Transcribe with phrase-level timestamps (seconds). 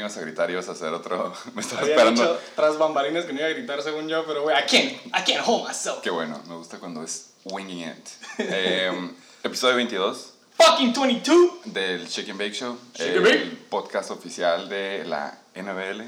[0.00, 1.32] no ibas a gritar ibas a hacer otro.
[1.54, 2.22] Me estaba Había esperando.
[2.22, 5.24] dicho tras bambalines que no iba a gritar según yo, pero güey, I can't, I
[5.24, 6.00] can't hold myself.
[6.02, 8.08] Qué bueno, me gusta cuando es winging it.
[8.38, 11.50] Em, episodio 22 Fucking 22.
[11.66, 13.56] del and Bake Show, el and Bake.
[13.70, 16.02] podcast oficial de la NBL.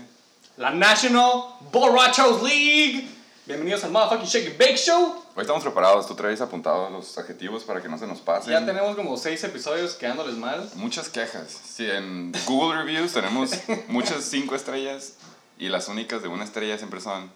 [0.58, 3.08] La National Borrachos League.
[3.46, 5.21] Bienvenidos al motherfucking and Bake Show.
[5.34, 8.52] Hoy estamos preparados, tú traes apuntados los adjetivos para que no se nos pasen.
[8.52, 10.68] Ya tenemos como seis episodios quedándoles mal.
[10.74, 11.48] Muchas quejas.
[11.64, 13.50] Sí, en Google Reviews tenemos
[13.88, 15.14] muchas cinco estrellas
[15.58, 17.30] y las únicas de una estrella siempre son.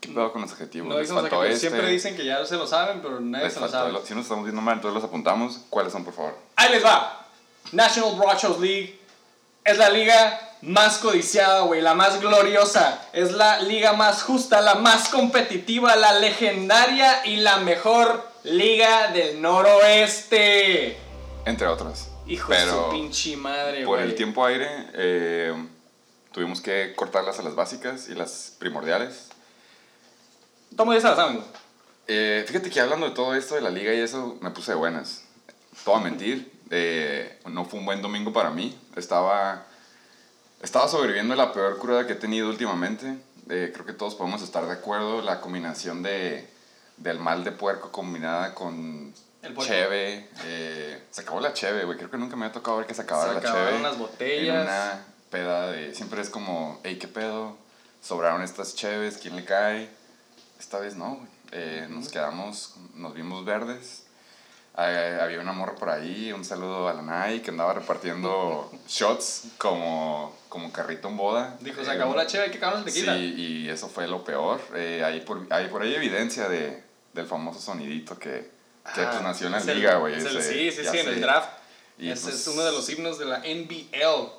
[0.00, 0.88] ¿Qué pedo con los adjetivos?
[0.90, 3.60] No Les faltó este, siempre dicen que ya se lo saben, pero nadie les se
[3.60, 3.96] lo sabe.
[3.98, 5.60] el- Si nos estamos viendo mal, entonces los apuntamos.
[5.70, 6.36] ¿Cuáles son, por favor?
[6.54, 7.26] Ahí les va.
[7.72, 9.00] National Borrachos League
[9.64, 13.00] es la liga más codiciada, güey, la más gloriosa.
[13.12, 19.40] Es la liga más justa, la más competitiva, la legendaria y la mejor liga del
[19.40, 20.96] noroeste.
[21.44, 22.10] Entre otras.
[22.26, 24.10] Hijo de su pinche madre, por güey.
[24.10, 25.54] el tiempo aire eh,
[26.32, 29.28] tuvimos que cortarlas a las básicas y las primordiales.
[30.76, 31.46] Tomo ya se la saben, güey.
[32.06, 34.76] Eh, fíjate que hablando de todo esto de la liga y eso, me puse de
[34.78, 35.22] buenas.
[35.84, 36.52] Todo a mentir.
[36.70, 38.78] eh, no fue un buen domingo para mí.
[38.96, 39.64] Estaba,
[40.62, 43.18] estaba sobreviviendo la peor cruda que he tenido últimamente.
[43.50, 45.22] Eh, creo que todos podemos estar de acuerdo.
[45.22, 46.48] La combinación de,
[46.96, 50.28] del mal de puerco combinada con El cheve.
[50.44, 51.96] eh, se acabó la cheve, güey.
[51.96, 53.82] Creo que nunca me ha tocado ver que se acabara Se la acabaron cheve.
[53.82, 54.62] las En botellas.
[54.64, 55.94] una peda de...
[55.94, 57.56] Siempre es como, hey, ¿qué pedo?
[58.02, 59.88] Sobraron estas cheves, ¿quién le cae?
[60.58, 61.28] Esta vez no, güey.
[61.52, 64.04] Eh, Nos quedamos, nos vimos verdes.
[64.80, 69.44] Eh, había una morra por ahí, un saludo a la Nai que andaba repartiendo shots
[69.58, 71.56] como, como carrito en boda.
[71.60, 73.14] Dijo, se Eh, acabó la cheve, hay que acabar el tequila.
[73.14, 74.60] Sí, y eso fue lo peor.
[74.74, 76.80] Eh, hay, por, hay por ahí evidencia de,
[77.12, 78.50] del famoso sonidito que,
[78.94, 80.20] que Ah, pues, nació en la liga, güey.
[80.20, 81.00] Sí, sí, sí, en sé.
[81.00, 81.50] el draft.
[81.98, 84.30] Y, Ese pues, es uno de los himnos de la NBL.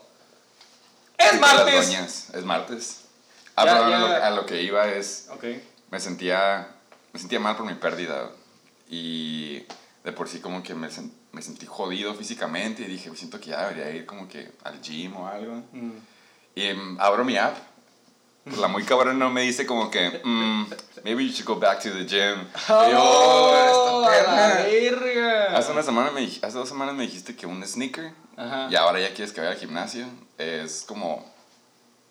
[1.17, 1.85] ¡Es martes!
[1.87, 3.01] doñas, es martes.
[3.57, 3.97] Ah, Ya, perdón, ya.
[3.97, 5.43] A, lo, a lo que iba es, Ok.
[5.91, 6.69] me sentía,
[7.11, 8.29] me sentía mal por mi pérdida.
[8.89, 9.65] Y
[10.03, 10.87] de por sí como que me,
[11.31, 15.15] me sentí jodido físicamente y dije, siento que ya debería ir como que al gym
[15.17, 15.63] o algo.
[15.73, 15.91] Mm.
[16.55, 17.57] Y em, abro mi app.
[18.57, 20.65] La muy cabrón no me dice como que, mm,
[21.03, 22.47] maybe you should go back to the gym.
[22.87, 25.57] Y yo, ¡Oh, esta verga!
[25.57, 28.67] Hace, una semana me, hace dos semanas me dijiste que un sneaker Ajá.
[28.71, 30.07] y ahora ya quieres que vaya al gimnasio.
[30.37, 31.31] Es como,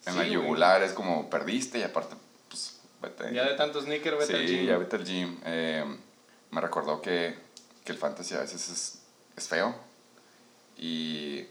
[0.07, 0.31] en Sí, la güey.
[0.35, 2.15] yugular, es como perdiste y aparte,
[2.49, 3.35] pues, vete.
[3.35, 4.67] Ya de tanto sneaker, vete sí, al gym.
[4.67, 5.41] ya vete al gym.
[5.45, 5.85] Eh,
[6.51, 7.37] me recordó que,
[7.89, 8.99] que el fantasy a veces es,
[9.35, 9.75] es feo.
[10.77, 11.47] Y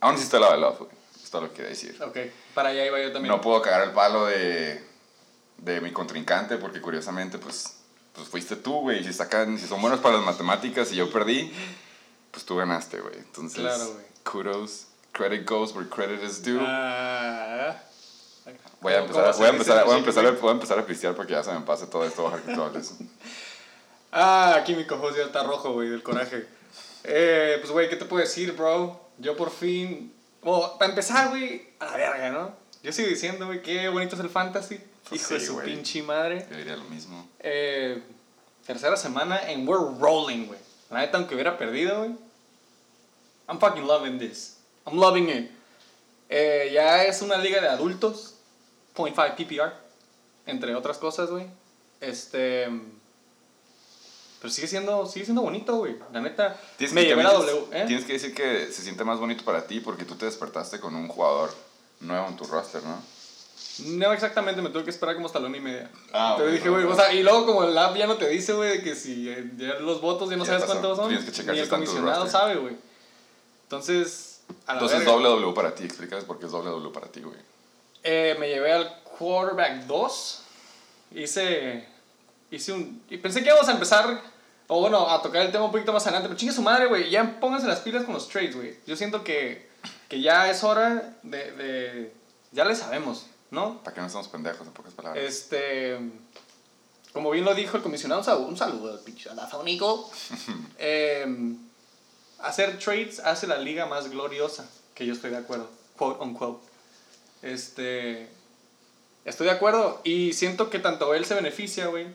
[0.00, 0.90] aún el lado de love, güey.
[1.24, 1.98] Es todo lo que quería decir.
[2.02, 2.16] Ok,
[2.54, 3.34] para allá iba yo también.
[3.34, 4.84] No puedo cagar el palo de,
[5.56, 7.76] de mi contrincante porque curiosamente, pues,
[8.12, 9.02] pues fuiste tú, güey.
[9.02, 11.50] Si, sacan, si son buenos para las matemáticas y yo perdí,
[12.30, 13.16] pues tú ganaste, güey.
[13.16, 14.04] Entonces, Claro, güey.
[14.24, 14.88] kudos.
[15.12, 16.60] Credit goes where credit is due.
[16.60, 17.82] Ah.
[18.82, 20.42] voy, a ¿Cómo- empezar, voy, a empezar, voy, a empezar, a- México?
[20.42, 22.24] voy a empezar a pistear porque ya se me pase todo esto.
[22.24, 22.92] Dejar que tú hables.
[24.10, 26.46] Ah, aquí mi cojo ya está rojo, güey, del coraje.
[27.04, 29.00] Eh, pues, güey, ¿qué te puedo decir, bro?
[29.18, 30.12] Yo por fin...
[30.42, 32.54] Oh, para empezar, güey, a la verga, ¿no?
[32.82, 34.80] Yo sigo diciendo, güey, qué bonito es el fantasy.
[35.08, 35.66] Pues Hijo de su güey.
[35.66, 36.46] pinche madre.
[36.50, 37.28] Yo diría lo mismo.
[37.40, 38.02] Eh,
[38.66, 40.58] tercera semana and we're rolling, güey.
[40.90, 42.14] La neta, aunque hubiera perdido, güey.
[43.48, 44.58] I'm fucking loving this.
[44.86, 45.50] I'm loving it.
[46.28, 48.34] Eh, ya es una liga de adultos.
[48.94, 49.72] 0.5 PPR.
[50.46, 51.46] Entre otras cosas, güey.
[52.00, 52.68] Este.
[54.40, 55.96] Pero sigue siendo, sigue siendo bonito, güey.
[56.12, 56.56] La neta.
[56.76, 57.64] Tienes me llevé la W.
[57.72, 57.84] ¿eh?
[57.86, 60.94] tienes que decir que se siente más bonito para ti porque tú te despertaste con
[60.94, 61.52] un jugador
[62.00, 63.02] nuevo en tu roster, ¿no?
[63.86, 65.90] No exactamente, me tuve que esperar como hasta la una y media.
[66.12, 66.92] Ah, Pero ok, dije, güey, ok.
[66.92, 69.50] o sea, y luego como el app ya no te dice, güey, que si eh,
[69.56, 70.72] ya los votos ya no Ya sabes pasó.
[70.80, 71.08] cuántos son.
[71.08, 72.76] Tienes que checar ni el comisionado sabe, güey.
[73.64, 75.84] Entonces, a la Entonces doble W para ti.
[75.84, 77.36] Explícales por qué es doble W para ti, güey.
[78.02, 80.42] Eh, me llevé al quarterback 2.
[81.14, 81.86] Hice,
[82.50, 83.02] hice un...
[83.10, 84.22] Y pensé que íbamos a empezar,
[84.66, 86.28] o bueno, a tocar el tema un poquito más adelante.
[86.28, 87.10] Pero chingue su madre, güey.
[87.10, 88.76] Ya pónganse las pilas con los trades, güey.
[88.86, 89.68] Yo siento que,
[90.08, 92.12] que ya es hora de, de...
[92.52, 93.82] Ya le sabemos, ¿no?
[93.82, 95.22] Para que no estamos pendejos, en pocas palabras.
[95.22, 95.98] Este.
[97.12, 100.10] Como bien lo dijo el comisionado, un saludo, un saludo al pinche alafónico.
[100.78, 101.26] eh,
[102.40, 106.64] hacer trades hace la liga más gloriosa, que yo estoy de acuerdo, quote unquote.
[107.42, 108.28] Este.
[109.24, 112.06] Estoy de acuerdo y siento que tanto él se beneficia, güey,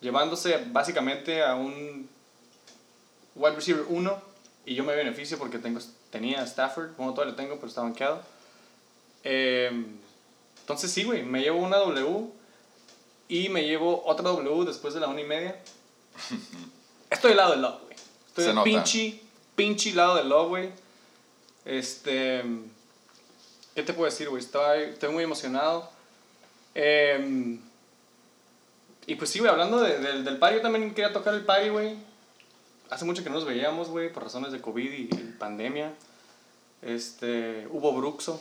[0.00, 2.08] llevándose básicamente a un
[3.34, 4.22] wide receiver 1
[4.66, 8.20] y yo me beneficio porque tengo, tenía Stafford, bueno, todavía lo tengo, pero está banqueado.
[9.22, 9.70] Eh,
[10.60, 12.28] entonces sí, güey, me llevo una W
[13.28, 15.60] y me llevo otra W después de la una y media.
[17.10, 17.96] Estoy del lado del love, güey.
[18.28, 19.20] Estoy del pinche,
[19.54, 20.70] pinche lado del love, güey.
[21.64, 22.42] Este.
[23.74, 24.42] ¿Qué te puedo decir, güey?
[24.42, 25.90] Estoy, estoy muy emocionado.
[26.74, 27.60] Em,
[29.06, 31.68] y pues sí, güey, hablando de- del- del party, yo también quería tocar el party,
[31.70, 31.96] güey.
[32.90, 35.92] Hace mucho que no nos veíamos, güey, por razones de COVID y, y pandemia.
[36.82, 38.40] Este, hubo bruxo.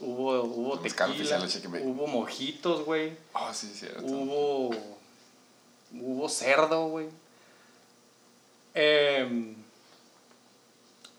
[0.00, 3.12] Hubo, hubo tequila, oficial de hubo mojitos, güey.
[3.34, 4.02] Ah, sí, cierto.
[4.04, 4.70] Hubo.
[5.92, 7.08] Hubo cerdo, güey.
[8.74, 9.54] Em,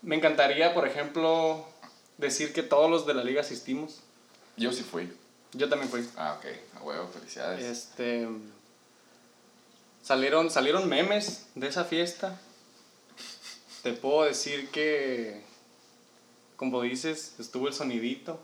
[0.02, 1.64] me encantaría, por ejemplo,
[2.18, 4.00] decir que todos los de la liga asistimos.
[4.56, 5.12] Yo sí fui.
[5.52, 6.08] Yo también fui.
[6.16, 6.46] Ah, ok.
[6.80, 7.62] A huevo, felicidades.
[7.64, 8.28] Este.
[10.02, 12.38] Salieron, salieron memes de esa fiesta.
[13.82, 15.42] Te puedo decir que.
[16.56, 18.40] Como dices, estuvo el sonidito.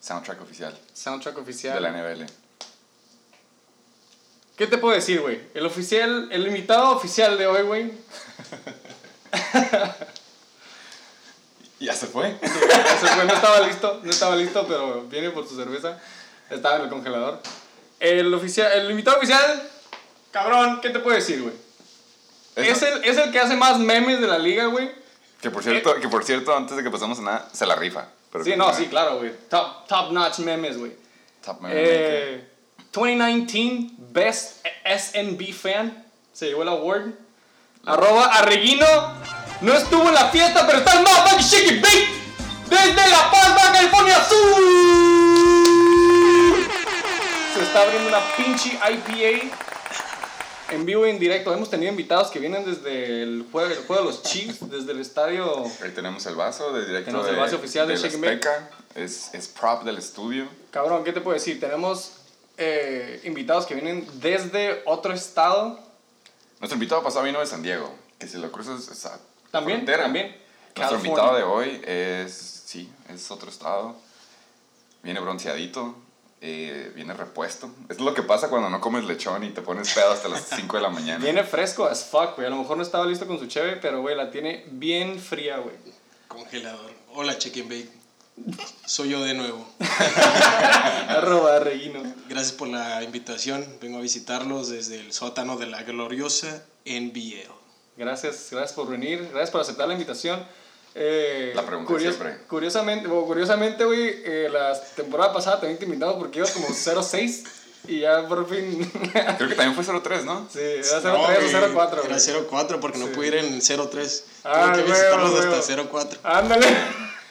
[0.00, 1.74] Soundtrack oficial Soundtrack oficial.
[1.74, 2.24] de la NBL.
[4.56, 5.40] ¿Qué te puedo decir, güey?
[5.54, 7.92] El oficial, el invitado oficial de hoy, güey.
[11.80, 12.36] ¿Ya se fue?
[12.42, 15.98] Ese fue, no estaba listo, no estaba listo, pero viene por su cerveza.
[16.50, 17.40] Estaba en el congelador.
[18.00, 19.70] El oficial, el invitado oficial,
[20.30, 21.54] cabrón, ¿qué te puedo decir, güey?
[22.56, 24.90] Es el, es el que hace más memes de la liga, güey.
[25.40, 28.08] Que por cierto, que por cierto, antes de que pasemos a nada, se la rifa.
[28.30, 29.32] Pero Sí, no, sí, claro, güey.
[29.48, 30.96] Top, top notch memes, güey.
[31.44, 31.78] Top maker.
[31.78, 32.48] Eh,
[32.92, 36.04] 2019 Best SNB Fan.
[36.32, 37.10] Se llevó el award.
[37.84, 38.86] Arroba Arreguino.
[39.64, 42.08] No estuvo en la fiesta, pero está el motherfucking It Bake.
[42.68, 44.62] Desde La Paz, Baja California Sur.
[47.54, 49.56] Se está abriendo una pinche IPA.
[50.68, 51.50] En vivo y en directo.
[51.54, 55.00] Hemos tenido invitados que vienen desde el juego, el juego de los Chiefs, desde el
[55.00, 55.64] estadio.
[55.82, 58.22] Ahí tenemos el vaso de directo Tenemos de, el vaso oficial de la Shake.
[58.22, 58.68] Azteca.
[58.94, 60.46] Es, es prop del estudio.
[60.72, 61.58] Cabrón, ¿qué te puedo decir?
[61.58, 62.12] Tenemos
[62.58, 65.80] eh, invitados que vienen desde otro estado.
[66.60, 67.90] Nuestro invitado pasado vino de San Diego.
[68.18, 69.18] Que si lo cruzas esa
[69.54, 70.02] También, frontera.
[70.04, 70.26] también.
[70.76, 71.08] Nuestro California.
[71.08, 73.96] invitado de hoy es, sí, es otro estado.
[75.02, 75.96] Viene bronceadito.
[76.46, 77.70] eh, viene repuesto.
[77.88, 80.76] Es lo que pasa cuando no comes lechón y te pones pedo hasta las 5
[80.76, 81.24] de la mañana.
[81.24, 82.46] Viene fresco as fuck, güey.
[82.46, 85.56] A lo mejor no estaba listo con su cheve, pero, güey, la tiene bien fría,
[85.58, 85.76] güey.
[86.28, 86.90] Congelador.
[87.14, 87.88] Hola, Check and Bake.
[88.84, 89.66] Soy yo de nuevo.
[91.08, 92.02] Arroba Reguino.
[92.28, 93.64] Gracias por la invitación.
[93.80, 97.50] Vengo a visitarlos desde el sótano de la gloriosa NBL.
[97.96, 99.28] Gracias, gracias por venir.
[99.30, 100.44] Gracias por aceptar la invitación.
[100.96, 102.38] Eh, La pregunta de siempre.
[102.48, 107.44] Curiosamente, bueno, curiosamente, güey, eh, la temporada pasada también te invitamos porque ibas como 0-6
[107.88, 108.90] y ya por fin.
[109.38, 110.48] Creo que también fue 03, ¿no?
[110.52, 112.18] sí, era 0-3 No, o güey, 0-4, Era güey.
[112.20, 113.12] 0-4 porque no Sí.
[113.14, 114.24] pude ir en 0-3.
[114.44, 116.18] Ah, Tuve que visitarlos hasta 0-4.
[116.22, 116.66] Ándale.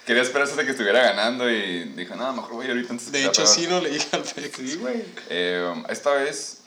[0.05, 3.29] Quería esperar hasta que estuviera ganando y dijo, no, mejor voy ahorita antes De sea
[3.29, 3.55] hecho, peor".
[3.55, 4.57] sí, no le dije al Pex.
[4.57, 5.05] Sí, güey.
[5.29, 6.57] Eh, esta vez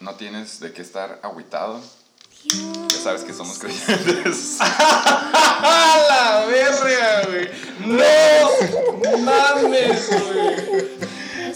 [0.00, 1.80] no tienes de qué estar agüitado.
[2.88, 4.58] Ya sabes que somos creyentes.
[4.60, 7.48] ¡A la verga, güey!
[7.80, 10.96] ¡No mames, güey!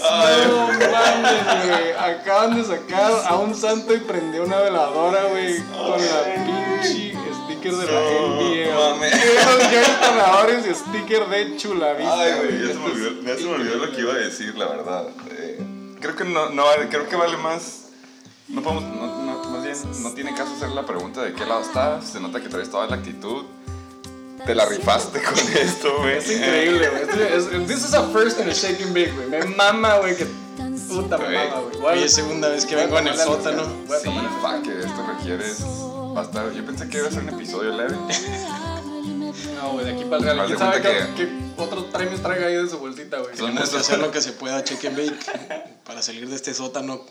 [0.00, 1.92] No mames, güey.
[1.92, 7.12] Acaban de sacar a un santo y prendió una veladora, güey, con la pinche
[7.44, 8.74] sticker de la NBA.
[8.74, 9.14] no mames.
[10.00, 12.20] Ganadores y sticker de Chulavista.
[12.20, 14.56] Ay, güey, ya se me olvidó, ya se me olvidó lo que iba a decir,
[14.56, 15.04] la verdad.
[15.30, 15.58] Eh,
[16.00, 17.79] creo que no, no, creo que vale más.
[18.50, 21.62] No podemos, no, no, más bien, no tiene caso hacer la pregunta de qué lado
[21.62, 22.04] estás.
[22.10, 23.44] Se nota que traes toda la actitud.
[24.44, 26.16] Te la rifaste con esto, güey.
[26.16, 27.66] Es increíble, güey.
[27.66, 29.28] This is a first in a shaking big, güey.
[29.28, 30.26] Me mama, güey, que
[30.88, 31.28] puta mama,
[31.60, 31.78] güey.
[31.80, 33.64] Voy a- Hoy es segunda vez que vengo en el sótano.
[34.02, 34.10] Sí,
[34.42, 35.44] fa, que esto requiere.
[35.50, 37.96] Estar, yo pensé que iba a ser un episodio leve.
[39.56, 40.46] No, güey, de aquí para el real.
[40.46, 43.36] ¿Quién sabe qué, otros premios traiga ahí de su bolsita, güey?
[43.36, 46.52] Son Tenemos que hacer lo que se pueda, Check and Bake, para salir de este
[46.54, 47.02] sótano.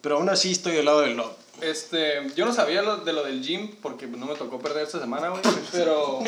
[0.00, 1.32] Pero aún así estoy del lado del love.
[1.60, 4.98] Este, yo no sabía lo, de lo del gym porque no me tocó perder esta
[4.98, 5.42] semana, güey.
[5.72, 6.20] Pero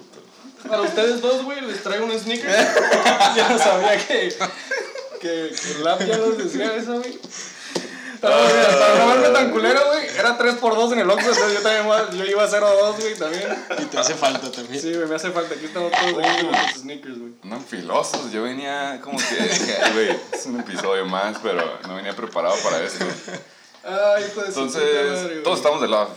[0.68, 2.48] para ustedes dos, güey, les traigo un sneaker.
[3.36, 4.34] ya no sabía que,
[5.20, 7.18] que, que lab ya nos decía eso, güey.
[8.20, 11.62] Pero, mira, para no verme tan culero, güey, era 3x2 en el Oxxo, entonces yo
[11.62, 13.64] también iba- yo iba 0-2, güey, también.
[13.78, 14.80] Y te hace falta también.
[14.82, 15.54] Sí, güey, me hace falta.
[15.54, 17.32] Aquí estamos todos aquí con los sneakers, güey.
[17.44, 18.30] Andan filosos.
[18.32, 22.54] Yo venía como que, dije, "Ay, güey, es un episodio más, pero no venía preparado
[22.62, 23.04] para esto.
[23.84, 25.42] Ay, hijo de madre, Entonces, güey.
[25.42, 26.10] todos estamos de love.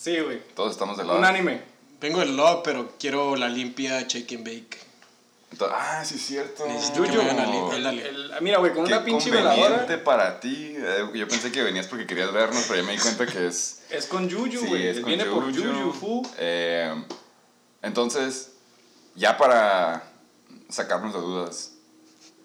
[0.00, 0.40] Sí, güey.
[0.54, 1.18] Todos estamos de love.
[1.18, 1.62] Un anime.
[2.00, 4.78] Vengo del love, pero quiero la limpia Check and Bake.
[5.50, 6.66] Entonces- ah, sí, es cierto.
[6.66, 7.76] Necesito que me.
[7.76, 10.04] El- mira, güey, con una pinche conveniente veladora.
[10.04, 10.74] para ti.
[10.76, 13.80] Eh, Yo pensé que venías porque querías vernos, pero ya me di cuenta que es.
[13.90, 14.94] Es con Juju, sí, güey.
[15.00, 15.62] con Viene por Juju.
[15.72, 16.30] Juju, fu.
[16.38, 17.04] Eh,
[17.82, 18.52] entonces,
[19.14, 20.02] ya para
[20.68, 21.72] sacarnos de dudas.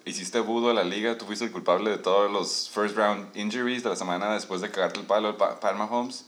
[0.06, 3.84] Hiciste budo de la liga, tú fuiste el culpable de todos los first round injuries
[3.84, 6.26] de la semana después de cagarte el palo de Pa- Pat Mahomes.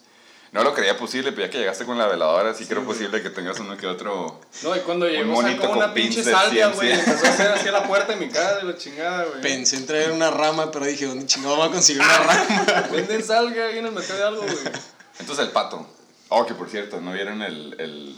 [0.56, 2.98] No lo creía posible, pero ya que llegaste con la veladora, sí, creo güey.
[2.98, 4.40] posible que tengas uno que otro.
[4.64, 6.94] No, y cuando llegó sacó con una pinche salvia, güey.
[6.94, 9.42] Empezó a hacer así a la puerta de mi casa y la chingada, güey.
[9.42, 12.88] Pensé en traer una rama, pero dije, ¿dónde chingado vamos a conseguir una rama?
[12.92, 14.58] Venden salga ahí en el mercado de algo, güey.
[15.20, 15.86] Entonces el pato.
[16.30, 18.16] Oh, que por cierto, ¿no vieron el, el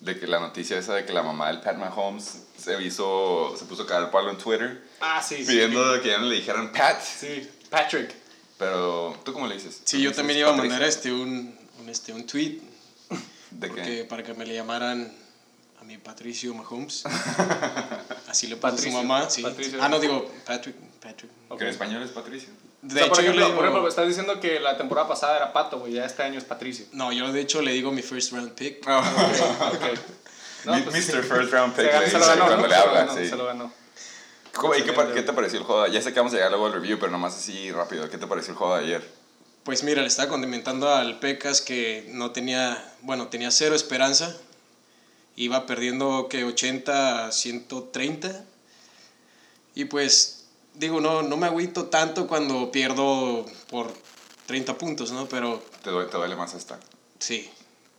[0.00, 3.64] de que la noticia esa de que la mamá del Pat Mahomes se hizo, se
[3.64, 5.44] puso a cagar el palo en Twitter Ah, sí, sí.
[5.46, 7.00] pidiendo que ya no le dijeran Pat?
[7.02, 8.14] Sí, Patrick.
[8.58, 9.82] Pero, ¿tú cómo le dices?
[9.84, 12.58] Sí, ¿Tú yo también iba a mandar este un, un, este, un tweet
[13.50, 14.04] ¿De porque, qué?
[14.04, 15.12] para que me le llamaran
[15.80, 17.04] a mi Patricio Mahomes.
[18.28, 19.28] Así le puso su mamá.
[19.30, 19.42] Sí.
[19.42, 19.78] Patricio.
[19.82, 20.74] Ah, no, digo Patrick.
[21.02, 21.30] Patrick.
[21.48, 21.58] Ok.
[21.58, 22.48] Que en español es Patricio.
[22.82, 24.76] De o sea, por, hecho, yo le ejemplo, digo, por ejemplo, estás diciendo que la
[24.76, 25.94] temporada pasada era Pato, güey.
[25.94, 26.86] Ya este año es Patricio.
[26.92, 28.86] No, yo de hecho le digo mi first round pick.
[28.88, 29.98] Ok.
[30.64, 31.22] No, Mi- pues, Mr.
[31.22, 32.66] First Round Se, Pick ganó- le se lo ganó, cuando ¿no?
[32.66, 33.28] le Se lo habla, ganó, sí.
[33.28, 33.72] Se lo ganó.
[34.56, 35.86] ¿Cómo- y qué, qué te pareció el juego?
[35.86, 38.08] Ya sé que vamos a llegar luego al review, pero nomás así rápido.
[38.10, 39.10] ¿Qué te pareció el juego de ayer?
[39.64, 44.36] Pues mira, le estaba comentando al Pecas que no tenía, bueno, tenía cero esperanza.
[45.34, 48.44] Iba perdiendo que 80 a 130.
[49.74, 53.92] Y pues, digo, no, no me agüito tanto cuando pierdo por
[54.46, 55.26] 30 puntos, ¿no?
[55.26, 56.78] Pero Te duele, te duele más esta.
[57.18, 57.50] sí,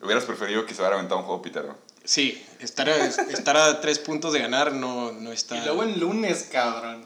[0.02, 1.76] ¿Hubieras preferido que se hubiera aventado un juego pitero?
[2.04, 5.58] sí, estar a, estar a tres puntos de ganar no, no está...
[5.58, 7.06] Y luego en lunes, cabrón.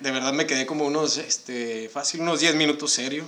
[0.00, 3.26] De verdad me quedé como unos, este, fácil, unos 10 minutos serio,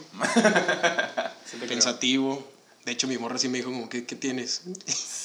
[1.69, 2.47] pensativo.
[2.84, 4.62] De hecho, mi morra sí me dijo como, ¿qué, qué tienes?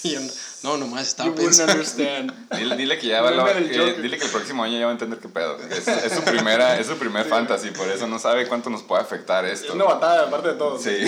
[0.05, 0.19] Y yo,
[0.61, 1.71] no, nomás estaba You pensando.
[1.73, 2.49] understand.
[2.55, 3.99] Dile, dile que ya va la- Joker.
[4.03, 5.57] dile que el próximo año ya va a entender qué pedo.
[5.59, 9.01] Es, es su primera, es su primer fantasy, por eso no sabe cuánto nos puede
[9.01, 9.73] afectar Es esto.
[9.73, 10.77] una batalla, aparte de todo.
[10.77, 10.91] Sí.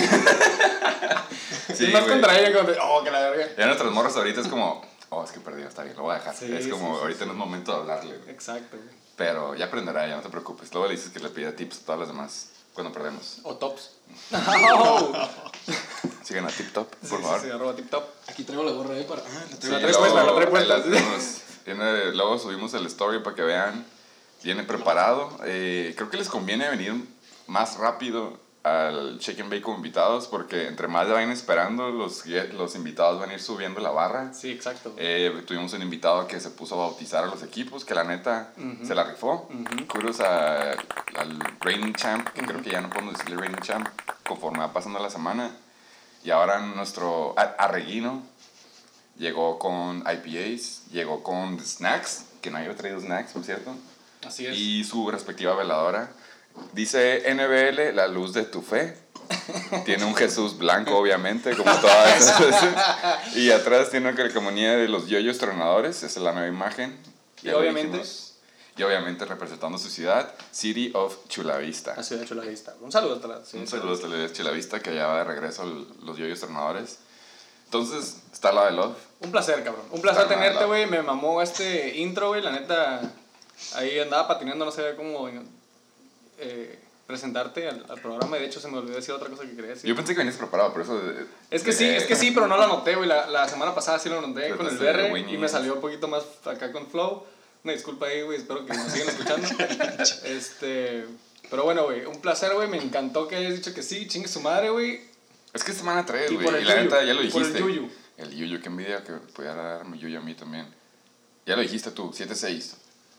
[1.74, 2.14] sí, es más güey.
[2.14, 2.82] contra ella contra.
[2.84, 3.48] Oh, que la verga.
[3.56, 6.18] Ya nuestras morras ahorita es como, oh, es que perdió, está bien, lo voy a
[6.18, 6.34] dejar.
[6.34, 7.26] Sí, es como, sí, sí, ahorita sí.
[7.26, 8.16] no es momento de hablarle.
[8.18, 8.30] güey.
[8.30, 8.88] Exacto, güey.
[9.16, 10.72] Pero ya aprenderá, ya no te preocupes.
[10.72, 13.38] Luego le dices que le pida tips a todas las demás cuando perdemos.
[13.44, 13.90] O tops.
[14.32, 15.12] Oh.
[16.24, 17.40] Sigan a Tip Top, Sí, por sí, favor.
[17.42, 18.04] sí, arroba tip top.
[18.28, 19.04] Aquí traigo la gorra, ¿eh?
[19.04, 19.22] Para...
[19.22, 20.74] Ah, la Sí, traigo la luego- puesta, la puesta.
[20.76, 21.24] ahí tenemos.
[21.64, 23.86] Tiene- luego subimos el story para que vean.
[24.42, 25.36] Viene preparado.
[25.44, 26.94] Eh, creo que les conviene venir
[27.46, 28.38] más rápido
[28.88, 33.30] al Check and Bake con invitados porque entre más vayan esperando, los, los invitados van
[33.30, 34.32] a ir subiendo la barra.
[34.34, 34.94] Sí, exacto.
[34.96, 38.52] Eh, tuvimos un invitado que se puso a bautizar a los equipos, que la neta
[38.84, 39.48] se la rifó.
[39.88, 40.72] Kudos a-
[41.16, 43.88] al Reigning Champ, que creo que ya no podemos decirle Reigning Champ
[44.26, 45.50] conforme va pasando la semana.
[46.24, 48.22] Y ahora nuestro Arreguino
[49.16, 53.74] llegó con IPAs, llegó con snacks, que no había traído snacks, por cierto,
[54.26, 54.56] Así es.
[54.56, 56.10] y su respectiva veladora.
[56.72, 58.96] Dice NBL, la luz de tu fe.
[59.84, 62.74] Tiene un Jesús blanco, obviamente, como todas esas veces.
[63.36, 66.98] Y atrás tiene una calcomanía de los yoyos tronadores, esa es la nueva imagen.
[67.42, 68.02] Y obviamente-.
[68.76, 71.94] Y obviamente representando su ciudad, City of Chulavista.
[71.96, 72.76] Así de hecho la lista.
[72.80, 73.44] Un saludo hasta la.
[73.44, 75.64] sí, Un saludo hasta la Chulavista que ya va de regreso
[76.04, 76.98] los yoyos tronadores.
[77.64, 78.96] Entonces, está la de Love.
[79.20, 79.84] Un placer, cabrón.
[79.90, 80.86] Un placer Está tenerte, güey.
[80.86, 82.40] Me mamó este intro, güey.
[82.40, 83.02] La neta,
[83.74, 85.28] ahí andaba patinando, no sabía cómo
[86.38, 88.36] eh, presentarte al, al programa.
[88.36, 89.88] Y de hecho, se me olvidó decir otra cosa que quería decir.
[89.88, 90.98] Yo pensé que venías preparado, por eso...
[91.00, 93.08] de- Es que sí, es que sí, pero no lo anoté, güey.
[93.08, 96.06] La, la semana pasada sí lo Pero con el BR y me salió un poquito
[96.08, 97.24] más acá con Flow.
[97.64, 98.38] Una disculpa ahí, güey.
[98.38, 99.48] Espero que nos sigan escuchando.
[100.24, 101.06] este.
[101.50, 102.04] Pero bueno, güey.
[102.04, 102.68] Un placer, güey.
[102.68, 104.06] Me encantó que hayas dicho que sí.
[104.06, 105.00] Chingue su madre, güey.
[105.52, 106.46] Es que semana 3, Y güey.
[106.48, 107.60] el Y la neta, ya lo y por el dijiste.
[107.74, 107.90] yuyu.
[108.18, 110.66] El yuyu, qué envidia que pudiera darme yuyu a mí también.
[111.46, 112.74] Ya lo dijiste tú, 7-6.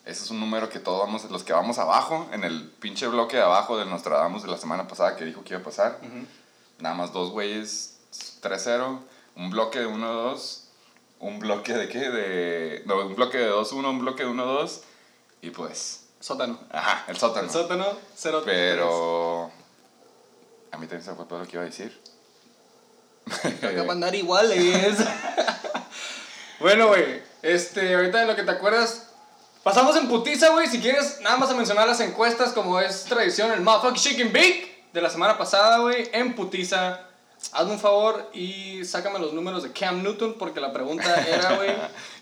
[0.10, 3.38] Ese es un número que todos vamos, los que vamos abajo, en el pinche bloque
[3.38, 6.00] de abajo del Nostradamus de la semana pasada que dijo que iba a pasar.
[6.80, 8.00] Nada más dos güeyes,
[8.42, 9.02] 3-0.
[9.36, 10.62] Un bloque de 1-2.
[11.20, 12.10] Un bloque de qué?
[12.10, 14.80] De, no, un bloque de 2-1, un bloque de 1-2.
[15.44, 16.60] Y pues, Sótano.
[16.72, 17.46] ajá, el sótano.
[17.46, 17.86] El sótano,
[18.16, 18.42] cero.
[18.44, 19.52] Pero
[20.72, 22.02] a mí también se fue todo lo que iba a decir.
[23.28, 24.98] Acá para andar iguales.
[26.60, 27.22] bueno, güey.
[27.44, 29.09] Este, ahorita de lo que te acuerdas.
[29.64, 30.68] Pasamos en putiza, güey.
[30.68, 34.86] Si quieres, nada más a mencionar las encuestas, como es tradición, el Motherfucking Chicken Bake
[34.94, 36.10] de la semana pasada, güey.
[36.14, 37.02] En putiza.
[37.54, 41.72] Hazme un favor y sácame los números de Cam Newton, porque la pregunta era, güey.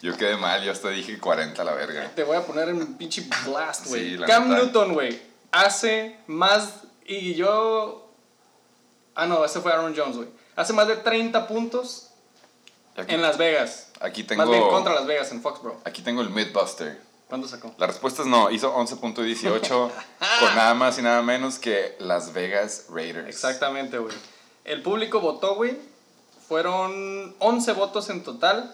[0.02, 2.12] Yo quedé mal, yo hasta dije 40 a la verga.
[2.16, 4.16] Te voy a poner en pinche blast, güey.
[4.18, 4.62] Sí, Cam neta.
[4.64, 5.20] Newton, güey.
[5.52, 6.70] Hace más.
[7.06, 8.12] Y yo.
[9.16, 10.30] Ah, no, ese fue Aaron Jones, güey.
[10.56, 12.10] Hace más de 30 puntos
[12.96, 13.92] Aquí, en Las Vegas.
[14.00, 15.80] aquí tengo, Más bien contra Las Vegas, en Foxborough.
[15.86, 17.00] aquí tengo el Midbuster.
[17.28, 17.74] ¿Cuánto sacó?
[17.78, 19.68] La respuesta es no, hizo 11.18
[20.40, 23.28] con nada más y nada menos que Las Vegas Raiders.
[23.28, 24.16] Exactamente, güey.
[24.64, 25.78] El público votó, güey.
[26.48, 28.74] Fueron 11 votos en total.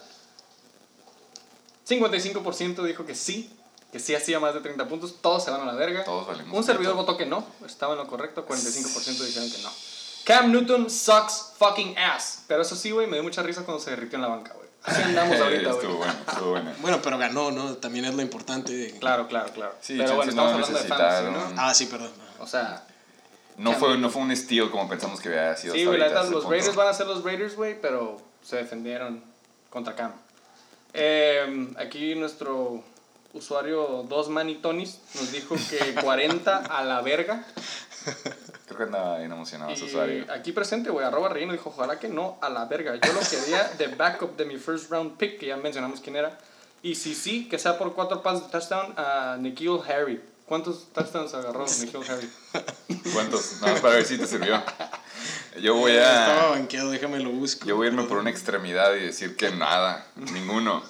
[1.88, 3.50] 55% dijo que sí,
[3.92, 5.16] que sí hacía más de 30 puntos.
[5.20, 6.04] Todos se van a la verga.
[6.04, 8.46] Todos valimos Un servidor votó que no, estaba en lo correcto.
[8.46, 9.70] 45% dijeron que no.
[10.24, 12.44] Cam Newton sucks fucking ass.
[12.46, 14.68] Pero eso sí, güey, me dio mucha risa cuando se derritió en la banca, güey.
[14.84, 15.76] Así andamos ahorita, güey.
[15.80, 16.72] estuvo bueno, estuvo bueno.
[16.80, 17.74] Bueno, pero ganó, ¿no?
[17.76, 18.94] También es lo importante.
[19.00, 19.74] Claro, claro, claro.
[19.80, 21.54] Sí, Pero bueno, chance no estamos hablando de fantasy.
[21.54, 21.62] ¿no?
[21.62, 22.10] Ah, sí, perdón.
[22.38, 22.84] O sea,
[23.56, 25.74] No fue, no fue un steal como pensamos que había sido.
[25.74, 26.44] sí, güey, los.
[26.44, 29.22] Raiders van a ser los Raiders, güey, pero se defendieron
[29.70, 30.12] contra Cam.
[30.92, 32.84] Eh, aquí nuestro
[33.34, 37.44] usuario Dos Manny Tonis nos dijo que 40 a la verga.
[38.66, 40.26] Creo que andaba bien emocionado ese Y usuario.
[40.32, 42.94] aquí presente, güey, arroba reino dijo, ojalá que no, a la verga.
[42.96, 46.38] Yo lo quería de backup de mi first round pick, que ya mencionamos quién era.
[46.82, 50.20] Y si sí, que sea por cuatro pases de touchdown a Nikhil Harry.
[50.46, 52.30] ¿Cuántos touchdowns agarró Nikhil Harry?
[53.14, 53.60] ¿Cuántos?
[53.60, 54.62] Nada más para ver si te sirvió.
[55.62, 56.50] Yo voy Estaba a.
[56.50, 57.64] banqueado, déjame lo busco.
[57.64, 60.82] Yo voy a irme por una extremidad y decir que nada, ninguno,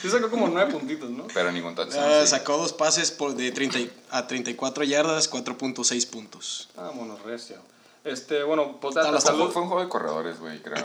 [0.00, 1.26] Sí sacó como nueve puntitos, ¿no?
[1.32, 2.04] pero ningún touchdown.
[2.04, 2.28] Ah, sí.
[2.28, 6.68] Sacó dos pases por de 30 y- a 34 yardas, 4.6 puntos.
[6.76, 7.56] Vámonos, recio.
[8.04, 10.84] Este, bueno, pues la- Hasta fue, un juego de corredores, güey, creo.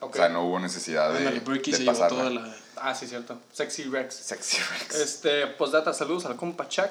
[0.00, 0.14] Ok.
[0.14, 1.40] O sea, no hubo necesidad de, de
[1.78, 2.18] se llevó pasarla.
[2.18, 2.56] toda la.
[2.76, 3.38] Ah, sí, cierto.
[3.52, 4.14] Sexy Rex.
[4.14, 4.94] Sexy Rex.
[4.96, 6.90] Este, postdata, saludos al compa Chuck,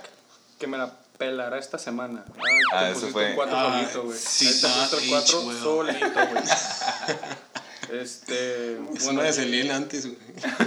[0.60, 2.25] que me la pelará esta semana.
[2.36, 4.17] Ay, Ah, te eso fue- un 4 Ah, solito, güey.
[4.17, 5.60] sí, Ahí te pusiste el that 4 age, güey.
[5.60, 6.43] solito, güey.
[7.94, 10.18] Este, Eso bueno, no es el antes, güey.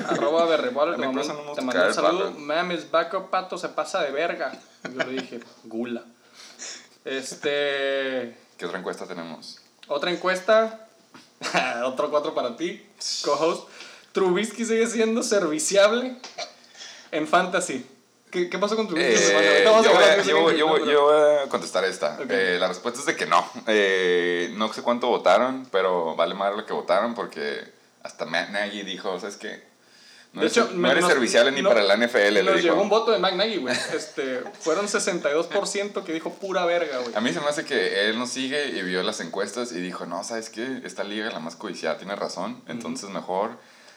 [0.09, 1.07] arroba berreballer, A te
[1.63, 2.31] mandó un saludo.
[2.33, 4.53] Mames, backup pato se pasa de verga.
[4.85, 6.05] Yo le dije, gula.
[7.05, 9.61] Este, ¿Qué otra encuesta tenemos?
[9.89, 10.89] otra encuesta,
[11.85, 12.85] otro 4 para ti,
[13.25, 13.69] co-host.
[14.13, 16.17] Trubisky sigue siendo serviciable
[17.11, 17.87] en fantasy.
[18.31, 19.05] ¿Qué, qué pasó con semana?
[19.07, 22.19] Eh, yo, voy a, yo, voy- yo voy- pero- yo voy a contestar esta.
[22.29, 23.49] Eh, la respuesta es de que no.
[23.67, 27.61] Eh, no sé cuánto votaron, pero vale más lo que votaron porque
[28.03, 29.65] hasta Matt Nagy dijo, ¿sabes qué?
[30.33, 32.43] No De eres, hecho, no me- eres nos- serviciable ni no- para la NFL, le
[32.43, 32.69] Nos dijo.
[32.69, 33.75] llegó un voto de McNaghy, güey.
[33.95, 37.15] Este, fueron 62% que dijo pura verga, güey.
[37.15, 40.05] A mí se me hace que él nos sigue y vio las encuestas y dijo,
[40.05, 40.83] no, ¿sabes qué?
[40.85, 42.61] Esta liga es la más codiciada, tiene razón.
[42.69, 43.53] Entonces mejor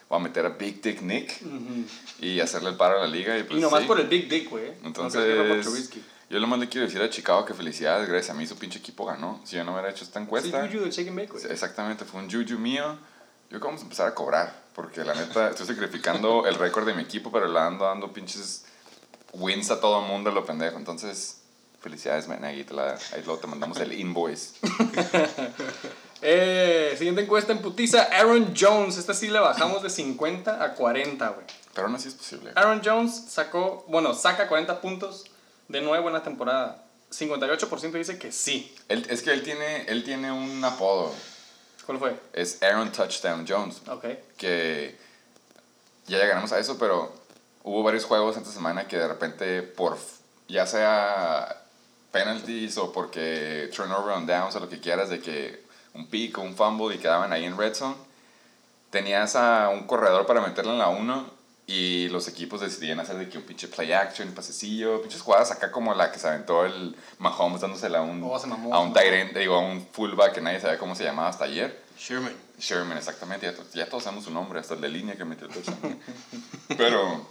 [0.10, 1.86] voy a meter a Big Dick Nick Ujú.
[2.20, 3.38] y hacerle el paro a la liga.
[3.38, 3.88] Y, pues, y nomás sí.
[3.88, 4.74] por el Big Dick, güey.
[4.84, 8.46] Entonces, No yo lo más le quiero decir a Chicago que felicidades, gracias a mí
[8.46, 9.40] su pinche equipo ganó.
[9.46, 11.44] Si yo no hubiera hecho esta Sí, encuesta, Juju del Shake and Bake, güey.
[11.52, 12.84] exactamente, fue un juju mío.
[12.94, 16.86] Yo creo que vamos a empezar a cobrar, porque la neta estoy sacrificando el récord
[16.86, 18.66] de mi equipo, pero le ando dando pinches
[19.34, 20.78] wins a todo el mundo, lo pendejo.
[20.78, 21.42] Entonces,
[21.82, 24.54] felicidades, man, ahí, te la- ahí luego te mandamos el invoice.
[26.22, 28.04] Eh, siguiente encuesta en putiza.
[28.12, 28.98] Aaron Jones.
[28.98, 31.46] Esta sí le bajamos de 50 a 40, güey.
[31.74, 32.52] Pero aún así es posible.
[32.56, 35.26] Aaron Jones sacó, bueno, saca 40 puntos
[35.68, 36.84] de nuevo en la temporada.
[37.12, 38.76] 58% dice que sí.
[38.90, 41.12] Él- es que él tiene, él tiene un apodo,
[41.86, 42.16] ¿Cuál fue?
[42.34, 43.82] es Aaron Touchdown Jones.
[43.88, 44.06] Ok.
[44.38, 44.96] que
[46.08, 47.14] ya llegaremos a eso, pero
[47.64, 49.98] hubo varios juegos esta semana que de repente por
[50.48, 51.62] ya sea
[52.12, 56.42] penalties o porque turnover on downs o lo que quieras de que un pick o
[56.42, 57.96] un fumble y quedaban ahí en red zone,
[58.90, 63.30] tenías a un corredor para meterle en la 1 y los equipos decidían hacer de
[63.30, 66.96] que un pinche play action, pasecillo, pinches jugadas acá como la que se aventó el
[67.20, 70.60] Mahomes dándosela a un, Oh, mamó, a un end, digo, a un fullback que nadie
[70.60, 71.80] sabía cómo se llamaba hasta ayer.
[71.96, 72.34] Sherman.
[72.58, 73.46] Sherman, exactamente.
[73.46, 75.98] Ya, ya todos sabemos su nombre, hasta el de línea que metió el.
[76.76, 77.28] Pero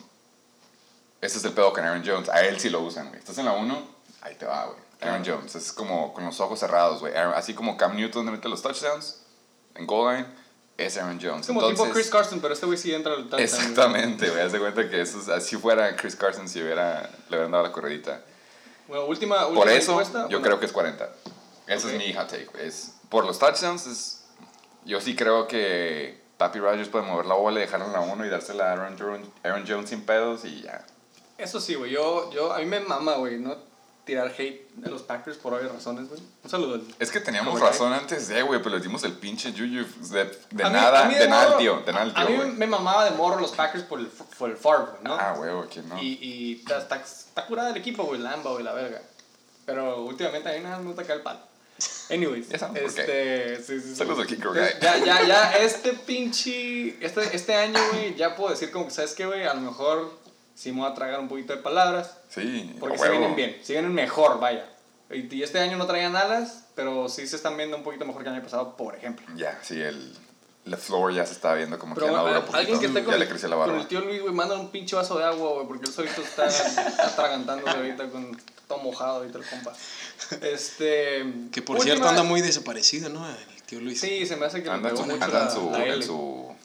[1.21, 2.29] ese es el pedo con Aaron Jones.
[2.29, 3.19] A él sí lo usan, güey.
[3.19, 3.83] Estás en la 1,
[4.21, 4.88] ahí te va, güey.
[5.01, 5.55] Aaron Jones.
[5.55, 7.15] Es como con los ojos cerrados, güey.
[7.17, 9.21] Así como Cam Newton mete los touchdowns
[9.75, 10.27] en goal line,
[10.77, 11.43] es Aaron Jones.
[11.43, 13.41] Es como tipo Entonces- Chris Carson, pero este güey sí entra al touchdown.
[13.43, 14.43] Exactamente, güey.
[14.43, 17.65] Haz de cuenta que eso es- así fuera Chris Carson si hubiera, le hubieran dado
[17.65, 18.23] la corredita.
[18.89, 20.23] Bueno, última, última Por eso, encuesta.
[20.23, 21.11] yo Bueno, creo que es 40.
[21.67, 21.93] Ese Ok.
[21.93, 22.49] es mi hot take.
[22.67, 24.25] Es, por los touchdowns, es,
[24.85, 28.25] yo sí creo que Papi Rogers puede mover la bola y dejarla en la 1
[28.25, 30.85] y dársela a Aaron, Jones- Aaron Jones sin pedos y ya.
[31.37, 31.91] Eso sí, güey.
[31.91, 33.57] Yo, yo, a mí me mama, güey, no
[34.09, 36.21] tirar hate de los Packers por obvias razones, güey.
[36.43, 36.75] Un saludo.
[36.75, 39.85] al- Es que teníamos ¿Cómo razón antes de, güey, pero les dimos el pinche Juju
[40.13, 42.13] de, de A mí- nada, a mí de, nada morro- al tío, de nada al
[42.17, 45.05] A tío, mí me mamaba de morro los Packers por el, por el Favre, güey,
[45.05, 45.15] ¿no?
[45.21, 46.03] Ah, güey, ¿quién no?
[46.03, 49.01] Y, y está, está, está curada el equipo, güey, Lamba, güey, la verga.
[49.67, 51.41] Pero últimamente a mí nada me gusta caer el palo.
[52.11, 53.95] Anyways, Ya este, sí, sí, sí.
[53.99, 54.55] Ya, Guy.
[54.81, 59.13] ya, ya, ya, este pinche, este, este año, güey, ya puedo decir como que, ¿sabes
[59.13, 59.45] qué, güey?
[59.45, 60.18] A lo mejor
[60.59, 62.17] sí me voy a tragar un poquito de palabras.
[62.29, 64.65] Sí, Porque a se vienen bien, se vienen mejor, vaya.
[65.11, 68.23] Y, y este año no traían alas, pero sí se están viendo un poquito mejor
[68.23, 69.25] que el año pasado, por ejemplo.
[69.37, 70.15] Ya, sí, el,
[70.65, 72.57] la floor ya se está viendo como Pero que ya un poquito.
[72.59, 73.81] alguien que esté con, ya el, le creció la con barba.
[73.81, 76.47] el tío Luis, güey, manda un pinche vaso de agua, güey, porque él solito está
[77.07, 79.73] atragantándose ahorita con todo mojado ahorita el compa.
[80.43, 81.25] Este.
[81.53, 83.27] Que por última- cierto anda muy desaparecido, ¿no?
[83.29, 84.01] El tío Luis.
[84.01, 85.87] Sí, se me hace que Anda le pegó su, mucho anda la, en su, la
[85.87, 86.57] en su,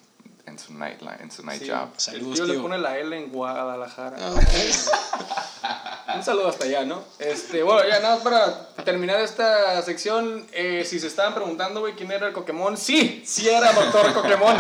[0.46, 1.90] en su night, en su night Sí, job.
[1.94, 2.62] el Saludos, tío, le tío.
[2.62, 4.18] pone la L en Guadalajara.
[4.20, 6.14] Ah.
[6.16, 7.04] Un saludo hasta allá, ¿no?
[7.18, 11.96] Este, bueno, ya nada más para terminar esta sección, eh, si se estaban preguntando, güey,
[11.96, 14.58] quién era el Pokémon, sí, sí era Doctor Pokémon.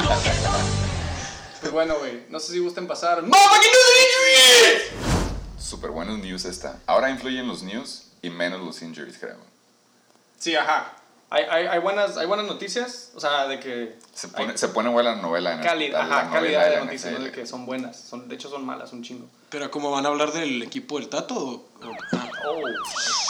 [1.60, 3.22] Pues bueno, güey, no sé si gusten pasar.
[3.22, 5.63] ¡Motherfucking news and injuries!
[5.63, 6.80] Súper buenos news esta.
[6.88, 9.38] Ahora influyen los news y menos los injuries, creo.
[10.39, 10.93] Sí, ajá.
[11.36, 13.98] Hay, hay, hay, buenas, hay buenas noticias, o sea, de que...
[14.13, 16.63] Se pone, se pone buena la novela en el- Calidad, la- la ajá, novela calidad
[16.69, 18.00] de la noticias, no de que son buenas.
[18.00, 19.26] Son, de hecho, son malas, un chingo.
[19.50, 21.34] Pero ¿cómo van a hablar del equipo del Tato?
[21.36, 22.62] ¿O- o- ah, Oh,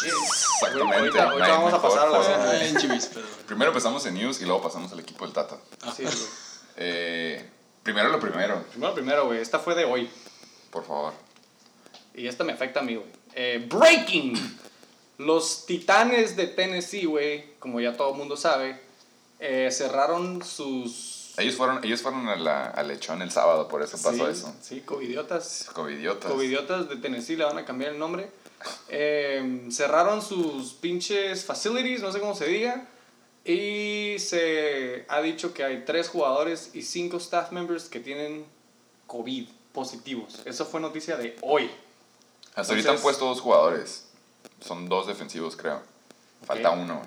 [0.06, 1.18] Exactamente.
[1.22, 2.20] Ahorita, a pasar a la
[2.52, 3.30] ah, injuries, perdón.
[3.46, 5.56] Primero empezamos en news y luego pasamos al equipo del Tata.
[5.84, 6.30] Así es, güey.
[6.78, 7.50] Eh,
[7.84, 9.40] primero lo primero, Primero, primero, güey.
[9.40, 10.10] Esta fue de hoy.
[10.72, 11.14] por favor.
[12.16, 13.08] Y esta me afecta a mí, güey.
[13.34, 14.60] Eh, breaking.
[15.18, 18.80] Los Titanes de Tennessee, güey, como ya todo el mundo sabe,
[19.40, 21.34] eh, cerraron sus...
[21.38, 24.56] Ellos fueron, ellos fueron a la- al lechón el sábado, por eso pasó sí, eso.
[24.62, 25.68] Sí, covidiotas.
[25.74, 26.32] Covidiotas.
[26.32, 28.30] Covidiotas de Tennessee le van a cambiar el nombre.
[28.90, 32.88] Eh, cerraron sus pinches facilities, no sé cómo se diga.
[33.46, 38.46] Y se ha dicho que hay tres jugadores y cinco staff members que tienen
[39.08, 40.40] COVID positivos.
[40.46, 41.70] Eso fue noticia de hoy.
[42.56, 44.06] Hasta ahorita han puesto dos jugadores.
[44.66, 45.82] Son dos defensivos, creo.
[46.46, 46.78] Falta Ok.
[46.80, 47.02] uno.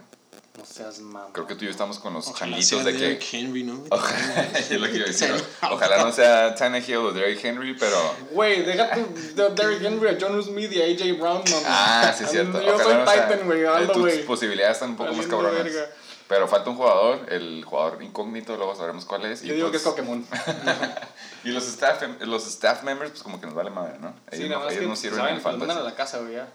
[0.59, 1.29] No seas mamá.
[1.33, 3.38] Creo que tú y yo estamos con los Ojalá changuitos sea de Derrick que...
[3.38, 3.83] Henry, ¿no?
[3.90, 5.35] Ojalá, es lo que iba a decir.
[5.71, 7.97] Ojalá no sea Tannehill o Derrick Henry, pero...
[8.31, 9.01] Güey, deja tu
[9.35, 11.66] de Derrick Henry, a John Smith y a AJ Brown, mamá.
[11.66, 12.61] Ah, sí, es cierto.
[12.62, 14.25] Yo Ojalá soy no Titan, güey, Aldo, Tus güey.
[14.25, 15.62] posibilidades están un poco más cabronas.
[15.64, 15.87] verga.
[16.27, 19.45] Pero falta un jugador, el jugador incógnito, luego sabremos cuál es.
[19.45, 20.27] y Yo digo que es pues- Pokémon.
[21.45, 24.09] Y los staff, los staff members, pues como que nos vale madre, ¿no?
[24.33, 25.90] Ellos, Sí, no, ellos que no sirven saben, en el los mandan a fantasy.
[25.90, 26.49] la casa, güey, ya.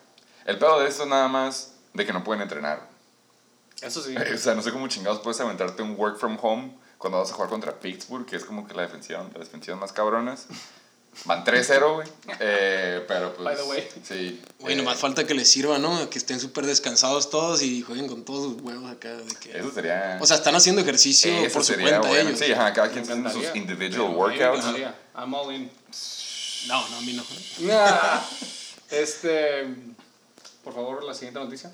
[0.46, 2.90] El pedo de esto es nada más de que no pueden entrenar.
[3.82, 4.16] Eso sí.
[4.34, 7.34] O sea, no sé cómo chingados puedes aventarte un work from home cuando vas a
[7.34, 10.46] jugar contra Pittsburgh, que es como que la defensiva, las defensivas más cabronas.
[11.26, 12.08] Van 3-0, güey.
[12.40, 13.44] Eh, pero pues.
[13.44, 13.90] By the way.
[14.04, 14.42] Sí.
[14.60, 16.10] Güey, eh, nomás falta que les sirva, ¿no?
[16.10, 19.10] Que estén súper descansados todos y jueguen con todos sus huevos acá.
[19.10, 19.58] De que...
[19.58, 20.20] Eso sería.
[20.22, 22.30] O sea, están haciendo ejercicio eso por su sería cuenta bueno.
[22.30, 22.40] ellos.
[22.40, 24.66] Sí, ajá, cada quien tiene sus individual me workouts.
[25.16, 25.70] I'm all in.
[26.68, 27.24] No, no, a mí no.
[27.68, 28.22] Nah.
[28.92, 29.66] Este.
[30.64, 31.72] Por favor, la siguiente noticia.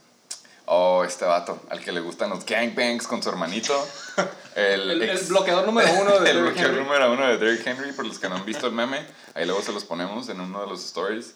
[0.69, 3.73] Oh, este vato, al que le gustan los gangbangs con su hermanito.
[4.55, 6.83] El, El, el ex- bloqueador número uno de el Derrick bloqueador Henry.
[6.83, 9.61] número uno de Derrick Henry, por los que no han visto el meme, ahí luego
[9.61, 11.35] se los ponemos en uno de los stories.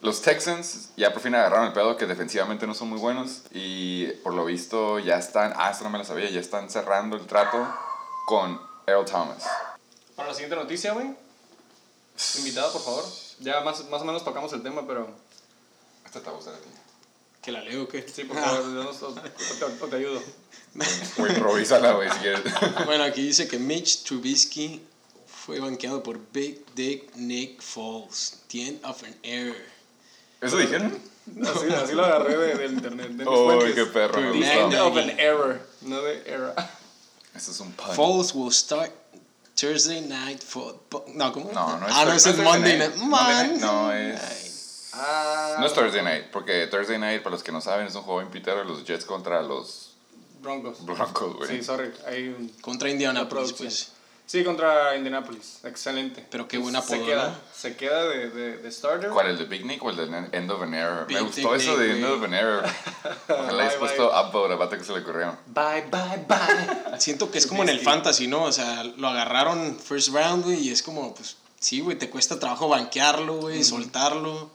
[0.00, 4.06] Los Texans ya por fin agarraron el pedo que defensivamente no son muy buenos y
[4.22, 7.26] por lo visto ya están, ah, esto no me lo sabía, ya están cerrando el
[7.26, 7.66] trato
[8.26, 9.44] con Earl Thomas.
[10.14, 11.12] Para la siguiente noticia, güey.
[12.38, 13.04] Invitado, por favor.
[13.40, 15.08] Ya más, más o menos tocamos el tema, pero.
[16.20, 16.68] Te va a gustar a ti.
[17.42, 18.06] ¿Que la leo o qué?
[18.12, 20.20] Sí, por favor, yo no- o, te, o te ayudo.
[21.18, 22.40] O improvísala, güey, si quieres.
[22.86, 24.82] Bueno, aquí dice que Mitch Trubisky
[25.26, 28.40] fue banqueado por Big Dick Nick Foles.
[28.48, 29.56] The end of an error.
[30.40, 30.98] ¿Eso dijeron?
[31.42, 33.08] Así, así lo agarré de- del internet.
[33.08, 33.74] De mis Uy, fuentes.
[33.74, 34.52] qué perro, me The gustó.
[34.52, 36.54] end of an error, no de era.
[37.34, 37.94] Eso es un pun.
[37.94, 38.90] Foles will start
[39.54, 41.04] Thursday night football.
[41.14, 41.50] No, ¿cómo?
[41.52, 42.94] No, no es Ah, no, es Monday night.
[42.94, 42.96] night.
[42.96, 44.43] Monday night, Monday No, es...
[44.96, 48.02] Ah, No es Thursday Night, porque Thursday Night, para los que no saben, es un
[48.02, 49.90] juego en Pitero de los Jets contra los
[50.40, 50.84] Broncos.
[50.84, 51.48] Broncos, güey.
[51.48, 51.90] Sí, sorry.
[52.06, 53.90] Hay un- Contra Indianapolis, pues.
[54.26, 55.58] Sí, contra Indianapolis.
[55.64, 56.26] Excelente.
[56.30, 57.34] Pero qué buen Se apodo, queda, ¿no?
[57.54, 59.10] se queda de, de, de starter.
[59.10, 61.06] ¿Cuál, el de Big Nick o el de End of an Error?
[61.06, 61.92] Big Me gustó Nick, eso de.
[61.92, 62.64] End of an Error.
[63.28, 65.36] Ojalá hayas Bye, puesto upvote a vato que se le ocurrió.
[65.48, 67.00] Bye, bye, bye.
[67.00, 68.44] Siento que es como en el fantasy, ¿no?
[68.44, 72.38] O sea, lo agarraron first round, güey, y es como, pues, sí, güey, te cuesta
[72.38, 74.50] trabajo banquearlo, güey, soltarlo.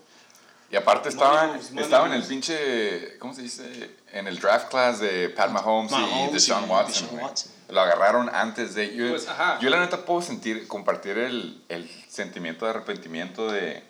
[0.72, 3.96] Y aparte estaba, moves, money estaba en el pinche, ¿cómo se dice?
[4.12, 7.08] En el draft class de Pat Mahomes, y Mahomes Deshaun y Watson.
[7.08, 7.22] Deshaun.
[7.24, 7.52] Watson.
[7.70, 8.96] Lo agarraron antes de...
[8.96, 9.28] Yo, Pues,
[9.62, 13.84] yo la neta puedo sentir, compartir el, el sentimiento de arrepentimiento de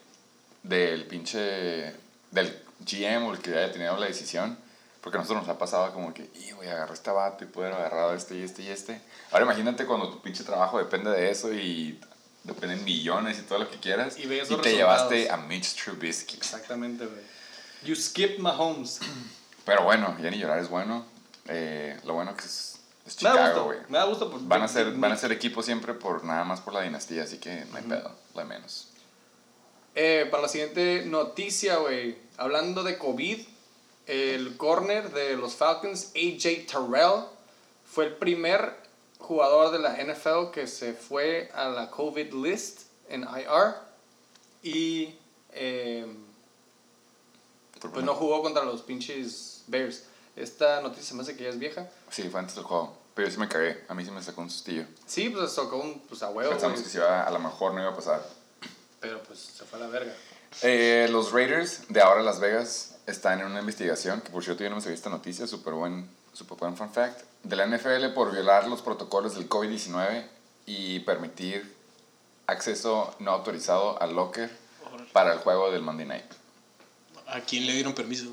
[0.64, 1.94] del pinche...
[2.32, 4.58] del GM o el que haya tenido la decisión.
[5.02, 7.68] Porque a nosotros nos ha pasado como que, y güey, agarré este vato y pude
[7.68, 9.02] haber agarrado este y este y este.
[9.32, 12.00] Ahora imagínate cuando tu pinche trabajo depende de eso y
[12.44, 14.18] dependen millones y todo lo que quieras.
[14.18, 14.78] Y ves y te resultados.
[14.78, 16.38] llevaste a Mitch Trubisky.
[16.38, 17.22] Exactamente, güey.
[17.84, 19.00] You skip Mahomes.
[19.66, 21.06] Pero bueno, ya ni llorar es bueno.
[21.48, 23.64] Eh, lo bueno que es, es Me da Chicago, gusto.
[23.66, 23.80] güey.
[23.90, 26.62] Me da gusto por Van a ser, van a ser equipo siempre por nada más
[26.62, 28.88] por la dinastía, así que no hay pedo, lo de menos.
[29.96, 32.18] Eh, para la siguiente noticia, güey.
[32.38, 33.40] Hablando de COVID,
[34.08, 37.26] el corner de los Falcons, AJ Terrell,
[37.86, 38.79] fue el primer
[39.30, 43.76] jugador de la NFL que se fue a la COVID list en IR.
[44.64, 45.16] Y
[45.52, 46.04] eh,
[47.80, 50.06] Por pues no jugó contra los pinches Bears.
[50.36, 51.88] Esta noticia se me hace que ya es vieja.
[52.10, 52.98] Sí, fue antes del juego.
[53.14, 54.86] Pero yo sí me cagué, a mí sí me sacó un sustillo.
[55.06, 57.82] Sí, pues tocó un pues, a huevo, Pensamos que se iba, a lo mejor no
[57.82, 58.26] iba a pasar.
[59.00, 60.14] Pero pues se fue a la verga.
[60.64, 64.72] Eh, los Raiders de ahora Las Vegas están en una investigación, que por cierto yo
[64.72, 68.32] no me sabía esta noticia, súper buen, super buen fun fact, de la NFL por
[68.32, 70.26] violar los protocolos del COVID-19
[70.66, 71.76] y permitir
[72.48, 74.50] acceso no autorizado al locker
[75.12, 76.32] para el juego del Monday Night.
[77.28, 78.28] ¿A quién le dieron permiso?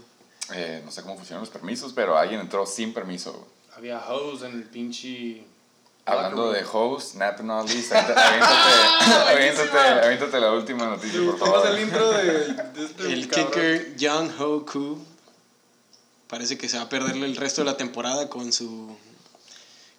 [0.55, 3.47] Eh, no sé cómo funcionan los permisos, pero alguien entró sin permiso.
[3.77, 5.45] Había hose en el pinche.
[6.05, 8.21] Hablando de host, National List, aviéntate,
[9.35, 11.77] aviéntate, aviéntate la última noticia, por ¿Cómo es favor.
[11.77, 12.23] el intro de,
[12.55, 13.51] de este El cabrón?
[13.51, 14.99] kicker Young Ho Koo
[16.29, 18.97] parece que se va a perder el resto de la temporada con su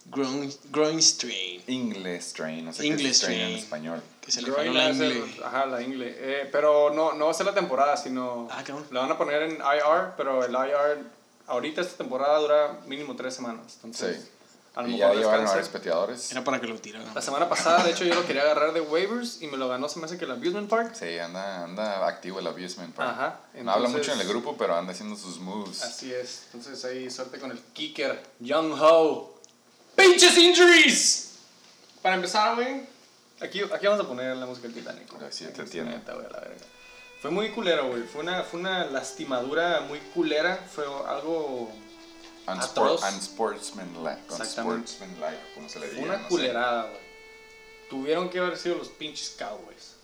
[0.05, 1.61] groin, groin strain.
[1.67, 4.01] English strain, no sé qué English es strain en español.
[4.21, 5.23] Que se le Groin la el-.
[5.43, 6.13] Ajá, la ingle.
[6.17, 8.47] Eh, pero no, no va a ser la temporada, sino.
[8.51, 8.63] Ah.
[8.91, 13.33] Lo van a poner en IR, pero el IR ahorita esta temporada dura mínimo tres
[13.35, 13.75] semanas.
[13.75, 14.29] Entonces, Sí.
[14.77, 16.31] A lo Y mejor ya llevaron a varios peteadores.
[16.31, 17.11] Era para que lo tiraran.
[17.15, 19.89] La semana pasada, de hecho, yo lo quería agarrar de waivers y me lo ganó,
[19.89, 20.93] se me hace que el Abusement Park.
[20.93, 23.09] Sí, anda, anda activo el abusement park.
[23.09, 25.81] Ajá, no habla entonces- mucho en el grupo, pero anda haciendo sus moves.
[25.81, 26.43] Así es.
[26.53, 29.33] Entonces ahí suerte con el kicker, Young Ho.
[29.95, 31.39] ¡Pinches injuries!
[32.03, 32.81] Para empezar, güey.
[33.41, 35.11] Aquí, aquí vamos a poner la música del Titanic.
[35.27, 35.51] Así la
[36.13, 36.55] verga.
[37.21, 38.03] Fue muy culero, güey.
[38.03, 40.55] Fue una, fue una lastimadura muy culera.
[40.71, 41.71] Fue algo.
[42.47, 43.13] Unsport, atroz.
[43.13, 46.03] unsportsmanlike, unsportsmanlike, como se le diga.
[46.03, 47.01] una no culerada, güey.
[47.89, 49.95] Tuvieron que haber sido los pinches Cowboys.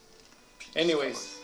[0.76, 1.38] Anyways.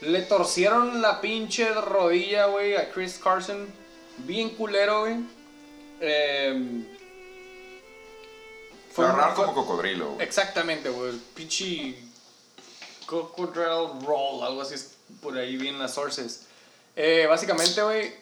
[0.00, 3.66] Le torcieron la pinche rodilla, güey, a Chris Carson.
[4.18, 5.16] Bien culero, güey.
[6.00, 6.86] Em,
[8.92, 10.26] Fue un- fue- como cocodrilo, güey.
[10.26, 11.12] Exactamente, güey.
[11.34, 11.96] Pinche.
[13.06, 16.42] Crocodile Roll, algo así es por ahí bien las sources.
[16.94, 18.12] Eh, básicamente, güey,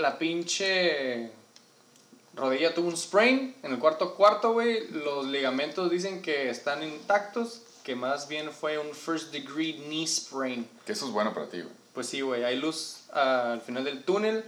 [0.00, 1.30] la pinche
[2.34, 4.88] rodilla tuvo un sprain en el cuarto cuarto, güey.
[4.90, 10.68] Los ligamentos dicen que están intactos, que más bien fue un first degree knee sprain.
[10.86, 11.74] Que eso es bueno para ti, güey.
[11.94, 14.44] Pues sí, güey, hay luz ah, al final del túnel.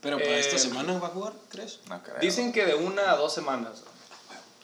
[0.00, 1.80] Pero para Eh, esta semana va a jugar, ¿crees?
[1.88, 2.18] No creo.
[2.20, 3.82] Dicen que de una a dos semanas.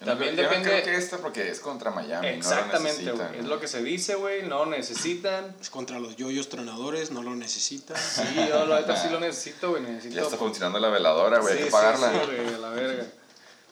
[0.05, 2.27] También yo no depende- creo que esta porque es contra Miami.
[2.29, 3.41] Exactamente, no lo necesitan.
[3.41, 4.43] Es lo que se dice, güey.
[4.43, 5.55] No necesitan.
[5.61, 7.97] Es contra los yoyos tronadores, no lo necesitan.
[8.15, 9.83] Sí, yo la neta sí lo necesito, güey.
[9.83, 10.15] Necesito.
[10.17, 11.53] Ya está funcionando la veladora, güey.
[11.55, 12.13] Sí, hay que sí, pagarla.
[12.25, 13.07] sí, a la verga.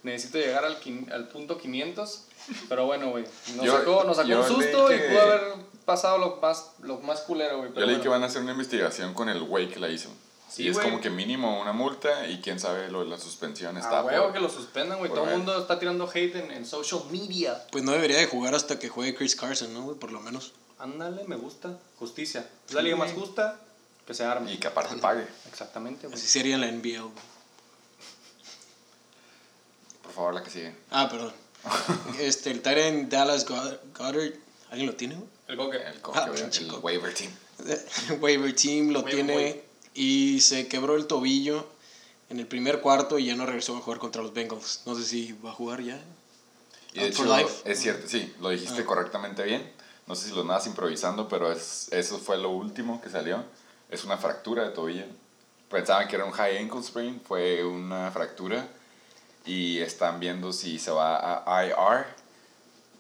[0.03, 0.79] Necesito llegar al,
[1.13, 2.25] al punto 500.
[2.69, 3.25] Pero bueno, güey.
[3.57, 5.41] Nos Yo- sacó, nos sacó un susto leí y que- pudo haber
[5.85, 7.71] pasado lo más, lo más culero, güey.
[7.71, 8.03] Yo leí bueno.
[8.03, 10.09] que van a hacer una investigación con el güey que la hizo.
[10.51, 13.77] Sí, y es como que mínimo una multa y quién sabe lo de la suspensión
[13.77, 15.11] está A huevo por- que lo suspendan, güey.
[15.13, 17.65] Todo el mundo está tirando hate en, en social media.
[17.71, 19.83] Pues no debería de jugar hasta que juegue Chris Carson, ¿no?
[19.83, 19.97] güey?
[19.97, 20.53] Por lo menos.
[20.79, 21.79] Ándale, me gusta.
[21.99, 22.49] Justicia.
[22.67, 23.61] Es la liga más justa
[24.07, 24.53] que se arme.
[24.53, 25.25] Y que aparte pague.
[25.49, 26.19] Exactamente, güey.
[26.19, 27.01] Así sería la NBL.
[27.03, 27.15] güey.
[30.03, 30.75] Por favor, la que sigue.
[30.91, 31.33] Ah, perdón.
[32.19, 34.33] este, el Tyrant Dallas God- Goddard,
[34.71, 35.15] ¿alguien lo tiene?
[35.15, 35.29] güey?
[35.49, 35.77] El coque.
[35.77, 36.81] El, coque, Ah, el coque.
[36.83, 37.31] waiver team.
[38.21, 39.65] waiver team lo Waiver tiene waiver.
[39.95, 41.67] Y se quebró el tobillo
[42.29, 44.83] en el primer cuarto y ya no regresó a jugar contra los Bengals.
[44.87, 46.01] No sé si va a jugar ya.
[46.93, 47.63] Y de hecho, life.
[47.65, 48.87] es cierto, sí, lo dijiste Ah.
[48.87, 49.73] correctamente bien.
[50.07, 53.45] No sé si lo andabas improvisando, pero es, eso fue lo último que salió.
[53.91, 55.05] Es una fractura de tobillo.
[55.71, 58.67] Pensaban que era un high ankle sprain, fue una fractura.
[59.47, 62.07] Y están viendo si se va a IR.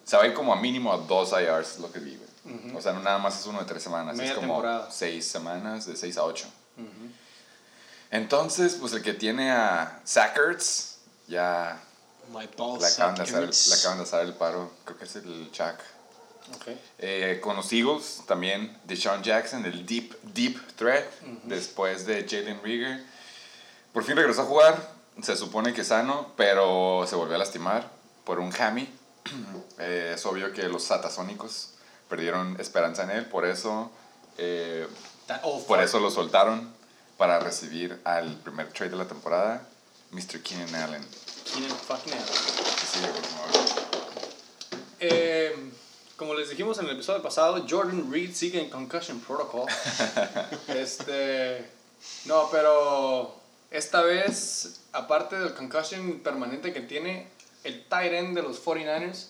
[0.05, 2.75] Se va a ir como a mínimo a dos IRs, es lo que vi, güey.
[2.77, 4.91] O sea, no nada más es uno de tres semanas, Media es como temporada.
[4.91, 6.47] seis semanas, de seis a ocho.
[8.11, 11.81] Entonces, pues el que tiene a Sackerts, ya
[12.33, 15.17] My balls le acaban, de hacer, le acaban de hacer el paro, creo que es
[15.17, 15.79] el Chuck.
[16.55, 16.69] Ok.
[16.99, 21.05] Eh, con los Eagles también, Deshaun Jackson, el deep, deep threat,
[21.45, 23.05] después de Jalen Rieger.
[23.93, 24.93] Por fin regresó a jugar,
[25.23, 27.91] se supone que sano, pero se volvió a lastimar
[28.25, 28.89] por un hammy.
[29.79, 31.75] Eh, es obvio que los satasónicos
[32.09, 33.91] perdieron esperanza en él, por eso,
[34.39, 34.89] eh,
[35.27, 36.73] That old por eso lo soltaron
[37.21, 39.69] para recibir al primer trade de la temporada,
[40.11, 40.41] Mr.
[40.43, 41.07] Keenan Allen.
[41.53, 42.25] Keenan fucking Allen.
[42.25, 43.51] Sigue, por favor.
[44.99, 45.55] Eh,
[46.17, 49.67] como les dijimos en el episodio pasado, Jordan Reed sigue en Concussion Protocol.
[50.69, 51.71] este.
[52.25, 53.39] No, pero
[53.71, 57.29] esta vez, aparte del concussion permanente que tiene,
[57.65, 59.27] el tight end de los 49ers,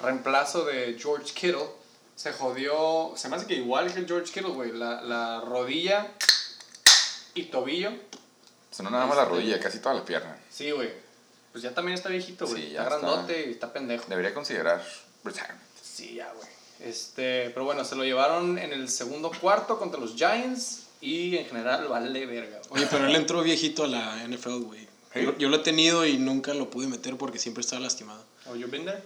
[0.00, 1.66] reemplazo de George Kittle,
[2.14, 3.14] se jodió.
[3.16, 4.70] Se me hace que igual que el George Kittle, güey.
[4.70, 6.14] La, la rodilla
[7.40, 7.90] y tobillo.
[7.90, 10.36] O sea, no nada más la Este- rodilla, casi toda la pierna.
[10.50, 10.90] Sí, güey.
[11.52, 12.64] Pues ya también está viejito, güey.
[12.64, 13.06] Sí, ya está está.
[13.08, 14.04] grandote y está pendejo.
[14.08, 14.84] Debería considerar
[15.24, 15.60] retirement.
[15.82, 16.48] Sí, ya, güey.
[16.80, 21.46] Este, pero bueno, se lo llevaron en el segundo cuarto contra los Giants y en
[21.46, 22.60] general vale verga.
[22.68, 22.82] güey.
[22.82, 24.86] Oye, pero él entró viejito a la NFL, güey.
[25.12, 25.22] ¿Sí?
[25.22, 28.22] Yo, yo lo he tenido y nunca lo pude meter porque siempre estaba lastimado.
[28.46, 29.02] Oh, you been there?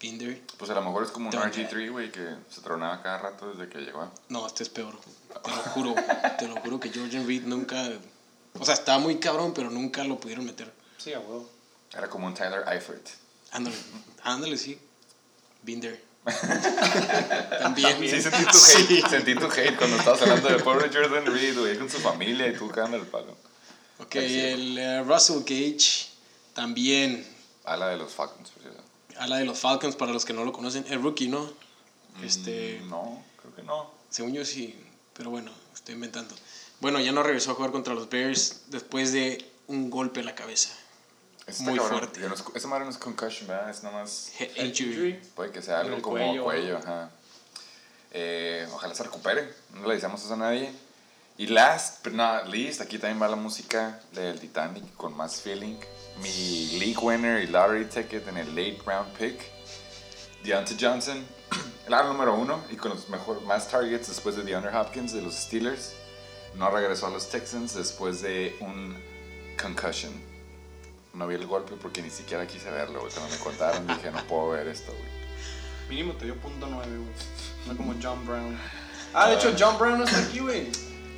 [0.00, 0.40] Binder.
[0.58, 3.52] Pues a lo mejor es como un Don't RG3, güey, que se tronaba cada rato
[3.54, 4.10] desde que llegó.
[4.30, 4.94] No, este es peor.
[5.42, 5.94] Te lo juro.
[6.38, 7.90] te lo juro que Jordan Reed nunca.
[8.58, 10.72] O sea, estaba muy cabrón, pero nunca lo pudieron meter.
[10.98, 11.48] Sí, a huevo.
[11.92, 13.06] Era como un Tyler Eifert.
[13.50, 13.76] Ándale,
[14.22, 14.78] ándale, sí.
[15.62, 16.02] Binder.
[17.60, 17.98] También.
[17.98, 21.76] Sí, sentí tu hate, sentí tu hate cuando estabas hablando de pobre Jordan Reed, güey,
[21.78, 23.36] con su familia y tú cagando el palo.
[23.98, 26.08] Ok, el eh, Russell Gage
[26.54, 27.26] también.
[27.64, 28.82] A la de los Falcons, por cierto.
[29.18, 30.84] A la de los Falcons, para los que no lo conocen.
[30.88, 31.52] El rookie, ¿no?
[32.22, 32.80] Este.
[32.82, 33.90] Mm, No, creo que no.
[34.10, 34.78] Según yo sí,
[35.14, 36.34] pero bueno, estoy inventando.
[36.80, 40.34] Bueno, ya no regresó a jugar contra los Bears después de un golpe en la
[40.34, 40.70] cabeza.
[41.46, 41.98] Ese Muy cabrón.
[41.98, 42.20] fuerte.
[42.20, 43.70] No es- esa madre no es concussion, ¿verdad?
[43.70, 44.32] Es nomás.
[44.38, 44.90] Head injury.
[44.90, 45.12] injury.
[45.34, 47.10] Puede que sea algo como cuello, cuello, ajá.
[48.12, 49.52] Eh, ojalá se recupere.
[49.74, 50.70] No le deseamos eso a nadie.
[51.38, 55.76] Y last but not least, aquí también va la música del Titanic con más feeling.
[56.22, 59.40] Mi league winner y lottery ticket en el late round pick.
[60.44, 61.26] Deontay Johnson,
[61.86, 65.22] el aro número uno y con los mejor, más targets después de DeAndre Hopkins de
[65.22, 65.94] los Steelers.
[66.54, 68.96] No regresó a los Texans después de un
[69.60, 70.12] concussion.
[71.14, 73.12] No vi el golpe porque ni siquiera quise verlo, güey.
[73.12, 75.10] Cuando me contaron dije, no puedo ver esto, güey.
[75.88, 77.10] Mínimo te dio punto nueve, güey.
[77.66, 78.58] No como John Brown.
[79.14, 80.68] Ah, de hecho, John Brown no está aquí, güey.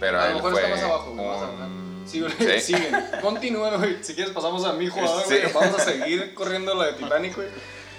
[0.01, 1.27] Pero A lo mejor está más abajo, güey.
[1.29, 2.33] Un- Sí, güey.
[2.61, 2.75] Sí.
[2.75, 2.95] Siguen.
[3.23, 4.05] Continúen, güey.
[4.05, 5.39] Si quieres, pasamos a mi jugador, Sí.
[5.41, 5.53] güey.
[5.53, 7.49] Vamos a seguir corriendo la de Titanic, güey.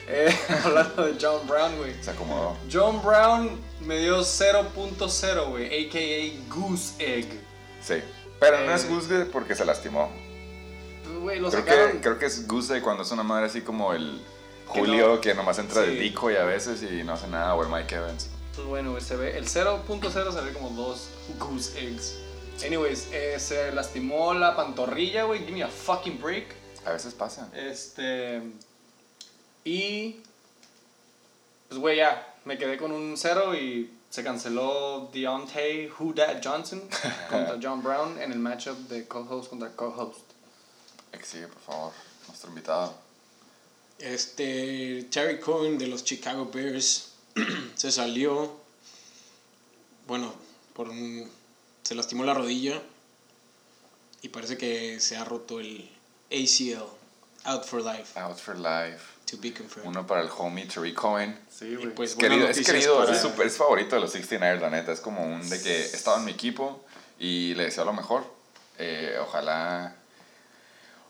[0.07, 1.93] Eh, hablando de John Brown, güey.
[2.03, 2.55] Se acomodó.
[2.71, 5.87] John Brown me dio 0.0, güey.
[5.87, 6.53] A.K.A.
[6.53, 7.27] Goose Egg.
[7.81, 7.95] Sí.
[8.39, 8.75] Pero no Eh.
[8.75, 10.11] es Goose porque se lastimó.
[11.03, 11.91] Pues, Güey, lo Creo sacaron.
[11.93, 14.21] que, creo que es Goose cuando es una madre así como el
[14.73, 15.97] Que Julio no- que nomás entra de Sí.
[15.99, 18.29] dico y a veces y no hace nada, o el Mike Evans.
[18.55, 19.37] Pues bueno, güey, se ve.
[19.37, 22.15] El 0.0 se ve como dos Goose Eggs.
[22.65, 25.39] Anyways, eh, se lastimó la pantorrilla, güey.
[25.41, 26.45] Give me a fucking break.
[26.85, 27.49] A veces pasa.
[27.53, 28.41] Este.
[29.65, 30.21] Y.
[31.67, 32.31] Pues, güey, ya.
[32.45, 36.81] Me quedé con un 0 y se canceló Deontay Who Dat Johnson
[37.29, 40.21] contra John Brown en el matchup de co-host contra co-host.
[41.23, 41.93] Sigue, por favor,
[42.27, 42.93] nuestro invitado.
[43.97, 47.13] Este, Terry Cohen de los Chicago Bears
[47.75, 48.55] se salió,
[50.05, 50.33] bueno,
[50.73, 51.29] por un,
[51.81, 52.79] se lastimó la rodilla
[54.21, 55.89] y parece que se ha roto el
[56.29, 56.85] ACL,
[57.45, 59.14] out for life, Out for life.
[59.35, 59.87] To be confirmed.
[59.87, 61.37] Uno para el homie Terry Cohen.
[61.49, 61.93] Sí, güey.
[61.95, 64.91] pues, Es querido, es, querido para- es, super- es favorito de los 69ers, la neta.
[64.91, 66.83] Es como un de que estaba en mi equipo
[67.19, 68.23] y le deseo lo mejor.
[68.77, 69.95] Eh, ojalá,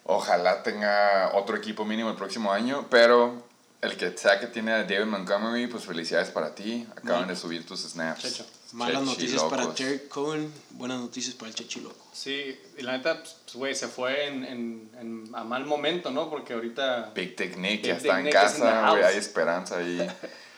[0.03, 3.43] ojalá tenga otro equipo mínimo el próximo año, pero
[3.81, 6.87] el que sea que tiene a David Montgomery, pues felicidades para ti.
[6.95, 8.21] Acaban de subir tus snaps.
[8.21, 8.45] Checho.
[8.75, 9.73] Malas noticias para.
[9.73, 11.95] Terry Cohen, buenas noticias para el Chechiloco.
[12.11, 16.29] Sí, y la neta, pues, güey, se fue en, en, en- a mal momento, ¿no?
[16.29, 17.11] Porque ahorita.
[17.15, 20.05] Big Big ya está en casa, güey, hay esperanza ahí.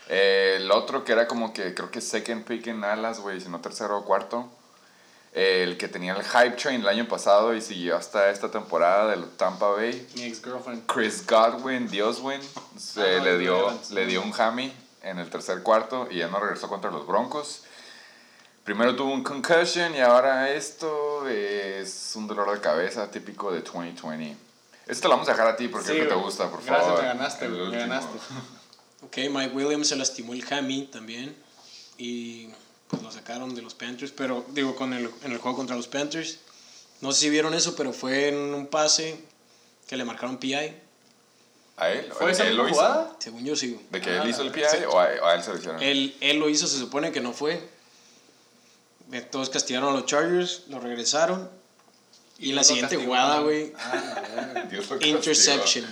[0.10, 3.50] Eh, el otro que era como que creo que second pick en alas, güey, si
[3.50, 4.50] no tercero o cuarto.
[5.34, 9.12] Eh, el que tenía el hype train el año pasado y siguió hasta esta temporada
[9.12, 10.08] del Tampa Bay.
[10.16, 10.86] Mi ex girlfriend.
[10.86, 12.40] Chris Godwin, Dioswin,
[12.80, 14.72] se Ah, no, le, dio, le dio un hammy
[15.04, 17.64] en el tercer cuarto y ya no regresó contra los Broncos.
[18.68, 24.36] Primero tuvo un concussion y ahora esto es un dolor de cabeza típico de 2020.
[24.88, 26.62] Esto te lo vamos a dejar a ti porque Sí, es que te gusta, por
[26.62, 27.02] Gracias, favor.
[27.02, 27.80] me ganaste, me último.
[27.80, 28.18] ganaste.
[29.04, 31.34] Ok, Mike Williams se lastimó el hammy también
[31.98, 32.50] y
[32.90, 35.88] pues lo sacaron de los Panthers, pero digo, con el, en el juego contra los
[35.88, 36.40] Panthers.
[37.00, 39.18] No sé si vieron eso, pero fue en un pase
[39.88, 40.74] que le marcaron PI.
[41.78, 42.12] ¿A él?
[42.12, 43.16] ¿Fue esa jugada?
[43.20, 43.80] Según yo sí.
[43.92, 45.82] ¿De que Ah, él hizo el PI o, a, o a él se lo hicieron?
[45.82, 47.77] Él, él lo hizo, se supone que no fue.
[49.12, 51.50] Entonces castigaron a los Chargers, lo regresaron.
[52.40, 53.44] Y, la siguiente castigó, jugada, ¿no?
[53.46, 54.66] güey, Ah,
[55.02, 55.86] interception.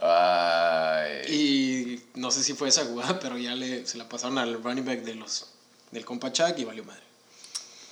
[0.00, 1.22] Ay.
[1.28, 4.84] Y no sé si fue esa jugada, pero ya le, se la pasaron al running
[4.84, 5.46] back de los,
[5.90, 7.02] del compa Chuck y valió madre.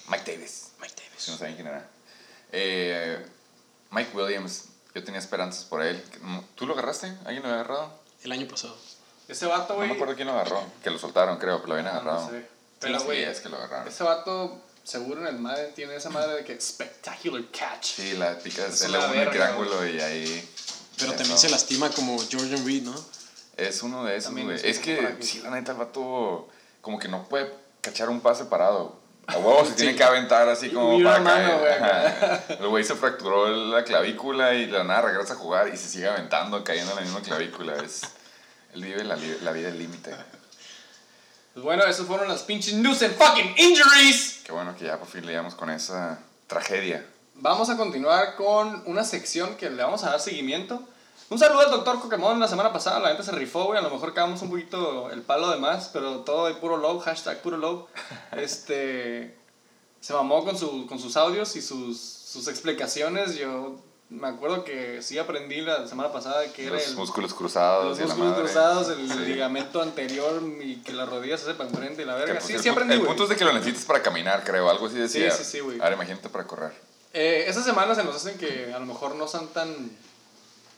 [0.08, 0.68] Mike Davis.
[0.80, 1.38] Mike Si no Davis.
[1.38, 1.90] saben quién era.
[2.52, 3.26] Eh,
[3.90, 4.66] Mike Williams.
[4.94, 6.02] Yo tenía esperanzas por él.
[6.54, 7.08] ¿Tú lo agarraste?
[7.26, 8.00] ¿Alguien lo había agarrado?
[8.22, 8.74] El año pasado.
[9.28, 9.88] Ese vato, No güey.
[9.88, 10.62] me acuerdo quién lo agarró.
[10.82, 12.22] Que lo soltaron, creo, que lo habían Ah, agarrado.
[12.24, 12.55] no sé.
[12.78, 13.88] Pero güey, es que lo agarraron.
[13.88, 17.96] ese vato, seguro en el madre, tiene esa madre de que spectacular catch.
[17.96, 20.48] Sí, la el una uno en el triángulo y ahí.
[20.98, 21.18] Pero eso.
[21.18, 22.94] también se lastima como Jordan Reed, ¿no?
[23.56, 24.56] Es uno de esos, güey.
[24.56, 26.48] es Es que, sí, la neta, el vato
[26.80, 29.00] como que no puede cachar un pase parado.
[29.26, 31.82] A huevo se tiene que aventar así como Y para mano, caer.
[31.82, 32.44] Ajá.
[32.60, 35.88] El güey se fracturó la clavícula y de la nada regresa a jugar y se
[35.88, 37.76] sigue aventando, cayendo en la misma clavícula.
[37.82, 38.02] Es,
[38.74, 40.14] él vive la, la vida al límite.
[41.56, 44.42] Pues bueno, esas fueron las pinches news and fucking injuries.
[44.44, 47.06] Qué bueno que ya por fin leíamos con esa tragedia.
[47.36, 50.82] Vamos a continuar con una sección que le vamos a dar seguimiento.
[51.30, 53.78] Un saludo al doctor Pokémon la semana pasada, la gente se rifó, güey.
[53.78, 57.02] A lo mejor cagamos un poquito el palo de más, pero todo de puro love,
[57.02, 57.86] hashtag puro love.
[58.32, 59.34] Este.
[60.00, 63.34] Se mamó con, su, con sus audios y sus, sus explicaciones.
[63.36, 63.78] Yo
[64.08, 66.96] me acuerdo que sí aprendí la semana pasada que era Los el.
[66.96, 68.44] músculos cruzados Los y la músculos madre.
[68.44, 69.18] cruzados, el Sí.
[69.18, 72.34] ligamento anterior y que las rodillas se sepan enfrente y la Que, verga.
[72.34, 73.08] pues, Sí, el, sí aprendí, el güey.
[73.08, 74.70] punto es de que lo necesitas para caminar, creo.
[74.70, 75.30] Algo así decía.
[75.32, 75.80] sí, sí, güey.
[75.80, 76.72] Ahora imagínate para correr.
[77.12, 79.74] Eh, esas semanas se nos hacen que a lo mejor no son tan,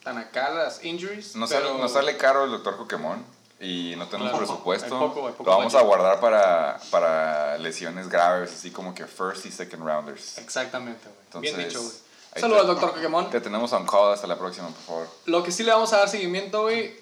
[0.05, 1.37] tan acá las injuries.
[1.37, 3.23] Nos, pero sale, nos sale caro el doctor Pokémon
[3.61, 4.47] y no tenemos Claro.
[4.47, 4.87] presupuesto.
[4.87, 9.07] Hay poco, hay poco lo vamos a guardar para, para lesiones graves, así como que
[9.07, 10.39] first y second rounders.
[10.39, 11.43] Exactamente, güey.
[11.43, 11.95] Bien dicho, güey.
[12.41, 13.31] Saludos al te- doctor Pokémon.
[13.31, 15.09] Te tenemos on call hasta la próxima, por favor.
[15.27, 16.97] Lo que sí le vamos a dar seguimiento, güey,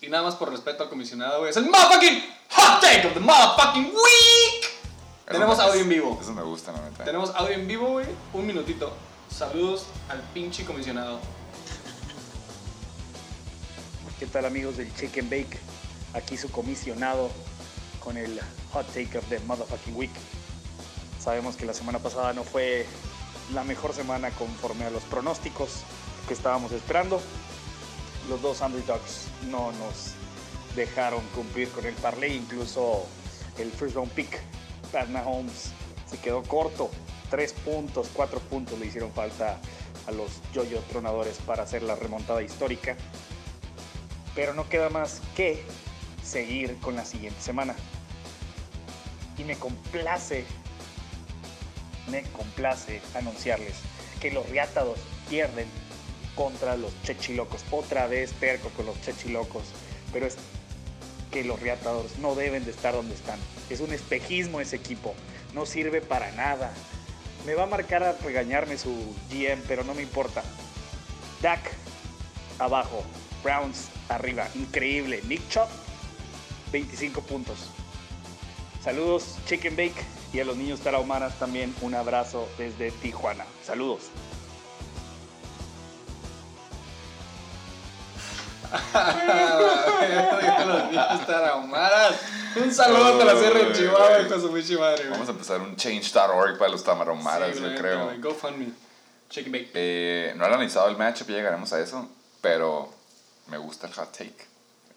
[0.00, 3.20] y nada más por respeto al comisionado, güey, es el motherfucking hot take of the
[3.20, 4.68] motherfucking week.
[5.26, 6.18] Tenemos me- audio en vivo.
[6.20, 7.04] Eso me gusta, la neta.
[7.04, 8.06] Tenemos audio en vivo, güey.
[8.32, 8.92] Un minutito.
[9.34, 11.20] Saludos al pinche comisionado.
[14.18, 15.58] ¿Qué tal amigos del Chicken Bake?
[16.14, 17.30] Aquí su comisionado
[18.00, 18.40] con el
[18.72, 20.10] hot take of the motherfucking week.
[21.22, 22.86] Sabemos que la semana pasada no fue
[23.54, 25.82] la mejor semana conforme a los pronósticos
[26.26, 27.20] que estábamos esperando.
[28.28, 30.12] Los dos underdogs no nos
[30.76, 33.06] dejaron cumplir con el parlay, incluso
[33.58, 34.38] el first round pick,
[34.92, 35.72] Pat Mahomes,
[36.10, 36.90] se quedó corto.
[37.30, 39.58] Tres puntos, cuatro puntos le hicieron falta
[40.06, 42.96] a los yoyo tronadores para hacer la remontada histórica
[44.38, 45.64] pero no queda más que
[46.22, 47.74] seguir con la siguiente semana.
[49.36, 50.44] Y me complace,
[52.10, 53.74] me complace anunciarles
[54.20, 54.98] que los riátados
[55.28, 55.66] pierden
[56.34, 57.64] contra los chechilocos.
[57.70, 59.64] Otra vez perco con los chechilocos,
[60.12, 60.36] pero es
[61.30, 63.38] que los riatadores no deben de estar donde están.
[63.70, 65.14] Es un espejismo ese equipo,
[65.54, 66.72] no sirve para nada.
[67.46, 68.90] Me va a marcar a regañarme su
[69.30, 70.42] GM, pero no me importa.
[71.42, 71.70] Dak
[72.58, 73.04] abajo,
[73.42, 75.22] Browns arriba, increíble.
[75.28, 75.68] Nick Chop,
[76.72, 77.70] 25 puntos.
[78.82, 80.02] Saludos, Chicken Bake,
[80.32, 83.44] y a los niños tarahumaras también un abrazo desde Tijuana.
[83.64, 84.02] Saludos.
[90.66, 92.14] Los niños tarahumaras.
[92.56, 95.08] Un saludo a la Sierra de Chihuahua, hijo su pinche madre.
[95.10, 98.04] Vamos a empezar un change.org para los tamaromaras, Sí, yo creo.
[98.06, 98.20] güey.
[98.20, 98.72] GoFundMe.
[99.30, 99.70] Chicken bake.
[99.74, 102.08] Eh, no he analizado el matchup, ya llegaremos a eso,
[102.40, 102.92] pero
[103.48, 104.46] me gusta el hot take.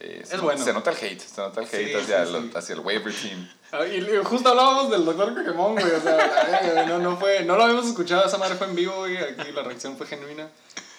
[0.04, 0.64] Eh, se, Es no- bueno.
[0.64, 2.58] se nota el hate, se nota el hate Sí, hacia, sí, el, sí.
[2.58, 3.52] hacia el waiver team.
[3.72, 5.92] Ah, Y y justo hablábamos del doctor Pokémon, güey.
[5.92, 9.16] O sea, no, no, fue, no lo habíamos escuchado, esa madre fue en vivo, güey.
[9.18, 10.50] Aquí la reacción fue genuina.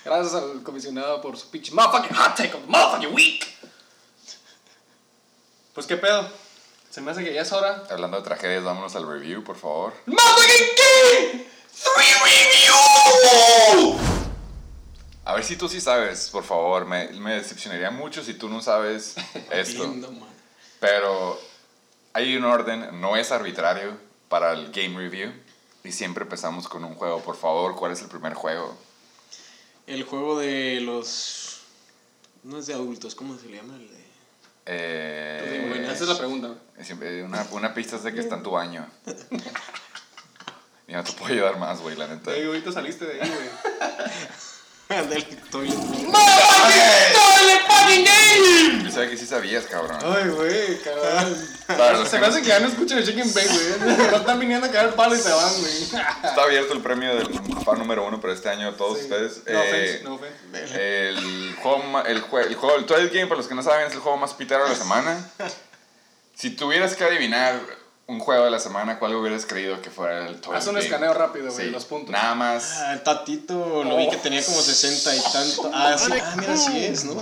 [0.04, 3.44] Gracias al comisionado por su pinche motherfucking hot take of the motherfucking week.
[5.74, 6.28] Pues qué pedo.
[6.90, 7.84] Se me hace que ya es hora.
[7.90, 9.94] Hablando de tragedias, vámonos al review, por favor.
[10.06, 11.42] ¡Motherfucking King!
[15.24, 16.84] A ver si tú sí sabes, por favor.
[16.84, 19.14] Me, me decepcionaría mucho si tú no sabes
[19.50, 19.84] esto.
[19.84, 20.28] Lindo, man.
[20.80, 21.38] Pero
[22.12, 23.96] hay un orden, no es arbitrario
[24.28, 25.32] para el game review.
[25.84, 27.20] Y siempre empezamos con un juego.
[27.22, 28.76] Por favor, ¿cuál es el primer juego?
[29.86, 31.60] El juego de los.
[32.44, 33.74] No es de adultos, ¿cómo se le llama?
[33.76, 34.02] El de-
[34.66, 36.54] Eh, Bueno, Esa es la pregunta,
[37.24, 38.88] una, una pista es de que está en tu baño.
[40.88, 42.34] Y no te puedo ayudar más, güey, la neta.
[42.34, 43.48] Ey, ahorita saliste de ahí, güey.
[45.08, 45.76] del toilet.
[48.84, 49.98] Yo sabía que sí sabías, cabrón.
[50.02, 51.36] Ay, güey, cabrón.
[51.66, 53.96] Para los Se que me no- hace que ya no escuchan el Chicken Bake, güey.
[54.10, 55.82] No están viniendo a caer el palo y se van, güey.
[55.82, 57.28] Está abierto el premio del
[57.64, 59.04] fan número uno para este año a todos Sí.
[59.04, 59.42] ustedes.
[59.46, 61.08] No Eh, offense, no offense.
[61.10, 63.92] El juego, el, jue- el juego, el Toilet Game, para los que no saben, es
[63.92, 65.30] el juego más pitero de la semana.
[66.34, 67.60] Si tuvieras que adivinar
[68.06, 70.84] un juego de la semana, ¿cuál hubieras creído que fuera el Toilet Haz un Game?
[70.84, 72.10] escaneo rápido, güey, Sí, los puntos.
[72.10, 72.72] Nada más.
[72.78, 75.70] Ah, el Tatito lo vi que tenía como 60 y tanto.
[75.72, 76.12] Ah, sí.
[76.20, 77.20] Ah, mira, sí es, ¿no?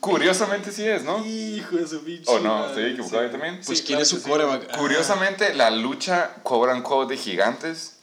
[0.00, 1.24] Curiosamente sí es, ¿no?
[1.24, 2.30] Hijo de su pinche.
[2.30, 2.66] ¿O no?
[2.66, 3.26] ¿Estoy equivocado Sí.
[3.26, 3.60] yo también?
[3.64, 4.68] Pues Sí, quién claro es su coreback.
[4.72, 7.98] Ah, Curiosamente, la lucha cobran code de gigantes.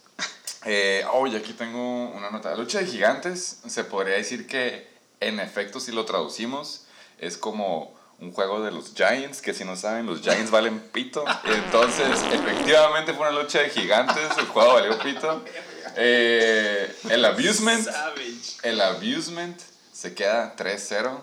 [0.66, 2.52] Eh, oh, y aquí tengo una nota.
[2.52, 4.90] La lucha de gigantes se podría decir que,
[5.20, 6.86] en efecto, si lo traducimos,
[7.18, 11.24] es como un juego de los Giants, que si no saben, los Giants valen pito.
[11.46, 15.44] Entonces, efectivamente fue una lucha de gigantes, el juego valió pito.
[15.96, 17.88] Eh, el abusement,
[18.64, 19.60] el abusement
[19.94, 21.22] se queda 3-0.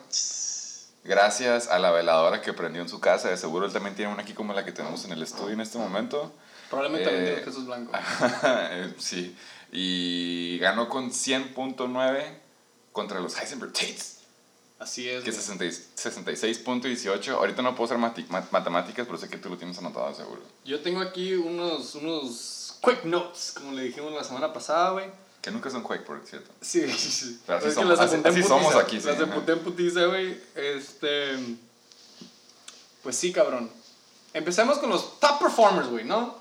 [1.04, 3.28] Gracias a la veladora que prendió en su casa.
[3.28, 5.60] De seguro él también tiene una aquí como la que tenemos en el estudio en
[5.60, 6.32] este momento.
[6.68, 7.92] Probablemente Eh, vendió Jesús Blanco.
[8.42, 9.36] Eh, sí.
[9.70, 12.24] Y ganó con 100.9
[12.92, 14.15] contra los Heisenberg Tates,
[14.78, 15.24] Así es.
[15.24, 15.68] que güey.
[15.68, 17.28] es 66.18.
[17.30, 20.42] Ahorita no puedo hacer mati- mat- matemáticas, pero sé que tú lo tienes anotado seguro.
[20.64, 25.06] Yo tengo aquí unos, unos quick notes, como le dijimos la semana pasada, güey.
[25.40, 26.50] Que nunca son Quake, por cierto.
[26.60, 27.40] Sí, sí, sí.
[27.46, 30.04] Pero así Es que somos- las así- así somos aquí, sí, Las apunté en putiza,
[30.06, 30.38] güey.
[30.54, 31.36] Este.
[33.02, 33.70] Pues sí, cabrón.
[34.34, 36.36] Empecemos con los top performers, güey, ¿no?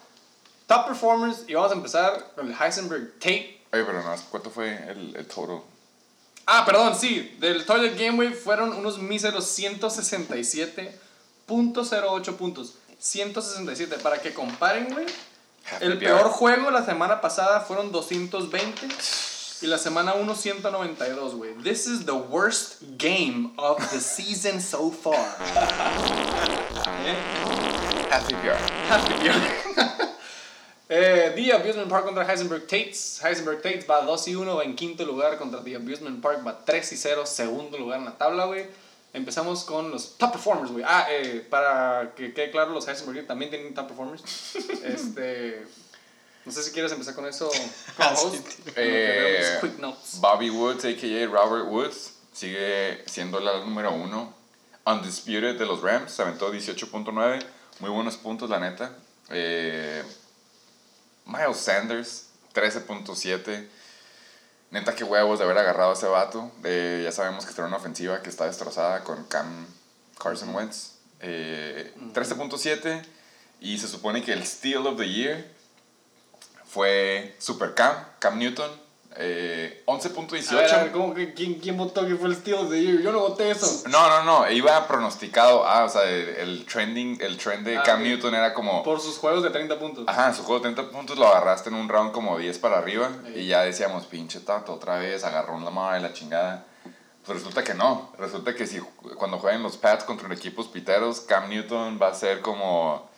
[0.68, 3.62] Top performers y vamos a empezar con el Heisenberg Tape.
[3.72, 5.62] Oye, pero no, ¿cuánto fue el, el total?
[6.46, 7.36] Ah, perdón, sí.
[7.40, 12.74] Del Toilet Game, güey, fueron unos míseros 167.08 puntos.
[13.00, 13.98] 167.
[13.98, 15.06] Para que comparen, güey.
[15.80, 18.88] El peor juego la semana pasada fueron 220
[19.62, 21.54] y la semana 1 192, güey.
[21.64, 25.16] This is the worst game of the season so far.
[28.12, 28.58] Happy hour.
[28.88, 29.96] Happy hour.
[30.90, 33.22] eh, The Abusement Park contra Heisenberg Tates.
[33.24, 36.64] Heisenberg Tates va 2 y 1, va en quinto lugar contra The Abusement Park, va
[36.64, 38.66] 3 y 0, segundo lugar en la tabla, güey.
[39.14, 40.84] Empezamos con los top performers, güey.
[40.86, 44.24] Ah, eh, para que quede claro, los Heisenberg también tienen top performers.
[44.84, 45.66] este.
[46.46, 47.50] No sé si quieres empezar con eso.
[47.98, 48.42] Ah, veo mis
[48.76, 50.20] Eh, quick notes.
[50.20, 51.26] Bobby Woods, a.k.a.
[51.28, 54.34] Robert Woods, sigue siendo la número uno.
[54.86, 57.44] Undisputed de los Rams, se aventó 18.9.
[57.80, 58.92] Muy buenos puntos, la neta.
[59.30, 60.04] Eh,
[61.26, 63.68] Miles Sanders, 13.7.
[64.72, 66.52] Neta, qué huevos de haber agarrado a ese vato.
[66.64, 69.68] Eh, ya sabemos que está en una ofensiva que está destrozada con Cam
[70.22, 70.94] Carson Wentz.
[71.22, 73.06] Eh, 13.7.
[73.62, 75.46] Y se supone que el Steal of the Year
[76.66, 78.70] fue Super Cam, Cam Newton.
[79.18, 80.52] Eh, 11.18.
[80.52, 83.02] A ver, a ver, ¿cómo que, quién, ¿quién votó que fue el Year?
[83.02, 83.88] Yo no voté eso.
[83.90, 85.66] No, no, no, iba pronosticado.
[85.66, 88.04] Ah, o sea, el, el trending, el trend de Ah, Cam.
[88.04, 88.84] Newton era como.
[88.84, 90.04] Por sus juegos de 30 puntos.
[90.08, 93.10] Ajá, su juego de 30 puntos lo agarraste en un round como 10 para arriba.
[93.28, 93.34] Sí.
[93.40, 96.66] Y ya decíamos, pinche tato, otra vez, agarró una madre la chingada.
[97.26, 98.12] Pues resulta que no.
[98.20, 98.80] Resulta que si
[99.18, 103.10] cuando jueguen los Pats contra equipos piteros, Cam Newton va a ser como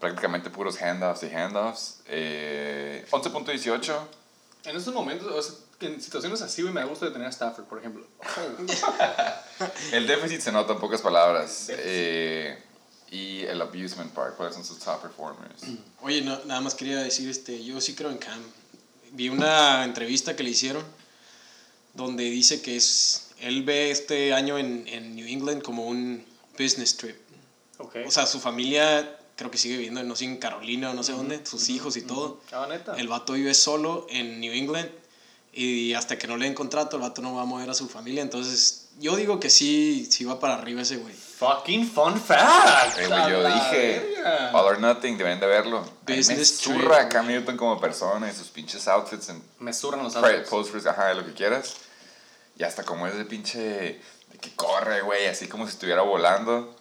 [0.00, 2.00] prácticamente puros handoffs y handoffs.
[2.06, 3.92] Eh, 11.18.
[4.64, 5.54] En estos momentos, o sea,
[5.88, 8.06] en situaciones así, güey, me da gusto de tener a Stafford, por ejemplo.
[9.92, 11.66] El déficit se nota en pocas palabras.
[11.70, 12.62] Eh,
[13.10, 15.62] y el Abusement Park, ¿cuáles son sus top performers?
[16.00, 18.40] Oye, no, nada más quería decir, este, yo sí creo en Cam.
[19.10, 20.82] Vi una entrevista que le hicieron
[21.92, 26.24] donde dice que es, él ve este año en, en New England como un
[26.58, 27.16] business trip.
[27.78, 27.96] Ok.
[28.06, 31.12] O sea, su familia creo que sigue viviendo, no sé, en Carolina o no sé
[31.12, 32.40] dónde, sus hijos y todo.
[32.52, 32.96] Ah, neta.
[32.96, 34.90] El vato vive solo en New England
[35.52, 37.88] y hasta que no le den contrato, el vato no va a mover a su
[37.88, 38.22] familia.
[38.22, 41.14] Entonces, yo digo que sí, sí va para arriba ese güey.
[41.14, 42.98] Fucking fun fact.
[42.98, 44.50] Eh, güey, yo la dije, verga.
[44.54, 45.84] All or Nothing, deben de verlo.
[46.06, 47.08] Me Business trip, zurra a.
[47.08, 50.48] Cam Newton como persona y sus pinches outfits en Me zurran los outfits.
[50.48, 51.74] posters, ajá, lo que quieras.
[52.56, 56.74] Y hasta como es de pinche, de que corre, güey, así como si estuviera volando.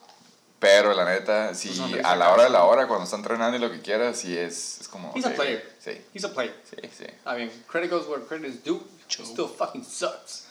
[0.62, 3.59] Pero la neta, si sonrisa a la hora de la hora, cuando está entrenando y
[3.59, 5.12] lo que quieras, sí es, es como...
[5.16, 5.76] He's a player.
[5.80, 6.53] Sí, He's a player.
[6.70, 7.05] sí, sí.
[7.26, 7.51] Ah, bien.
[7.68, 8.80] Credit goes where credit is due.
[9.09, 9.26] True.
[9.26, 10.45] Still fucking sucks.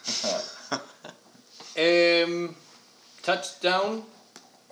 [1.77, 2.53] Em,
[3.23, 4.05] touchdown,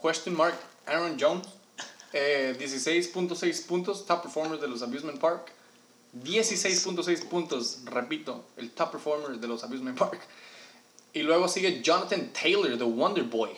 [0.03, 0.57] question mark,
[0.89, 1.47] Aaron Jones.
[2.12, 5.53] Eh, 16.6 puntos, top performer de los Abusement Park.
[6.20, 10.18] 16.6 puntos, repito, el top performer de los Abusement Park.
[11.12, 13.51] Y luego sigue Jonathan Taylor, The Wonder Boy.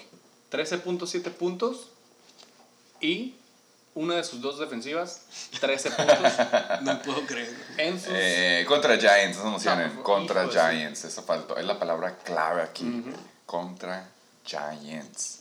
[0.51, 1.89] 13.7 puntos.
[3.01, 3.35] Y
[3.95, 5.23] una de sus dos defensivas,
[5.61, 6.17] 13 puntos.
[6.83, 7.55] No puedo creer.
[7.77, 9.97] En sus Eh, contra Giants, no se emocionen.
[9.97, 11.57] No, contra Giants, eso faltó.
[11.57, 13.05] Es la palabra clave aquí.
[13.47, 14.09] Contra
[14.45, 15.41] Giants.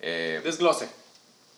[0.00, 0.88] Eh, desglose.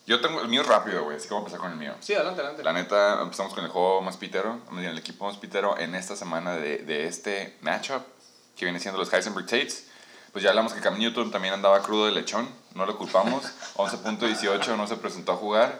[0.05, 1.95] yo tengo el mío rápido, güey, así que vamos a empezar con el mío.
[1.99, 2.63] Sí, adelante, adelante.
[2.63, 6.55] La neta, empezamos con el juego más pitero, el equipo más pitero en esta semana
[6.55, 8.03] de, de este matchup,
[8.55, 9.87] que viene siendo los Heisenberg Tates.
[10.35, 13.45] Pues ya hablamos que Cam Newton también andaba crudo de lechón, no lo culpamos.
[13.75, 15.79] 11.18 no se presentó a jugar.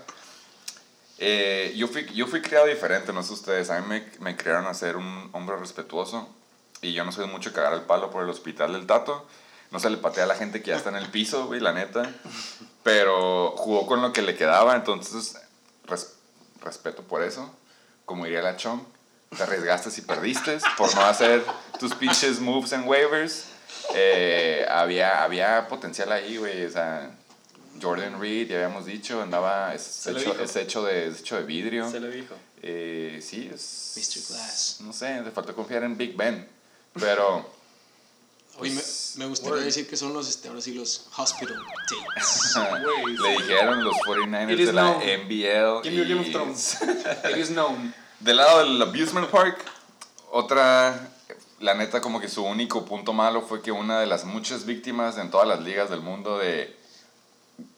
[1.18, 3.70] Eh, yo, fui, yo fui criado diferente, no sé ustedes.
[3.70, 6.30] A mí me, me criaron a ser un hombre respetuoso
[6.82, 9.28] y yo no soy mucho cagar el palo por el hospital del Tato.
[9.72, 11.74] No se le patea a la gente que ya está en el piso, güey, la
[11.74, 12.10] neta.
[12.84, 15.36] Pero jugó con lo que le quedaba, entonces
[15.86, 16.14] res-
[16.62, 17.54] respeto por eso.
[18.06, 18.80] Como diría la Chong,
[19.36, 21.44] te arriesgaste y perdiste por no hacer
[21.80, 23.48] tus pinches moves en waivers.
[23.94, 26.66] Eh, había, había potencial ahí, güey.
[26.66, 27.12] O sea,
[27.82, 30.44] Jordan Reed, ya habíamos dicho, andaba, es, Se hecho, dijo.
[30.44, 31.90] es, hecho de, es hecho de vidrio.
[31.90, 32.36] Se le dijo.
[32.62, 33.94] Eh, sí, es...
[33.96, 34.28] Mr.
[34.36, 34.78] Glass.
[34.82, 36.48] No sé, le faltó confiar en Big Ben.
[37.00, 37.54] Pero...
[38.58, 39.66] Oye, me, pues, me gustaría word.
[39.66, 41.58] decir que son los, este, ahora sí, los Hospital.
[43.04, 43.18] Güey.
[43.18, 45.02] le dijeron los It 49ers is de la known.
[45.04, 45.84] NBL.
[45.84, 46.78] Give me your Game of y- Thrones.
[47.32, 47.94] It is known.
[48.22, 49.66] Del lado del Abusement Park,
[50.32, 51.10] otra,
[51.60, 55.18] la neta como que su único punto malo fue que una de las muchas víctimas
[55.18, 56.76] en todas las ligas del mundo de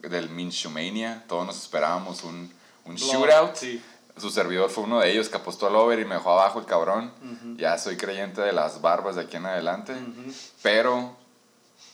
[0.01, 2.51] del Minshumania, todos nos esperábamos un,
[2.86, 3.55] un shootout.
[3.55, 3.82] sí.
[4.17, 6.65] su servidor fue uno de ellos que apostó al over y me dejó abajo el
[6.65, 7.11] cabrón.
[7.57, 9.93] Ya soy creyente de las barbas de aquí en adelante.
[10.63, 11.15] Pero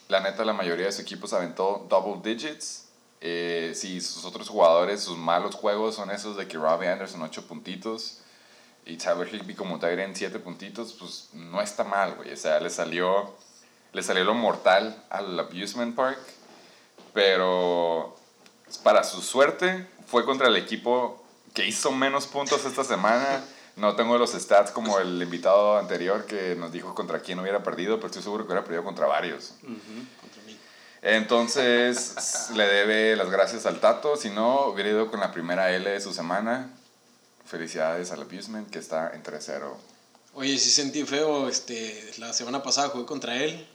[0.08, 2.88] la neta, la mayoría de sus equipos aventó double digits.
[3.20, 7.48] Eh, si sus otros jugadores, sus malos juegos son esos de que Robbie Anderson 8
[7.48, 8.23] puntitos
[8.86, 12.34] y Tyler Higby como Tyrant 7 puntitos, pues no está mal, güey.
[12.34, 13.34] O sea, le salió,
[13.94, 16.20] le salió lo mortal al Abusement Park.
[17.14, 18.16] Pero
[18.84, 21.24] para su suerte, fue contra el equipo
[21.54, 23.44] que hizo menos puntos esta semana.
[23.76, 27.98] No tengo los stats como el invitado anterior que nos dijo contra quién hubiera perdido,
[27.98, 29.54] pero estoy seguro que hubiera perdido contra varios.
[29.62, 30.58] Contra mí.
[31.02, 34.16] Entonces le debe las gracias al Tato.
[34.16, 36.70] Si no, hubiera ido con la primera L de su semana.
[37.46, 39.62] Felicidades al Abusement que está en 3-0.
[40.36, 43.68] Oye, sí sentí feo, este, la semana pasada jugué contra él.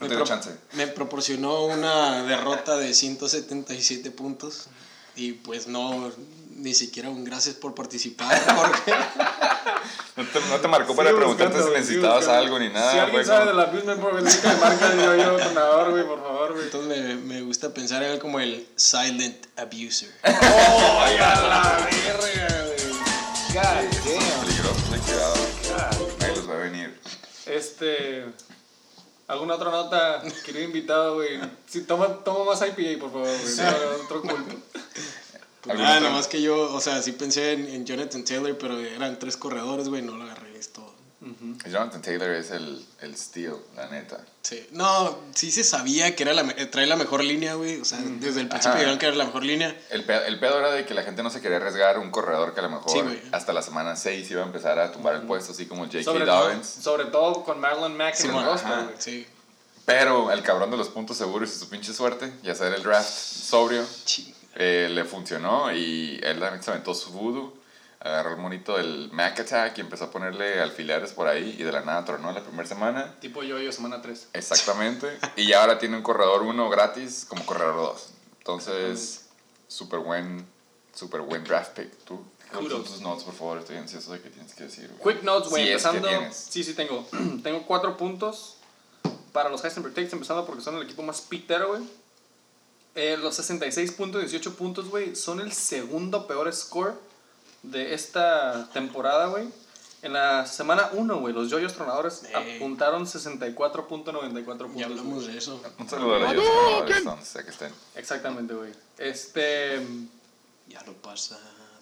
[0.00, 0.50] No Me, chance.
[0.72, 4.66] me proporcionó una derrota de 177 puntos
[5.16, 6.10] y pues no,
[6.56, 8.92] ni siquiera un gracias por participar porque
[10.16, 12.92] No te, no te marcó para Sigo preguntarte buscando, si necesitabas algo ni nada.
[12.92, 16.06] Si alguien sabe como- de la Abusement Park, necesita que marca yo, yo, ganador, güey,
[16.06, 16.64] por favor, güey.
[16.64, 20.10] entonces me, me gusta pensar en él como el silent abuser.
[20.24, 22.53] ¡Oh, a la verga!
[23.64, 25.34] God cuidado.
[26.20, 27.00] Nadie los va a venir.
[27.46, 28.26] Este.
[29.26, 31.40] ¿Alguna otra nota, querido invitado, güey?
[31.66, 33.56] Sí, toma, toma más IPA, por favor, güey.
[33.56, 34.56] No, otro culto.
[35.66, 39.18] ¿Alguna nada, nomás que yo, o sea, sí pensé en, en Jonathan Taylor, pero eran
[39.18, 40.93] tres corredores, güey, no lo agarré, es todo.
[41.70, 44.24] Jonathan Taylor es el, el steel, la neta.
[44.42, 44.66] Sí.
[44.72, 47.98] No, sí se sabía que era la, eh, trae la mejor línea, güey, o sea,
[47.98, 49.76] desde el principio dijeron que era la mejor línea.
[49.90, 52.52] El pedo, el pedo era de que la gente no se quería arriesgar un corredor
[52.52, 55.22] que a lo mejor Sí, hasta la semana 6 iba a empezar a tumbar el
[55.22, 56.24] puesto, así como J.K.
[56.24, 56.66] Dobbins.
[56.66, 58.96] sobre todo con Marlon Mack en el roster, güey.
[58.98, 59.26] Sí.
[59.86, 63.08] Pero el cabrón de los puntos seguros y su pinche suerte, y hacer el draft
[63.08, 63.84] sobrio,
[64.54, 67.63] eh, le funcionó y él también se aventó su voodoo.
[68.04, 71.72] Agarró el monito del Mac Attack y empezó a ponerle alfileres por ahí y de
[71.72, 73.14] la nada tronó la primera semana.
[73.18, 74.28] Tipo yo-yo, semana 3.
[74.34, 75.18] Exactamente.
[75.36, 78.08] y ya ahora tiene un corredor 1 gratis como corredor 2.
[78.38, 79.24] Entonces,
[79.68, 80.46] súper buen,
[80.94, 81.90] súper buen draft pick.
[82.04, 82.22] ¿Tú?
[82.52, 82.92] ¿Cuáles son Kudos.
[82.92, 83.58] tus notes, por favor?
[83.58, 84.90] Estoy ansioso de qué tienes que decir.
[85.02, 86.34] Quick notes, güey, Si es que empezando.
[86.34, 87.08] sí, sí, tengo.
[87.42, 88.58] tengo cuatro puntos
[89.32, 91.82] para los Heisenberg Takes, empezando porque son el equipo más pitero, güey.
[92.94, 96.94] Eh, los 66 puntos, 18 puntos, güey, son el segundo peor score
[97.64, 99.48] de esta temporada, güey.
[100.02, 102.56] En la semana 1, güey, los Yoyos Tronadores Ey.
[102.56, 104.14] apuntaron 64.94 puntos.
[104.76, 105.62] Ya hablamos de eso.
[105.78, 107.72] Un saludo a los Dios, donde sea que estén.
[107.94, 108.72] Exactamente, güey.
[108.98, 109.80] Este.
[110.68, 111.38] Ya lo pasas.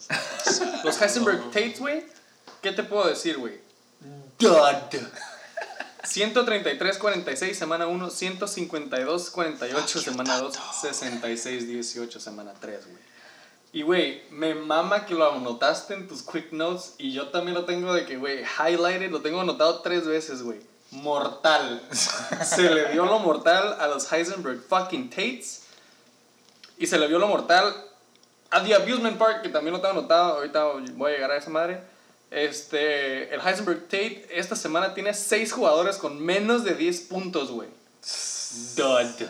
[0.09, 0.83] lo pasas.
[0.85, 2.05] Los Heisenberg Tates, güey.
[2.61, 3.59] ¿Qué te puedo decir, güey?
[4.39, 4.55] Dud.
[6.03, 8.09] 133-46, semana 1.
[8.09, 10.55] 152-48, semana 2.
[10.81, 13.12] 66-18, semana 3, güey.
[13.73, 16.93] Y, güey, me mama que lo anotaste en tus quick notes.
[16.99, 20.59] Y yo también lo tengo de que, güey, highlighted, lo tengo anotado tres veces, güey.
[20.91, 21.81] Mortal.
[21.91, 25.63] Se le dio lo mortal a los Heisenberg fucking Tates.
[26.77, 27.73] Y se le vio lo mortal
[28.51, 30.35] a The Abusement Park, que también lo tengo anotado.
[30.35, 31.81] Ahorita voy a llegar a esa madre.
[32.29, 37.69] Este, el Heisenberg Tate esta semana tiene 6 jugadores con menos de 10 puntos, güey.
[38.75, 39.27] Dud.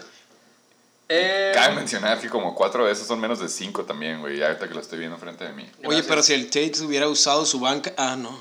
[1.09, 4.41] Eh, Cabe mencionar que como cuatro de esos son menos de cinco también, güey.
[4.41, 5.69] Ahorita que lo estoy viendo frente de mí.
[5.85, 7.93] Oye, pero si el Tate hubiera usado su banca.
[7.97, 8.39] Ah, no.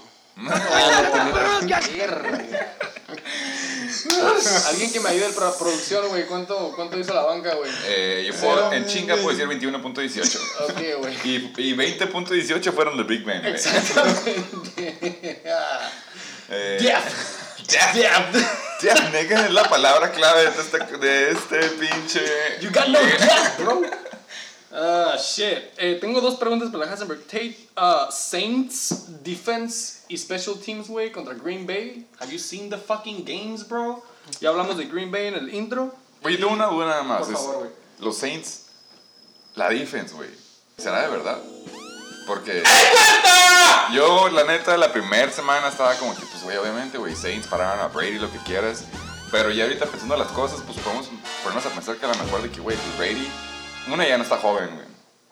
[1.97, 2.73] verga.
[4.69, 6.27] Alguien que me ayude en la producción, güey.
[6.27, 7.71] ¿Cuánto, ¿Cuánto hizo la banca, güey?
[7.87, 10.41] Eh, yo puedo, en chinga puedo decir 21.18.
[10.61, 11.15] Ok, güey.
[11.25, 13.53] Y, y 20.18 fueron de Big Ben, güey.
[13.53, 15.43] Exactamente.
[15.47, 15.91] Ah.
[16.55, 17.42] Eh, Death.
[17.69, 17.95] Death.
[17.95, 18.83] Death.
[18.83, 22.21] Ya, nega es la palabra clave de este, de este pinche.
[22.61, 23.83] You got no death, bro.
[24.75, 25.71] Ah, shit.
[25.77, 27.59] Eh, tengo dos preguntas para la Heisenberg Tate.
[27.77, 32.07] Uh, Saints, defense y special teams, güey, contra Green Bay.
[32.19, 34.03] Have you seen the fucking games, bro?
[34.41, 35.95] Ya hablamos de Green Bay en el intro.
[36.25, 37.27] Oye, tengo una duda nada más.
[37.27, 37.71] Por favor, güey.
[37.99, 38.63] los Saints,
[39.57, 40.31] la defense, güey.
[40.79, 41.39] ¿Será de verdad?
[42.27, 42.63] Porque.
[43.93, 47.81] Yo, la neta, la primera semana estaba como que, pues, güey, obviamente, güey, Saints pararon
[47.81, 48.85] a Brady, lo que quieras.
[49.31, 51.09] Pero ya ahorita pensando las cosas, pues podemos
[51.43, 53.29] ponernos a pensar que a lo mejor de que, güey, pues Brady,
[53.89, 54.87] una ya no está joven, güey.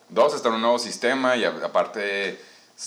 [0.08, 2.42] Dos, está en un nuevo sistema y a- aparte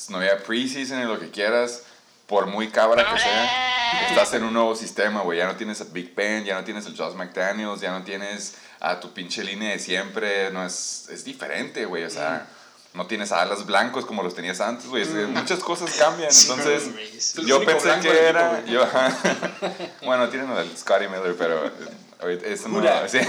[0.10, 1.84] no había preseason y lo que quieras.
[2.28, 5.38] Por muy cabra que sea, estás en un nuevo sistema, güey.
[5.40, 8.56] Ya no tienes a Big Ben, ya no tienes el Josh McDaniels, ya no tienes
[8.80, 10.50] a tu pinche línea de siempre.
[10.52, 12.04] No es, es diferente, güey.
[12.06, 12.48] O sea,
[12.94, 15.04] no tienes alas blancos como los tenías antes, güey.
[15.04, 16.30] Es que Muchas cosas cambian.
[16.32, 16.84] Entonces.
[17.16, 18.60] Es yo pensé que era.
[18.60, 19.18] equipo, yo, ajá.
[20.04, 21.66] bueno, tienen el Scotty Miller, pero.
[21.66, 22.82] eh, Eso no.
[23.08, 23.20] Sí.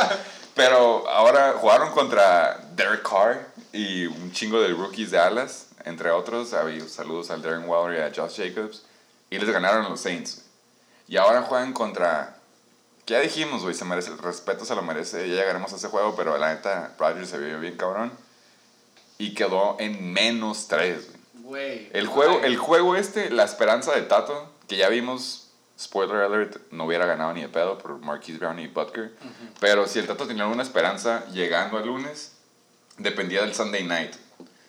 [0.54, 5.66] pero ahora jugaron contra Derek Carr y un chingo de rookies de alas.
[5.84, 6.50] entre otros.
[6.88, 8.82] Saludos al Darren Waller y a Josh Jacobs.
[9.28, 10.42] Y les ganaron los Saints.
[11.08, 12.36] Y ahora juegan contra.
[13.06, 15.28] Ya dijimos, güey, se merece el respeto, se lo merece.
[15.28, 18.12] Ya llegaremos a ese juego, pero la neta, Rodgers se vio bien cabrón.
[19.20, 21.20] Y quedó en menos 3, güey.
[21.44, 21.90] Güey.
[21.92, 26.84] El juego, el juego este, la esperanza de Tato, que ya vimos, spoiler alert, no
[26.84, 29.12] hubiera ganado ni de pedo por Marquise Brown y Butker.
[29.58, 32.32] Pero si el Tato tenía alguna esperanza llegando al lunes,
[32.98, 34.14] dependía del Sunday night.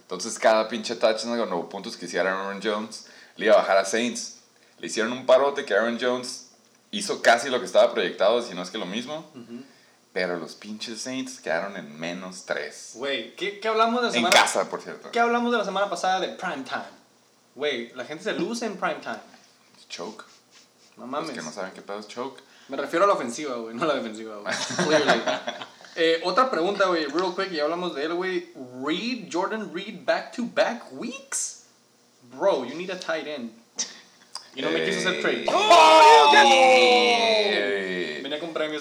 [0.01, 3.85] Entonces cada pinche touchdown los puntos que hiciera Aaron Jones le iba a bajar a
[3.85, 4.39] Saints.
[4.79, 6.49] Le hicieron un parote que Aaron Jones
[6.91, 9.25] hizo casi lo que estaba proyectado, si no es que lo mismo.
[10.13, 12.91] Pero los pinches Saints quedaron en menos 3.
[12.95, 15.09] Güey, ¿qué, ¿qué hablamos de la En semana casa, por cierto.
[15.11, 16.83] ¿Qué hablamos de la semana pasada de prime time?
[17.55, 19.19] Güey, la gente se luce en prime time.
[19.87, 20.25] Choke.
[20.97, 21.31] No Los mames.
[21.31, 22.41] que no saben qué pedo es choke.
[22.67, 24.53] Me refiero a la ofensiva, güey, no a la defensiva, güey.
[25.97, 28.53] Eh, otra pregunta, güey, real quick, ya hablamos de él, güey.
[28.81, 31.63] Reed, Jordan Reed, back to back weeks?
[32.33, 33.51] Bro, you need a tight end.
[34.55, 35.43] Y no me quiso hacer trade.
[35.43, 36.45] Eh, Venía con premio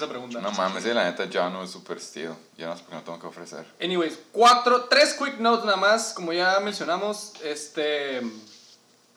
[0.01, 0.41] esa pregunta.
[0.41, 2.33] No mames, eh, la neta, ya no es super steel.
[2.57, 3.65] Ya no sé por qué no tengo que ofrecer.
[3.81, 8.21] Anyways, cuatro, tres quick notes nada más, como ya mencionamos, este,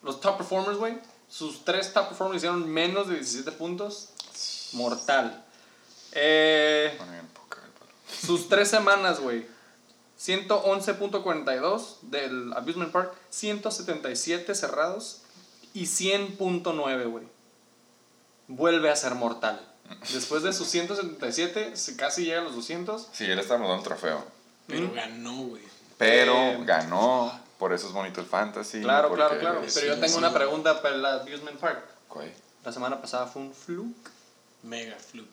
[0.03, 4.11] los top performers, güey, sus tres top performers hicieron menos de 17 puntos,
[4.72, 5.45] mortal.
[6.12, 6.97] Eh,
[8.24, 9.47] sus tres semanas, güey,
[10.18, 15.22] 111.42 del Abusement Park, 177 cerrados
[15.72, 17.24] y 100.9, güey.
[18.47, 19.74] Vuelve a ser mortal.
[20.12, 23.09] Después de sus 177, se casi llega a los 200.
[23.12, 24.24] Sí, él está dando un trofeo.
[24.66, 24.95] Pero Mm.
[24.95, 25.62] ganó, güey.
[25.99, 27.40] Pero Eh, ganó.
[27.59, 28.80] Por eso es bonito el fantasy.
[28.82, 29.62] Claro, claro, claro.
[29.72, 30.18] Pero yo tengo sí.
[30.18, 31.84] una pregunta para el Abusement Park.
[32.09, 32.32] ¿Cuál?
[32.64, 34.11] La semana pasada fue un fluke.
[34.62, 35.28] Mega fluke.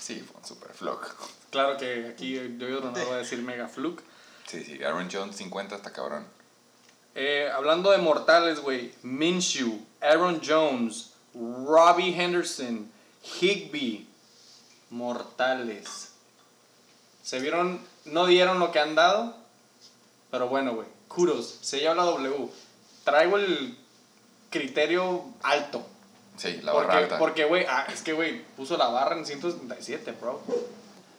[0.00, 1.14] Sí, fue un super flock.
[1.50, 2.42] Claro que aquí yo
[2.80, 4.02] no voy a decir mega fluke.
[4.46, 6.26] Sí, sí, Aaron Jones 50 hasta cabrón.
[7.14, 8.92] Eh, hablando de mortales, güey.
[9.02, 12.90] Minshew, Aaron Jones, Robbie Henderson,
[13.40, 14.08] Higby.
[14.90, 16.12] Mortales.
[17.22, 19.34] Se vieron, no dieron lo que han dado.
[20.30, 20.88] Pero bueno, güey.
[21.08, 21.58] Kudos.
[21.62, 22.48] Se lleva la W.
[23.04, 23.76] Traigo el
[24.50, 25.84] criterio alto.
[26.36, 27.18] Sí, la porque, barra alta.
[27.18, 30.40] Porque, güey, ah, es que, güey, puso la barra en 177, bro.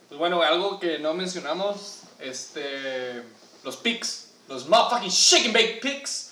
[0.07, 3.23] Pues bueno, güey, algo que no mencionamos, este,
[3.63, 6.31] los picks, los motherfucking shake and bake picks.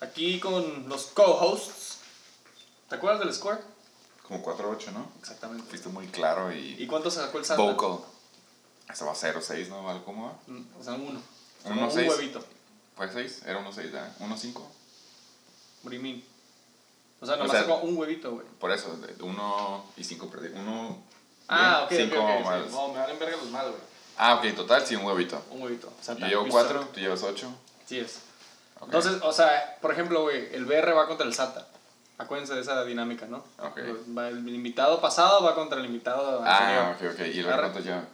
[0.00, 1.98] Aquí con los co-hosts.
[2.88, 3.58] ¿Te acuerdas del score?
[4.28, 5.06] Como 4-8, ¿no?
[5.18, 5.66] Exactamente.
[5.68, 6.86] Fuiste muy claro ¿Y y...
[6.86, 7.62] cuánto se sacó el Santa?
[7.62, 8.04] vocal.
[8.90, 9.88] Esto va 0-6, ¿no?
[9.88, 10.32] ¿Algo ¿Cómo va?
[10.46, 11.04] Mm, O sea, uno.
[11.10, 11.20] Uno,
[11.64, 12.08] Como un seis.
[12.10, 12.44] huevito.
[12.96, 13.42] ¿Fue 6?
[13.46, 14.12] Era 1-6, ¿eh?
[14.20, 14.54] 1-5.
[14.56, 14.70] What
[15.84, 16.22] do you mean?
[17.20, 18.46] O sea, O nomás sea, sacó un huevito, güey.
[18.60, 20.48] Por eso, 1 y 5 perdí.
[20.58, 21.02] 1...
[21.48, 22.44] Ah, ok, ok, 5 ok.
[22.44, 22.64] más.
[22.64, 22.70] sí.
[22.72, 23.80] No, me valen verga los mal, güey.
[24.16, 25.42] Ah, ok, total, sí, un huevito.
[25.50, 25.88] Un huevito.
[25.88, 26.92] O sea, Yo llevo we 4, suck.
[26.92, 27.48] tú llevas 8.
[27.86, 28.18] Sí es.
[28.82, 31.66] Entonces, o sea, por ejemplo, güey, el BR va contra el SATA.
[32.18, 33.44] Acuérdense de esa dinámica, ¿no?
[33.58, 33.78] Ok.
[34.16, 36.58] Va- el invitado pasado va contra el invitado Ah,
[36.90, 37.12] anterior.
[37.14, 37.26] ok, ok.
[37.28, 37.62] ¿Y luego Arre.
[37.62, 38.04] cuánto lleva?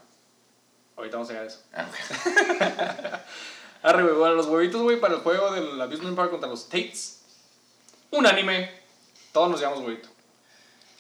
[0.97, 1.61] Ahorita vamos a llegar a eso.
[1.73, 3.15] Ah, ok.
[3.83, 7.21] Arre, güey, bueno, los huevitos, güey, para el juego del Abusement Park contra los Tates.
[8.11, 8.71] Unánime.
[9.33, 10.09] Todos nos llamamos huevito.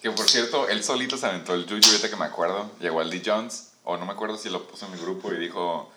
[0.02, 2.70] Que por cierto, él solito se aventó el Juju, ahorita que me acuerdo.
[2.80, 3.22] Llegó al D.
[3.24, 5.90] Jones, o no me acuerdo si lo puso en mi grupo y dijo: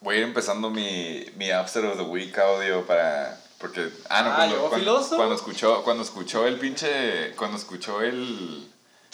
[0.00, 3.38] Voy a ir empezando mi, mi Upset of the Week audio para.
[3.58, 3.90] Porque.
[4.10, 4.36] Ah, no, Ah,
[4.68, 7.34] cuando, cuando, escuchó, cuando escuchó el pinche.
[7.36, 8.68] Cuando escuchó el,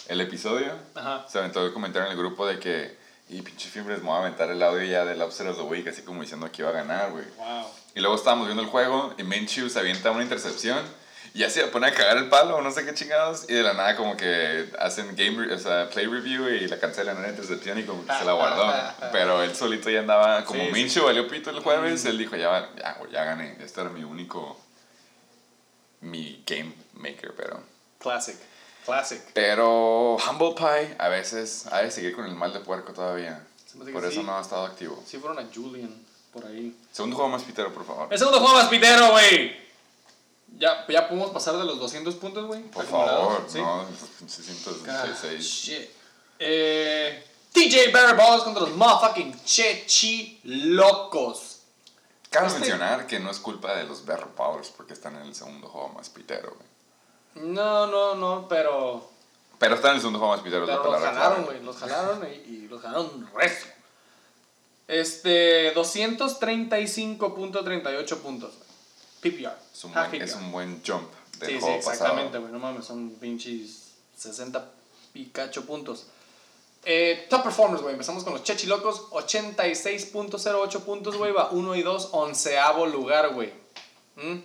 [0.07, 1.25] el episodio, Ajá.
[1.29, 2.97] se aventó el comentario en el grupo de que.
[3.29, 5.87] Y pinche Fimbres, me voy a aventar el audio ya del Upset of the Week,
[5.87, 7.23] así como diciendo que iba a ganar, güey.
[7.37, 7.65] Wow.
[7.95, 10.77] Y luego estábamos viendo el juego y Minshew se avienta una intercepción
[11.33, 13.45] y ya se pone a cagar el palo, no sé qué chingados.
[13.49, 17.17] Y de la nada como que hacen game, o sea, play review y la cancelan
[17.17, 18.71] en la intercepción y como que se la guardó.
[19.11, 20.71] Pero él solito ya andaba, como Sí, sí.
[20.73, 23.57] Minshew valió pito el jueves, él dijo, ya, ya, ya gané.
[23.59, 24.59] Este era mi único,
[26.01, 27.63] mi game maker, pero...
[27.97, 28.35] Classic.
[28.85, 29.21] Classic.
[29.33, 33.43] Pero Humble Pie a veces ha de seguir con el mal de puerco todavía.
[33.91, 34.23] Por eso sí.
[34.23, 35.01] no ha estado activo.
[35.03, 35.89] Sí fueron a Julian
[36.31, 36.77] por ahí.
[36.91, 38.07] Segundo juego más pitero, por favor.
[38.11, 39.62] El segundo juego más pitero, güey.
[40.57, 42.61] Ya, ya podemos pasar de los 200 puntos, güey.
[42.63, 43.59] Por favor, ¿sí?
[43.59, 43.85] no, God,
[44.27, 45.43] 666.
[45.43, 45.89] shit.
[46.39, 51.59] Eh, TJ Barry Balls contra los motherfucking Chechi Locos.
[52.29, 55.35] Cabe Este- mencionar que no es culpa de los Berro Powers porque están en el
[55.35, 56.67] segundo juego más pitero, güey.
[57.53, 59.09] No, no, no, pero.
[59.59, 61.61] Pero están en el segundo juego más pitero, Pero los jalaron, güey.
[61.63, 63.67] Los jalaron y, y los jalaron resto.
[64.87, 68.53] Este, 235.38 puntos.
[69.23, 69.57] PPR.
[69.73, 71.09] Es un, Half buen, es un buen jump
[71.39, 72.41] del Sí, sí, juego exactamente, pasado.
[72.41, 72.53] güey.
[72.53, 74.69] No mames, son pinches 60
[75.13, 76.05] picacho puntos.
[76.85, 77.93] Eh, top performers, güey.
[77.93, 79.09] Empezamos con los Chechilocos.
[79.11, 81.31] 86.08 puntos, güey.
[81.31, 83.53] Va 1 y 2, onceavo lugar, güey.
[84.17, 84.39] ¿Mm?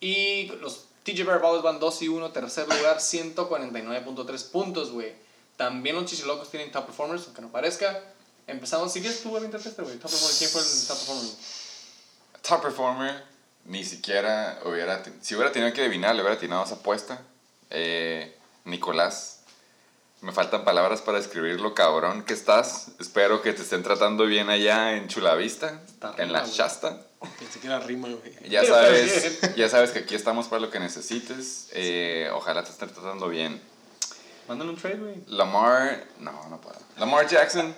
[0.00, 5.14] Y los TJ Bear Ballers van 2 y 1, tercer lugar, 149.3 puntos, güey.
[5.56, 8.02] También los Chichilocos tienen top performers, aunque no parezca.
[8.46, 9.96] Empezamos, si quieres tú, aviéntate este, güey.
[9.98, 11.32] Top performer, ¿quién fue el top performer?
[12.42, 13.24] Top performer,
[13.66, 15.02] ni siquiera hubiera.
[15.20, 17.20] Si hubiera tenido que adivinar, le hubiera atinado esa apuesta.
[17.70, 19.40] Eh, Nicolás,
[20.20, 22.88] me faltan palabras para describir lo cabrón que estás.
[22.98, 26.52] Espero que te estén tratando bien allá en Chulavista, Está en la rima.
[26.52, 27.06] Shasta.
[27.38, 28.48] Pensé que era rima, güey.
[28.48, 31.68] Ya sabes, ya sabes que aquí estamos para lo que necesites.
[31.72, 33.60] Eh, ojalá te estén tratando bien.
[34.48, 35.14] Mándale un trade, güey.
[35.26, 36.76] Lamar, no, no puedo.
[36.98, 37.74] Lamar Jackson,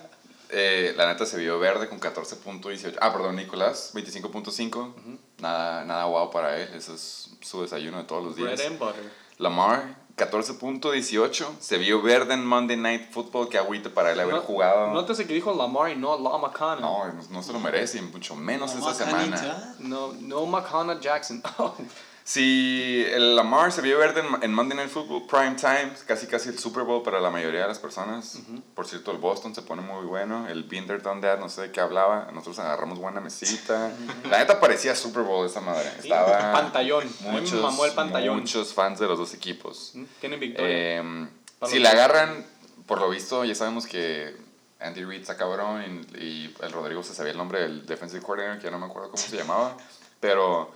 [0.49, 2.97] eh, la neta se vio verde con 14.18.
[3.01, 4.93] Ah, perdón, Nicolás, 25.5.
[5.39, 6.69] Nada, nada guau para él.
[6.75, 8.53] Eso es su desayuno de todos los días.
[8.55, 9.11] Bread and butter.
[9.37, 11.47] Lamar, 14.18.
[11.59, 13.47] Se vio verde en Monday Night Football.
[13.49, 14.87] Que agüite para él haber No- jugado.
[14.87, 16.81] Nótese que dijo Lamar y no La Macana.
[16.81, 19.75] no, no, no se lo merece, y mucho menos esta semana.
[19.79, 21.41] No, no Macana Jackson.
[22.29, 26.49] Si el Lamar se vio verde en, en Monday Night Football, prime time, casi casi
[26.49, 28.37] el Super Bowl para la mayoría de las personas.
[28.75, 30.47] Por cierto, el Boston se pone muy bueno.
[30.47, 32.29] El Binder Done That, no sé de qué hablaba.
[32.31, 33.91] Nosotros agarramos buena mesita.
[34.29, 35.89] La neta parecía Super Bowl esta madre.
[35.97, 37.09] Estaba pantallón.
[37.21, 38.41] Muchos, mamó el pantallón.
[38.41, 39.93] muchos fans de los dos equipos.
[40.21, 40.99] Tienen victoria.
[40.99, 41.27] Eh,
[41.57, 42.45] Para si la agarran,
[42.85, 44.37] por lo visto, ya sabemos que
[44.79, 48.59] Andy Reid está cabrón y, y el Rodrigo se sabía el nombre del defensive coordinator,
[48.59, 49.75] que ya no me acuerdo cómo se llamaba.
[50.19, 50.71] Pero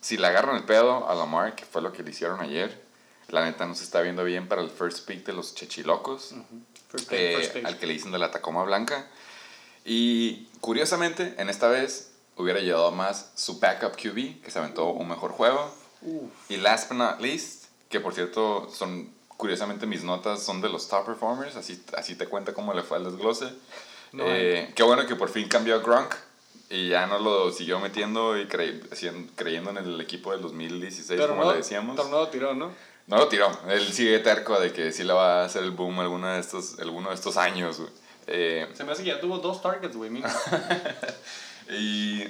[0.00, 2.84] si le agarran el pedo a Lamar, que fue lo que le hicieron ayer,
[3.28, 6.34] la neta no se está viendo bien para el first pick de los chechilocos,
[6.88, 7.64] First pick, eh, first pick.
[7.66, 9.06] al que le dicen de la Tacoma Blanca.
[9.84, 15.08] Y curiosamente, en esta vez hubiera llevado más su backup QB, que se aventó un
[15.08, 15.74] mejor juego.
[16.02, 16.30] Uf.
[16.48, 20.88] Y last but not least, que por cierto son, curiosamente mis notas son de los
[20.88, 23.52] top performers, así, así te cuenta cómo le fue al desglose.
[24.12, 26.14] No Eh, qué bueno que por fin cambió a Gronk
[26.70, 28.80] y ya no lo siguió metiendo y crey-
[29.36, 31.96] creyendo en el equipo del 2016, Pero como no, le decíamos.
[31.96, 32.72] Tornado tiró, ¿no?
[33.06, 36.00] No lo tiró, él sigue terco de que sí le va a hacer el boom
[36.00, 37.78] alguno de estos, alguno de estos años.
[37.78, 37.90] güey.
[38.26, 40.10] Eh, Se me hace que ya tuvo dos targets, güey.
[41.70, 42.24] y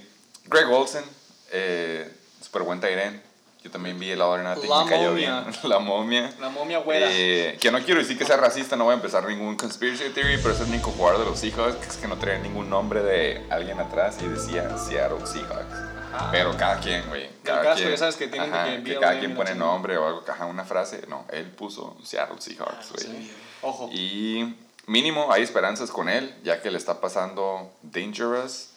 [0.44, 1.04] Greg Olsen,
[1.52, 2.10] eh,
[2.42, 3.22] super buen Tyren.
[3.66, 5.44] Yo también vi el Other Nothing, La me cayó bien.
[5.64, 6.32] La momia.
[6.38, 7.08] La momia güera.
[7.10, 10.36] Eh, que no quiero decir que sea racista, no voy a empezar ningún conspiracy theory,
[10.40, 13.02] pero es el único jugador de los Seahawks que es que no traía ningún nombre
[13.02, 15.74] de alguien atrás y decía Seattle Seahawks.
[16.14, 16.28] Ajá.
[16.30, 17.28] Pero cada quien, güey.
[17.42, 19.98] Cada caso, quien, sabes que tienen ajá, que que cada y quien la pone nombre
[19.98, 21.02] o algo, ajá, una frase.
[21.08, 23.04] No, él puso Seattle Ah, Seahawks, no güey.
[23.04, 23.32] sabía.
[23.62, 23.90] Ojo.
[23.92, 24.54] Y
[24.86, 28.68] mínimo hay esperanzas con él, ya que le está pasando Dangerous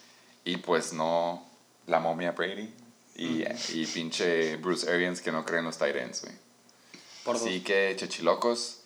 [0.45, 1.45] y pues no
[1.85, 2.73] la momia Brady
[3.23, 6.33] y, y pinche Bruce Arians que no creen los Tyrants, güey.
[7.23, 7.47] Por dos.
[7.47, 8.79] Así que, chechilocos,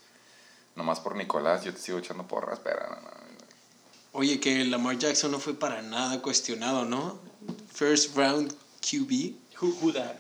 [0.76, 3.14] nomás por Nicolás, yo te sigo echando porras, pero no, no, no.
[4.14, 7.20] Oye, que Lamar Jackson no fue para nada cuestionado, ¿no?
[7.74, 9.34] First round QB.
[9.62, 10.16] Who, who that?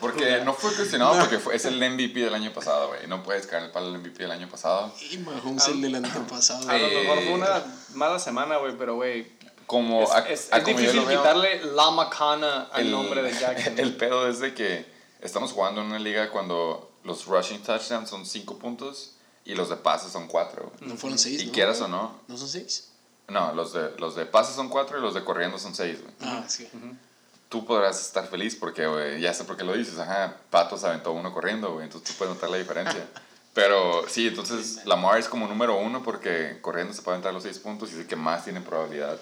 [0.00, 3.06] Porque no fue cuestionado porque fue, es el MVP del año pasado, güey.
[3.08, 4.94] No puedes caer el palo del MVP del año pasado.
[5.10, 6.68] Y Mahomes el del antepasado.
[6.70, 9.26] A lo Eh, mejor fue una mala semana, güey, pero, güey.
[9.68, 13.22] Como, Es, a- es- a es como difícil veo, quitarle la macana al el- nombre
[13.22, 13.74] de Jackson.
[13.78, 14.84] El pedo es de que
[15.20, 19.12] estamos jugando en una liga cuando los rushing touchdowns son 5 puntos
[19.44, 20.72] y los de pases son 4.
[20.80, 21.52] No fueron seis, Y ¿no?
[21.52, 22.88] quieras o no, ¿No son seis?
[23.28, 26.14] no, los de, los de pases son 4 y los de corriendo son 6, güey.
[26.22, 26.68] Ah, sí.
[27.50, 31.12] Tú podrás estar feliz porque, güey, ya sé por qué lo dices, ajá, Patos aventó
[31.12, 33.06] uno corriendo, güey, entonces tú puedes notar la diferencia.
[33.54, 37.58] Pero sí, entonces Lamar es como número uno porque corriendo se puede aventar los 6
[37.58, 39.18] puntos y es el que más tiene probabilidad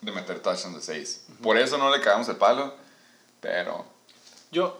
[0.00, 1.24] de meter touchdowns de 6.
[1.42, 2.74] Por eso no le cagamos el palo,
[3.40, 3.84] pero
[4.50, 4.78] Yo,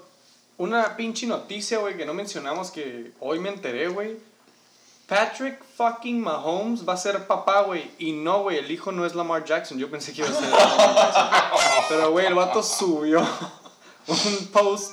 [0.58, 4.18] una pinche noticia, güey, que no mencionamos que hoy me enteré, güey.
[5.06, 7.90] Patrick fucking Mahomes va a ser papá, güey.
[7.98, 9.76] Y no, güey, el hijo no es Lamar Jackson.
[9.76, 11.28] Yo pensé que iba a ser Lamar Jackson.
[11.88, 13.20] Pero, güey, el vato subió
[14.06, 14.92] un post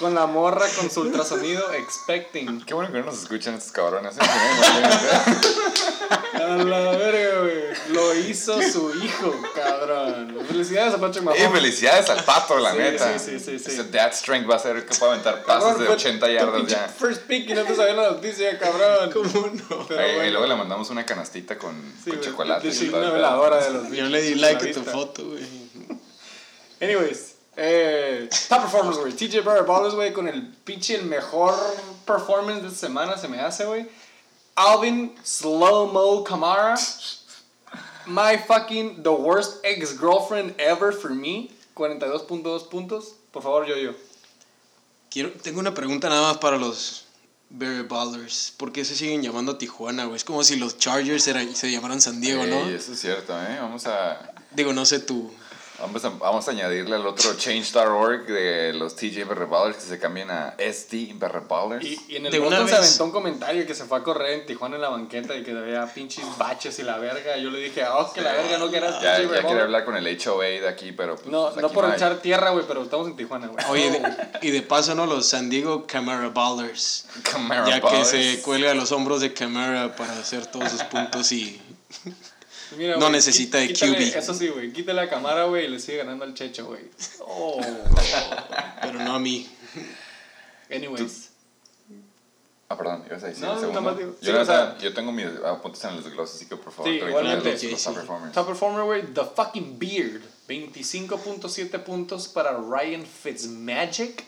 [0.00, 2.60] con la morra con su ultrasonido expecting.
[2.66, 4.16] Qué bueno que no nos escuchan estos cabrones.
[4.16, 4.20] ¿eh?
[6.34, 7.60] A la verga, güey.
[7.94, 10.36] Lo hizo su hijo, cabrón.
[10.48, 11.52] Felicidades a Patrick y Mahomes.
[11.52, 13.18] felicidades al pato, la Sí, neta.
[13.18, 13.70] sí, sí, sí, sí.
[13.72, 16.66] Ese dad strength va a ser que pueda aventar pases de fue 80 tu yardas
[16.66, 16.88] ya.
[16.88, 19.10] First pick y no te sabía la noticia, cabrón.
[19.12, 19.86] ¿Cómo no?
[19.86, 20.30] Pero Eh, Y bueno.
[20.32, 22.68] luego le mandamos una canastita con, Sí, con chocolate.
[22.68, 25.44] y una veladora de los Yo le di like a tu foto, güey.
[26.80, 29.12] Anyways, eh, top performance, güey.
[29.12, 31.54] TJ Barrett Ballers, güey, con el pinche el mejor
[32.06, 33.88] performance de esta semana se me hace, güey.
[34.54, 36.74] Alvin Slow Mo Kamara.
[38.06, 41.50] My fucking the worst ex girlfriend ever for me.
[41.74, 43.14] 42.2 puntos.
[43.30, 43.92] Por favor, yo, yo.
[45.10, 47.04] Quiero, tengo una pregunta nada más para los
[47.48, 48.52] Berry Ballers.
[48.56, 50.16] ¿Por qué se siguen llamando Tijuana, güey?
[50.16, 52.56] Es como si los Chargers era- se llamaran San Diego, ¿no?
[52.66, 53.58] Ey, eso es cierto, ¿eh?
[53.60, 54.32] Vamos a...
[54.52, 55.32] Digo, no sé tu
[55.80, 60.30] Vamos a, vamos a añadirle al otro change.org de los TJ Ballers que se cambien
[60.30, 61.14] a SD
[61.48, 61.84] Ballers.
[61.84, 64.40] Y, y en el De una se aventó un comentario que se fue a correr
[64.40, 67.36] en Tijuana en la banqueta y que había pinches baches y la verga.
[67.38, 69.44] Yo le dije, oh, que la verga no quieras Ya, ya revolver".
[69.46, 71.92] quiere hablar con el HOA de aquí, pero pues, No, aquí no por hay.
[71.92, 73.64] echar tierra, güey, pero estamos en Tijuana, güey.
[73.70, 75.06] Oye, de- y de paso, ¿no?
[75.06, 77.06] Los San Diego Camara Ballers.
[77.22, 78.08] Camara Ya que Ballers.
[78.08, 81.60] se cuelga de los hombros de Camara para hacer todos sus puntos y
[82.76, 84.16] Mira, no güey, necesita de quítale- QB.
[84.18, 86.82] Eso sí, güey, quítale la cámara, güey, y le sigue ganando al Checho, güey.
[87.20, 87.60] Oh.
[88.82, 89.48] pero no a mí.
[90.72, 91.28] Anyways.
[92.68, 93.94] Ah, perdón, ibas a decir No, el segundo.
[93.96, 96.72] digo- Yo, sí, o sea- yo tengo mis apuntes en el desglose, así que por
[96.72, 97.52] favor, Sí, igualmente.
[97.52, 97.98] los, los Sí, top sí.
[97.98, 98.32] performers.
[98.32, 100.22] Top performer, güey, The Fucking Beard.
[100.46, 104.24] 25.7 puntos para Ryan Fitzmagic.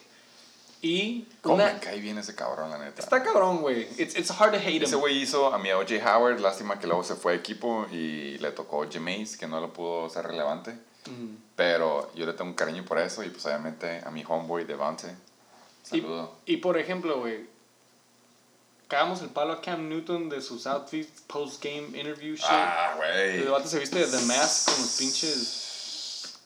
[0.84, 1.74] Y ¿Cómo una...
[1.74, 3.00] me cae bien ese cabrón, la neta?
[3.02, 3.82] Está cabrón, güey.
[3.98, 5.00] It's, it's hard to hate Ese him.
[5.00, 8.50] güey hizo a mi OJ Howard, lástima que luego se fue a equipo y le
[8.50, 10.72] tocó Jameis, que no lo pudo ser relevante.
[11.06, 11.36] Mm.
[11.54, 15.06] Pero yo le tengo un cariño por eso y pues obviamente a mi homeboy Devante.
[15.92, 16.34] Y, Saludo.
[16.46, 17.46] y por ejemplo, güey,
[18.88, 22.44] cagamos el palo a Cam Newton de sus outfits post-game interview shit.
[22.48, 23.48] Ah, El güey.
[23.52, 25.68] vato se viste de The Mask con los pinches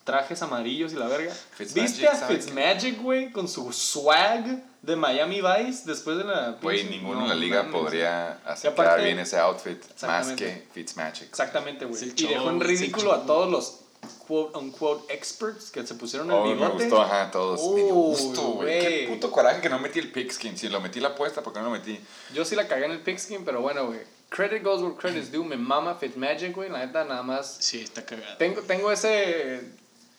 [0.06, 1.34] trajes amarillos y la verga.
[1.58, 2.14] ¿Viste a.
[2.14, 7.28] Fitzmagic, güey, con su swag de Miami Vice después de la Güey, ninguno no en
[7.28, 7.80] la liga mames.
[7.80, 11.24] podría quedar bien ese outfit más que Fitzmagic.
[11.28, 12.12] Exactamente, güey.
[12.16, 13.80] Y dejó en ridículo a todos los
[14.28, 16.84] quote unquote experts que se pusieron el Oh, me bigote.
[16.84, 17.60] gustó, ajá, todos.
[17.74, 18.80] me dio gusto, güey.
[18.80, 20.56] Qué puto coraje que no metí el pigskin.
[20.56, 21.98] Si lo metí la apuesta, ¿por qué no lo metí?
[22.32, 24.00] Yo sí la cagué en el pigskin, pero bueno, güey.
[24.28, 25.44] Credit goes where credit's due.
[25.44, 26.68] Me mama Fitzmagic, güey.
[26.70, 27.56] La neta, nada más.
[27.60, 28.36] Sí, está cagado.
[28.36, 29.62] Tengo, tengo ese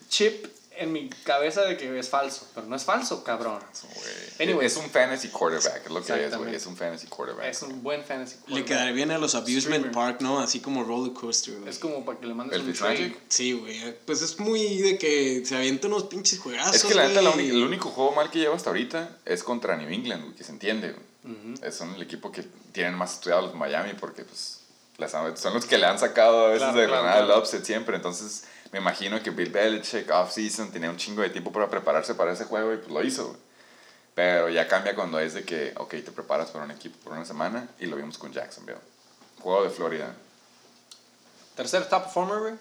[0.09, 0.45] chip
[0.79, 3.59] en mi cabeza de que es falso, pero no es falso, cabrón.
[3.95, 4.49] Güey.
[4.49, 4.73] Anyways.
[4.73, 6.53] Es un fantasy quarterback, es lo que es, güey.
[6.53, 7.45] Es un fantasy quarterback.
[7.47, 8.35] Es un buen fantasy.
[8.35, 8.65] Le quarterback.
[8.67, 9.91] quedaría bien a los Abusement Streamer.
[9.91, 10.39] Park, ¿no?
[10.39, 11.67] Así como roller coaster, güey.
[11.69, 13.17] Es como para que le mandes ¿El un trade.
[13.27, 13.97] Sí, güey.
[14.05, 16.75] Pues es muy de que se avienta unos pinches juegazos.
[16.75, 19.89] Es que la neta, el único juego mal que lleva hasta ahorita es contra New
[19.89, 20.91] England, güey, que se entiende.
[20.93, 21.07] güey.
[21.63, 24.59] Es Son el equipo que tienen más estudiado los Miami porque pues
[24.97, 27.33] las- son los que le han sacado a veces Claro, de claro, Granada claro.
[27.33, 27.95] el upset siempre.
[27.95, 32.31] Entonces me imagino que Bill Belichick off-season tenía un chingo de tiempo para prepararse para
[32.33, 33.27] ese juego y pues lo hizo.
[33.27, 33.39] güey.
[34.15, 37.23] Pero ya cambia cuando es de que, ok, te preparas para un equipo por una
[37.25, 38.79] semana y lo vimos con Jacksonville.
[39.39, 40.13] Juego de Florida.
[41.55, 42.53] Tercer top performer, güey.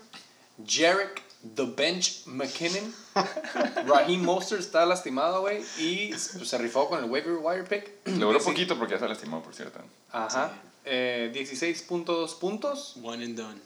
[0.67, 1.23] Jarek
[1.55, 2.95] The Bench McKinnon.
[3.87, 5.63] Raheem Mostert está lastimado, güey.
[5.79, 7.91] Y se rifó con el waiver wire pick.
[8.07, 8.47] Le duró Sí.
[8.47, 9.81] poquito porque ya se lastimó, por cierto.
[10.13, 10.53] Ajá.
[10.85, 12.97] Eh, 16.2 puntos.
[13.03, 13.61] One and done.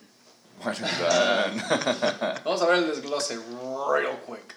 [2.44, 3.38] Vamos a ver el desglose
[3.92, 4.54] real quick.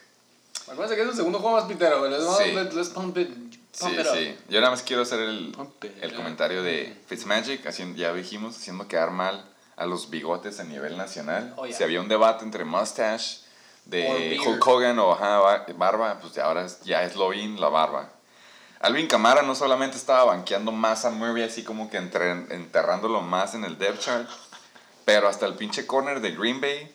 [0.63, 2.07] Acuérdense que es el segundo juego más pitero.
[2.07, 2.51] Let's, Sí.
[2.53, 3.29] let's, let's pump it,
[3.71, 4.13] Sí, it up.
[4.13, 4.37] sí.
[4.49, 5.55] Yo nada más quiero hacer el,
[6.01, 9.43] el comentario de Fitzmagic, haciendo, ya dijimos, haciendo quedar mal
[9.75, 11.53] a los bigotes a nivel nacional.
[11.57, 11.75] Oh, yeah.
[11.75, 13.39] Si había un debate entre mustache
[13.85, 14.39] de.
[14.45, 18.09] Hulk Hogan o ajá, barba, pues ya ahora ya es lo in la barba.
[18.79, 23.63] Alvin Camara no solamente estaba banqueando más a Murray, así como que enterrándolo más en
[23.63, 24.27] el depth chart,
[25.05, 26.93] pero hasta el pinche corner de Green Bay,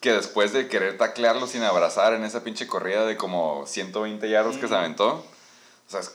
[0.00, 4.56] que después de querer taclearlo sin abrazar en esa pinche corrida de como 120 yardas
[4.58, 6.14] que se aventó, o sea, es-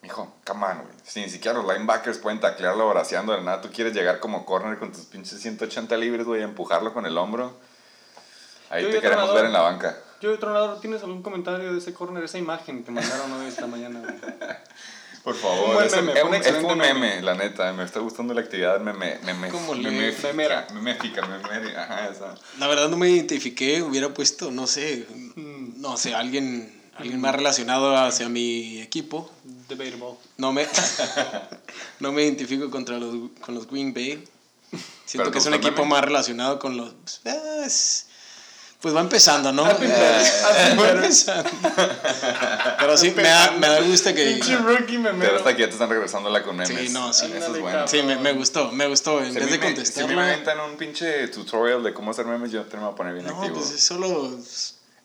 [0.00, 0.94] mijo, come on, güey.
[1.04, 4.78] Si ni siquiera los linebackers pueden taclearlo abraceando de nada, tú quieres llegar como corner
[4.78, 7.52] con tus pinches 180 libres, güey, empujarlo con el hombro.
[8.70, 9.34] Ahí Yo te queremos entrenador.
[9.36, 9.98] ver en la banca.
[10.20, 14.00] Yo, Tronador, ¿tienes algún comentario de ese corner, esa imagen que mandaron hoy esta mañana?
[14.00, 14.14] güey?
[15.24, 16.94] Por favor, es meme, un, es un un- es excelente un meme.
[17.00, 17.72] meme, la neta.
[17.72, 20.66] Me está gustando la actividad meme, meme, Como meméfica, memera.
[20.74, 22.34] meméfica, meme, ajá, esa.
[22.58, 25.06] La verdad no me identifiqué, hubiera puesto, no sé,
[25.36, 29.30] Mm, no sé, alguien, alguien más relacionado hacia mi equipo.
[29.68, 30.16] debatable.
[30.38, 30.66] No me,
[32.00, 34.24] no me identifico contra los, con los Green Bay.
[35.04, 35.90] Siento Pero que es un equipo meme.
[35.90, 36.92] más relacionado con los...
[37.24, 38.07] eh, es-
[38.80, 39.64] pues va empezando, ¿no?
[39.64, 39.90] Happy Eh,
[40.78, 41.50] va empezando.
[42.78, 44.24] Pero sí, me da, me da gusto que...
[44.24, 46.78] Pinche rookie me Pero hasta que ya te están regresándola con memes.
[46.78, 47.26] Sí, no, sí.
[47.34, 47.88] Eso es bueno.
[47.88, 49.22] Sí, me, me gustó, me gustó.
[49.22, 52.12] En Si vez de me- Si a mí me aventan un pinche tutorial de cómo
[52.12, 53.56] hacer memes, yo te me voy a poner bien No, activo.
[53.58, 54.38] pues es solo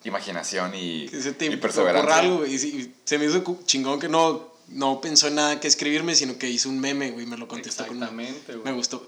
[0.06, 2.16] Imaginación y, que se te y perseverancia.
[2.18, 2.54] algo, güey.
[2.54, 6.50] Y se me hizo chingón que no, no pensó en nada que escribirme, sino que
[6.50, 9.08] hizo un meme, güey, y me lo contestó con Exactamente, Me gustó.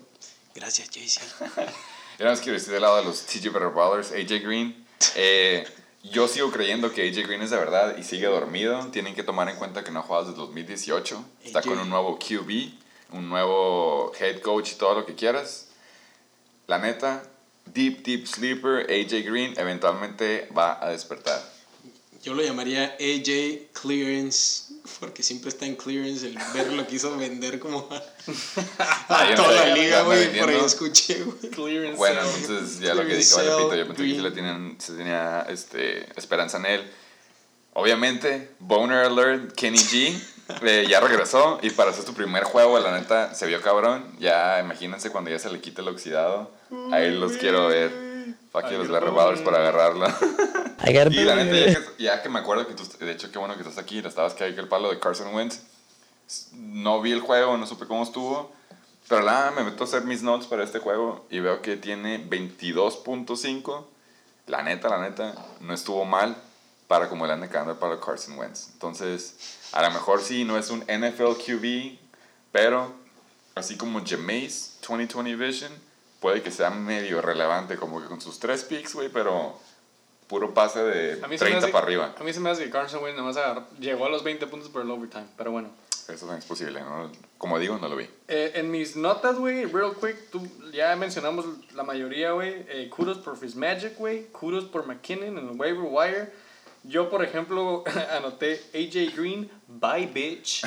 [0.56, 1.22] Gracias, Jaycee.
[2.18, 4.86] Yo nada más quiero decir del lado de los TJ Brothers, AJ Green.
[5.16, 5.66] eh,
[6.04, 8.86] yo sigo creyendo que AJ Green es de verdad y sigue dormido.
[8.92, 11.26] Tienen que tomar en cuenta que no ha jugado desde 2018.
[11.44, 12.72] Está con un nuevo QB,
[13.12, 15.68] un nuevo head coach y todo lo que quieras.
[16.68, 17.24] La neta,
[17.66, 21.42] deep, deep sleeper, AJ Green eventualmente va a despertar.
[22.24, 24.65] Yo lo llamaría AJ Clearance
[25.00, 27.96] Porque siempre está en clearance el ver lo que hizo vender como a,
[29.10, 30.40] Ah, no toda la liga, güey.
[30.40, 31.52] Por ahí escuché, güey.
[31.52, 34.94] Clearance Bueno, entonces ya lo que dije, vale, pito, yo pensé que le tenían, se
[34.94, 36.92] tenía este, esperanza en él.
[37.74, 40.18] Obviamente, Boner Alert, Kenny G,
[40.62, 44.16] eh, ya regresó y para hacer su primer juego, la neta, se vio cabrón.
[44.20, 46.52] Ya imagínense cuando ya se le quite el oxidado.
[46.92, 48.05] Ahí los quiero ver.
[48.56, 50.08] Fuck you, los Larry Ballers para agarrarlo.
[50.88, 53.56] Y la neta, ya que, ya que me acuerdo que tú, de hecho, qué bueno
[53.56, 55.62] que estás aquí, estabas que hay que el palo de Carson Wentz.
[56.54, 58.52] No vi el juego, no supe cómo estuvo.
[59.10, 62.24] Pero nada, me meto a hacer mis notes para este juego y veo que tiene
[62.30, 63.86] 22.5.
[64.48, 66.36] La neta, la neta, no estuvo mal
[66.88, 68.70] para como le anda cagando el palo a Carson Wentz.
[68.74, 69.36] Entonces,
[69.72, 71.98] a lo mejor sí, no es un NFL QB,
[72.52, 72.94] pero
[73.56, 75.72] así como Jameis 2020 Vision,
[76.26, 79.54] puede que sea medio relevante, como que con sus tres picks, güey, pero
[80.28, 82.16] puro pase de A mí se me 30 hace- para arriba.
[82.20, 84.70] A mí se me hace que Carson Wentz nomás agarró- llegó a los 20 puntos
[84.70, 85.70] por el overtime, pero bueno.
[86.10, 87.12] Eso es posible, ¿no?
[87.38, 88.10] Como digo, no lo vi.
[88.28, 90.42] Eh, en mis notas, güey, real quick, tú,
[90.74, 91.46] ya mencionamos
[91.76, 92.66] la mayoría, güey.
[92.70, 94.26] Eh, kudos por Fitzmagic, güey.
[94.32, 96.34] Kudos por McKinnon en el waiver wire.
[96.88, 97.84] Yo, por ejemplo,
[98.18, 100.62] anoté AJ Green, bye bitch.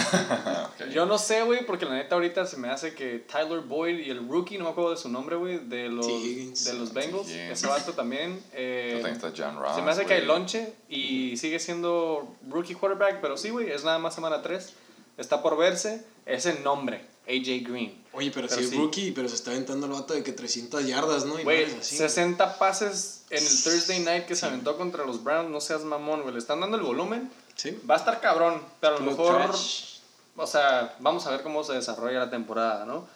[0.93, 4.11] Yo no sé, güey, porque la neta ahorita se me hace que Tyler Boyd y
[4.11, 7.29] el rookie, no me acuerdo de su nombre, güey, de los, de los Bengals.
[7.29, 8.43] Ese vato también.
[8.53, 9.01] eh,
[9.37, 9.77] John Ross.
[9.77, 13.85] se me hace que hay lonche y sigue siendo rookie quarterback, pero sí, güey, es
[13.85, 14.75] nada más semana 3.
[15.19, 16.05] Está por verse.
[16.27, 18.03] Es el nombre, AJ Green.
[18.13, 20.87] Oye, pero, Pero si es rookie, pero se está aventando el vato de que 300
[20.87, 21.39] yardas, ¿no?
[21.39, 21.97] Y Güey, madres así.
[21.97, 25.51] 60 pases en el Thursday night que se aventó contra los Browns.
[25.51, 26.33] No seas mamón, güey.
[26.33, 27.31] Le están dando el volumen.
[27.55, 27.79] Sí.
[27.89, 29.37] Va a estar cabrón, pero a lo mejor.
[29.45, 29.99] trash.
[30.37, 33.07] O sea, vamos a ver cómo se desarrolla la temporada, ¿no?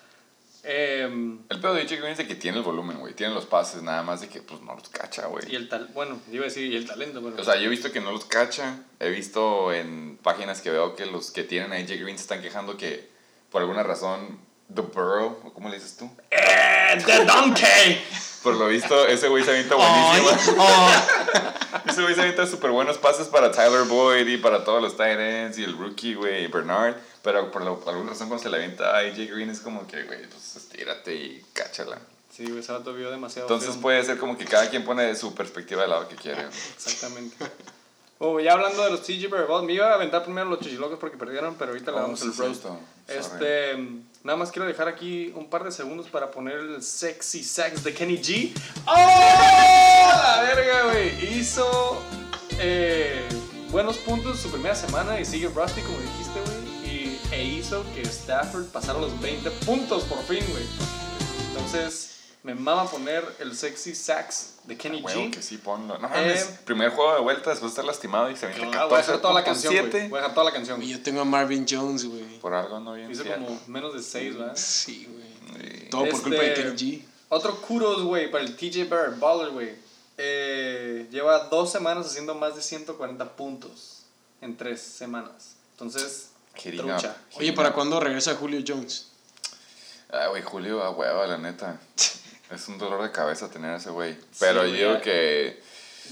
[0.64, 3.14] Em, El pedo de AJ Green es de que tiene el volumen, güey.
[3.14, 5.50] Tiene los pases, nada más de que pues no los cacha, güey.
[5.50, 5.88] y el tal.
[5.88, 7.40] Bueno, yo iba a decir, y el talento, pero.
[7.40, 8.78] O sea, yo he visto que no los cacha.
[9.00, 12.42] He visto en páginas que veo que los que tienen a AJ Green se están
[12.42, 13.10] quejando que
[13.52, 14.38] por alguna razón
[14.74, 16.10] The Burrow, o ¿cómo le dices tú?
[16.30, 18.02] ¡Eh, ¡The Donkey!
[18.42, 20.66] Por lo visto, ese güey se avienta buenísimo.
[21.88, 25.18] ese güey se avienta súper buenos pases para Tyler Boyd y para todos los tight
[25.20, 26.96] ends y el rookie, güey, Bernard.
[27.22, 29.86] Pero por, lo- por alguna razón cuando se le avienta a AJ Green es como
[29.86, 31.98] que, güey, pues estírate y cáchala.
[32.34, 33.46] Sí, güey, ese vio demasiado.
[33.46, 33.82] Entonces film.
[33.82, 36.42] puede ser como que cada quien pone su perspectiva del lado que quiere.
[36.74, 37.36] Exactamente.
[38.24, 41.16] Oh, ya hablando de los TG Bear me iba a aventar primero los chichilocos porque
[41.16, 42.62] perdieron, pero ahorita le Oh, damos sí, el roast.
[42.62, 42.78] Sorry.
[43.08, 43.76] Este,
[44.22, 47.92] nada más quiero dejar aquí un par de segundos para poner el sexy sax de
[47.92, 48.52] Kenny G.
[48.86, 48.94] ¡Oh!
[48.94, 51.36] La verga, güey.
[51.36, 52.00] Hizo
[52.60, 53.28] eh,
[53.72, 56.92] buenos puntos su primera semana y sigue Rusty, como dijiste, güey.
[56.94, 60.64] Y e hizo que Stafford pasara los 20 puntos por fin, güey.
[61.48, 62.11] Entonces,
[62.42, 65.30] me mama poner el sexy sax de Kenny Huevo, G.
[65.30, 65.98] que sí, ponlo.
[65.98, 68.84] No Eh, mames, primer juego de vuelta después de estar lastimado y se avienta Ah,
[68.86, 69.86] voy a dejar toda la canción, güey.
[69.90, 70.08] 14.7.
[70.08, 70.82] Voy a dejar toda la canción.
[70.82, 72.38] Y yo tengo a Marvin Jones, güey.
[72.40, 73.14] Por algo no bien.
[73.14, 73.34] Cierto.
[73.44, 74.56] como menos de 6, ¿verdad?
[74.56, 75.70] Sí, güey.
[75.80, 75.88] Sí.
[75.90, 77.04] Todo por Este, culpa de Kenny G.
[77.28, 79.74] Otro kudos, güey, para el TJ Bear, Baller, güey.
[80.18, 84.02] Eh, lleva dos semanas haciendo más de 140 puntos
[84.40, 85.54] en tres semanas.
[85.72, 87.16] Entonces, Hitting trucha.
[87.32, 87.38] up.
[87.38, 89.08] Oye, ¿para cuándo regresa Julio Jones?
[90.10, 91.80] Ah, güey, Julio a hueva, la neta.
[92.52, 94.16] Es un dolor de cabeza tener a ese güey.
[94.38, 95.62] Pero güey, yo digo ya- que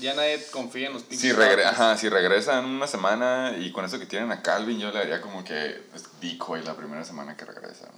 [0.00, 1.20] Ya nadie confía en los pinches.
[1.20, 4.78] si, regre ajá, si regresa en una semana y con eso que tienen a Calvin,
[4.78, 7.88] yo le haría como que es decoy la primera semana que regresa.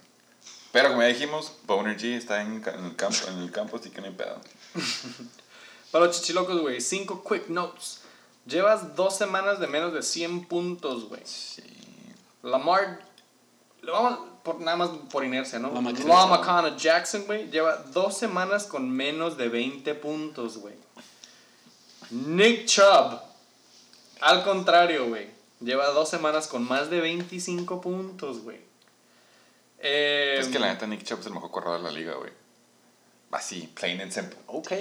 [0.72, 3.90] Pero como ya dijimos, Boner G está en, en el campo, en el campo, así
[3.90, 4.40] que no hay pedo.
[5.90, 8.00] Para los chichilocos, güey, cinco quick notes.
[8.46, 11.20] Llevas dos semanas de menos de 100 puntos, güey.
[11.24, 11.62] Sí.
[12.42, 13.00] Lamar,
[13.82, 15.68] lo vamos por, nada más por inercia, ¿no?
[15.72, 16.44] Lamar Lamar Jackson.
[16.44, 20.74] Connor Jackson, güey, lleva dos semanas con menos de 20 puntos, güey.
[22.10, 23.20] Nick Chubb,
[24.20, 25.28] al contrario, güey,
[25.60, 28.58] lleva dos semanas con más de 25 puntos, güey.
[29.78, 32.30] Eh, Es que la neta Nick Chubb es el mejor corredor de la liga, güey.
[33.32, 34.38] Así, plain and simple.
[34.46, 34.72] Ok.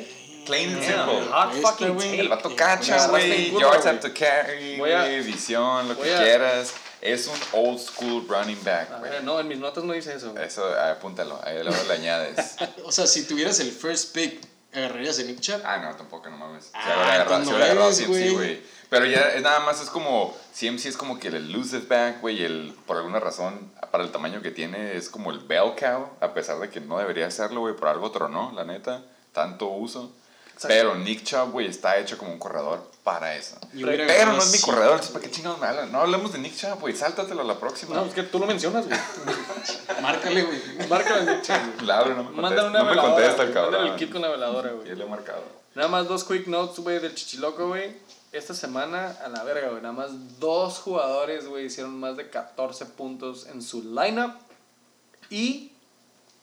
[0.45, 1.25] Plain and simple.
[1.31, 2.01] hot Este, fucking.
[2.19, 3.51] El vato cacha, güey.
[3.51, 5.21] ya, Yards ya, have to carry, güey.
[5.23, 6.73] Visión, lo que a- quieras.
[7.01, 9.11] Es un old school running back, A güey.
[9.11, 10.37] ver, no, en mis notas no dice eso.
[10.37, 11.39] Eso, apúntalo.
[11.43, 12.55] Ahí luego le añades.
[12.85, 14.39] O sea, si tuvieras el first pick,
[14.73, 15.61] ¿agarrarías a Nick Chubb?
[15.65, 16.65] Ah, no, tampoco, no mames.
[16.65, 18.61] Se Ah, habrá agarrado, se habrá agarrado CMC, güey.
[18.89, 20.37] Pero ya es nada más es como.
[20.53, 22.41] CMC es como que el elusive back, güey.
[22.41, 26.09] y El, por alguna razón, para el tamaño que tiene, es como el bell cow.
[26.19, 27.73] A pesar de que no debería serlo, güey.
[27.75, 29.01] Por algo tronó, la neta.
[29.33, 30.11] Tanto uso.
[30.47, 30.67] Exacto.
[30.67, 33.57] Pero Nick Chubb, güey, está hecho como un corredor para eso.
[33.73, 35.91] Pero no es mi corredor, entonces ¿para qué chingados me hablan?
[35.91, 36.95] No hablemos de Nick Chubb, güey.
[36.95, 37.95] Sáltatelo a la próxima.
[37.95, 38.99] No, es que tú lo mencionas, güey.
[40.01, 40.87] Márcale, güey.
[40.87, 41.77] Márcalo en Nick Chubb.
[41.79, 42.41] Claro, no me contesta.
[42.41, 43.15] Manda una no me veladora.
[43.15, 43.63] contesta el güey.
[43.63, 43.93] Mándale cabrón.
[43.93, 44.87] el kit con la veladora, güey.
[44.87, 45.43] Ya le he marcado.
[45.73, 47.95] Nada más dos quick notes, güey, del chichiloco, güey.
[48.31, 52.85] esta semana, a la verga, güey, nada más dos jugadores, güey, hicieron más de 14
[52.87, 54.33] puntos en su lineup.
[55.29, 55.71] Y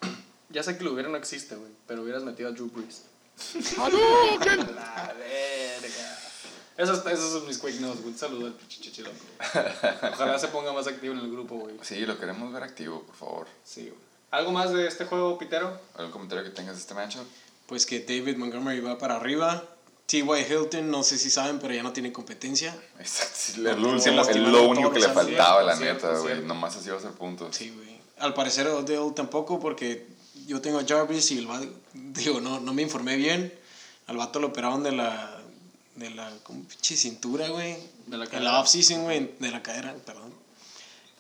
[0.48, 3.04] ya sé que lo hubiera no existe, güey, pero hubieras metido a Drew Brees.
[3.78, 6.27] la verga.
[6.78, 8.14] Esos, esos son mis quick notes, güey.
[8.14, 9.16] Saludo al pinche chichiloco.
[10.12, 11.74] Ojalá se ponga más activo en el grupo, güey.
[11.82, 13.46] Sí, lo queremos ver activo, por favor.
[13.64, 14.00] Sí, güey.
[14.30, 15.78] ¿Algo más de este juego, Pitero?
[15.96, 17.26] ¿Algún comentario que tengas de este matchup?
[17.66, 19.64] Pues que David Montgomery va para arriba.
[20.06, 20.22] T.Y.
[20.22, 22.74] Hilton, no sé si saben, pero ya no tiene competencia.
[22.98, 26.42] Exacto, el último- es lo único que le faltaba, la neta, güey.
[26.42, 27.56] Nomás así va a hacer puntos.
[27.56, 27.98] Sí, güey.
[28.18, 30.06] Al parecer Odell tampoco, porque
[30.46, 33.52] yo tengo a Jarvis y el vato, digo, no, no me informé bien.
[34.06, 35.37] Al vato lo operaron de la,
[35.98, 37.76] de la, como pinche cintura, güey.
[38.06, 38.52] De la En cadera.
[38.52, 40.32] la off-season, güey, de la cadera, perdón.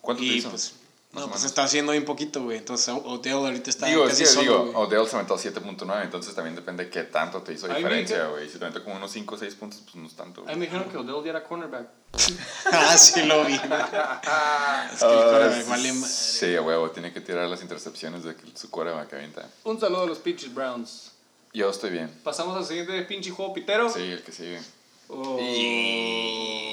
[0.00, 0.50] ¿Cuánto te Y hizo?
[0.50, 0.72] pues,
[1.12, 1.44] no, pues menos.
[1.44, 2.58] está haciendo bien poquito, güey.
[2.58, 4.74] Entonces Odell ahorita está Digo, casi sí, solo, digo, güey.
[5.00, 8.48] Odell se aventó 7.9, entonces también depende de qué tanto te hizo Ay, diferencia, güey.
[8.48, 10.44] Si te aventó como unos 5 o 6 puntos, pues no es tanto.
[10.44, 11.88] Me dijeron que Odell ya era cornerback.
[12.72, 13.54] ah, sí lo vi.
[13.54, 13.72] es que el
[14.26, 16.12] Ah, quarterback vale madre.
[16.12, 19.48] sí, a huevo, tiene que tirar las intercepciones de que su quarterback avienta.
[19.64, 21.07] Un saludo a los pinches Browns.
[21.52, 22.10] Yo estoy bien.
[22.24, 23.88] Pasamos al siguiente pinche juego, Pitero.
[23.90, 24.60] Sí, el que sigue.
[25.08, 25.38] Oh.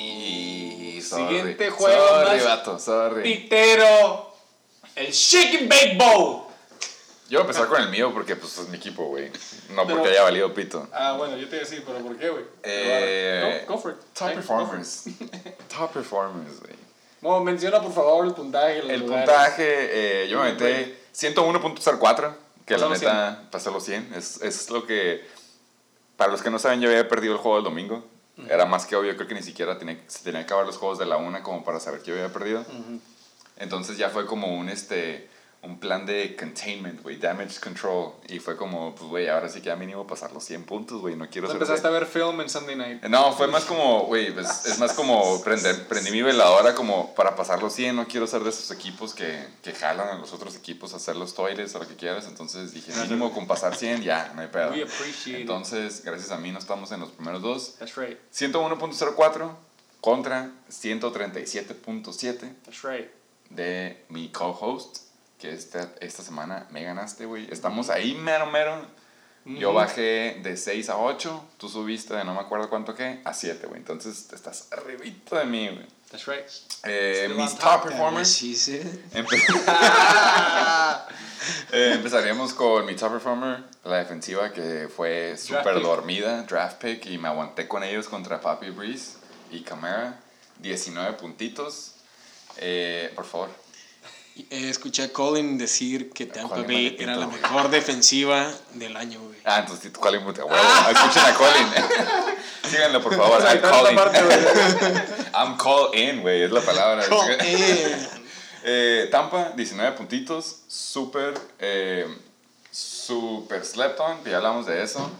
[0.05, 1.01] Y...
[1.01, 1.77] Siguiente sorry.
[1.77, 2.45] juego Sorry, más.
[2.45, 3.23] vato, sorry.
[3.23, 4.33] Pitero.
[4.95, 6.43] El Chicken Bake Bowl.
[7.27, 9.31] Yo voy a empezar con el mío porque pues es mi equipo, güey.
[9.71, 10.87] No Pero- porque haya valido pito.
[10.93, 12.43] Ah, bueno, yo te iba a decir, pero ¿por qué, güey?
[12.63, 13.97] Eh, Go, go for it.
[14.13, 15.03] Top Hey, performers.
[15.75, 16.75] Top performers, güey.
[17.21, 18.77] No, menciona por favor el puntaje.
[18.79, 19.25] El lugares.
[19.27, 22.33] puntaje, eh, yo me metí 101.04,
[22.65, 24.13] que la neta pasé los 100.
[24.15, 25.25] Es, es lo que,
[26.17, 28.05] para los que no saben, yo había perdido el juego del domingo.
[28.49, 30.99] Era más que obvio, creo que ni siquiera tenía, se tenía que acabar los juegos
[30.99, 32.65] de la una como para saber que yo había perdido.
[33.57, 35.29] Entonces ya fue como un, este,
[35.65, 38.13] un plan de containment, güey, damage control.
[38.29, 41.15] Y fue como, pues, güey, ahora sí que ya mínimo pasar los 100 puntos, güey,
[41.15, 43.03] no quiero ser empezaste a ver film en Sunday Night.
[43.03, 47.35] no, fue más como, güey, pues, es más como prender, prendí mi veladora como para
[47.35, 50.55] pasar los 100, no quiero ser de esos equipos que, que jalan a los otros
[50.55, 54.03] equipos a hacer los toilets o lo que quieras, entonces dije, mínimo con pasar 100
[54.03, 54.71] ya, no hay pedo.
[54.71, 55.41] We appreciate it.
[55.41, 57.75] Entonces, gracias a mí no estamos en los primeros dos.
[57.79, 58.17] That's right.
[58.33, 59.51] 101.04
[60.01, 63.09] contra 137.7 That's right.
[63.49, 65.04] de mi co-host,
[65.45, 67.47] que esta, esta semana me ganaste, güey.
[67.51, 68.85] Estamos ahí mero, mero.
[69.45, 73.31] Yo bajé de 6 a 8, tú subiste de no me acuerdo cuánto qué, a
[73.31, 73.79] 7, güey.
[73.79, 75.85] Entonces estás arribito de mí, güey.
[76.09, 76.45] That's right.
[76.83, 78.27] Eh, mis top top, performers.
[78.27, 78.81] Sí, sí.
[79.13, 79.39] Empe-
[81.71, 87.19] Eh, empezaríamos con mi top performer, la defensiva que fue súper dormida, draft pick, y
[87.19, 89.17] me aguanté con ellos contra Papi Breeze
[89.51, 90.19] y Camara.
[90.59, 91.91] 19 puntitos.
[92.57, 93.49] Eh, por favor.
[94.37, 98.97] Eh, escuché a Colin decir que Tampa Colin Bay Maletito, era la mejor defensiva del
[98.97, 99.39] año, güey.
[99.45, 100.23] Ah, entonces Colin.
[100.25, 100.49] Huevo.
[100.91, 101.67] Escuchen a Colin.
[102.69, 103.41] Síganlo, por favor.
[103.41, 104.93] I'm güey.
[105.33, 106.43] I'm call in, güey.
[106.43, 107.05] Es la palabra.
[107.07, 107.37] Colin.
[108.67, 110.61] Eh, Tampa, 19 puntitos.
[110.67, 111.39] Súper.
[111.59, 112.07] Eh,
[112.71, 114.23] súper slept on.
[114.25, 115.11] Ya hablamos de eso.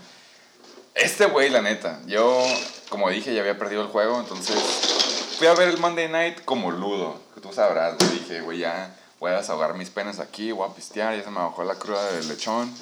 [0.95, 2.01] Este güey, la neta.
[2.07, 2.43] Yo,
[2.89, 4.19] como dije, ya había perdido el juego.
[4.19, 4.55] Entonces,
[5.37, 7.21] fui a ver el Monday Night como ludo.
[7.35, 7.95] Que tú sabrás.
[7.99, 8.09] güey.
[8.13, 10.51] Dije, güey, ya voy a desahogar mis penas aquí.
[10.51, 11.15] Voy a pistear.
[11.15, 12.73] Ya se me bajó la cruda del lechón.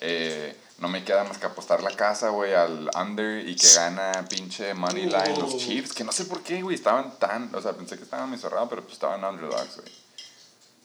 [0.00, 4.12] Eh, no me queda más que apostar la casa, güey, al under y que gana
[4.28, 5.58] pinche money line los Uh.
[5.58, 5.92] Chiefs.
[5.94, 7.54] Que no sé por qué, güey, estaban tan.
[7.54, 9.92] O sea, pensé que estaban muy cerrados, pero pues estaban underdogs, güey.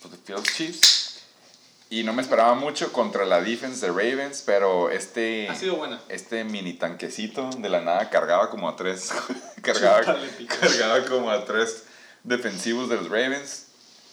[0.01, 1.07] Pues fui los Chiefs.
[1.89, 5.49] Y no me esperaba mucho contra la defense de Ravens, pero este.
[5.49, 6.01] Ha sido buena.
[6.07, 9.09] Este mini tanquecito de la nada cargaba como a tres.
[9.61, 10.01] cargaba,
[10.47, 11.83] cargaba como a tres
[12.23, 13.65] defensivos de los Ravens.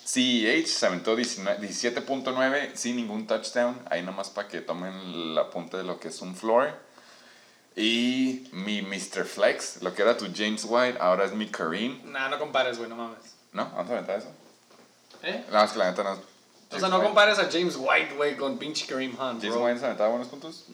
[0.08, 3.78] CEH se aventó 19 17.9 sin ningún touchdown.
[3.90, 6.72] Ahí nomás para que tomen la punta de lo que es un floor.
[7.76, 9.26] Y mi Mr.
[9.26, 12.00] Flex, lo que era tu James White, ahora es mi Kareem.
[12.10, 13.36] Nah, no compares, güey, no mames.
[13.52, 13.66] ¿No?
[13.66, 14.28] ¿Vamos a aventar eso?
[15.22, 15.44] ¿Eh?
[15.48, 16.18] Nada más que la neta no es.
[16.70, 19.56] O sea, no compares a James White, güey, con pinche Kareem Hunt, James.
[19.56, 20.64] White se aventaba buenos puntos.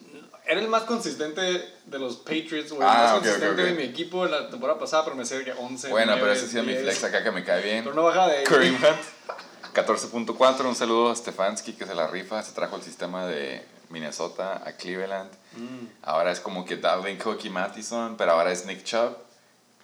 [0.47, 2.87] Era el más consistente de los Patriots, güey.
[2.87, 3.67] Ah, el más ok, ok, consistente ok.
[3.67, 5.89] de mi equipo la temporada pasada, pero me sé que 11.
[5.89, 6.83] Bueno, pero 9, ese sí es mi 10.
[6.83, 7.83] flex acá que me cae bien.
[7.83, 8.43] Pero no baja de.
[8.43, 10.65] Kareem Hunt, 14.4.
[10.65, 12.41] Un saludo a Stefanski que se la rifa.
[12.43, 15.31] Se trajo el sistema de Minnesota a Cleveland.
[15.53, 15.87] Mm.
[16.03, 19.17] Ahora es como que Dalvin Cook y Mattison, pero ahora es Nick Chubb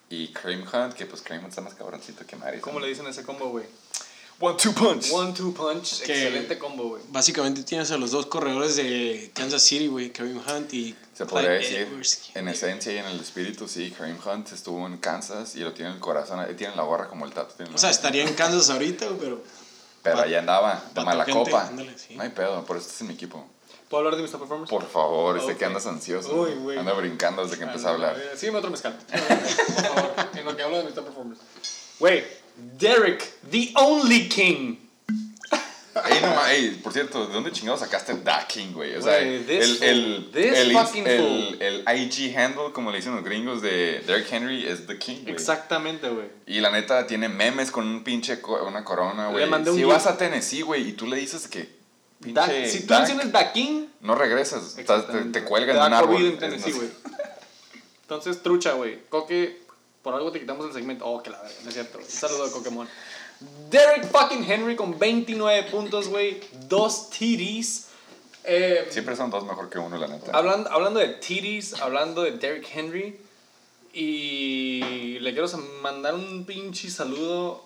[0.10, 2.62] y Kareem Hunt, que pues Kareem Hunt está más cabroncito que Madison.
[2.62, 3.66] ¿Cómo le dicen ese combo, güey?
[4.42, 5.12] One, two punch.
[5.12, 6.02] One, two punch.
[6.02, 7.02] Que- Excelente combo, güey.
[7.10, 11.58] Básicamente tienes a los dos corredores de Kansas City, güey, Kareem Hunt y Se podría
[11.60, 12.32] Clyde decir, Edwards.
[12.34, 15.92] en esencia y en el espíritu, sí, Kareem Hunt estuvo en Kansas y lo tiene
[15.92, 17.54] en el corazón, tiene la gorra como el tato.
[17.56, 19.42] tiene O sea, estaría en Kansas ahorita, pero
[20.04, 21.68] Pero allá andaba, de mala copa.
[21.68, 22.16] ándale, sí.
[22.16, 23.46] No hay pedo, por eso este es mi equipo.
[23.90, 24.70] ¿Puedo hablar de mis top performers?
[24.72, 25.58] Por favor, sé Ok.
[25.60, 26.34] que andas ansioso.
[26.34, 26.78] Uy, güey.
[26.80, 28.18] Anda brincando desde que empecé a hablar.
[28.18, 28.98] Eh, Sígueme otro mezcal.
[29.12, 29.20] Por
[29.84, 31.42] favor, en lo que hablo de mis top performers.
[32.00, 32.24] Güey,
[32.56, 34.78] Derek, the only king.
[35.94, 38.96] Ey, no, ma- ey, por cierto, ¿de dónde chingados sacaste Da King, güey?
[38.96, 43.62] O sea, this el, el, el, el, el IG handle, como le dicen los gringos,
[43.62, 45.34] de Derrick Henry es The King, güey.
[45.34, 46.28] Exactamente, güey.
[46.48, 49.46] Y la neta tiene memes con un pinche, co- una corona, güey.
[49.76, 51.70] Si vas a Tennessee, güey, y tú le dices que
[52.22, 56.22] Da- si tú Dak, mencionas Da King, no regresas, te, te cuelgan un árbol.
[56.26, 56.88] En Es- Tennessee, güey.
[58.04, 59.00] Entonces, trucha, güey.
[59.10, 59.61] Coque,
[60.02, 61.06] por algo te quitamos el segmento.
[61.06, 61.98] Oh, que la verga, no es cierto.
[62.00, 62.88] Un saludo de Pokémon.
[63.70, 66.40] Derek fucking Henry con 29 puntos, güey.
[66.68, 67.88] Dos TDs.
[68.44, 70.32] Eh, Siempre son dos mejor que uno, la neta.
[70.36, 73.20] hablando, hablando de TDs, hablando de Derek Henry.
[73.94, 75.48] Y le quiero
[75.82, 77.66] mandar un pinche saludo.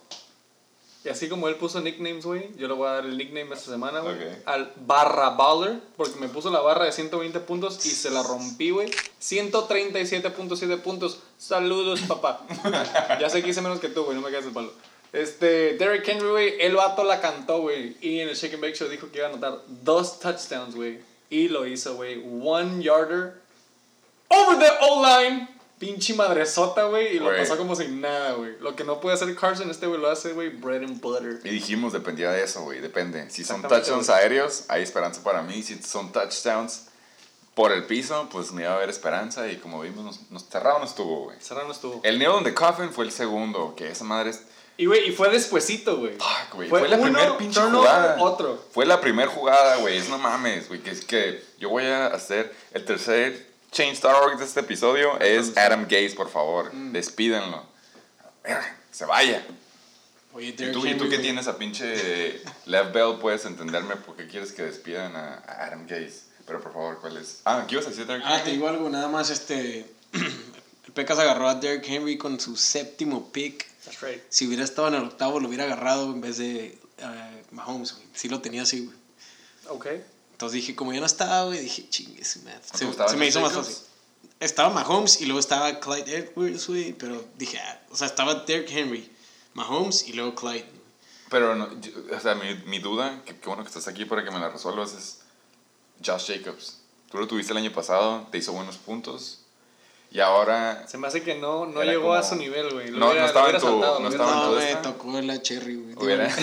[1.06, 3.70] Y así como él puso nicknames, güey, yo le voy a dar el nickname esta
[3.70, 4.16] semana, güey.
[4.46, 8.72] Al barra baller, porque me puso la barra de 120 puntos y se la rompí,
[8.72, 8.90] güey.
[9.22, 11.20] 137.7 puntos.
[11.38, 12.42] Saludos, papá.
[13.22, 14.74] ya sé que hice menos que tú, güey, no me quedes el palo.
[15.14, 17.96] Este, Derrick Henry, güey, el vato la cantó, güey.
[18.02, 21.00] Y en el Shake and Bake Show dijo que iba a anotar dos touchdowns, güey.
[21.30, 22.20] Y lo hizo, güey.
[22.44, 23.36] One yarder
[24.30, 25.55] over the O-line.
[25.78, 27.18] Pinche madresota, güey.
[27.18, 28.58] Y lo pasó como sin nada, güey.
[28.62, 30.50] Lo que no puede hacer Carson, este güey lo hace, güey.
[30.50, 31.42] Bread and butter.
[31.44, 33.30] Y dijimos, dependía de eso, güey, depende.
[33.30, 35.62] Si son touchdowns aéreos, hay esperanza para mí.
[35.64, 36.88] Si son touchdowns
[37.56, 39.50] por el piso, pues me iba a haber esperanza.
[39.50, 41.38] Y como vimos, nos, nos cerrado no estuvo, güey.
[41.40, 42.02] Serrano estuvo.
[42.04, 44.44] El in the coffin fue el segundo, que esa madre es...
[44.78, 46.16] Y, güey, y fue despuesito, güey.
[46.18, 46.70] Fuck, güey.
[46.70, 48.18] Fue, la uno, primer pinche jugada.
[48.22, 48.62] otro.
[48.72, 49.98] Fue la primer jugada, güey.
[49.98, 50.82] Es no mames, güey.
[50.82, 53.45] Que es que yo voy a hacer el tercer
[53.76, 55.20] Change.org de este episodio.
[55.20, 56.74] Es Adam Gaze, por favor.
[56.74, 56.94] Mm.
[56.94, 57.66] Despídanlo.
[58.42, 59.46] Verga, Se vaya.
[60.32, 61.22] Oye, ¿Y tú, y tú güey.
[61.22, 65.86] tienes a pinche Lev Bell, puedes entenderme por qué quieres que despidan a, a Adam
[65.86, 66.22] Gaze.
[66.48, 67.42] Pero por favor, ¿cuál es?
[67.44, 69.86] Ah, ¿qué ibas a decir, Derrick Ah, te digo algo, nada más este.
[70.14, 73.68] el Pecas agarró a Derrick Henry con su séptimo pick.
[73.84, 74.24] That's right.
[74.30, 77.98] Si hubiera estado en el octavo, lo hubiera agarrado en vez de eh, Mahomes.
[78.14, 78.98] Sí lo tenía así, güey.
[79.68, 79.88] Ok.
[80.36, 82.40] Entonces dije, como ya no estaba, güey, dije, chingue Se,
[82.86, 83.74] gustaba se me hizo más fácil.
[84.42, 86.92] Estaba Mahomes y luego estaba Clyde Edwards, güey.
[86.92, 89.10] Pero dije, ah, o sea, estaba Derrick Henry,
[89.54, 90.66] Mahomes y luego Clyde.
[91.30, 94.26] Pero, no, yo- o sea, mi, mi duda, que, que bueno que estás aquí para
[94.26, 95.20] que me la resuelvas, es
[96.06, 96.80] Josh Jacobs.
[97.10, 99.40] Tú lo tuviste el año pasado, te hizo buenos puntos.
[100.16, 102.90] Y ahora Se me hace que no, no llegó como- a su nivel, güey.
[102.90, 104.56] No, hubiera- no estaba en tu- saltado, no estaba en No, tu saltado.
[104.56, 104.82] me esta?
[104.84, 105.96] tocó la cherry, güey.
[105.98, 106.30] Hubiera-.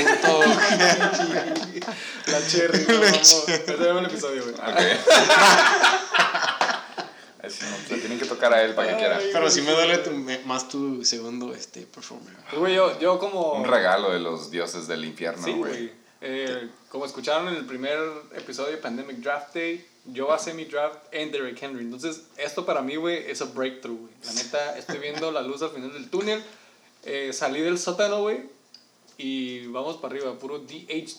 [2.26, 3.48] La cherry, vamos.
[3.48, 4.54] Ese era un episodio, güey.
[4.54, 4.62] Ok.
[7.42, 9.18] Así no, se tienen que tocar a él para que quiera.
[9.32, 12.32] Pero sí me duele tu- me- más tu segundo este, performer.
[12.56, 13.52] Güey, yo, yo como...
[13.54, 15.72] Un regalo de los dioses del infierno, Sí, güey.
[15.72, 15.92] güey.
[16.20, 17.98] Eh, como escucharon en el primer
[18.36, 21.84] episodio de Pandemic Draft Day, yo basé mi draft en Derrick Henry.
[21.84, 24.12] Entonces, esto para mí, güey, es un breakthrough, güey.
[24.24, 26.42] La neta, estoy viendo la luz al final del túnel.
[27.04, 28.42] Eh, salí del sótano, güey.
[29.18, 31.16] Y vamos para arriba, puro DH,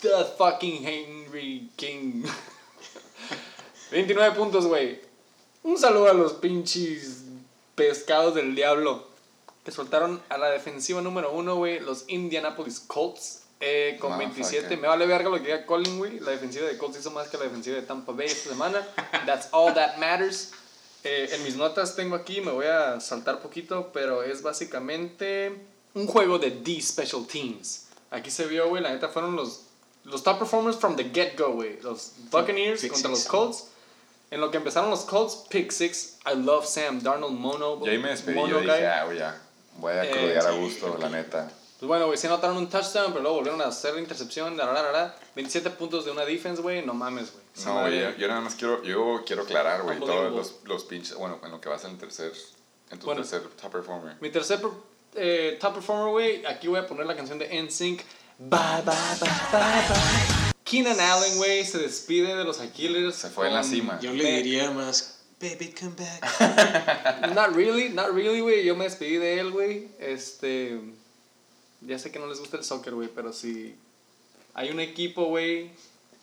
[0.00, 2.24] the fucking Henry King.
[3.90, 5.00] 29 puntos, güey.
[5.62, 7.24] Un saludo a los pinches
[7.74, 9.06] pescados del diablo
[9.64, 13.39] que soltaron a la defensiva número uno, güey, los Indianapolis Colts.
[13.60, 14.42] Eh, con Motherfucker.
[14.42, 16.18] 27, me vale verga lo que diga Colin, güey.
[16.20, 18.86] La defensiva de Colts hizo más que la defensiva de Tampa Bay esta semana.
[19.26, 20.52] That's all that matters.
[21.04, 25.56] Eh, en mis notas tengo aquí, me voy a saltar poquito, pero es básicamente
[25.94, 27.86] un juego de D Special Teams.
[28.10, 29.62] Aquí se vio, güey, la neta fueron los,
[30.04, 31.80] los top performers from the get-go, güey.
[31.82, 33.18] Los Buccaneers Pick contra six.
[33.20, 33.64] los Colts.
[34.30, 36.18] En lo que empezaron los Colts, pick six.
[36.26, 37.84] I love Sam Darnold Mono.
[37.84, 39.40] Yo ahí me despedí, yo dije, ah, güey, ya.
[39.78, 41.50] Voy a Eh, a sí, gusto, la neta.
[41.80, 44.66] Pues bueno, güey, sí anotaron un touchdown, pero luego volvieron a hacer la intercepción, la,
[44.66, 45.16] la, la, la.
[45.34, 47.42] 27 puntos de una defense, güey, no mames, güey.
[47.64, 51.40] No, yo, yo nada más quiero, yo quiero aclarar, güey, todos los, los pinches, bueno,
[51.42, 52.32] en lo que vas en el tercer,
[52.90, 53.22] en tu Bueno.
[53.22, 54.16] tercer top performer.
[54.20, 54.60] Mi tercer
[55.14, 58.02] eh, top performer, güey, aquí voy a poner la canción de NSYNC.
[58.38, 60.52] Bye, bye, bye, bye, bye.
[60.64, 63.16] Keenan Allen, güey, se despide de los Aquiles.
[63.16, 63.98] Se fue en la cima.
[64.00, 67.30] Yo le diría más, baby, come back.
[67.34, 68.64] Not really, not really, güey.
[68.64, 69.88] Yo me despedí de él, güey.
[69.98, 70.78] Este.
[71.82, 73.74] Ya sé que no les gusta el soccer, güey, pero si
[74.54, 75.70] hay un equipo, güey,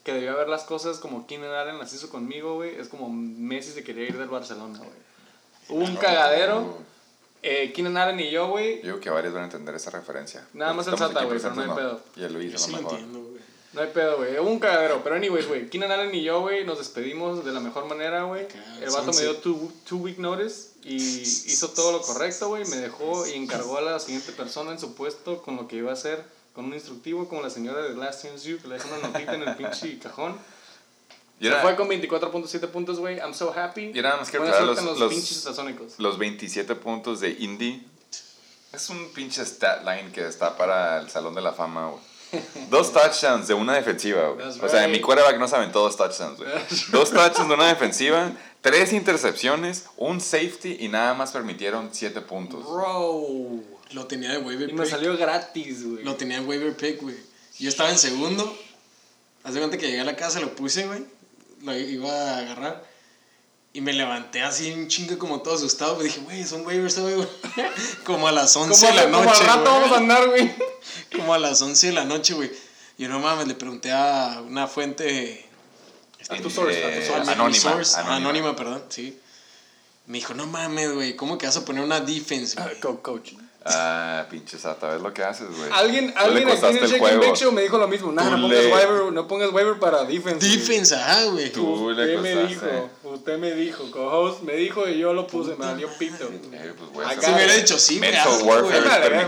[0.03, 3.71] que debió ver las cosas como Keenan Allen las hizo conmigo, güey, es como Messi
[3.71, 4.89] se quería ir del Barcelona, güey.
[5.69, 6.77] Hubo un cagadero.
[7.43, 10.45] Eh, Keenan Allen y yo, güey, Yo digo que varios van a entender esa referencia.
[10.53, 12.71] Nada más el Sata, güey, pero no hay presentes Y el Luis, Yo a sí
[12.71, 12.93] lo mejor.
[12.93, 13.41] entiendo, güey.
[13.73, 14.39] no hay pedo, güey.
[14.39, 15.01] Hubo un cagadero.
[15.03, 18.47] Pero, anyways, güey, Keenan Allen y yo, güey, nos despedimos de la mejor manera, güey.
[18.81, 22.65] El vato me dio two, two week notice y hizo todo lo correcto, güey.
[22.65, 25.91] Me dejó y encargó a la siguiente persona en su puesto con lo que iba
[25.91, 26.23] a hacer,
[26.53, 29.33] con un instructivo como la señora de Last Chance You, que le dejó una notita
[29.33, 30.37] en el pinche cajón.
[31.39, 33.17] Y Se era, fue con 24.7 puntos, güey.
[33.17, 33.91] I'm so happy.
[33.93, 35.11] Y nada más Buena aclarar los- los, los-
[35.99, 37.85] los 27 puntos de Indy.
[38.73, 42.01] Es un pinche stat line que está para el Salón de la Fama, güey.
[42.69, 44.47] Dos touchdowns de una defensiva, güey.
[44.47, 44.91] O sea, right.
[44.91, 46.49] mi quarterback no saben todos touchdowns, güey.
[46.91, 48.31] Dos touchdowns de una defensiva,
[48.61, 52.65] tres intercepciones, un safety y nada más permitieron 7 puntos.
[52.65, 53.61] Bro.
[53.91, 54.91] Lo tenía de waiver Y me pick.
[54.91, 56.03] salió gratis, güey.
[56.03, 57.15] Lo tenía en waiver pick, güey.
[57.57, 58.57] Yo estaba en segundo.
[59.43, 61.05] Haz de cuenta que llegué a la casa, lo puse, güey.
[61.63, 62.83] Lo iba a agarrar.
[63.77, 65.97] Y me levanté así un chingo como todo asustado.
[65.97, 67.27] Me dije, güey, son waivers hoy, güey.
[68.03, 69.73] como a las 11 Como, de la como noche, al rato güey.
[69.81, 70.55] vamos a andar, güey.
[71.15, 72.51] Como a las 11 de la noche, güey.
[72.97, 75.45] Yo no mames, le pregunté a una fuente.
[76.27, 77.31] A tu source, a tu Eh, source.
[77.31, 78.15] anónima, Source, anónima.
[78.15, 79.19] anónima, perdón, sí.
[80.07, 82.79] Me dijo, no mames, güey, ¿cómo que vas a poner una defense, güey?
[82.79, 83.33] Co- Coach.
[83.69, 85.69] Ah, pinche sata, ¿ves lo que haces, güey?
[85.71, 87.21] Alguien, alguien aquí en el juego.
[87.21, 88.11] Bake Show me dijo lo mismo.
[88.11, 90.47] Nah, no pongas le- waiver, no pongas waiver para defense.
[90.47, 91.51] Defense, ajá, güey.
[91.51, 95.51] Tú le Usted me dijo, usted me dijo, co-host me dijo y yo lo puse,
[95.55, 96.23] me valió pito.
[96.25, 97.99] Eh, pues, güey, Acá- Si me hubiera dicho sí,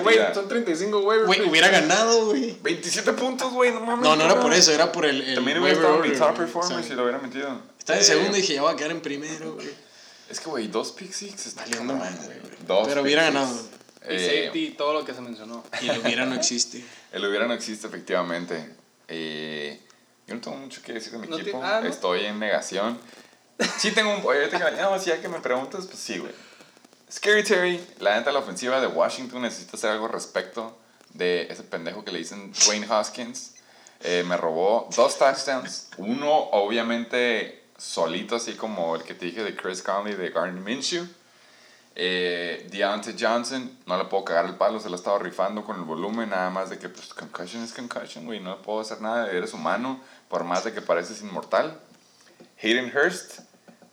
[0.04, 1.28] güey, son 35 waivers.
[1.28, 2.58] Güey, hubiera ganado, güey.
[2.62, 4.04] 27 puntos, güey, no mames.
[4.04, 5.22] No, no era por eso, era por el.
[5.22, 7.50] el También hubiera estado mi top performer si lo hubiera metido.
[7.78, 9.70] Estaba en segundo y dije, ya voy a quedar en primero, güey.
[10.30, 12.86] Es que, güey, dos pick six está Valiendo madre, güey.
[12.88, 13.50] Pero hubiera ganado.
[14.08, 15.64] Y Eh, safety y todo lo que se mencionó.
[15.82, 16.84] Y el hubiera no existe.
[17.12, 18.76] El hubiera no existe, efectivamente.
[19.08, 19.80] Eh,
[20.28, 21.62] yo no tengo mucho que decir de mi No equipo.
[21.64, 21.90] ah, ¿no?
[21.90, 23.00] Estoy en negación.
[23.78, 24.22] Sí tengo un...
[24.26, 26.32] Oye, que, no, si ya que me preguntas, pues sí, güey.
[27.12, 30.78] Scary Terry, la neta, la ofensiva de Washington necesita hacer algo respecto
[31.14, 33.56] de ese pendejo que le dicen Dwayne Hoskins.
[34.02, 35.90] Eh, me robó dos touchdowns.
[35.98, 41.06] Uno, obviamente, solito, así como el que te dije de Chris Conley de Gardner Minshew.
[41.96, 45.84] Eh, Deontay Johnson, no le puedo cagar el palo, se lo estaba rifando con el
[45.84, 49.54] volumen, nada más de que, pues, concussion es concussion, güey, no puedo hacer nada, eres
[49.54, 50.00] humano,
[50.30, 51.78] por más de que pareces inmortal.
[52.62, 53.40] Hayden Hurst,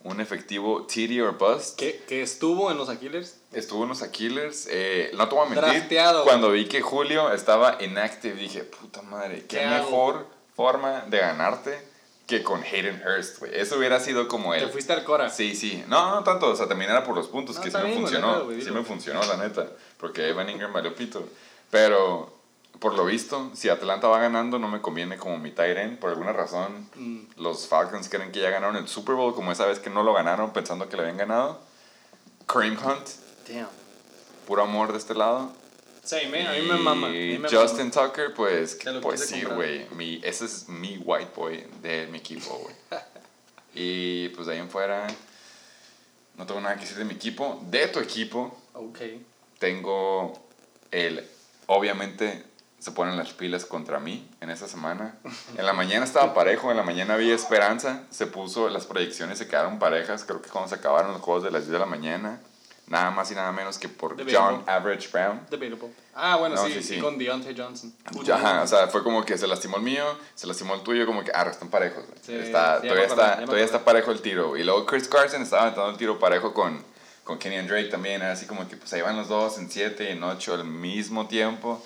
[0.03, 3.39] un efectivo TD or bust, Que, que estuvo en los Aquiles.
[3.51, 7.77] estuvo en los Aquiles, eh, no te voy a mentir, cuando vi que Julio estaba
[7.83, 9.83] inactive, dije, puta madre, qué, ¿Qué hago?
[9.89, 11.77] mejor forma de ganarte
[12.27, 14.65] que con Hayden Hurst, güey, eso hubiera sido como el...
[14.65, 15.29] Te fuiste al Cora.
[15.29, 15.83] Sí, sí.
[15.87, 16.47] No, no tanto.
[16.51, 18.33] O sea, también era por los puntos, No, que sí me bien, funcionó.
[18.33, 19.65] pedo, güey, sí me funcionó, la neta.
[19.97, 21.25] Porque Evan Ingram valió pito.
[21.71, 22.33] Pero,
[22.79, 25.99] por lo visto, si Atlanta va ganando, no me conviene como mi end.
[25.99, 27.19] Por alguna razón, Mm.
[27.37, 30.13] los Falcons creen que ya ganaron el Super Bowl, como esa vez que no lo
[30.13, 31.61] ganaron pensando que lo habían ganado.
[32.45, 33.07] Kareem Hunt,
[33.47, 33.67] Damn.
[34.45, 35.51] puro amor de este lado.
[36.31, 36.47] Man.
[36.47, 37.09] A mí me mama.
[37.09, 40.21] Y me Justin Tucker, pues, pues sí, güey.
[40.23, 42.75] Ese es mi white boy de mi equipo, güey.
[43.75, 45.07] y pues de ahí en fuera,
[46.35, 47.61] no tengo nada que decir de mi equipo.
[47.69, 48.87] De tu equipo, mama.
[48.87, 48.99] Ok.
[49.59, 50.47] tengo
[50.91, 51.25] el.
[51.67, 52.43] Obviamente
[52.79, 55.17] se ponen las pilas contra mí en esta semana.
[55.57, 58.03] En la mañana estaba parejo, en la mañana había esperanza.
[58.11, 60.23] Se puso, las proyecciones se quedaron parejas.
[60.23, 62.39] Creo que cuando se acabaron los juegos de las 10 de la mañana.
[62.87, 64.57] Nada más y nada menos que por Debatable.
[64.57, 65.41] John Average Brown.
[65.49, 65.89] Debatable.
[66.15, 67.93] Ah, bueno, No, sí, sí, sí, con Deontay Johnson.
[68.33, 70.05] Ajá, o sea, fue como que se lastimó el mío,
[70.35, 72.05] se lastimó el tuyo, como que, ah, están parejos.
[72.21, 74.55] Sí, está, todavía acordé, está, todavía está parejo el tiro.
[74.55, 76.81] Y luego Chris Carson estaba aventando el tiro parejo con,
[77.25, 78.21] con Kenny and Drake también.
[78.21, 80.63] Era así como que pues ahí van los dos en 7 y en 8 al
[80.63, 81.83] mismo tiempo.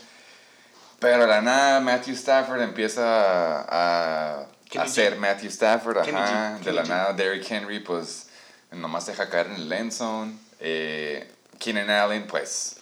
[1.00, 4.46] Pero de la nada Matthew Stafford empieza a,
[4.78, 5.18] a ser.
[5.18, 6.60] Matthew Stafford, Kenny ajá.
[6.60, 8.28] G, de la nada Derrick Henry pues
[8.72, 10.38] nomás deja caer en el end zone.
[10.62, 11.30] Eh,
[11.60, 12.78] Keenan Allen pues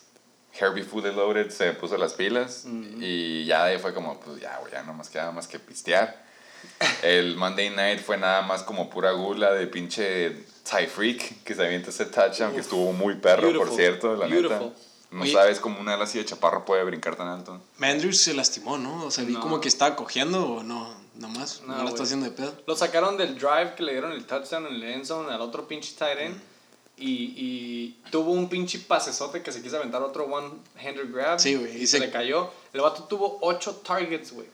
[0.60, 2.66] Herbie Fully Loaded se puso las pilas
[3.00, 5.58] y ya de ahí fue como, pues ya, güey, ya no más queda más que
[5.60, 6.24] pistear.
[7.04, 10.32] El Monday Night fue nada más como pura gula de pinche
[10.70, 13.78] Ty Freak que se avienta ese touchdown que estuvo muy perro, por Beautiful.
[13.78, 14.42] cierto, la neta.
[14.60, 14.74] Beautiful.
[15.12, 15.32] No Oye.
[15.34, 17.60] sabes cómo una ala así de chaparro puede brincar tan alto.
[17.78, 19.06] Mandrews se lastimó, ¿no?
[19.06, 19.40] O sea, vi No.
[19.40, 21.62] como que estaba cogiendo o no, nomás.
[21.66, 22.54] No, No, la está haciendo de pedo.
[22.68, 25.68] Lo sacaron del drive que le dieron el touchdown en el end zone al otro
[25.68, 26.40] pinche tight end.
[27.00, 31.40] Y, y tuvo un pinche pasesote que se quiso aventar otro one-handed grab.
[31.40, 32.52] Sí, güey, Y y se se- le cayó.
[32.74, 34.48] El vato tuvo 8 targets, güey.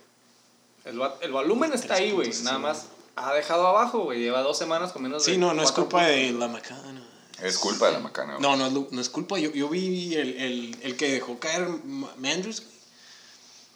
[0.86, 2.30] El, el volumen está ahí, güey.
[2.44, 2.62] Nada sí.
[2.62, 2.86] más
[3.16, 4.20] ha dejado abajo, güey.
[4.20, 6.08] Lleva dos semanas con menos de Sí, no, no es culpa puntos.
[6.16, 7.04] de la macana.
[7.42, 8.36] Es culpa de la macana.
[8.36, 8.42] güey.
[8.42, 9.40] No, no, no es culpa.
[9.40, 12.62] Yo, yo vi el, el, el que dejó caer Ma- Mandrews.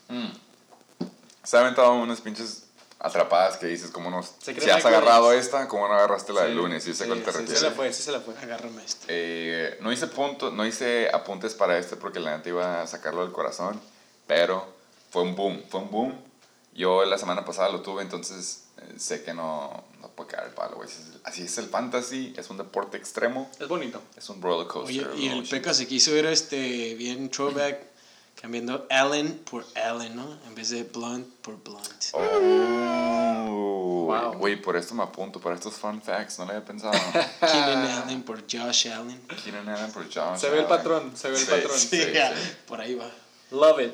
[0.07, 0.21] güey.
[0.21, 0.31] Mm.
[1.43, 2.63] Se ha aventado unas pinches
[2.99, 4.21] atrapadas que dices, ¿cómo no?
[4.23, 5.45] Si has agarrado Williams.
[5.45, 6.83] esta, ¿cómo no agarraste la Sí, del lunes?
[6.83, 7.59] Sí, sé cuál te sí, refieres.
[7.59, 8.33] se le fue, sí se le fue.
[8.37, 9.05] Agárrame este.
[9.07, 13.21] Eh, no hice punto, no hice apuntes para este porque la neta iba a sacarlo
[13.23, 13.79] del corazón,
[14.27, 14.65] pero
[15.11, 16.21] fue un boom, fue un boom.
[16.73, 20.53] Yo la semana pasada lo tuve, entonces eh, sé que no, no puede caer el
[20.53, 20.87] palo, güey.
[21.23, 24.01] Así es- es el fantasy, es un deporte extremo, Es bonito.
[24.17, 25.07] es un roller coaster.
[25.09, 25.49] Oye, y el ¿no?
[25.49, 27.88] Peca se quiso ir este, bien throwback,
[28.39, 30.37] cambiando Allen por Allen, ¿no?
[30.47, 32.05] En vez de Blunt por Blunt.
[32.13, 34.05] Oh.
[34.09, 34.33] Wow.
[34.39, 36.93] Güey, por esto me apunto, para estos fun facts, no lo había pensado.
[37.41, 39.21] Keenan Allen por Josh Allen.
[39.43, 41.77] Keenan Allen por Josh Se ve el patrón, se ve el Sí, patrón.
[41.77, 42.51] sí, Sí, sí.
[42.67, 43.09] Por ahí va.
[43.51, 43.93] Love it.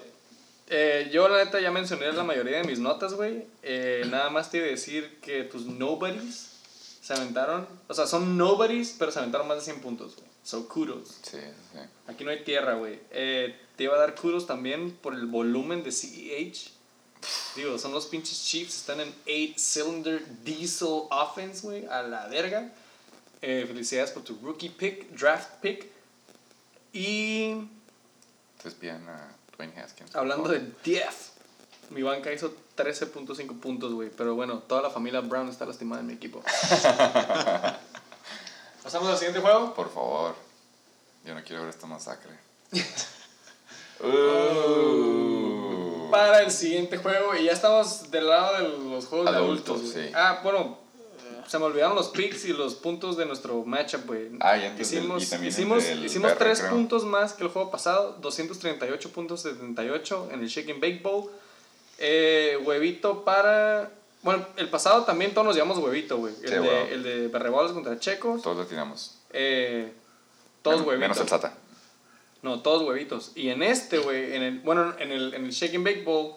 [0.67, 3.45] Eh, yo, la neta, ya mencioné la mayoría de mis notas, güey.
[3.61, 6.51] Eh, nada más te iba a decir que tus nobodies
[7.01, 7.67] se aventaron.
[7.87, 10.27] O sea, son nobodies, pero se aventaron más de 100 puntos, güey.
[10.43, 11.09] So, kudos.
[11.23, 11.37] Sí,
[11.73, 11.79] sí.
[12.07, 12.99] Aquí no hay tierra, güey.
[13.11, 16.71] Eh, te iba a dar kudos también por el volumen de CEH.
[17.55, 22.71] Digo, son los pinches Chiefs, están en 8-cylinder diesel offense, güey, a la verga.
[23.41, 25.89] Eh, felicidades por tu rookie pick, draft pick.
[26.93, 27.51] Y
[28.57, 30.15] Entonces piden a Dwayne Haskins.
[30.15, 31.29] hablando de Def,
[31.89, 34.09] mi banca hizo 13.5 puntos, güey.
[34.09, 36.41] Pero bueno, toda la familia Brown está lastimada en mi equipo.
[38.83, 39.73] ¿Pasamos al siguiente juego?
[39.73, 40.35] Por favor.
[41.25, 42.31] Yo no quiero ver esta masacre.
[44.05, 46.09] Uh.
[46.11, 47.35] para el siguiente juego.
[47.35, 49.93] Y ya estamos del lado de los juegos de Adultos, adultos.
[49.93, 50.07] güey.
[50.07, 50.11] sí.
[50.15, 50.77] Ah, bueno,
[51.47, 54.29] se me olvidaron los picks y los puntos de nuestro matchup, güey.
[54.39, 56.71] Ah, y antes del- hicimos y hicimos, del hicimos perro, tres creo.
[56.71, 58.17] puntos más que el juego pasado.
[58.21, 61.29] 238 puntos 78 en el Shake and Bake Bowl.
[61.97, 63.89] Eh, huevito para...
[64.21, 66.33] Bueno, el pasado también todos nos llevamos huevito, güey.
[66.41, 68.41] El, Sí, de, el de Berrebolas contra Checos.
[68.41, 69.19] Todos lo tiramos.
[69.31, 69.93] Eh,
[70.63, 71.01] todos Men- huevitos.
[71.09, 71.53] Menos el Sata.
[72.45, 73.31] No, todos huevitos.
[73.33, 76.35] Y en este, güey, en el, bueno, en el, en el Shake and Bake Bowl,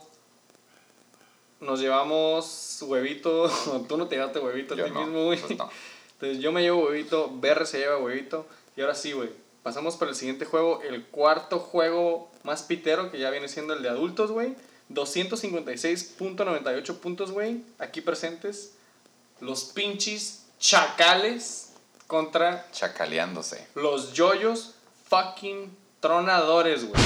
[1.61, 3.51] nos llevamos huevito.
[3.89, 5.39] Tú no te llevaste huevito a Yo ti no, mismo, güey.
[5.39, 5.69] pues no.
[6.15, 8.47] Entonces yo me llevo huevito, BR se lleva huevito.
[8.75, 9.29] Y ahora sí, güey.
[9.63, 13.83] Pasamos para el siguiente juego, el cuarto juego más pitero, que ya viene siendo el
[13.83, 14.57] de adultos, güey.
[14.91, 17.65] 256.98 puntos, güey.
[17.79, 18.73] Aquí presentes.
[19.41, 21.75] Los pinches chacales
[22.07, 23.67] contra Chacaleándose.
[23.75, 24.75] los yoyos
[25.11, 27.01] fucking tronadores, güey.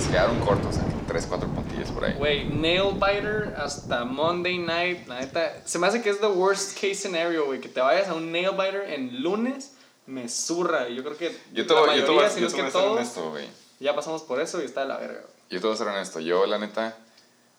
[0.00, 0.80] Se quedaron cortos, ¿eh?
[1.08, 2.14] 3, 4 puntillas por ahí.
[2.14, 5.06] Güey, nail biter hasta Monday night.
[5.08, 7.60] La neta, se me hace que es the worst case scenario, güey.
[7.60, 9.72] Que te vayas a un nail biter en lunes,
[10.06, 10.88] me zurra.
[10.88, 12.54] Y yo creo que Yo te la voy, yo te mayoría, si yo no es
[12.54, 13.46] te que todos, honesto, güey.
[13.80, 15.20] ya pasamos por eso y está de la verga.
[15.20, 15.32] güey.
[15.50, 16.20] Yo te voy a ser honesto.
[16.20, 16.96] Yo, la neta,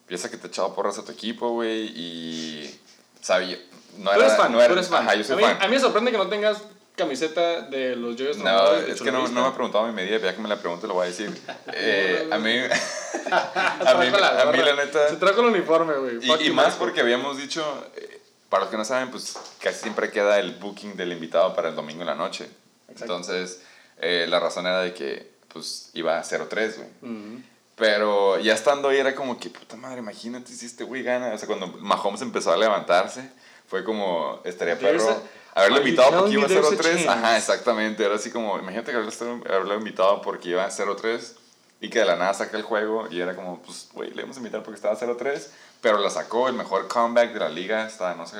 [0.06, 2.80] piensa que te he echado porras a tu equipo, güey, y...
[3.20, 3.58] Sabía...
[3.98, 5.02] No Tú era, eres fan, no era- tú eres fan.
[5.06, 5.62] Ajá, yo soy a, mí, fan.
[5.62, 6.62] a mí me sorprende que no tengas
[6.96, 10.42] camiseta de los yoyos No, es que no, me ha preguntado mi medida, ya que
[10.42, 11.30] me la pregunto lo voy a decir.
[11.74, 12.50] Eh, a mí,
[13.30, 15.08] a mí, la a mí la neta...
[15.08, 16.46] Se trajo el uniforme, güey.
[16.46, 17.64] Y, más porque habíamos dicho,
[17.96, 21.70] eh, para los que no saben, pues casi siempre queda el booking del invitado para
[21.70, 22.48] el domingo en la noche.
[22.88, 23.16] Exacto.
[23.16, 23.62] Entonces,
[23.98, 26.88] eh, la razón era de que pues iba a 0-3, güey.
[27.02, 27.42] Ujú.
[27.76, 31.32] Pero ya estando ahí era como que, puta madre, imagínate si este güey gana.
[31.34, 33.30] O sea, cuando Mahomes empezó a levantarse,
[33.66, 35.22] fue como, estaría perro
[35.54, 36.82] haberlo invitado porque iba a me there's a 0-3.
[36.82, 37.08] chance?
[37.08, 38.04] Ajá, exactamente.
[38.04, 41.34] Era así como, imagínate que haberlo, haberlo invitado porque iba a 0-3
[41.80, 44.36] y que de la nada saca el juego y era como, pues, güey, le vamos
[44.36, 45.48] a invitar porque estaba 0-3.
[45.80, 47.84] Pero la sacó, el mejor comeback de la liga.
[47.84, 48.36] Hasta, no sé,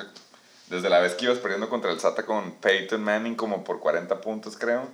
[0.69, 4.21] desde la vez que ibas perdiendo contra el Sata con Peyton Manning como por 40
[4.21, 4.87] puntos, creo.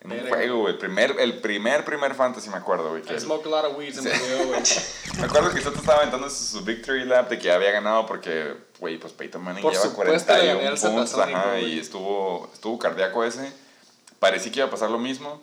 [0.00, 0.72] En un juego, güey.
[0.72, 3.02] El primer, el primer, primer fantasy, me acuerdo, güey.
[3.02, 4.20] que I el- smoke a lot of weed, se me Sí.
[4.24, 4.62] olvidó, güey.
[5.20, 8.52] me acuerdo que Soto estaba aventando su, su victory lap de que había ganado porque,
[8.82, 11.78] güey, pues Peyton Manning Por lleva supuesto, le gané 41 al puntos, Satasónico, ajá, y
[11.78, 13.52] estuvo, estuvo cardíaco ese.
[14.18, 15.40] Parecía que iba a pasar lo mismo.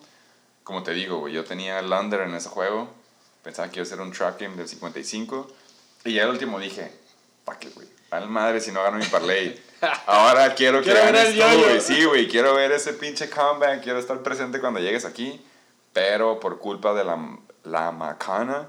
[0.65, 2.89] Como te digo, güey, yo tenía el under en ese juego.
[3.41, 5.47] Pensaba que iba a ser un track game del 55.
[6.03, 6.91] Y ya el último dije,
[7.45, 7.87] fuck it, güey.
[8.11, 9.57] Al madre si no gano mi parlay.
[10.05, 11.79] Ahora quiero que Quiero ver ganes el tú, güey.
[11.79, 13.81] Sí, güey, quiero ver ese pinche comeback.
[13.81, 15.41] Quiero estar presente cuando llegues aquí.
[15.93, 17.17] Pero por culpa de la,
[17.63, 18.67] la macana,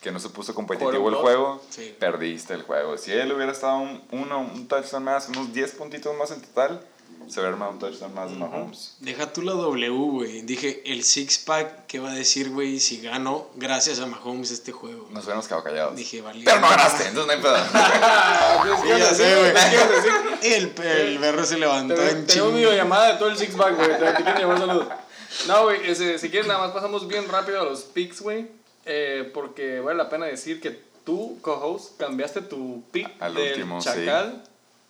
[0.00, 1.94] que no se puso competitivo el juego, Sí.
[1.98, 2.96] perdiste el juego.
[2.98, 6.80] Si él hubiera estado un, uno, un touchdown más, unos 10 puntitos más en total,
[7.26, 8.96] se hubiera armado un touchdown más de Mahomes.
[9.00, 10.42] Deja tú la W, güey.
[10.42, 14.72] Dije, el six pack, ¿qué va a decir, güey, si gano gracias a Mahomes este
[14.72, 15.08] juego?
[15.10, 15.96] Nos hubiéramos quedado callados.
[15.96, 16.42] Dije, vale.
[16.44, 17.56] Pero no ganaste, entonces no hay pedo.
[18.82, 20.54] ¿Qué ya ibas a sé, güey.
[20.54, 22.50] El, el berro se levantó en Tenemos chingo.
[22.52, 23.88] videollamada de todo el six pack, güey.
[23.98, 24.88] Te te quieren llamar saludos.
[25.46, 28.48] No, güey, si quieres nada más pasamos bien rápido a los picks, güey.
[28.90, 30.70] Eh, porque vale la pena decir que
[31.04, 33.88] tú, co-host, cambiaste tu pick Al del último, sí.
[33.88, 34.42] Chacal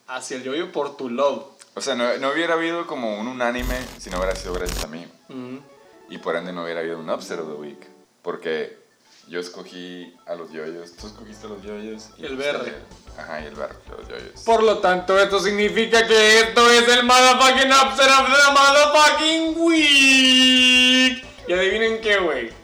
[0.06, 1.44] hacia el yoyo por tu love.
[1.74, 4.86] O sea, no, no hubiera habido como un unánime si no hubiera sido gracias a
[4.86, 5.04] mí.
[5.28, 5.60] Ujú.
[6.10, 7.86] Y por ende no hubiera habido un upset of the week.
[8.22, 8.78] Porque
[9.28, 12.10] yo escogí a los yoyos, tú escogiste a los yoyos.
[12.18, 12.74] y El verde.
[13.18, 14.42] Ajá, y el verde, los yoyos.
[14.44, 21.24] Por lo tanto, esto significa que esto es el motherfucking upset of the motherfucking week.
[21.48, 22.57] Y adivinen qué, güey.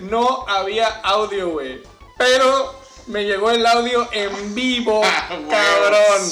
[0.00, 1.82] No había audio, güey.
[2.16, 6.30] Pero me llegó el audio en vivo, ah, cabrón.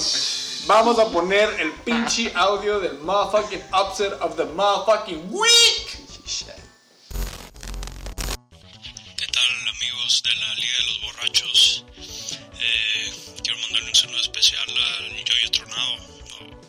[0.66, 5.98] Vamos a poner el pinche audio del motherfucking upset of the motherfucking week.
[9.16, 11.85] ¿Qué tal, amigos de la Liga de los Borrachos?
[12.61, 13.12] Eh,
[13.43, 15.97] quiero mandarle un saludo especial al Yoyo Tronado.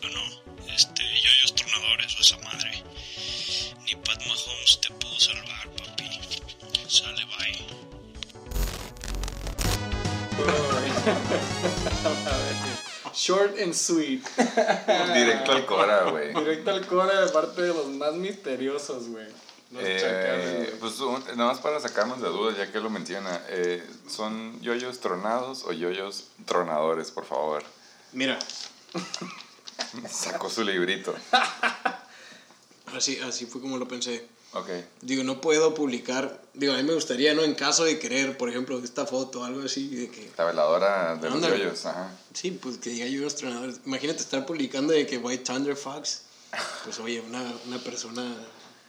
[0.01, 2.83] No, no, este, Yoyos Tronadores, o esa madre.
[3.85, 5.74] Ni Pat Mahomes te pudo salvar.
[6.88, 7.56] Sale, bye.
[13.14, 14.24] Short and sweet.
[15.14, 16.34] Directo al Cora, güey.
[16.34, 19.28] Directo al Cora de parte de los más misteriosos, güey.
[19.78, 20.99] Eh, pues
[21.36, 25.74] nada más para sacarnos de dudas, ya que lo menciona, eh, ¿son yoyos tronados o
[25.74, 27.64] yoyos tronadores, por favor?
[28.14, 28.38] Mira.
[30.10, 31.16] Sacó su librito.
[32.95, 34.35] así, así fue como lo pensé.
[34.56, 34.69] Ok.
[35.02, 36.41] Digo, no puedo publicar.
[36.53, 37.44] Digo, a mí me gustaría, ¿no?
[37.44, 40.32] En caso de querer, por ejemplo, esta foto o algo así, de que.
[40.38, 42.11] La veladora de los yoyos, ajá.
[42.34, 43.82] Sí, pues que diga yo los entrenadores.
[43.86, 46.22] Imagínate estar publicando de que White Thunder Fox.
[46.86, 48.34] Pues oye, una, una persona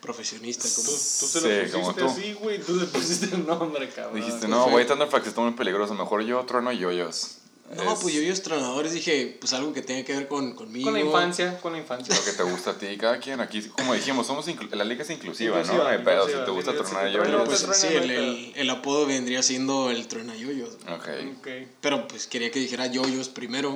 [0.00, 0.86] profesionista como.
[0.86, 2.08] Tú, tú se Sí, lo como pusiste tú.
[2.08, 2.60] así, güey.
[2.60, 4.14] Tú le pusiste el nombre, cabrón.
[4.20, 7.38] Dijiste, no, White Thunderflax está muy peligroso, mejor yo trono yoyos.
[7.74, 10.54] No, Es pues yo y los entrenadores dije, pues algo que tenga que ver con,
[10.54, 10.84] conmigo.
[10.84, 12.14] Con la infancia, con la infancia.
[12.14, 15.02] Lo que te gusta a ti, cada quien aquí, como dijimos, somos inclu- la liga
[15.02, 15.84] es inclusiva, Inclusiva, ¿no?
[15.84, 17.26] No hay pedo, si inclusiva, te gusta sí, tronar sí, yoyos.
[17.28, 20.74] pero Pues sí, el, apodo vendría siendo el truenayoyos.
[20.88, 21.08] Ok.
[21.38, 21.48] Ok.
[21.80, 23.70] Pero pues quería que dijera yoyos primero.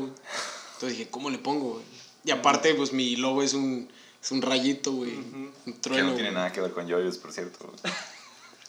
[0.74, 1.72] Entonces dije, ¿cómo le pongo?
[1.74, 1.84] güey?
[2.24, 3.90] Y aparte, pues mi logo es un,
[4.22, 5.14] es un rayito, güey.
[5.16, 6.10] Un Que trueno.
[6.10, 7.72] no tiene nada que ver con yoyos, por cierto.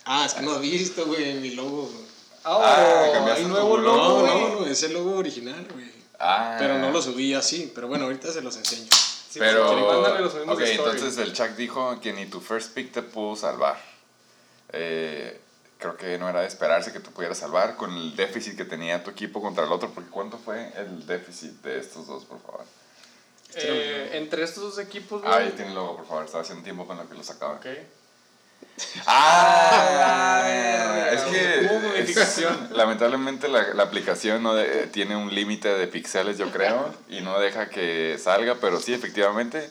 [0.05, 1.83] Ah, es que no has visto, güey, mi logo.
[1.83, 2.10] güey.
[2.43, 5.91] Oh, Ah, cambiaste hay tu nuevo logo, logo, No, no, es el logo original, güey.
[6.19, 6.55] Ah.
[6.59, 7.71] Pero no lo subí así.
[7.73, 8.89] Pero bueno, ahorita se los enseño.
[9.29, 10.89] Sí, Pero, sí, mándame, lo subimos ok, story.
[10.97, 13.79] entonces el Chuck dijo que ni tu first pick te pudo salvar.
[14.73, 15.39] Eh,
[15.77, 19.03] creo que no era de esperarse que te pudiera salvar con el déficit que tenía
[19.03, 22.65] tu equipo contra el otro, porque ¿cuánto fue el déficit de estos dos, por favor?
[23.55, 25.33] Eh, entre estos dos equipos, güey.
[25.33, 27.55] Ah, ahí tiene el logo, por favor, estaba haciendo tiempo con lo que lo sacaba.
[27.55, 27.65] Ok.
[29.05, 32.69] Ah, es que Hubo modificación.
[32.73, 37.39] lamentablemente la, la aplicación no de- tiene un límite de píxeles, yo creo, y no
[37.39, 39.69] deja que salga, pero sí, efectivamente,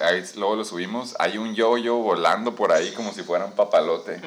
[0.00, 1.14] ahí luego lo subimos.
[1.18, 4.20] Hay un yo-yo volando por ahí como si fuera un papalote.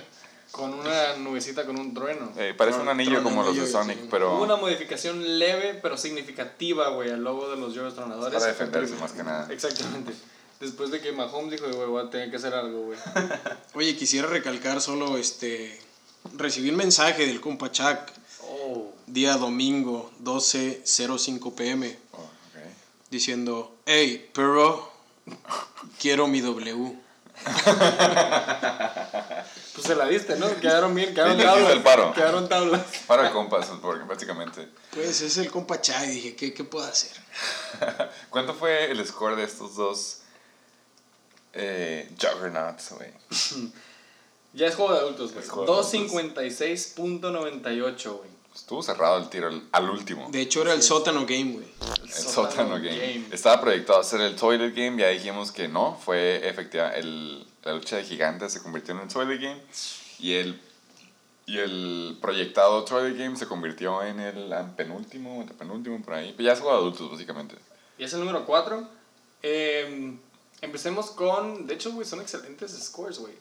[0.52, 2.30] Con una nubecita con un trueno.
[2.38, 4.08] Eh, parece un anillo como los de Sonic, sí.
[4.12, 8.34] pero Hubo una modificación leve pero significativa, güey, al logo de los Joyos Tronadores.
[8.38, 9.48] para defenderse más que nada.
[9.50, 10.12] Exactamente.
[10.62, 13.00] Después de que Mahomes dijo, güey, voy a tener que hacer algo, güey.
[13.74, 15.78] Oye, quisiera recalcar solo este.
[16.38, 17.98] Recibí un mensaje del compa Chuck
[18.44, 18.94] Oh.
[19.08, 22.28] día domingo 12.05 pm Oh, ok.
[23.10, 24.92] diciendo: Hey, pero
[26.00, 26.96] quiero mi W.
[29.74, 30.54] Pues se la diste, ¿no?
[30.60, 31.72] Quedaron bien, quedaron Sí, tablas.
[31.72, 32.14] el paro.
[32.14, 32.82] Quedaron tablas.
[33.08, 34.68] Para el compas, porque básicamente.
[34.94, 37.12] Pues es el compa Chuck y dije: ¿Qué, qué puedo hacer?
[38.30, 40.18] ¿Cuánto fue el score de estos dos
[41.54, 43.10] eh, Juggernauts, güey?
[44.54, 45.46] Ya es juego de adultos, güey.
[45.46, 45.94] Es juego de adultos.
[45.94, 48.30] 256.98, güey.
[48.54, 50.28] Estuvo cerrado el tiro al, al último.
[50.30, 51.68] De hecho, era el sótano game, güey.
[52.04, 53.26] El sótano game.
[53.32, 55.98] Estaba proyectado a ser el Toilet Game, ya dijimos que no.
[56.04, 56.90] Fue efectiva.
[56.90, 59.62] El, la lucha de gigantes se convirtió en el Toilet Game.
[60.20, 60.60] Y el,
[61.46, 66.34] y el proyectado Toilet Game se convirtió en el penúltimo, penúltimo por ahí.
[66.36, 67.56] Pero ya es juego de adultos, básicamente.
[67.98, 68.86] Y es el número 4.
[70.62, 71.68] Empecemos con.
[71.68, 73.34] De hecho, güey, son excelentes scores, güey.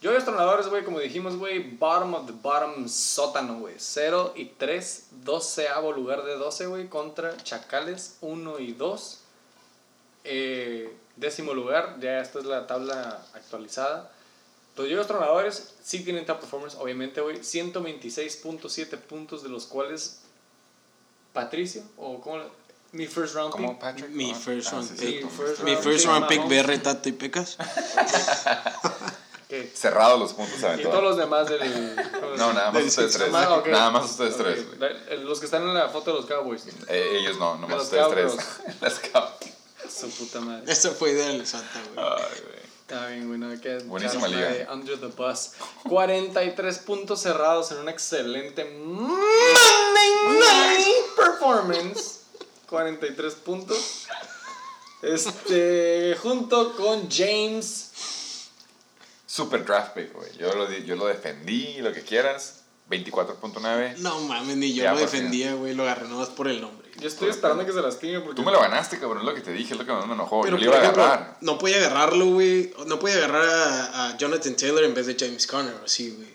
[0.00, 3.74] Yo los tronadores, güey, como dijimos, güey, bottom of the bottom sótano, güey.
[3.78, 9.18] 0 y 3, 12 lugar de 12, güey, contra Chacales 1 y 2.
[10.22, 14.12] Eh, décimo lugar, ya esta es la tabla actualizada.
[14.76, 17.40] Los Tronadores sí tienen top performance, obviamente, güey.
[17.40, 20.20] 126.7 puntos, de los cuales
[21.32, 22.42] Patricio, o como
[22.92, 23.78] mi first round ¿Cómo, pick.
[23.80, 24.10] Patrick?
[24.10, 25.22] Mi first round pick.
[25.24, 26.66] Mi first Mi round first pick, round pick, Mahomes.
[26.66, 27.56] BR, Tato y Pecas.
[29.48, 30.90] que- Cerrados los puntos Y aventó.
[30.90, 31.60] todos los demás del.
[32.38, 33.30] No, nada más ustedes tres.
[33.34, 33.66] Ah, ok.
[33.68, 34.40] Nada más ustedes Ok,
[34.78, 36.64] tres, Los que están en la foto de los Cowboys.
[36.88, 38.32] Eh, ellos no, nomás ustedes tres.
[38.80, 39.30] Las Cow-
[39.90, 40.70] Su puta madre.
[40.70, 42.06] Esta fue idea del Santa, güey.
[42.06, 42.58] Ay, güey.
[42.82, 43.38] Está bien, güey.
[43.40, 44.48] No que Buenísima liga.
[44.48, 45.50] de Under the bus.
[45.88, 50.86] 43 puntos cerrados en una excelente Monday Night
[51.16, 52.17] Performance.
[52.68, 54.06] 43 puntos.
[55.02, 57.90] Este, junto con James.
[59.26, 60.36] Super draft pick, güey.
[60.38, 62.54] Yo lo, yo lo defendí, lo que quieras.
[62.90, 63.98] 24.9.
[63.98, 65.74] No mames, ni yo Ya, lo defendía, güey.
[65.74, 66.88] Lo agarré nomás por el nombre.
[66.98, 68.36] Yo estoy esperando que se lastime porque.
[68.36, 69.18] Tú me lo ganaste, cabrón.
[69.18, 70.40] Es lo que te dije, es lo que más me enojó.
[70.40, 71.36] Pero yo le por iba a ejemplo, agarrar.
[71.42, 72.72] no podía agarrarlo, güey.
[72.86, 76.34] No podía agarrar a, a Jonathan Taylor en vez de James Conner, así, güey.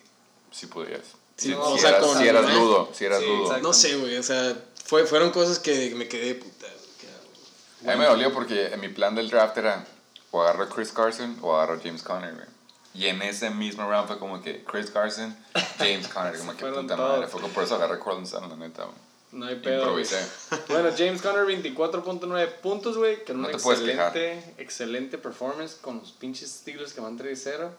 [0.51, 1.01] Sí podías.
[1.35, 3.57] Sí, si, o si sea, eras, con- si eras ludo, si eras Sí, ludo.
[3.57, 4.17] No sé, güey.
[4.17, 6.67] O sea, fue, fueron cosas que me quedé puta.
[6.99, 7.91] ¿qué hago?
[7.91, 9.85] A mí me dolió porque en mi plan del draft era
[10.31, 12.47] o agarro a Chris Carson o agarro a James Conner, güey.
[12.95, 15.35] Y en ese mismo round fue como que Chris Carson,
[15.79, 17.09] James Conner, como que puta todos.
[17.09, 17.27] madre.
[17.27, 18.95] Fue como por eso agarré a Cortland Sutton, la neta, güey.
[19.31, 19.79] No hay pedo.
[19.79, 20.23] Improvisé.
[20.67, 25.97] Bueno, James Conner 24.9 puntos, güey, con No una te puedes excelente, excelente performance con
[25.99, 27.69] los pinches Steelers que van 3-0.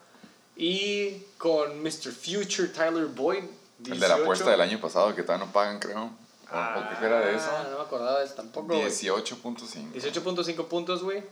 [0.56, 2.12] Y con Mr.
[2.12, 3.44] Future Tyler Boyd.
[3.86, 4.22] El de la 18.
[4.22, 6.10] apuesta del año pasado que todavía no pagan, creo.
[6.54, 7.50] O, o qué era de eso.
[7.50, 8.86] Ah, no me acordaba de eso tampoco, güey.
[8.86, 9.92] 18.5.
[9.92, 11.22] 18.5 puntos, güey.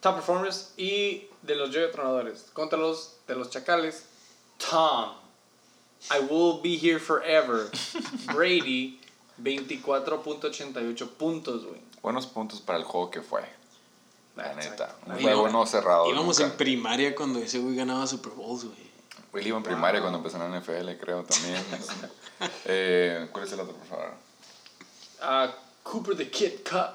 [0.00, 0.72] Top performers.
[0.76, 2.46] Y de los Joy Tronadores.
[2.52, 4.04] Contra los de los Chacales.
[4.58, 5.12] Tom.
[6.10, 7.70] I will be here forever.
[8.34, 9.00] Brady.
[9.42, 11.80] 24.88 puntos, güey.
[12.02, 13.42] Buenos puntos para el juego que fue.
[14.34, 14.84] La Exacto.
[14.84, 14.96] neta.
[15.06, 16.10] Un juego no cerrado.
[16.10, 16.52] Íbamos nunca.
[16.52, 18.86] en primaria cuando ese güey ganaba Super Bowls, güey.
[19.32, 21.62] Will iba en primaria cuando empezó en la NFL, creo también.
[22.64, 24.25] eh, ¿Cuál es el otro, por favor?
[25.20, 25.52] Ah,
[25.82, 26.90] Cooper the Kid Cup.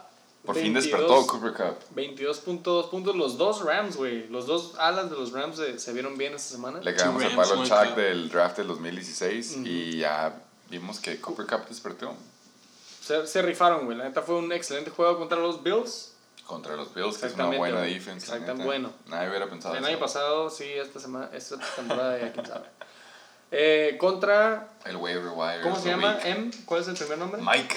[0.46, 1.96] Por fin 22 despertó Cooper Cup.
[1.96, 3.16] 22.2 puntos.
[3.16, 4.28] Los dos Rams, güey.
[4.30, 6.80] Los dos alas de los Rams se, se vieron bien esta semana.
[6.80, 7.96] Le cagamos el palo Chuck cup.
[7.96, 10.34] del draft del 2016 y ya
[10.70, 12.16] vimos que Cooper Cup despertó
[13.02, 13.98] Se, se rifaron, güey.
[13.98, 16.14] La neta fue un excelente juego contra los Bills.
[16.48, 18.92] contra los Bills, que es una buena la Exactamente, bueno.
[19.08, 22.66] Nadie hubiera pensado El año pasado, sí, esta semana, esta temporada ya quién sabe.
[23.52, 25.62] Eh, contra, El waiver wire.
[25.62, 26.16] ¿cómo se llama?
[26.16, 26.26] week.
[26.26, 27.42] M, ¿cuál es el primer nombre?
[27.42, 27.76] Mike.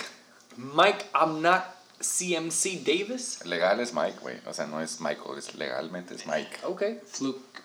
[0.56, 1.64] Mike I'm not
[2.00, 3.44] CMC Davis.
[3.44, 4.40] Legal es Mike, güey.
[4.46, 6.58] O sea, no es Michael, es legalmente es Mike.
[6.64, 6.82] Ok.
[7.06, 7.62] Fluke.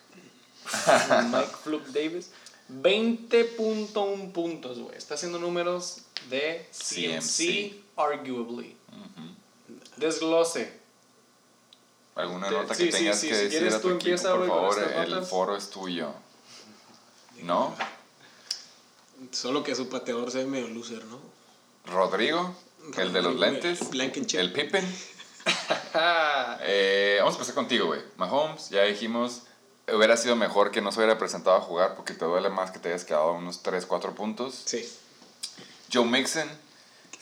[1.32, 2.32] Mike Fluke Davis.
[2.70, 4.95] 20.1 puntos, güey.
[4.95, 7.74] Está haciendo números de CMC, CMC.
[7.98, 8.76] arguably.
[9.98, 10.80] Desglose.
[12.16, 14.10] ¿Alguna nota sí, que sí, tengas sí, que si decir quieres a tu tú equipo,
[14.11, 14.94] empieza, por favor?
[14.98, 16.14] El foro es tuyo.
[17.44, 17.76] ¿No?
[19.32, 21.20] Solo que su pateador se ve medio loser, ¿no?
[21.86, 22.56] Rodrigo,
[22.98, 23.90] el de los lentes.
[23.90, 24.40] Blankenship.
[24.40, 24.86] El Pippen.
[26.62, 28.02] Eh, vamos a empezar contigo, güey.
[28.18, 29.44] Mahomes, ya dijimos,
[29.92, 32.80] hubiera sido mejor que no se hubiera presentado a jugar porque te duele más que
[32.80, 34.62] te hayas quedado unos 3, 4 puntos.
[34.66, 34.88] Sí.
[35.92, 36.48] Joe Mixon.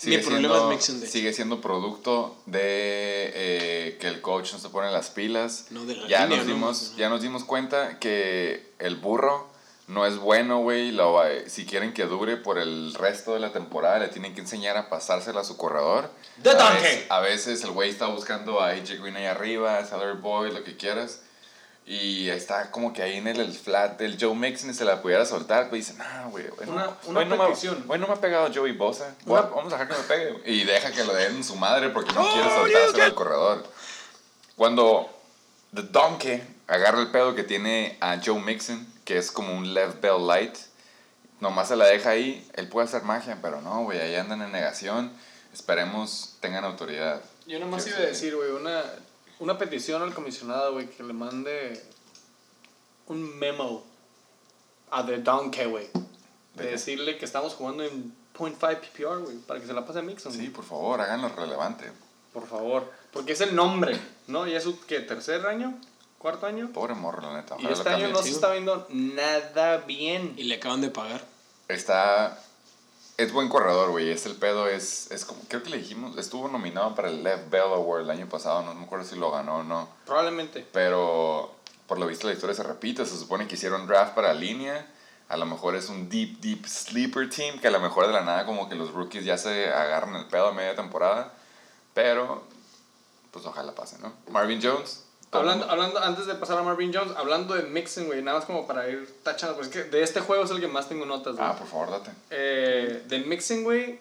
[0.03, 4.59] Mi problema siendo, es Mixon, de sigue siendo producto de eh, que el coach no
[4.59, 5.67] se pone las pilas.
[5.71, 6.53] No, de la ya, línea, nos ¿no?
[6.53, 9.49] dimos, ya nos dimos cuenta que el burro
[9.87, 10.93] no es bueno, güey.
[11.49, 14.89] Si quieren que dure por el resto de la temporada, le tienen que enseñar a
[14.89, 16.09] pasársela a su corredor.
[16.43, 19.85] The a veces, a veces el güey está buscando a AJ Green ahí arriba, a
[19.85, 21.21] Salary Boy, lo que quieras.
[21.89, 25.01] Y está como que ahí en el, el flat del Joe Mixon y se la
[25.01, 25.69] pudiera soltar.
[25.69, 26.45] Pues dice, nah, güey.
[26.49, 29.15] güey, Una- no, una güey, no me- güey, no me ha pegado Joey Bosa.
[29.25, 30.31] Una- Vamos a dejar que me pegue.
[30.33, 30.43] güey.
[30.53, 33.63] Y deja que lo den en su madre porque no quiere soltárselo al corredor.
[34.57, 35.09] Cuando
[35.73, 40.01] The Donkey agarra el pedo que tiene a Joe Mixon, que es como un left
[40.01, 40.55] bell light,
[41.39, 44.51] nomás se la deja ahí, él puede hacer magia, pero no, güey, ahí andan en
[44.51, 45.11] negación.
[45.53, 47.21] Esperemos tengan autoridad.
[47.47, 48.35] Yo nomás Quiero iba a decir.
[48.35, 48.83] güey, una,
[49.39, 51.81] una petición al comisionado, güey, que le mande
[53.07, 53.83] un memo
[54.91, 55.87] a The Donkey, güey.
[56.55, 59.99] ¿De De decirle que estamos jugando en 0.5 PPR, güey, para que se la pase
[59.99, 60.31] a Mixon.
[60.31, 60.49] Sí, güey.
[60.49, 61.85] por favor, háganlo relevante.
[62.33, 62.91] Por favor.
[63.11, 64.45] Porque es el nombre, ¿no?
[64.45, 64.99] Ya es su, ¿qué?
[64.99, 65.79] ¿Tercer año?
[66.27, 66.69] ¿Cuarto año?
[66.73, 67.55] Pobre morro, la neta.
[67.57, 68.11] Y ojalá lo este año cambien.
[68.11, 70.33] no se está viendo nada bien.
[70.35, 71.23] Y le acaban de pagar.
[71.69, 72.37] Está.
[73.15, 74.11] Es buen corredor, güey.
[74.11, 75.39] Es el pedo, es, es como.
[75.47, 76.17] Creo que le dijimos.
[76.17, 78.61] Estuvo nominado para el Left Bell Award el año pasado.
[78.63, 79.87] No me acuerdo si lo ganó o no.
[80.05, 80.67] Probablemente.
[80.73, 81.55] Pero
[81.87, 83.05] por lo visto la historia se repite.
[83.05, 84.85] Se supone que hicieron draft para línea.
[85.29, 87.57] A lo mejor es un deep, deep sleeper team.
[87.61, 90.25] Que a lo mejor de la nada, como que los rookies ya se agarran el
[90.25, 91.31] pedo a media temporada.
[91.93, 92.43] Pero.
[93.31, 94.11] Pues ojalá pase, ¿no?
[94.29, 95.06] Marvin Jones.
[95.31, 98.65] Hablando, hablando, antes de pasar a Marvin Jones, hablando de Mixon, güey, nada más como
[98.65, 101.35] para ir tachando, pues es que de este juego es el que más tengo notas,
[101.35, 101.47] güey.
[101.47, 102.11] Ah, por favor, date.
[102.29, 103.99] Eh, de Mixon, güey,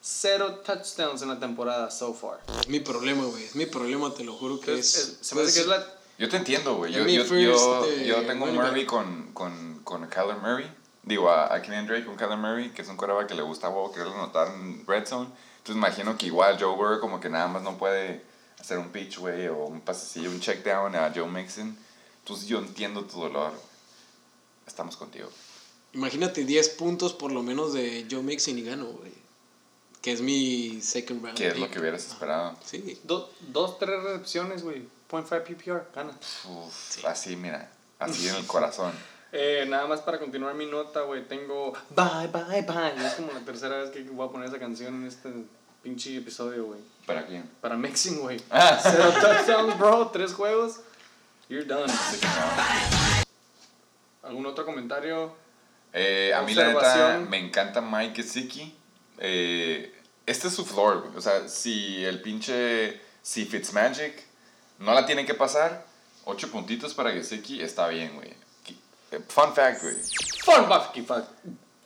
[0.00, 2.40] cero touchdowns en la temporada so far.
[2.60, 3.44] Es mi problema, güey.
[3.44, 5.08] Es mi problema, te lo juro que Es- es.
[5.08, 5.84] es- se me hace que es la...
[6.18, 6.92] Yo te entiendo, güey.
[6.92, 10.70] Yo, yo, first, yo, eh, yo tengo un Murray con, con, con Kyler Murray.
[11.04, 13.68] Digo, a, a Kenyan Drake con Kyler Murray, que es un coreback que le gusta
[13.68, 15.28] huevo quererlo anotar en Red Zone.
[15.58, 18.22] Entonces imagino que igual Joe Burrow como que nada más no puede
[18.62, 21.76] hacer un pitch, güey, o un pasecillo, un check down a Joe Mixon.
[22.20, 23.50] Entonces yo entiendo tu dolor.
[23.50, 23.62] güey.
[24.66, 25.28] Estamos contigo.
[25.92, 29.12] Imagínate 10 puntos por lo menos de Joe Mixon y gano, güey.
[30.00, 31.36] Que es mi second round.
[31.36, 32.56] ¿Qué es lo que hubieras esperado?
[32.64, 32.98] Sí.
[33.04, 34.86] do- dos, tres recepciones, güey.
[35.10, 36.16] 0.5 PPR, gana.
[36.48, 37.70] Uf, Así, mira.
[37.98, 38.92] Así en el corazón.
[39.32, 43.06] Eh, nada más para continuar mi nota, güey, tengo Bye, bye, bye.
[43.06, 45.30] Es como la tercera vez que voy a poner esa canción en este
[45.82, 46.80] pinche episodio, güey.
[47.06, 47.48] ¿Para quién?
[47.60, 48.40] Para Mixing, güey.
[48.50, 48.78] Ah.
[48.82, 50.08] Cero touchdowns, bro.
[50.12, 50.80] Tres juegos.
[51.48, 51.92] You're done.
[54.22, 55.34] ¿Algún otro comentario?
[55.92, 58.74] Eh, a mí la neta me encanta Mike Gesicki.
[59.18, 59.92] Eh,
[60.24, 61.16] este es su floor, güey.
[61.16, 63.00] O sea, si el pinche...
[63.22, 64.20] Si Fitzmagic
[64.80, 65.86] no la tiene que pasar,
[66.24, 68.34] ocho puntitos para Gesicki está bien, güey.
[69.12, 69.94] Eh, Fun fact, güey.
[70.44, 70.66] Fun
[71.06, 71.24] fuck.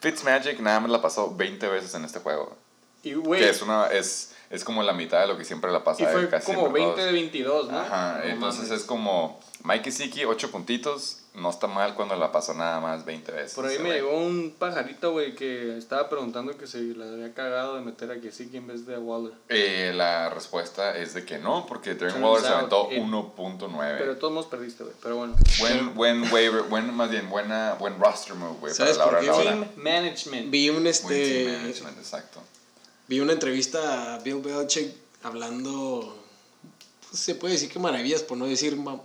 [0.01, 2.57] Fitzmagic nada más la pasó 20 veces en este juego.
[3.03, 5.83] Y, güey, Que es, una, es, es como la mitad de lo que siempre la
[5.85, 6.03] pasa.
[6.03, 7.07] y fue eh, casi como siempre 20 todos.
[7.07, 7.79] de 22, ¿no?
[7.79, 8.81] Ajá, No entonces mames.
[8.81, 11.19] es como Mike Gesicki, 8 puntitos.
[11.35, 13.53] No está mal cuando la pasó nada más 20 veces.
[13.55, 17.75] Por ahí me llegó un pajarito, güey, que estaba preguntando que si le había cagado
[17.77, 19.35] de meter a Gesicki en vez de a Waller.
[19.51, 23.97] Eh, la respuesta es de que no, porque Darren Waller se aventó it- 1.9.
[23.99, 24.97] Pero todos modos perdiste, güey.
[25.03, 25.35] Pero bueno.
[25.59, 29.21] Buen, buen waiver, buen, más bien, buena, buen roster move, güey, para ¿Sabes la hora
[29.23, 29.45] la hora.
[29.51, 30.51] Team management.
[30.51, 31.45] Vi un Buen este.
[31.45, 32.41] team management, exacto.
[33.09, 34.93] Vi una entrevista a Bill Belichick
[35.23, 36.17] hablando.
[37.11, 38.77] pues, se puede decir que maravillas, por no decir.
[38.77, 39.01] ma-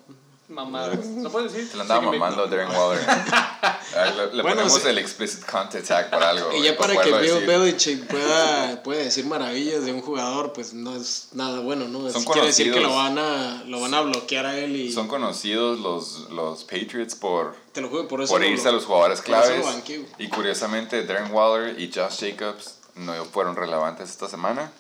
[0.49, 1.05] Mamadas.
[1.05, 1.69] ¿No puedes decir?
[1.69, 3.01] Se lo andaba Sí que me- mamando a Darren Waller.
[3.93, 4.87] Ah, le le Bueno, ponemos sí.
[4.87, 6.53] el explicit content tag por algo.
[6.55, 7.45] Y ya para que Bill.
[7.45, 12.09] Belichick pueda, pueda decir maravillas de un jugador, pues no es nada bueno, ¿no?
[12.09, 13.15] Son quiere decir que lo conocidos.
[13.15, 17.55] van a, lo van a bloquear a él y Son conocidos los, los Patriots por,
[17.73, 19.61] te lo juro, por eso por lo- irse a los jugadores claves.
[19.65, 20.05] lo.
[20.17, 24.71] Y curiosamente, Darren Waller y Josh Jacobs no fueron relevantes esta semana.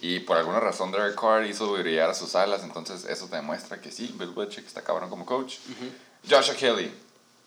[0.00, 2.62] Y por alguna razón, Derek Carr hizo brillar a sus alas.
[2.62, 5.56] Entonces, eso te demuestra que sí, Bill Belichick está cabrón como coach.
[6.28, 6.90] Joshua Kelly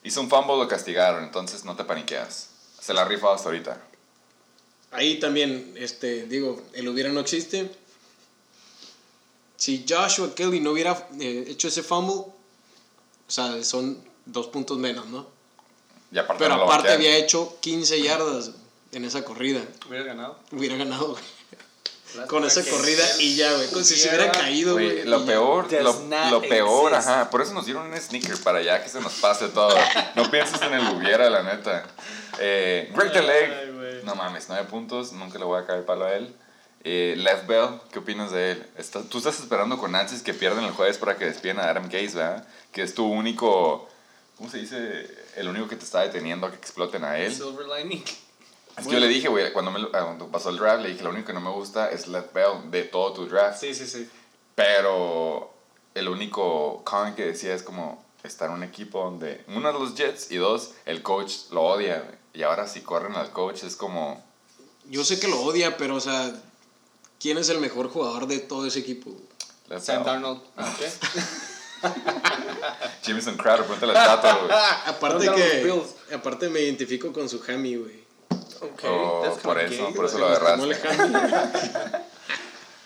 [0.03, 1.23] hizo un fumble, lo castigaron.
[1.23, 2.49] Entonces, no te paniqueas.
[2.79, 3.81] Se la ha rifado hasta ahorita.
[4.91, 7.71] Ahí también, este, digo, el hubiera no existe.
[9.55, 12.25] Si Joshua Kelly no hubiera eh, hecho ese fumble,
[13.27, 15.25] o sea, son dos puntos menos, ¿no?
[16.11, 18.51] Y aparte, Pero no aparte había hecho 15 yardas
[18.93, 19.61] en esa corrida.
[19.87, 20.39] Hubieras ganado.
[20.51, 21.23] Hubiera ganado, güey.
[22.15, 23.67] Lástima Con esa corrida y ya, güey.
[23.69, 27.09] Como si se hubiera caído, Güey, lo peor, lo, peor, exist.
[27.09, 27.29] ajá.
[27.31, 29.75] Por eso nos dieron un sneaker para ya que se nos pase todo.
[30.15, 31.83] No pienses en el hubiera, la neta.
[32.39, 36.13] Eh, Greg Deleg, no mames, nueve puntos, nunca le voy a caer el palo a
[36.13, 36.35] él.
[36.83, 38.67] Eh, Lev Bell, ¿qué opinas de él?
[38.77, 41.85] Está- tú estás esperando con ansias que pierdan el jueves para que despiden a Adam
[41.89, 42.45] Gaze, ¿verdad?
[42.71, 43.89] Que es tu único,
[44.37, 45.07] ¿cómo se dice?
[45.35, 47.33] El único que te está deteniendo a que exploten a él.
[47.33, 48.03] Silver lining.
[48.77, 51.03] Es que yo le dije, güey, cuando, me ah, cuando pasó el draft, le dije,
[51.03, 53.59] lo único que no me gusta es Lev Bell de todo tu draft.
[53.59, 54.09] Sí, sí, sí.
[54.55, 55.53] Pero
[55.93, 60.31] el único con que decía es como estar en un equipo donde, uno, los Jets
[60.31, 62.19] y dos, el coach lo odia.
[62.33, 64.23] Y ahora si corren al coach es como...
[64.89, 66.33] Yo sé que lo odia, pero, o sea,
[67.19, 69.11] ¿quién es el mejor jugador de todo ese equipo?
[69.79, 70.03] Sam.
[70.03, 70.41] Darnold.
[70.57, 70.73] Ah.
[73.03, 74.51] Jameson Crowder, pregúntale al Tato, güey.
[74.85, 75.83] Aparte que,
[76.13, 78.02] aparte me identifico con su Hammy, güey.
[78.61, 78.83] Ok.
[78.85, 80.77] Oh, that's por eso, gay, por eso lo agarraste.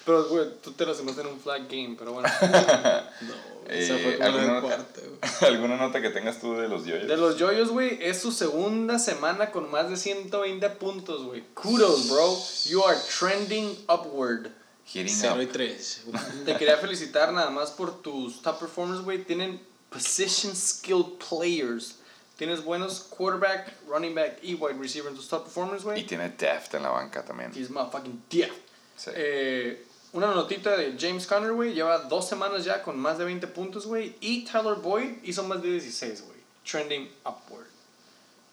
[0.06, 2.30] Pero, güey, tú te lo hacemos en un flag game, pero bueno.
[2.41, 5.19] No, esa Eh, fue como ¿alguna, la nota, cuarta, güey.
[5.53, 7.10] ¿Alguna nota que tengas tú de los yoyos?
[7.10, 11.44] De los yoyos, güey, es su segunda semana con más de 120 puntos, güey.
[11.53, 12.38] Kudos, bro.
[12.68, 14.48] You are trending upward.
[14.86, 15.52] Hitting 0 y up.
[15.52, 16.02] 3.
[16.45, 19.26] Te quería felicitar nada más por tus top performers, güey.
[19.26, 19.60] Tienen
[19.90, 21.95] position skilled players.
[22.38, 26.06] Tienes buenos quarterback, running back y wide receiver en tus top performers, Y güey.
[26.06, 27.52] tiene deft en la banca también.
[27.56, 28.52] He's motherfucking deaf.
[28.96, 29.10] Sí.
[29.16, 31.74] Eh, una notita de James Conner, güey.
[31.74, 34.16] Lleva dos semanas ya con más de 20 puntos, güey.
[34.22, 36.38] Y Tyler Boyd hizo más de 16, güey.
[36.64, 37.66] Trending upward.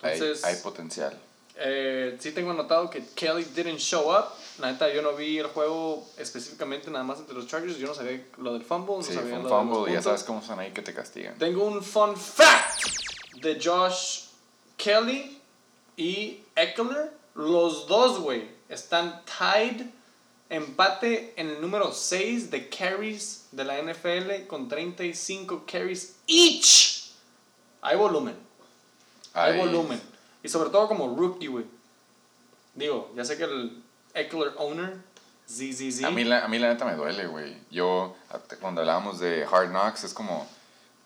[0.02, 1.18] Entonces, hay potencial.
[1.56, 4.24] eh, sí tengo anotado que Kelly didn't show up.
[4.58, 7.76] La neta, yo no vi el juego específicamente nada más entre los Chargers.
[7.78, 8.96] Yo no sabía lo del fumble.
[8.96, 10.72] No Sí, sabía fue un lo de los fumble y ya sabes cómo son ahí
[10.72, 11.36] que te castigan.
[11.38, 12.82] Tengo un fun fact
[13.40, 14.26] de Josh
[14.76, 15.40] Kelly
[15.96, 17.12] y Eckler.
[17.34, 19.86] Los dos, güey, están tied.
[20.50, 27.12] Empate en el número 6 de carries de la NFL con 35 carries each.
[27.80, 28.36] Hay volumen.
[29.32, 30.00] Hay volumen.
[30.42, 31.64] Y sobre todo como rookie, güey.
[32.74, 33.82] Digo, ya sé que el
[34.14, 34.96] Eckler owner,
[35.48, 36.04] ZZZ.
[36.04, 37.56] A mí, la, a mí la neta me duele, güey.
[37.70, 38.14] Yo,
[38.60, 40.48] cuando hablábamos de Hard Knocks, es como,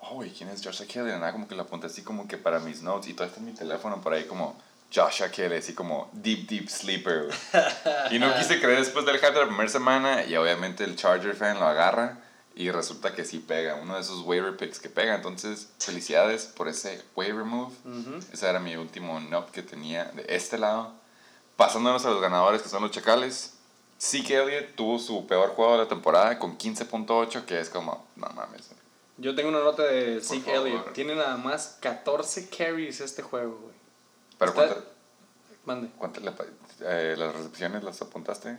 [0.01, 1.11] oh, güey, ¿quién es Joshua Kelly?
[1.11, 3.41] Y nada, como que lo apunté así como que para mis notes y todo está
[3.41, 4.57] en mi teléfono por ahí como
[4.95, 7.29] Joshua Kelly, así como deep, deep sleeper.
[8.11, 11.35] Y no quise creer después del hype de la primera semana y obviamente el Charger
[11.35, 12.19] fan lo agarra
[12.59, 15.15] y resulta que sí pega, uno de esos waiver picks que pega.
[15.15, 17.73] Entonces, felicidades por ese waiver move.
[17.85, 18.19] Ujú.
[18.33, 20.93] Ese era mi último note que tenía de este lado.
[21.57, 23.55] Pasándonos a los ganadores que son los Chacales.
[24.01, 28.29] Zeke Elliott tuvo su peor juego de la temporada con 15.8, que es como, no
[28.31, 28.71] mames.
[29.19, 30.55] Yo tengo una nota de Zeke.
[30.55, 30.93] Elliott.
[30.93, 33.75] Tiene nada más 14 carries este juego, güey.
[34.39, 34.85] Pero Está- ¿cuántas
[35.65, 35.89] Mande.
[35.99, 36.33] cuántas le
[36.81, 38.57] eh, las recepciones las apuntaste?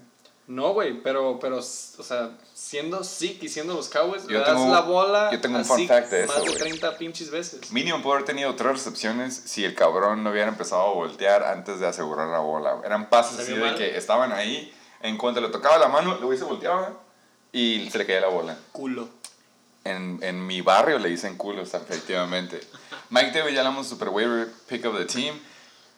[0.48, 4.48] No, güey, pero, pero, o sea, siendo Zeke y siendo los Cowboys, Yo le das
[4.50, 6.60] tengo- la bola yo tengo a un Zeke fact de eso, más de güey.
[6.60, 7.72] 30 pinches veces.
[7.72, 11.80] Mínimo pudo haber tenido tres recepciones si el cabrón no hubiera empezado a voltear antes
[11.80, 12.82] de asegurar la bola.
[12.84, 13.76] Eran pases ¿Se así de mal?
[13.78, 16.94] que estaban ahí, en cuanto le tocaba la mano, luego se volteaba
[17.52, 18.58] y se le caía la bola.
[18.72, 19.08] Culo.
[19.90, 22.60] En, en mi barrio le dicen culos, efectivamente.
[23.10, 25.40] Mike Davis, ya hablamos super waiver pick of the team.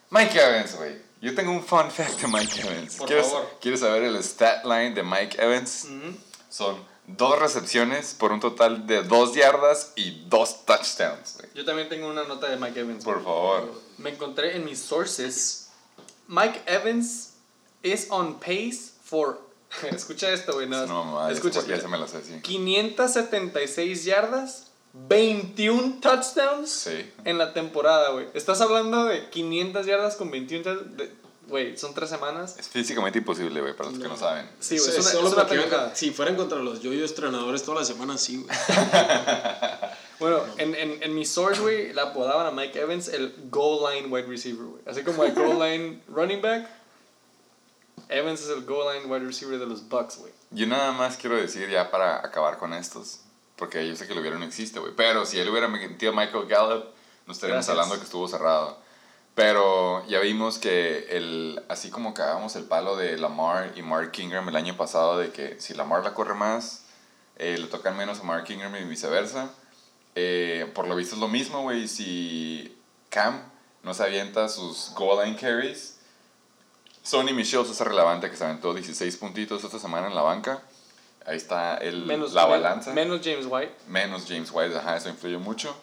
[0.10, 0.96] Mike Evans, güey.
[1.22, 2.96] Yo tengo un fun fact de Mike Evans.
[2.96, 3.58] Por ¿Quieres, favor.
[3.62, 5.86] ¿Quieres saber el stat line de Mike Evans?
[5.86, 6.16] Ujú.
[6.50, 6.78] son
[7.08, 11.40] dos recepciones por un total de dos yardas y dos touchdowns.
[11.54, 13.04] Yo también tengo una nota de Mike Evans.
[13.04, 13.74] Por favor.
[13.98, 15.70] Me encontré en mis sources.
[16.28, 17.34] Mike Evans
[17.84, 19.40] is on pace for.
[19.92, 20.68] Escucha esto, güey.
[20.68, 22.40] No, No, mamá, escucha, ya se me la sé, sí.
[22.42, 27.10] 576 yardas, 21 touchdowns Sí.
[27.24, 28.28] en la temporada, güey.
[28.34, 30.98] Estás hablando de 500 yardas con 21 touchdowns.
[30.98, 32.56] de- Güey, son tres semanas.
[32.58, 34.50] Es físicamente imposible, güey, para los que no saben.
[34.62, 37.64] Sí, güey, Es- es, una, solo es una iban- si fueran contra los yoyos entrenadores
[37.64, 38.48] toda la semana, sí, güey.
[40.20, 44.08] Bueno, en, en, en mi source, güey, la apodaban a Mike Evans el goal line
[44.08, 44.84] wide receiver, güey.
[44.86, 46.70] Así como el goal line running back,
[48.10, 50.34] Evans es el goal line wide receiver de los Bucks, güey.
[50.52, 53.22] Yo nada más quiero decir ya para acabar con estos,
[53.56, 54.94] porque yo sé que lo hubiera no existe, güey.
[54.96, 56.86] Pero si él hubiera metido a Michael Gallup,
[57.26, 57.70] no estaríamos Gracias.
[57.70, 58.78] hablando que estuvo cerrado.
[59.34, 64.48] Pero ya vimos que el, así como cagamos el palo de Lamar y Mark Ingram
[64.50, 66.84] el año pasado, de que si Lamar la corre más,
[67.38, 69.50] eh, le tocan menos a Mark Ingram y viceversa.
[70.16, 71.88] Eh, por lo visto es lo mismo, güey.
[71.88, 72.78] Si
[73.10, 73.42] Cam
[73.84, 75.91] no se avienta sus goal line carries,
[77.04, 80.62] Sonny Michel es relevante que se aventó 16 puntitos esta semana en la banca.
[81.26, 82.94] Ahí está el, Menos, la balanza.
[82.94, 83.74] Menos James White.
[83.88, 85.76] menos James White, ajá, eso influyó mucho.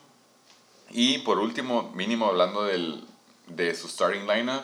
[0.91, 3.05] Y por último, mínimo hablando del,
[3.47, 4.63] de su starting lineup,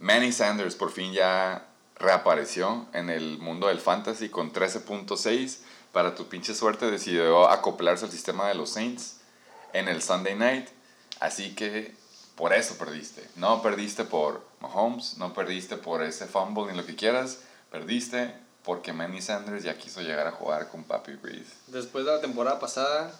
[0.00, 5.58] Manny Sanders por fin ya reapareció en el mundo del fantasy con 13.6.
[5.92, 9.18] Para tu pinche suerte decidió acoplarse al sistema de los Saints
[9.72, 10.68] en el Sunday night.
[11.20, 11.94] Así que
[12.34, 13.28] por eso perdiste.
[13.36, 17.40] No perdiste por Mahomes, no perdiste por ese fumble ni lo que quieras.
[17.70, 18.34] Perdiste
[18.64, 21.52] porque Manny Sanders ya quiso llegar a jugar con Papi Breeze.
[21.66, 23.12] Después de la temporada pasada,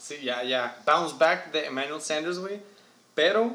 [0.00, 0.76] sí, ya, ya.
[0.84, 2.60] Bounce back de Emmanuel Sanders, güey.
[3.14, 3.54] Pero,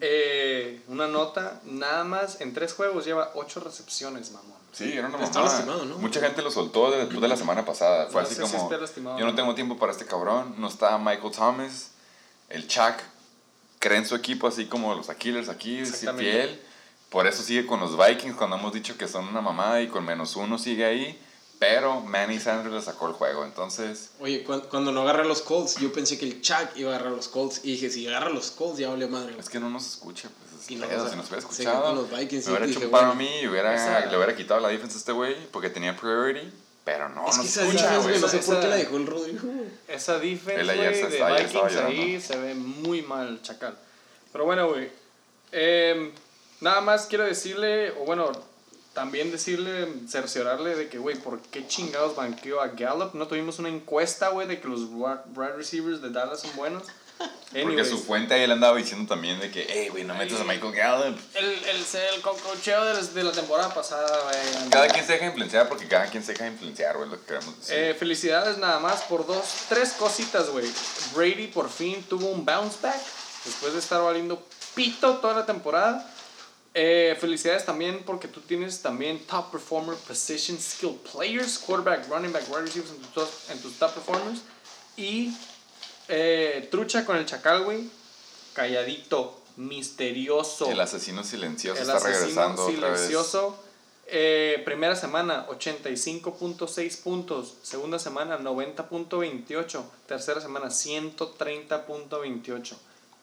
[0.00, 4.52] eh, una nota, nada más en tres juegos lleva ocho recepciones, mamón.
[4.72, 5.54] Sí, era una Está mamada.
[5.56, 5.98] lastimado, ¿no?
[5.98, 8.06] Mucha gente lo soltó después de la semana pasada.
[8.06, 8.56] Fue No así sé si
[9.00, 10.56] como, yo no tengo tiempo para este cabrón.
[10.58, 11.92] No está Michael Thomas,
[12.48, 12.96] el Chuck.
[13.78, 16.62] Cree en su equipo así como los Aquilers aquí, sí, Exactamente.
[17.14, 20.04] Por eso sigue con los Vikings cuando hemos dicho que son una mamada y con
[20.04, 21.18] menos uno sigue ahí.
[21.60, 23.44] Pero Manny Sanders le sacó el juego.
[23.44, 26.96] Entonces, Oye, cuan- cuando, no agarra los Colts, yo pensé que el Chuck iba a
[26.96, 27.60] agarrar los Colts.
[27.62, 29.36] Y dije, si agarra los Colts, ya valió madre.
[29.38, 30.28] es que no nos escucha.
[30.28, 30.98] Pues, es Y no, pedo.
[30.98, 33.12] o sea, si nos hubiera se escuchado, los Vikings me hubiera dije, hecho un paro
[33.12, 35.96] a mí y hubiera, esa- le hubiera quitado la defensa a este güey porque tenía
[35.96, 36.52] priority.
[36.84, 38.20] Pero no, Es no que se esa escucha, defense, güey.
[38.20, 39.40] no sé esa- por qué la dejó el Rodrigo.
[39.88, 43.78] Esa defense, Él ayer güey, se de estaba Vikings ahí se ve muy mal, chacal.
[44.32, 44.90] Pero bueno, güey.
[45.52, 46.10] em,
[46.64, 48.32] nada más quiero decirle, o bueno,
[48.94, 53.14] también decirle, cerciorarle de que, güey, ¿por qué chingados banqueó a Gallup?
[53.14, 56.84] No tuvimos una encuesta, güey, de que los wi- wide receivers de Dallas son buenos.
[57.18, 60.40] Porque Anyways, su fuente ahí él andaba diciendo también de que, hey, güey, no metas
[60.40, 61.16] a Michael Gallup.
[61.34, 61.76] el, el,
[62.14, 64.70] el cococheo de, de la temporada pasada, güey.
[64.70, 67.56] Cada quien se deja influenciar porque cada quien se deja influenciar, güey, lo que queremos
[67.60, 67.76] decir.
[67.78, 70.66] Eh, felicidades nada más por dos, tres cositas, güey.
[71.14, 73.00] Brady por fin tuvo un bounce back
[73.44, 74.42] después de estar valiendo
[74.74, 76.10] pito toda la temporada.
[76.76, 82.42] Eh, felicidades también porque tú tienes también top performer position skill players, quarterback, running back,
[82.50, 84.40] wide receivers en tus, en tus top performers.
[84.96, 85.32] Y
[86.08, 87.88] eh, trucha con el chacal, güey.
[88.54, 90.68] Calladito, misterioso.
[90.70, 93.00] el asesino silencioso El está asesino regresando otra vez.
[93.00, 93.60] silencioso.
[94.06, 97.54] Eh, primera semana, 85.6 puntos.
[97.62, 99.82] Segunda semana, 90.28.
[100.06, 102.74] Tercera semana, 130.28.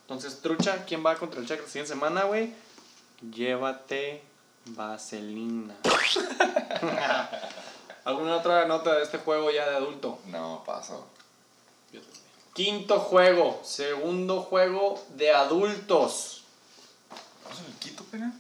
[0.02, 2.52] Entonces, trucha, ¿quién va contra el Check la siguiente semana, güey?
[3.22, 4.24] Llévate
[4.66, 5.76] vaselina.
[8.04, 10.18] ¿Alguna otra nota de este juego ya de adulto?
[10.26, 11.06] No, paso.
[12.54, 16.44] Quinto juego, segundo juego de adultos.
[17.44, 18.34] ¿Vamos en el Quito, pena?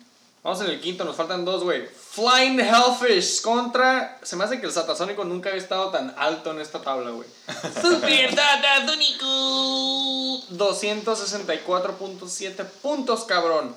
[0.43, 1.85] Vamos en el quinto, nos faltan dos, güey.
[1.85, 4.17] Flying Hellfish contra.
[4.23, 7.29] Se me hace que el Satasónico nunca había estado tan alto en esta tabla, güey.
[7.81, 9.27] Super Satasónico.
[10.51, 13.75] 264.7 puntos, cabrón.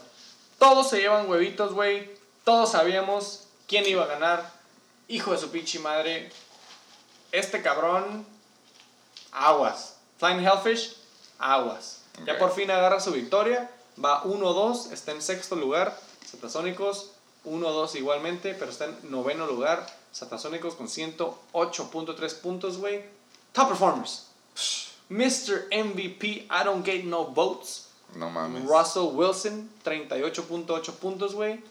[0.65, 2.11] Todos se llevan huevitos, güey.
[2.43, 4.51] Todos sabíamos quién iba a ganar.
[5.09, 6.33] Hijo de su pinche madre.
[7.33, 8.25] Este cabrón.
[9.31, 9.97] Aguas.
[10.17, 10.97] Flying Hellfish.
[11.39, 12.01] Aguas.
[12.25, 13.71] Ya por fin agarra su victoria.
[14.03, 14.91] Va 1-2.
[14.91, 16.01] Está en sexto lugar.
[16.25, 17.11] Satasónicos
[17.45, 18.55] 1-2 igualmente.
[18.55, 19.87] Pero está en noveno lugar.
[20.13, 23.05] Satasónicos con 108.3 puntos, güey.
[23.53, 24.29] Top performers.
[25.11, 25.69] Mr.
[25.71, 27.84] MVP, I don't get no votes.
[28.17, 28.65] No mames.
[28.65, 31.63] Russell Wilson, 38.8 puntos, güey.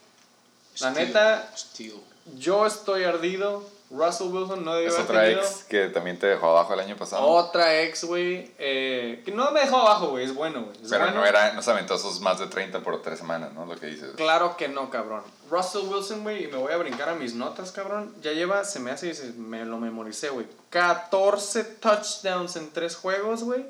[0.79, 1.93] La neta, steel.
[2.37, 3.63] yo estoy ardido.
[3.91, 6.79] Russell Wilson no debió Es haber otra tenido- ex que también te dejó abajo el
[6.79, 7.27] año pasado.
[7.27, 8.51] Otra ex, güey.
[8.57, 10.25] eh, que no me dejó abajo, güey.
[10.25, 10.75] Es bueno, güey.
[10.89, 11.19] Pero bueno.
[11.21, 13.67] no, era, no se aventó esos más de 30 por tres semanas, ¿no?
[13.67, 14.15] Lo que dices.
[14.15, 15.21] Claro que no, cabrón.
[15.51, 18.15] Russell Wilson, güey, y me voy a brincar a mis notas, cabrón.
[18.23, 20.47] Ya lleva, se me hace, se- me lo memoricé, güey.
[20.71, 23.63] 14 touchdowns en 3 juegos, güey.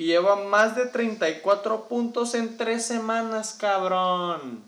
[0.00, 4.62] Y lleva más de 34 puntos en 3 semanas, cabrón.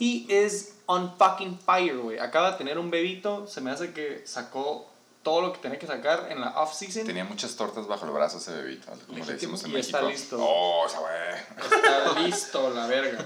[0.00, 2.18] He is on fucking fire, güey.
[2.18, 3.46] Acaba de tener un bebito.
[3.46, 4.90] Se me hace que sacó
[5.22, 7.04] todo lo que tenía que sacar en la off-season.
[7.04, 9.98] Tenía muchas tortas bajo el brazo ese bebito, como le decimos en y México.
[9.98, 10.36] está listo.
[10.40, 11.72] Oh, esa güey.
[11.76, 13.24] Está listo, la verga.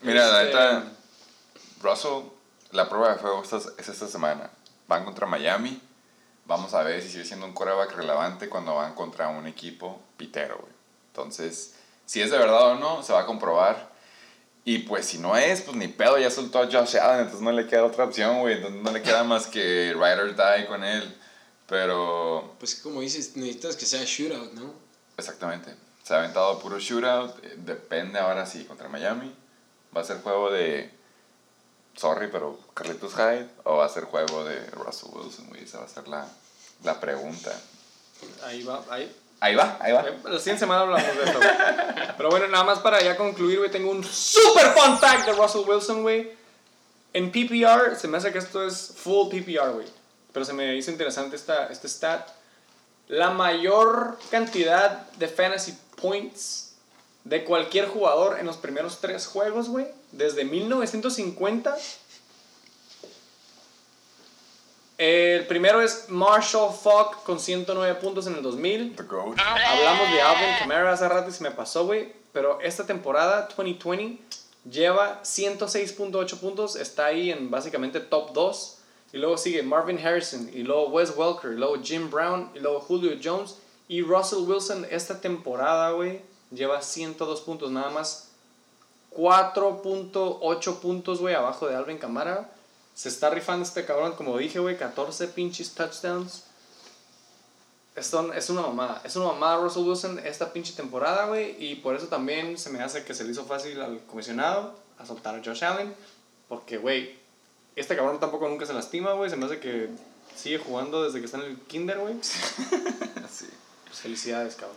[0.00, 0.84] Mira, la Este, neta,
[1.82, 2.22] Russell,
[2.70, 4.48] la prueba de fuego esta- es esta semana.
[4.88, 5.78] Van contra Miami.
[6.44, 10.58] Vamos a ver si sigue siendo un coreback relevante cuando van contra un equipo pitero,
[10.58, 10.72] güey.
[11.08, 11.74] Entonces,
[12.04, 13.90] si es de verdad o no, se va a comprobar.
[14.64, 17.52] Y pues si no es, pues ni pedo, ya soltó a Josh Allen, entonces no
[17.52, 18.54] le queda otra opción, güey.
[18.56, 21.16] Entonces no le queda más que ride or die con él.
[21.68, 24.72] Pero, Pues como dices, necesitas que sea shootout, ¿no?
[25.16, 25.74] exactamente.
[26.02, 27.42] Se ha aventado puro shootout.
[27.44, 29.34] eh, Depende ahora sí contra Miami.
[29.96, 30.90] ¿Va a ser juego de
[31.96, 35.64] sorry, pero Carlitos Hyde o va a ser juego de Russell Wilson, güey?
[35.64, 36.26] Esa va a ser la,
[36.84, 37.52] la pregunta.
[38.44, 39.14] Ahí va, ahí.
[39.40, 40.02] Ahí va, ahí va.
[40.02, 41.50] Eh, La siguiente semana hablamos de eso, güey.
[42.16, 45.68] Pero bueno, nada más para ya concluir, güey, tengo un super fun fact de Russell
[45.68, 46.30] Wilson, güey.
[47.12, 49.86] En PPR, se me hace que esto es full PPR, güey.
[50.32, 52.28] Pero se me hizo interesante esta, este stat.
[53.08, 56.74] La mayor cantidad de fantasy points
[57.24, 61.76] de cualquier jugador en los primeros tres juegos, güey, desde 1950.
[64.98, 68.94] El primero es Marshall Falk con 109 puntos en el 2000.
[68.94, 69.38] The GOAT.
[69.38, 72.12] Hablamos de Alvin Kamara hace rato y se me pasó, güey.
[72.32, 74.22] Pero esta temporada, 2020,
[74.70, 76.76] lleva 106.8 puntos.
[76.76, 78.78] Está ahí en básicamente top 2.
[79.12, 80.48] Y luego sigue Marvin Harrison.
[80.54, 81.52] Y luego Wes Welker.
[81.52, 82.50] Y luego Jim Brown.
[82.54, 83.56] Y luego Julio Jones.
[83.88, 86.20] Y Russell Wilson esta temporada, güey,
[86.50, 87.70] lleva 102 puntos.
[87.70, 88.31] Nada más
[89.16, 92.50] 4.8 puntos, güey, abajo de Alvin Kamara.
[92.94, 96.44] Se está rifando este cabrón, como dije, güey, 14 pinches touchdowns.
[97.94, 99.02] Esto es una mamada.
[99.04, 101.56] Es una mamada Russell Wilson esta pinche temporada, güey.
[101.58, 105.04] Y por eso también se me hace que se le hizo fácil al comisionado a
[105.04, 105.94] soltar a Josh Allen.
[106.48, 107.18] Porque, güey,
[107.76, 109.28] este cabrón tampoco nunca se lastima, güey.
[109.28, 109.90] Se me hace que
[110.34, 112.14] sigue jugando desde que está en el kinder, güey.
[113.30, 113.48] Sí.
[113.86, 114.76] Pues felicidades, cabrón.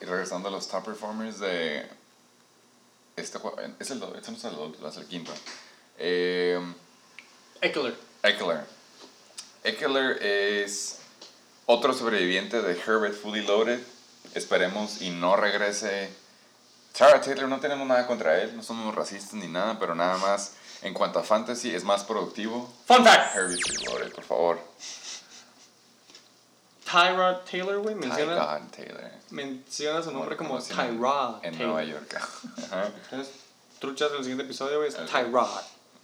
[0.00, 1.86] Y regresando a los top performers de
[3.16, 3.58] este juego.
[3.58, 5.32] Es el, este no es el, es el quinto.
[5.98, 6.60] Eh,
[7.60, 7.96] Eckler.
[8.22, 8.64] Eckler.
[9.64, 10.98] Eckler es
[11.64, 13.80] otro sobreviviente de Herbert Fully Loaded.
[14.34, 16.10] Esperemos y no regrese.
[16.96, 20.52] Tara Taylor, no tenemos nada contra él, no somos racistas ni nada, pero nada más
[20.82, 22.72] en cuanto a fantasy es más productivo.
[22.86, 23.34] Fun fact.
[23.34, 24.60] Herbert Fully Loaded, por favor.
[26.96, 27.94] Tyrod Taylor, güey.
[27.94, 29.10] Menciona, Tyrod Taylor.
[29.30, 30.82] menciona su nombre como llama?
[30.82, 31.68] Tyrod En Taylor.
[31.68, 32.14] Nueva York.
[32.64, 32.90] Ajá.
[33.04, 33.34] Entonces,
[33.78, 34.96] truchas en el siguiente episodio, güey, es.
[34.96, 35.46] Tyrod.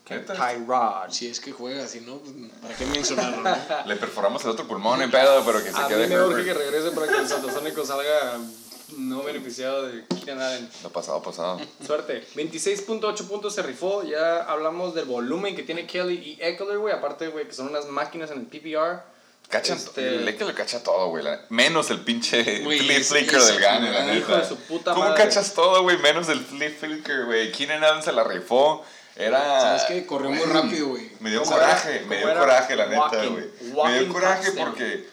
[0.05, 1.11] Tyrod.
[1.11, 3.43] Si es que juega, si no, pues, ¿para qué mencionarlo?
[3.43, 3.57] no?
[3.87, 6.45] Le perforamos el otro pulmón en pedo, pero que se A mí quede me urge
[6.45, 8.39] que regrese para que el Satasónico salga
[8.99, 10.69] no beneficiado de Keenan Allen.
[10.83, 11.61] Lo pasado, pasado.
[11.87, 12.27] Suerte.
[12.35, 14.03] 26.8 puntos se rifó.
[14.03, 16.93] Ya hablamos del volumen que tiene Kelly y Eckler, güey.
[16.93, 19.03] Aparte, güey, que son unas máquinas en el PPR.
[19.49, 21.25] Cachan, Este- el Eckler cacha todo, güey.
[21.51, 24.17] Menos el pinche Güey, flip flicker del Gane, la neta.
[24.17, 25.25] Hijo de su puta ¿Cómo madre.
[25.25, 25.99] cachas todo, güey?
[25.99, 27.53] Menos el flip flicker, güey.
[27.53, 28.85] Keenan Allen se la rifó.
[29.15, 29.61] Era...
[29.61, 30.07] ¿Sabes qué?
[30.07, 31.11] Corrió muy rápido, güey.
[31.21, 33.45] Me dio coraje, me dio coraje, la neta, güey.
[33.85, 35.07] Me dio coraje porque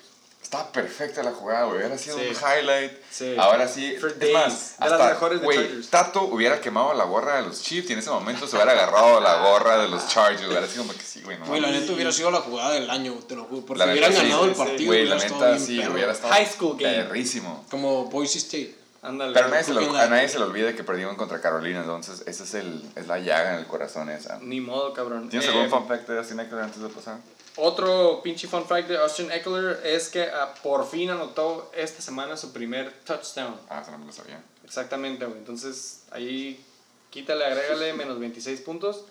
[0.50, 1.78] estaba perfecta la jugada, güey.
[1.78, 2.26] Hubiera sido Sí.
[2.30, 2.92] un highlight.
[3.12, 3.36] Sí.
[3.38, 4.34] Ahora sí, For es days.
[4.34, 5.90] más, De las hasta, mejores de güey, Chargers.
[5.90, 9.20] Tato hubiera quemado la gorra de los Chiefs y en ese momento se hubiera agarrado
[9.20, 10.48] la gorra de los Chargers.
[10.48, 12.90] Hubiera sido como que sí, güey, no Güey, la neta hubiera sido la jugada del
[12.90, 13.64] año, te lo juro.
[13.66, 14.86] Porque La neta, hubieran sí, ganado sí, el partido.
[14.88, 15.94] Güey, la hubiera estado neta, sí, perro.
[15.94, 16.94] hubiera estado High school game.
[17.04, 17.66] perrísimo.
[17.70, 18.76] Como Boise State.
[19.04, 19.34] Ándale.
[19.34, 22.22] Pero a nadie, se la- a nadie se le olvide que perdieron contra Carolina, entonces
[22.26, 24.40] esa es, el, es la llaga en el corazón esa.
[24.42, 25.30] Ni modo, cabrón.
[25.30, 27.18] ¿Tienes Eh, algún fun fact de Austin Eckler antes de pasar?
[27.58, 32.38] Otro pinche fun fact de Austin Eckler es que ah, por fin anotó esta semana
[32.38, 33.56] su primer touchdown.
[33.70, 34.42] Ah, eso no me lo sabía.
[34.64, 35.38] Exactamente, güey.
[35.40, 36.64] Entonces, ahí
[37.10, 39.04] quítale, agrégale menos 26 puntos.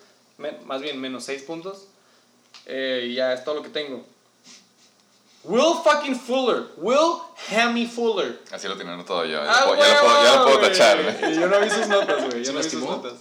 [0.64, 1.88] Más bien, menos 6 puntos.
[2.66, 4.04] Eh, y ya es todo lo que tengo.
[5.44, 6.64] Will fucking Fuller.
[6.76, 7.18] Will
[7.50, 8.40] Hammy Fuller.
[8.50, 9.42] Así lo tenía anotado yo.
[9.44, 10.70] Ya, ¡Ah, lo puedo- ya lo puedo, ya lo puedo güey!
[10.72, 11.18] tachar.
[11.30, 12.38] Y Yo no vi sus notas, güey.
[12.38, 13.12] Yo ¿Se no vi sus notas.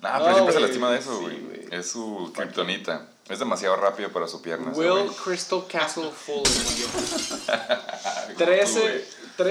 [0.00, 0.68] Nah, No, pero siempre se güey.
[0.68, 1.40] lastima de eso, Sí, güey.
[1.40, 1.68] güey.
[1.70, 3.08] es su kriptonita.
[3.32, 4.72] Es demasiado rápido para su pierna.
[4.74, 5.10] Will.
[5.24, 6.46] Crystal Castle Fuller.
[8.28, 9.04] Ay, 13 güey.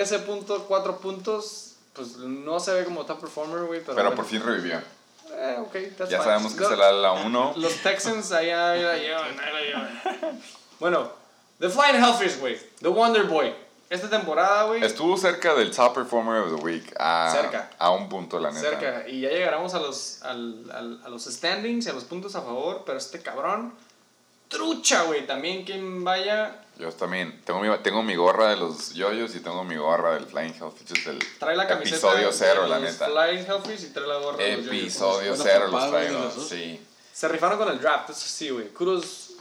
[0.04, 1.74] 13.4 puntos.
[1.94, 3.80] Pues no se ve como top performer, güey.
[3.82, 4.16] Pero, Pero bueno.
[4.16, 4.78] por fin revivió.
[5.34, 6.24] Eh, ok, that's Ya fine.
[6.24, 7.54] sabemos que No, será la 1.
[7.58, 10.42] Los Texans ahí ahí la llevan, ahí la llevan.
[10.80, 11.12] Bueno,
[11.60, 12.60] The Flying Hellfish, güey.
[12.82, 13.54] The Wonder Boy.
[13.92, 14.84] Esta temporada, güey.
[14.84, 16.96] Estuvo cerca del Top Performer of the Week.
[16.98, 17.70] A, Cerca.
[17.78, 18.62] A un punto, la neta.
[18.70, 19.08] Cerca.
[19.08, 22.42] Y ya llegaremos a los, al, al- a los standings y a los puntos a
[22.42, 22.84] favor.
[22.86, 23.74] Pero este cabrón.
[24.48, 25.28] Trucha, güey.
[25.28, 26.62] También quien vaya.
[26.78, 27.42] Yo también.
[27.44, 31.04] Tengo mi, tengo mi gorra de los yoyos y tengo mi gorra del Flying Hellfish
[31.06, 31.96] del Trae la camiseta.
[31.98, 33.08] episodio de cero, la los neta.
[33.08, 34.38] Flying Hellfish y trae la gorra.
[34.38, 34.82] de los Yoyos.
[34.84, 36.32] Episodio cero los traigo.
[36.32, 36.80] Sí.
[37.14, 38.70] Se rifaron con el draft, eso sí, güey.
[38.70, 39.32] Kudos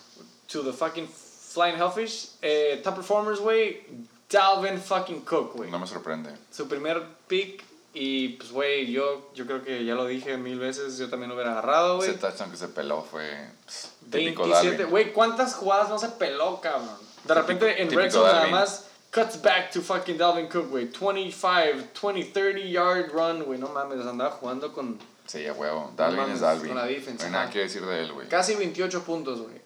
[0.51, 2.31] to the fucking Flying Hellfish.
[2.43, 3.86] Eh, top performers, güey.
[4.31, 5.70] Dalvin fucking Cook, güey.
[5.70, 6.31] No me sorprende.
[6.51, 7.65] Su primer pick.
[7.93, 10.97] Y pues, güey, yo, yo creo que ya lo dije mil veces.
[10.98, 12.09] Yo también lo hubiera agarrado, güey.
[12.11, 14.69] Ese touchdown que se peló fue pss, típico 27.
[14.77, 14.90] Dalvin.
[14.90, 16.89] Güey, ¿cuántas jugadas no se peló, cabrón?
[17.24, 20.85] De repente en típico Red Zone nada más cuts back to fucking Dalvin Cook, güey.
[20.86, 23.59] 25, 20, 30 yard run, güey.
[23.59, 24.97] No mames, andaba jugando con
[25.27, 25.93] Sí, a huevo.
[25.97, 26.69] Dalvin mames, es Dalvin.
[26.69, 28.28] con la defense, No hay nada que decir de él, güey.
[28.28, 29.61] casi 28 puntos, güey.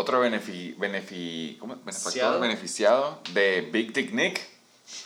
[0.00, 1.76] Otro benefi, benefi, ¿cómo?
[1.76, 2.40] Beneficiado.
[2.40, 4.40] benefactor beneficiado de Big Dick Nick.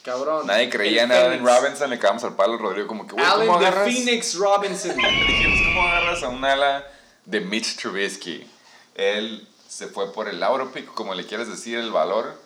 [0.05, 0.47] Cabrón.
[0.47, 1.45] Nadie creía en Allen.
[1.45, 3.93] Robinson, le cagamos al palo Rodrigo como que, güey, ¿cómo de agarras?
[3.93, 4.97] Phoenix Robinson.
[5.27, 6.87] Dijimos, ¿cómo agarras a un ala
[7.25, 8.49] de Mitch Trubisky?
[8.95, 10.41] Él se fue por el
[10.73, 12.41] pick, como le quieres decir, el valor,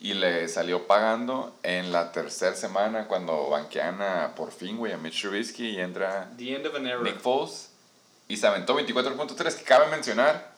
[0.00, 4.96] y le salió pagando en la tercera semana cuando banquean a, por fin, güey, a
[4.96, 7.00] Mitch Trubisky y entra The end of an era.
[7.00, 7.70] Nick Foles
[8.26, 10.51] y se aventó 24.3, que cabe mencionar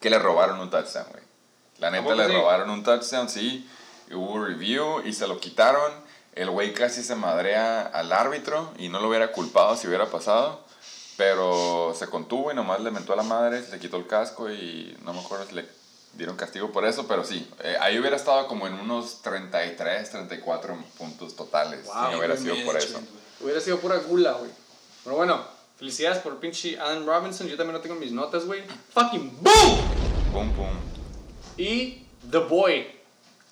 [0.00, 1.22] que le robaron un touchdown, güey.
[1.78, 2.32] La neta le sí?
[2.32, 3.68] robaron un touchdown, sí.
[4.10, 5.92] Hubo review y se lo quitaron.
[6.34, 10.64] El güey casi se madrea al árbitro y no lo hubiera culpado si hubiera pasado.
[11.16, 14.96] Pero se contuvo y nomás le mentó a la madre, le quitó el casco y
[15.02, 15.68] no me acuerdo si le
[16.14, 17.48] dieron castigo por eso, pero sí.
[17.62, 22.36] eh, ahí hubiera estado como en unos 33, 34 puntos totales Wow, si no hubiera
[22.36, 23.00] sido por eso.
[23.40, 24.50] Hubiera sido pura gula, güey.
[25.04, 25.44] Pero bueno,
[25.78, 27.46] felicidades por pinche Allen Robinson.
[27.46, 28.62] Yo también lo tengo en mis notas, güey.
[28.92, 29.78] Fucking boom.
[30.32, 30.70] Pum, pum.
[31.56, 32.86] Y The Boy,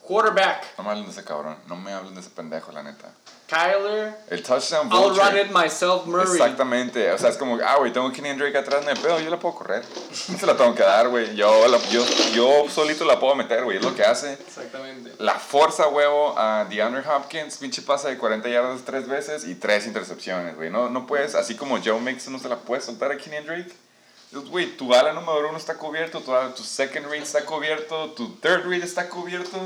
[0.03, 3.13] quarterback, No me hablen de ese cabrón, no me hablen de ese pendejo, la neta.
[3.47, 4.17] Kyler.
[4.29, 5.23] El touchdown I'll vulture.
[5.31, 6.33] run it myself, Murray.
[6.33, 9.31] Exactamente, o sea, es como, ah, güey, tengo Kenyan Drake atrás, no hay pedo, yo
[9.31, 9.85] la puedo correr.
[10.13, 11.35] Se la tengo que dar, güey.
[11.37, 12.05] Yo, la- yo,
[12.35, 14.33] yo solito la puedo meter, güey, es lo que hace.
[14.33, 15.13] Exactamente.
[15.19, 19.87] La forza, huevo, a DeAndre Hopkins, pinche pasa de 40 yardas tres veces y tres
[19.87, 20.71] intercepciones, güey.
[20.71, 23.73] No, no puedes, así como Joe Mixon no se la puedes soltar a Kenyan Drake.
[24.33, 28.35] Güey, tu ala número uno está cubierto, tu, ala- tu second read está cubierto, tu
[28.41, 29.57] third read está cubierto.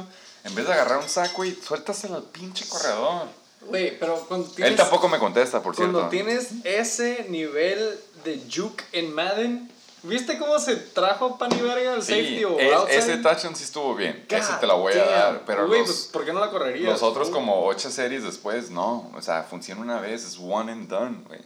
[0.44, 3.26] En vez de agarrar un saco, güey, suéltaselo al pinche corredor.
[3.62, 5.92] Güey, pero cuando tienes, Él tampoco me contesta, por cierto.
[5.92, 9.70] cuando tienes ese nivel de juke en Madden,
[10.02, 13.64] ¿viste cómo se trajo pan y verga el Sí, safety o es- ese touchdown sí
[13.64, 14.24] estuvo bien.
[14.28, 15.08] ese God te la voy a damn.
[15.10, 15.42] dar.
[15.44, 16.90] Pero Güey, los, ¿por qué no la correrías?
[16.90, 19.10] los otros, Uh, como ocho series después, no.
[19.14, 21.40] O sea, funciona una vez, es one and done, güey.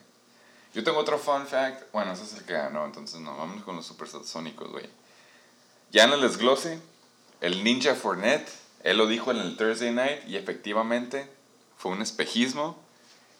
[0.73, 1.83] Yo tengo otro fun fact.
[1.93, 3.37] Bueno, ese es el que ganó, entonces no.
[3.37, 4.89] Vámonos con los supersónicos, güey.
[5.91, 6.79] Ya en el desglose,
[7.41, 8.49] el Ninja Fournette,
[8.85, 11.29] él lo dijo en el Thursday Night y efectivamente
[11.85, 12.79] fue un espejismo.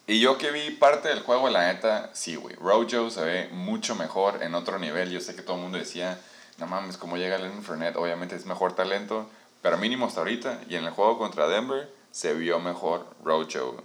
[0.05, 2.55] Y yo que vi parte del juego, la neta, sí, güey.
[2.57, 5.09] Rojo se ve mucho mejor en otro nivel.
[5.09, 6.21] Yo sé que todo el mundo decía,
[6.59, 7.95] no mames, cómo llega Leonard Fournette.
[7.95, 9.27] Obviamente es mejor talento,
[9.63, 10.61] pero mínimo hasta ahorita.
[10.69, 13.83] Y en el juego contra Denver se vio mejor Rojo.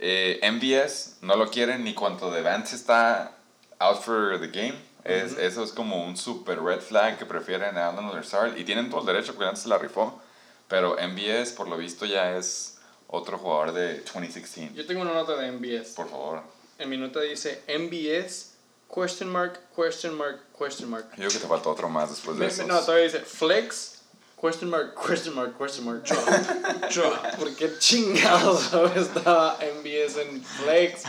[0.00, 3.36] Eh, MVS no lo quieren ni cuanto de Vance está
[3.78, 4.74] out for the game.
[5.04, 8.56] Es, Eso es como un super red flag que prefieren a Alan Lazard.
[8.58, 10.20] Y tienen todo el derecho porque antes se la rifó.
[10.66, 12.77] Pero MVS, por lo visto, ya es
[13.08, 14.74] otro jugador de 2016.
[14.74, 15.94] Yo tengo una nota de MBS.
[15.94, 16.42] Por favor.
[16.78, 18.52] En mi nota dice MBS,
[18.94, 21.08] question mark, question mark, question mark.
[21.10, 22.66] Yo creo que te falta otro más después de eso.
[22.66, 24.02] No, todavía dice flex,
[24.40, 27.36] question mark, question mark, question mark, drop, drop.
[27.38, 31.02] ¿Por qué chingados estaba MBS en flex,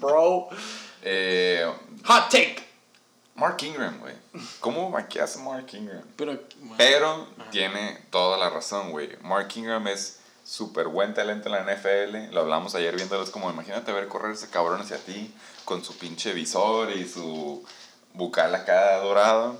[0.00, 0.48] bro?
[1.02, 1.72] Eh,
[2.04, 2.62] Hot take.
[3.36, 4.14] Mark Ingram, güey.
[4.60, 6.02] ¿Cómo maquillas a Mark Ingram?
[6.16, 6.38] Pero,
[6.76, 9.16] Pero tiene toda la razón, güey.
[9.22, 12.32] Mark Ingram es súper buen talento en la NFL.
[12.32, 15.34] Lo hablamos ayer viéndolos como, imagínate ver correr ese cabrón hacia ti
[15.64, 17.64] con su pinche visor y su
[18.12, 19.56] bucal acá dorado.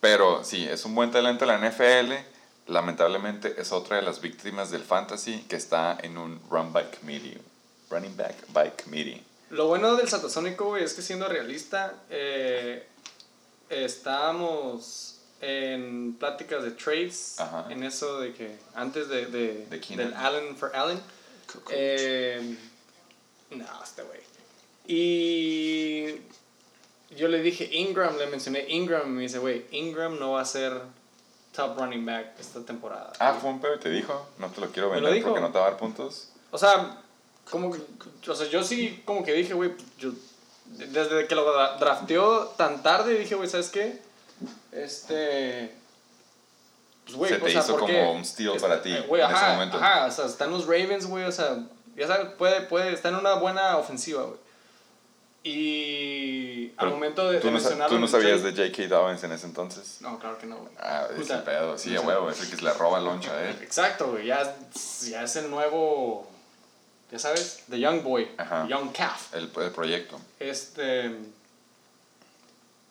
[0.00, 2.12] Pero sí, es un buen talento en la NFL.
[2.66, 7.40] Lamentablemente es otra de las víctimas del fantasy que está en un run by committee.
[7.90, 9.22] Running back by committee.
[9.50, 12.88] Lo bueno del satasónico, güey, es que siendo realista, eh,
[13.68, 15.13] estábamos
[15.46, 17.66] en pláticas de trades, Ajá.
[17.70, 19.66] en eso de que antes de, de,
[19.96, 21.00] del Allen for Allen.
[21.70, 22.56] Eh,
[23.50, 24.20] no, este güey.
[24.86, 26.20] Y
[27.16, 30.44] yo le dije Ingram, le mencioné Ingram, y me dice, güey, Ingram no va a
[30.44, 30.80] ser
[31.54, 33.12] top running back esta temporada.
[33.18, 35.28] Ah, fue un pedo y te dijo, no te lo quiero lo vender dijo.
[35.28, 36.28] porque no te va a dar puntos.
[36.50, 37.00] O sea,
[37.50, 37.80] como que,
[38.30, 40.12] o sea, yo sí como que dije, güey, yo
[40.66, 44.00] desde que lo dra- drafteó tan tarde, dije, güey, ¿sabes qué?
[44.72, 45.74] Este.
[47.04, 49.28] Pues, güey, Se te o sea, hizo porque como un steal para ti güey, en
[49.30, 49.76] ese ajá, momento.
[49.76, 51.58] Ajá, o sea, están los Ravens, güey, o sea,
[51.96, 54.38] ya sabes, puede, puede, está en una buena ofensiva, güey.
[55.46, 58.88] Y al Pero momento de, ¿Tú no, tú en no sabías de J.K.
[58.88, 59.98] Dobbins en ese entonces?
[60.00, 60.72] No, claro que no, güey.
[60.80, 61.76] Ah, es el pedo.
[61.76, 62.30] Sí, a huevo.
[62.30, 63.58] Es el que se le roba el loncha a él.
[63.60, 64.40] Exacto, güey, ya,
[64.74, 66.26] es- ya es el nuevo,
[67.12, 68.66] ya sabes, The Young Boy, Ajá.
[68.66, 69.34] Young Calf.
[69.34, 70.18] El, el proyecto.
[70.40, 71.14] Este.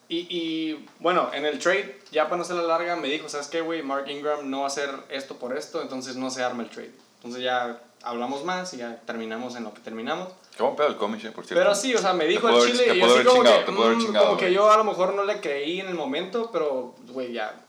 [0.09, 3.47] Y, y bueno, en el trade, ya para no ser la larga, me dijo: ¿Sabes
[3.47, 3.81] qué, güey?
[3.81, 6.91] Mark Ingram no va a hacer esto por esto, entonces no se arma el trade.
[7.17, 10.30] Entonces ya hablamos más y ya terminamos en lo que terminamos.
[10.55, 11.63] Qué buen pedo el cómic, eh, por cierto.
[11.63, 13.65] Pero sí, o sea, me dijo el chile te y yo así como chingado, que,
[13.65, 15.88] te pudo haber mm, chingado, como que yo a lo mejor no le creí en
[15.88, 17.59] el momento, pero, güey, ya.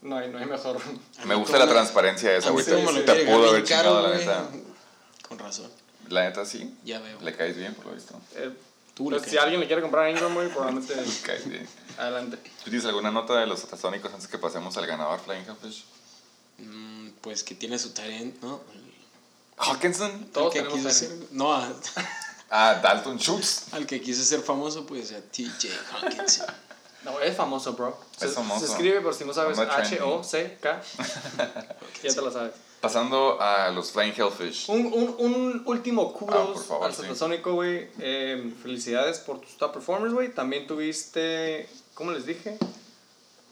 [0.00, 0.78] No hay, no hay mejor.
[1.26, 2.64] Me gusta la transparencia esa, güey.
[2.64, 4.48] todo Te, pudo haber chingado, la neta.
[5.28, 5.70] Con razón.
[6.08, 6.74] La neta sí.
[6.84, 7.20] Ya veo.
[7.20, 8.14] Le caes bien, por lo visto.
[8.36, 8.50] Eh,
[8.94, 10.94] Tú si alguien le quiere comprar a Ingram, güey, probablemente
[11.46, 11.68] bien.
[11.98, 12.36] adelante.
[12.64, 15.84] ¿Tú tienes alguna nota de los atasónicos antes que pasemos al ganador Flying Hellfish?
[16.58, 18.60] Mm, pues que tiene su talent, ¿no?
[19.56, 20.26] Hawkinson.
[20.32, 21.72] Todos al que tenemos ser, no, a-
[22.50, 23.66] Ah, Dalton Schultz.
[23.72, 26.46] al que quiso ser famoso, pues a TJ Hawkinson.
[27.04, 27.96] No, es famoso, bro.
[28.16, 28.66] Se, Es famoso.
[28.66, 29.58] se escribe, por si no sabes.
[29.58, 30.82] H-O-C-K.
[32.02, 32.52] ya te lo sabes.
[32.80, 34.68] Pasando a los Flying Hellfish.
[34.70, 36.94] Un, un, un último Ah, kudos favor, al.
[36.94, 37.88] Satasónico, güey.
[37.98, 40.32] Eh, felicidades por tus top performers, güey.
[40.34, 42.58] También tuviste, ¿cómo les dije?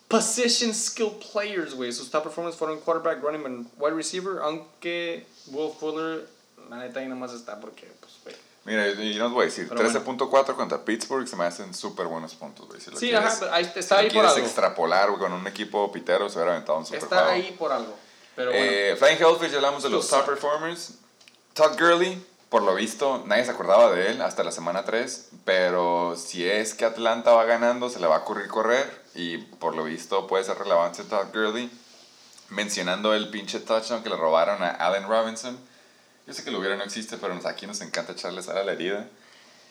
[0.08, 1.92] Position skill players, güey.
[1.92, 4.40] Sus top performers fueron quarterback, running back, wide receiver.
[4.42, 6.26] Aunque Will Fuller,
[6.70, 8.36] la neta, ahí nomás está porque, pues, güey.
[8.68, 9.68] Mira, yo, no os voy a decir.
[9.68, 12.80] Pero 13.4 contra Pittsburgh se me hacen súper buenos puntos, güey.
[12.80, 14.44] Si lo Sí, quieres, ajá, ahí está si lo ahí por quieres algo.
[14.46, 17.94] extrapolar güey, con un equipo pitero, se hubiera aventado un super Está ahí por algo.
[18.36, 18.64] Pero bueno.
[18.64, 20.94] Eh, Flying Hellfish, hablamos de los top performers.
[21.54, 26.14] Todd Gurley, por lo visto, nadie se acordaba de él hasta la semana 3, pero
[26.16, 29.82] si es que Atlanta va ganando, se le va a ocurrir correr y por lo
[29.82, 31.68] visto puede ser relevante Todd Gurley.
[32.50, 35.58] Mencionando el pinche touchdown que le robaron a Allen Robinson.
[36.28, 38.72] Yo sé que lo hubiera no existe, pero aquí nos encanta echarle sal a la
[38.72, 39.08] herida.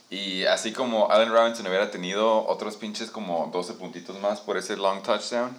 [0.09, 4.75] Y así como Allen Robinson hubiera tenido otros pinches como 12 puntitos más por ese
[4.75, 5.55] long touchdown,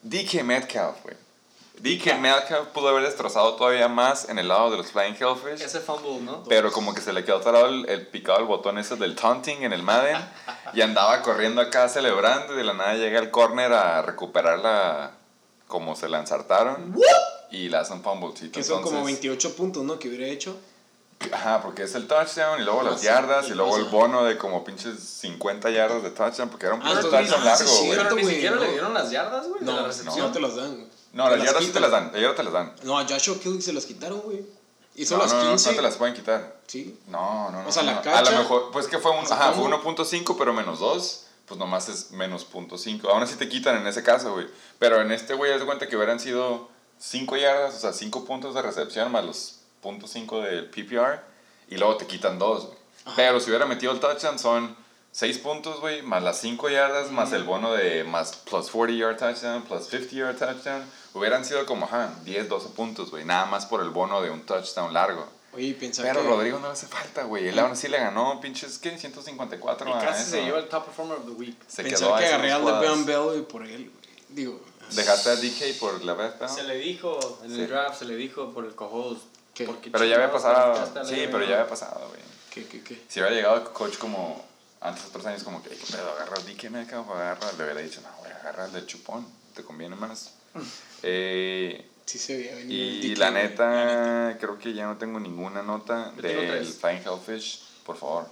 [0.00, 1.14] DK Metcalf, güey.
[1.80, 5.60] DK Metcalf pudo haber destrozado todavía más en el lado de los Flying Hellfish.
[5.60, 6.42] Ese fumble, ¿no?
[6.44, 9.64] Pero como que se le quedó atorado el, el picado el botón ese del taunting
[9.64, 10.16] en el Madden
[10.72, 15.10] y andaba corriendo acá celebrando y de la nada llega el corner a recuperarla
[15.68, 16.96] como se la ensartaron
[17.50, 18.52] y la hacen fumblecito.
[18.52, 19.98] Que son como Entonces, 28 puntos, ¿no?
[19.98, 20.56] Que hubiera hecho.
[21.32, 24.24] Ajá, porque es el touchdown y luego las Ah, sí, yardas y luego el bono
[24.24, 27.56] de como pinches 50 yardas de touchdown porque era un Ah, touchdown ah, sí, largo,
[27.56, 27.90] sí, güey.
[27.90, 28.62] Pero cierto, ni güey, siquiera ¿no?
[28.62, 30.88] le dieron las yardas, güey, de No, la no, te las dan.
[31.12, 32.72] No, las Te yardas sí te las dan, las yardas te las dan.
[32.84, 34.40] No, a Joshua Kelly se las quitaron, güey.
[34.94, 35.70] Hizo No, las no, no, 15.
[35.70, 36.56] no te las pueden quitar.
[36.66, 36.98] Sí.
[37.08, 37.68] No, no, no.
[37.68, 37.98] O sea, la no.
[37.98, 39.76] A cacha- lo mejor, pues que fue un, ajá, fue ¿cómo?
[39.94, 41.26] 1.5, pero menos 2.
[41.44, 43.08] Pues nomás es menos punto .5.
[43.10, 44.46] Aún así te quitan en ese caso, güey.
[44.78, 46.69] Pero en este, güey, haz de cuenta que hubieran sido
[47.00, 51.20] 5 yardas, o sea, 5 puntos de recepción más los .5 del PPR.
[51.68, 52.78] Y luego te quitan 2, güey.
[53.16, 54.76] Pero si hubiera metido el touchdown son
[55.12, 59.16] 6 puntos, güey, más las 5 yardas, más el bono de más plus 40 yard
[59.16, 60.84] touchdown, plus 50 yard touchdown.
[61.14, 63.24] Hubieran sido como, ajá, 10, 12 puntos, güey.
[63.24, 65.26] Nada más por el bono de un touchdown largo.
[65.52, 66.28] Oye, Pero que...
[66.28, 67.48] Rodrigo no le hace falta, güey.
[67.48, 68.96] Él aún así le ganó, pinches, ¿qué?
[68.96, 70.30] 154 Y a casi eso.
[70.30, 71.56] se lleva el top performer of the week.
[71.66, 72.82] Se pensar quedó que agarré al jugadas.
[72.82, 74.14] Le'Veon Bell güey, por él, güey.
[74.28, 74.60] Digo...
[74.94, 76.48] Dejaste a DK por la vez, ¿no?
[76.48, 77.60] Se le dijo en Sí.
[77.62, 79.22] el draft, se le dijo por el co-host.
[79.56, 81.04] Pero ya había pasado.
[81.04, 82.20] Sí, pero ya había pasado, güey.
[82.50, 83.02] ¿Qué, qué, qué?
[83.08, 84.44] Si hubiera llegado el coach como
[84.80, 86.10] antes, otros años, como que, ¿qué pedo?
[86.12, 87.52] Agarra a DK Metcalf o agarra.
[87.58, 89.26] Le hubiera dicho, no, güey, agarra al de chupón.
[89.54, 90.32] Te conviene más.
[91.02, 95.20] eh, Sí se veía venir el y la güey, neta, creo que ya no tengo
[95.20, 96.66] ninguna nota Yo del.
[96.66, 97.60] Flying Hellfish.
[97.86, 98.26] Por favor.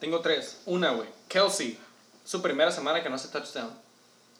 [0.00, 0.58] Tengo tres.
[0.64, 1.06] Una, güey.
[1.28, 1.78] Kelsey.
[2.24, 3.70] Su primera semana que no hace touchdown.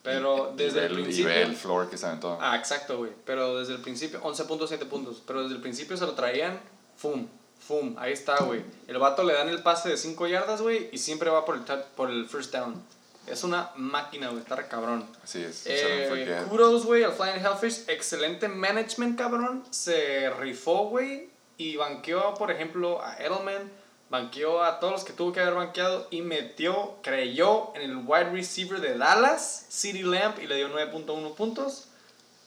[0.03, 1.29] Pero Y- desde y el Y principio.
[1.29, 2.39] ve el floor que se aventó.
[2.41, 3.13] Ah, exacto, güey.
[3.27, 5.23] Pero desde el principio, 11.7 puntos.
[5.27, 6.59] Pero desde el principio se lo traían,
[6.97, 7.27] fum,
[7.59, 7.95] fum.
[7.99, 8.63] Ahí está, güey.
[8.89, 11.63] El vato le dan el pase de 5 yardas, güey, y siempre va por el,
[11.97, 12.83] por el first down.
[13.27, 14.41] Es una máquina, güey.
[14.43, 15.07] Está re cabrón.
[15.23, 15.65] Así es.
[15.67, 17.85] Eh, kudos, güey, al Flying Hellfish.
[17.87, 19.63] Excelente management, cabrón.
[19.71, 21.29] Se rifó, güey.
[21.59, 23.71] Y banqueó, por ejemplo, a Edelman.
[24.11, 26.09] Banqueó a todos los que tuvo que haber banqueado.
[26.11, 31.35] Y metió, creyó en el wide receiver de Dallas, City Lamp, y le dio 9.1
[31.35, 31.85] puntos.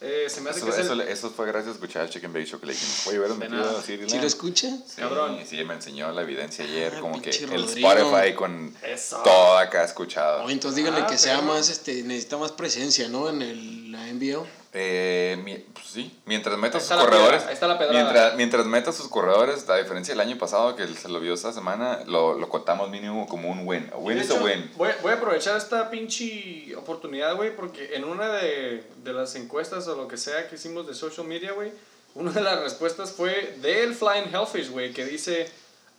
[0.06, 1.02] Eh, se me hace Eso, que es eso, el...
[1.02, 3.78] eso fue gracias a escuchar a Chicken Bake Show que le dijimos, oye, hubieras metido
[3.78, 4.26] a Siri ¿Sí lo Lamb".
[4.26, 4.68] escucha?
[4.86, 5.40] Sí, Cabrón.
[5.48, 7.90] Sí, me enseñó la evidencia ayer, Ah, como que pinche el Rodrigo.
[7.94, 9.22] Spotify con Eso.
[9.24, 10.44] todo acá escuchado.
[10.44, 13.30] Oye, entonces díganle Ah, que sea pero- más, este, necesita más presencia, ¿no?
[13.30, 14.46] En el, la NBL.
[14.76, 17.44] Eh, pues sí, mientras meta sus corredores.
[17.44, 18.04] piedra, ahí está la pedrada.
[18.04, 21.54] mientras, mientras meta sus corredores, a diferencia del año pasado que se lo vio esta
[21.54, 23.92] semana, lo, lo contamos mínimo como un win.
[23.94, 24.72] A win is a win.
[24.76, 29.88] Voy, voy a aprovechar esta pinche oportunidad, güey, porque en una de, de las encuestas
[29.88, 31.72] o lo que sea que hicimos de social media, güey,
[32.16, 35.52] una de las respuestas fue del Flying Hellfish, güey, que dice: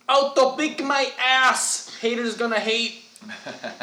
[0.07, 3.01] Autopick my ass, haters gonna hate.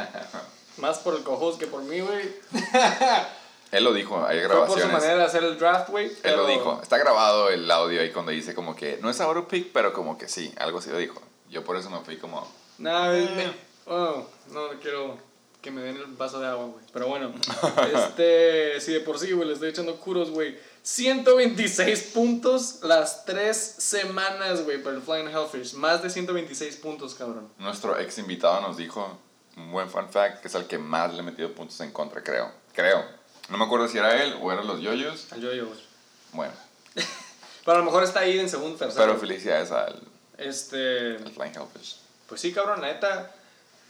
[0.76, 2.30] Más por el cojos que por mí, güey.
[3.72, 4.92] Él lo dijo, hay Fue por su grabaciones.
[4.92, 6.06] manera de hacer el draft, güey.
[6.06, 6.78] Él pero- lo dijo.
[6.82, 10.28] Está grabado el audio ahí cuando dice como que no es autopick, pero como que
[10.28, 11.20] sí, algo así lo dijo.
[11.50, 12.46] Yo por eso me fui como.
[12.78, 13.52] No, me-
[13.86, 15.16] oh, no quiero
[15.60, 16.84] que me den el vaso de agua, güey.
[16.92, 17.32] Pero bueno,
[17.94, 20.56] este, si de por sí, güey, le estoy echando curos, güey.
[20.82, 25.74] 126 puntos las tres semanas, güey, para el Flying Hellfish.
[25.74, 27.48] Más de 126 puntos, cabrón.
[27.58, 29.16] Nuestro ex invitado nos dijo
[29.56, 32.22] un buen fun fact que es el que más le ha metido puntos en contra,
[32.22, 32.50] creo.
[32.74, 33.04] Creo.
[33.48, 35.30] No me acuerdo si era él o eran los yoyos.
[35.32, 35.80] Al yo-yo, güey.
[36.32, 36.52] Bueno,
[37.64, 39.04] Pero a lo mejor está ahí en segundo, tercero.
[39.04, 40.00] pero felicidades al,
[40.38, 41.98] Este, al Flying Hellfish.
[42.28, 43.30] pues sí, cabrón, la neta.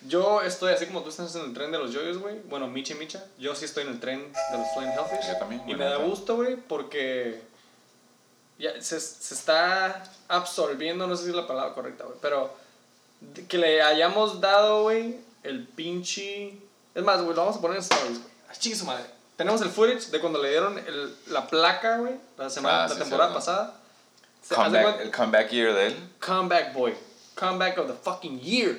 [0.06, 2.40] Yo estoy así como tú estás en el tren de los yoyos, güey.
[2.48, 3.24] Bueno, Micha y Micha.
[3.38, 5.28] Yo sí estoy en el tren de los Flying Hellfish.
[5.32, 7.40] Yo también, Y me da gusto, güey, porque
[8.58, 12.52] ya se, se está absorbiendo, no sé si es la palabra correcta, güey, pero
[13.48, 16.56] que le hayamos dado, güey, el pinche...
[16.94, 18.32] Es más, güey, lo vamos a poner en stories, güey.
[18.50, 19.04] Ah, chingue su madre.
[19.36, 22.94] Tenemos el footage de cuando le dieron el- la placa, güey, la, semana, Ah, la
[22.94, 23.46] sí, temporada cierto.
[23.46, 23.78] pasada.
[24.54, 25.96] Comeback, el comeback year de él.
[26.24, 26.94] comeback boy,
[27.34, 28.78] comeback of the fucking year.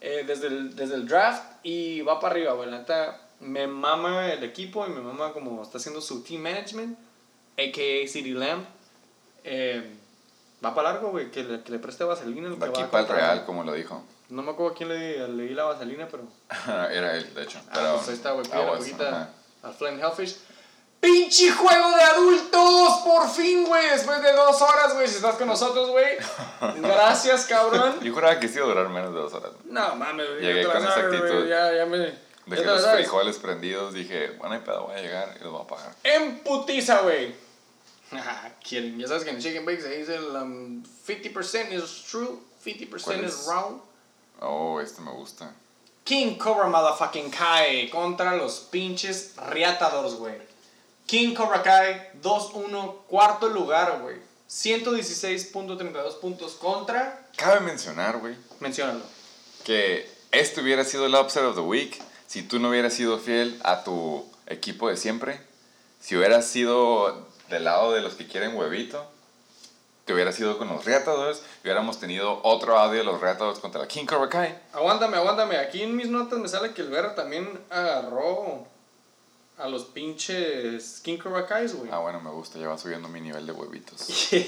[0.00, 2.70] Eh, desde, el, desde el draft y va para arriba, güey.
[2.70, 6.96] La neta, me mama el equipo y me mama como está haciendo su team management,
[7.56, 8.06] a.k.a.
[8.06, 8.64] City Lamb.
[9.42, 9.90] Eh,
[10.64, 12.46] va para largo, güey, que le, que le preste vaselina.
[12.48, 14.04] el que aquí va para el Real, como lo dijo.
[14.28, 16.24] No me acuerdo a quién le, le di la vaselina, pero...
[16.92, 17.58] Era él, de hecho.
[17.68, 19.30] Ah, Pero, pues ahí está, güey, la poquita.
[19.62, 20.36] Al Flame Hellfish.
[21.00, 23.02] ¡Pinche juego de adultos!
[23.04, 23.88] ¡Por fin, güey!
[23.90, 26.16] Después de dos horas, güey, si estás con nosotros, güey.
[26.82, 28.00] Gracias, cabrón.
[28.00, 29.52] Yo juraba que sí iba a durar menos de dos horas.
[29.64, 30.40] No mames, güey.
[30.40, 31.46] Llegué con esa actitud.
[31.46, 31.98] Ya, ya me.
[31.98, 33.00] De ya que te la los sabes.
[33.00, 35.94] frijoles prendidos, dije, bueno, hay pedo, voy a llegar y los voy a pagar.
[36.02, 37.34] En putiza, güey.
[38.70, 43.24] Ya sabes que en Chicken Bake se dice el um, 50% is true, 50% ¿Cuál
[43.24, 43.80] is wrong.
[44.40, 45.52] Oh, este me gusta.
[46.08, 50.38] King Cobra Motherfucking Kai contra los pinches Riatadores, güey.
[51.06, 54.16] King Cobra Kai 2-1, cuarto lugar, güey.
[54.48, 57.28] 116.32 puntos contra.
[57.36, 59.02] Cabe mencionar, güey, Menciónalo.
[59.64, 63.60] que este hubiera sido el upset of the week si tú no hubieras sido fiel
[63.62, 65.38] a tu equipo de siempre.
[66.00, 69.06] Si hubieras sido del lado de los que quieren huevito,
[70.08, 73.86] te hubieras ido con los Reatadores hubiéramos tenido otro audio de los Reatadores contra la
[73.86, 74.58] King Cobra Kai.
[74.72, 75.58] Aguántame, aguántame.
[75.58, 78.66] Aquí en mis notas me sale que el Vera también agarró
[79.58, 81.90] a los pinches King Cobra Kais, güey.
[81.92, 84.00] Ah, bueno, me gusta, ya va subiendo mi nivel de huevitos.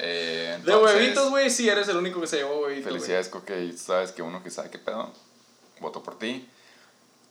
[0.00, 2.84] Eh, De entonces, huevitos, güey, sí eres el único que se llevó huevitos.
[2.84, 2.94] güey.
[3.00, 5.10] Felicidades, Coque, y sabes que uno que sabe qué pedo.
[5.80, 6.48] Voto por ti.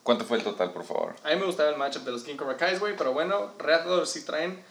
[0.04, 1.16] ¿Cuánto fue el total, por favor?
[1.24, 4.10] A mí me gustaba el matchup de los King Cobra Kais, güey, pero bueno, Reatadores
[4.10, 4.62] sí traen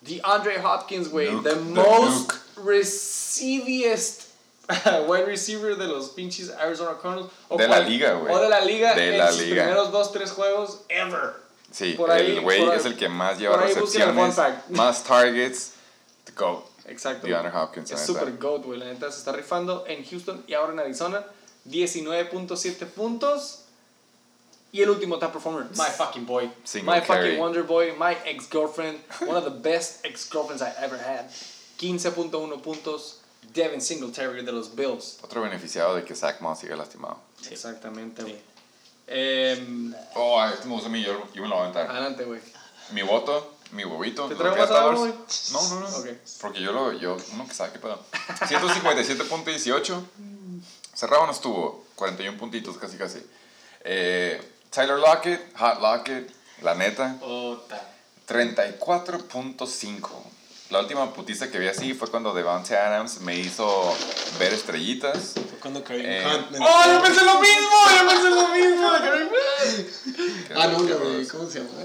[0.04, 1.30] The Andre Hopkins, güey.
[1.44, 4.27] The the most receiviest
[5.08, 7.32] wide receiver de los pinches Arizona Cardinals.
[7.50, 8.34] O De la liga, güey.
[8.34, 9.64] O de la liga De en la sus liga.
[9.64, 11.34] primeros dos, tres juegos ever.
[11.72, 14.38] Sí, Por ahí- el güey es el que más lleva recepciones,
[14.70, 15.72] más targets.
[16.26, 16.66] The GOAT.
[16.86, 17.28] Exacto.
[17.28, 18.80] DeAndre Hopkins, Es super goat, güey.
[18.80, 21.26] La neta se está rifando en Houston y ahora en Arizona.
[21.70, 23.64] 19.7 puntos.
[24.72, 26.52] Y el último top performer, my fucking boy.
[26.64, 27.22] Single my carry.
[27.30, 31.30] fucking wonder boy, my ex-girlfriend, one of the best ex-girlfriends I ever had.
[31.80, 33.17] 15.1 puntos,
[33.54, 35.18] Devin Singletary de los Bills.
[35.22, 37.20] Otro beneficiado de que Zach Moss siga lastimado.
[37.50, 38.38] Exactamente, güey.
[39.08, 41.90] Em, Oh, este me gusta a mí, yo, yo me lo voy a aventar.
[41.90, 42.42] adelante, güey.
[42.92, 44.28] Mi voto, mi huevito.
[44.28, 44.70] ¿Te traigo más
[45.00, 45.14] güey?
[45.52, 45.88] No, no, no.
[45.98, 46.08] Ok.
[46.42, 48.04] Porque yo lo, yo, uno que sabe qué pedo.
[48.40, 50.04] 157.18.
[50.94, 51.86] Cerrado no estuvo.
[51.96, 53.20] 41 puntitos, casi, casi.
[53.82, 57.18] Eh, Tyler Lockett, Hot Lockett, la neta.
[57.22, 57.82] Ota.
[58.28, 60.10] 34.5.
[60.70, 63.96] La última putiza que vi así fue cuando Devante Adams me hizo
[64.38, 65.34] ver estrellitas.
[65.36, 67.78] Fue cuando Kareem Eh, Hunt me ¡Oh, yo pensé lo mismo!
[67.98, 68.92] ¡Yo pensé lo mismo!
[70.56, 71.28] Ah, no, lo de.
[71.28, 71.84] ¿cómo se llama?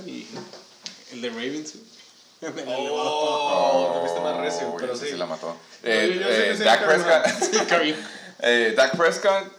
[1.13, 1.75] El, de Ravens.
[2.41, 2.65] güey.
[2.91, 5.17] Oh, lo viste más recio, pero ese sí.
[5.17, 5.57] la mató.
[5.85, 7.27] Eh, yo eh, sí, Dak Prescott.
[7.83, 7.95] Sí.
[8.45, 9.53] Eh, Dak Prescott,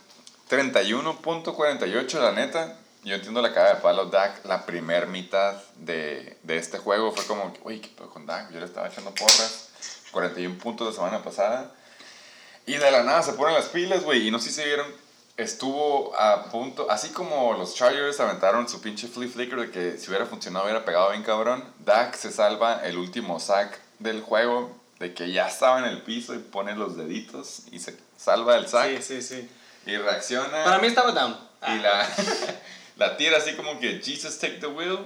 [0.49, 2.77] 31.48, la neta.
[3.03, 4.45] Yo entiendo la cara de palo Dak.
[4.45, 8.51] La primer mitad de, de este juego fue como, uy, ¿qué pedo con Dak?
[8.51, 9.69] Yo le estaba echando porras.
[10.11, 11.71] 41 puntos la semana pasada.
[12.65, 14.27] Y de la nada se ponen las pilas, güey.
[14.27, 14.87] Y no sé si se vieron.
[15.35, 16.89] Estuvo a punto.
[16.89, 20.85] Así como los Chargers aventaron su pinche flea flicker de que si hubiera funcionado hubiera
[20.85, 21.63] pegado bien cabrón.
[21.79, 24.71] Dak se salva el último sack del juego.
[24.99, 28.67] De que ya estaba en el piso y pone los deditos y se salva el
[28.67, 29.01] sack.
[29.01, 29.49] Sí, sí, sí.
[29.85, 30.63] Y reacciona.
[30.63, 31.37] Para mí estaba down.
[31.67, 32.07] Y la,
[32.97, 34.99] la tira así como que Jesus take the wheel.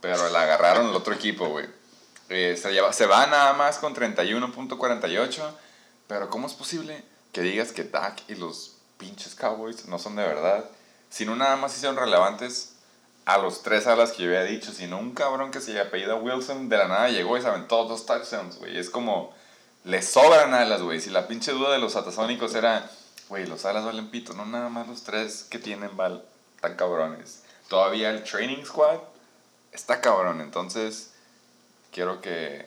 [0.00, 1.66] Pero la agarraron el otro equipo, güey.
[2.28, 5.42] Eh, se, se va nada más con 31.48.
[6.08, 7.02] Pero ¿cómo es posible
[7.32, 10.64] que digas que Dak y los pinches Cowboys no son de verdad?
[11.08, 12.74] Si no nada más hicieron relevantes
[13.24, 16.68] a los tres alas que yo había dicho, sino un cabrón que se apellida Wilson
[16.68, 18.76] de la nada llegó y se aventó dos touchdowns, güey.
[18.78, 19.32] Es como,
[19.84, 21.00] le sobran alas, güey.
[21.00, 22.90] Si la pinche duda de los atasónicos era,
[23.28, 26.24] güey, los alas valen pito, no nada más los tres que tienen val
[26.62, 27.42] tan cabrones.
[27.68, 29.00] Todavía el training squad
[29.72, 31.12] está cabrón, entonces
[31.92, 32.64] quiero que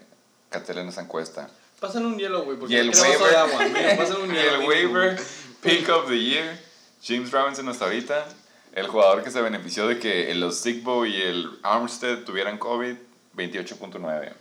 [0.49, 1.49] cancelen esa encuesta.
[1.79, 2.57] Pásale un hielo, güey.
[2.57, 3.65] porque Y el waiver, de agua.
[3.65, 4.61] Mira, pásale un y hielo.
[4.61, 5.19] el waiver
[5.61, 6.59] pick of the year,
[7.03, 8.25] James Robinson hasta ahorita,
[8.73, 12.95] el jugador que se benefició de que el Sigbo y el Armstead tuvieran COVID,
[13.35, 14.33] 28.9.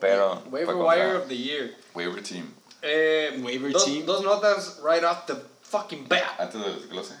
[0.00, 1.76] Pero Waiver wire of the year.
[1.94, 2.52] waiver team.
[2.82, 4.04] Eh, Waiver dos, team.
[4.04, 6.40] dos notas right off the fucking bat.
[6.40, 7.14] Antes del desglose.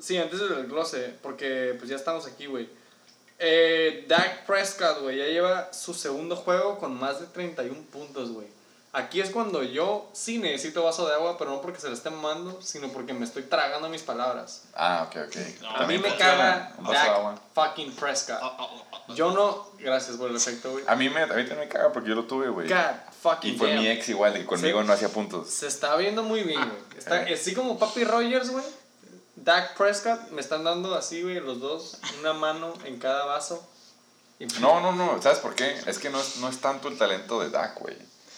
[0.00, 2.68] Sí, antes del glose, porque pues ya estamos aquí, güey.
[3.38, 8.46] Eh, Dak Prescott, güey, ya lleva su segundo juego con más de 31 puntos, güey.
[8.92, 12.10] Aquí es cuando yo sí necesito vaso de agua, pero no porque se lo esté
[12.10, 14.64] mamando, sino porque me estoy tragando mis palabras.
[14.74, 15.36] Ah, ok, ok.
[15.36, 18.40] A mí También me caga Un vaso de Dak fucking Prescott.
[19.14, 19.70] Yo no...
[19.78, 20.84] Gracias por el efecto, güey.
[20.88, 22.68] A mí, me, a mí también me caga porque yo lo tuve, güey.
[22.68, 22.76] God
[23.22, 23.78] fucking Y fue damn.
[23.80, 24.86] mi ex igual, y conmigo Sí.
[24.88, 25.48] no hacía puntos.
[25.48, 26.98] Se está viendo muy bien, güey.
[26.98, 27.34] Está, Eh.
[27.34, 28.64] así como Papi Rogers, güey.
[29.44, 33.66] Dak Prescott, me están dando así, güey, los dos, una mano en cada vaso.
[34.38, 35.20] Y- No, no, no.
[35.22, 35.78] ¿Sabes por qué?
[35.86, 37.96] Es que no es, no es tanto el talento de Dak, güey.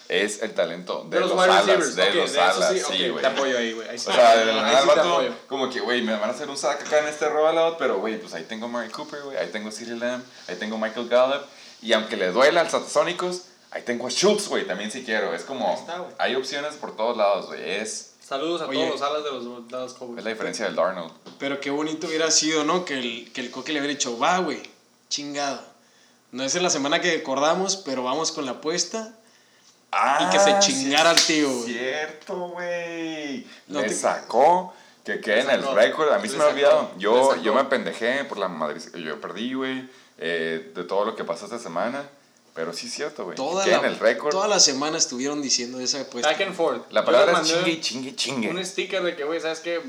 [0.08, 1.64] Es el talento de, De los los, alas.
[1.66, 1.78] De ok,
[2.14, 3.20] los de alas, sí, sí, ok, güey.
[3.22, 3.98] te apoyo ahí, güey.
[3.98, 4.10] Sí.
[4.10, 5.34] O sea, de la nada sí apoyo.
[5.48, 8.20] como que, güey, me van a hacer un sack acá en este rollout, pero, güey,
[8.20, 11.42] pues ahí tengo Murray Cooper, güey, ahí tengo CeeDee Lamb, ahí tengo Michael Gallup,
[11.80, 15.34] y aunque le duela al Satasónicos, ahí tengo a Schultz, güey, también si quiero.
[15.34, 16.12] Es como, está, güey.
[16.18, 17.62] hay opciones por todos lados, güey.
[17.80, 18.78] Es, Saludos a Oye.
[18.86, 20.24] todos los alas de los Dallas es Cowboys.
[20.24, 21.12] la diferencia del Darnold.
[21.38, 22.84] Pero qué bonito hubiera sido, ¿no?
[22.86, 24.62] Que el, que el coque le hubiera dicho, va, güey,
[25.10, 25.60] chingado.
[26.30, 29.14] No es en la semana que acordamos, pero vamos con la apuesta.
[29.90, 31.74] Ah, que se sí chingara es al tío, güey.
[31.74, 33.46] Cierto, güey.
[33.68, 34.72] No Le te- sacó
[35.04, 36.10] que quede en el récord.
[36.10, 36.90] A mí se me ha olvidado.
[36.96, 38.80] Yo, yo me pendejé por la madre.
[38.94, 39.86] Yo perdí, güey.
[40.16, 42.09] eh, de todo lo que pasó esta semana.
[42.54, 43.36] Pero sí es cierto, güey.
[43.36, 44.30] Toda la, en el récord.
[44.30, 46.30] toda la semana estuvieron diciendo esa apuesta.
[46.30, 46.82] Back and forth.
[46.92, 48.64] La palabra es mandé chingue, chingue, Un chingue.
[48.66, 49.80] sticker de que, güey, ¿sabes qué?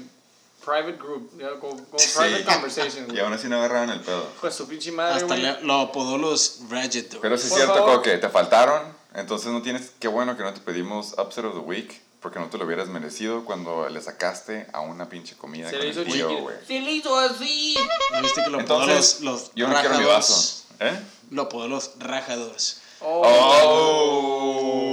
[0.64, 2.10] Private group, ya, como, como Sí.
[2.18, 3.08] private conversation.
[3.16, 4.26] Y aún así no agarraron el pedo.
[4.42, 5.42] De su pinche madre, Hasta güey.
[5.42, 7.84] le- lo apodó los Ratchet Pero sí es cierto.
[7.86, 8.18] Coque.
[8.18, 8.82] Te faltaron.
[9.14, 9.92] Entonces no tienes.
[10.00, 12.02] Qué bueno que no te pedimos Upset of the Week.
[12.22, 15.84] Porque no te lo hubieras merecido cuando le sacaste a una pinche comida Se con
[15.86, 16.42] le hizo el tío, chiquito.
[16.44, 16.56] güey.
[16.66, 17.76] Se le hizo así.
[18.14, 20.63] ¿No viste que lo apodó Entonces, los, los yo no quiero mi vaso.
[20.80, 21.00] ¿Eh?
[21.32, 22.82] Lo apodó los rajadores.
[23.02, 23.22] Oh,
[23.66, 24.90] Oh,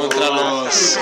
[0.00, 0.98] Contra los...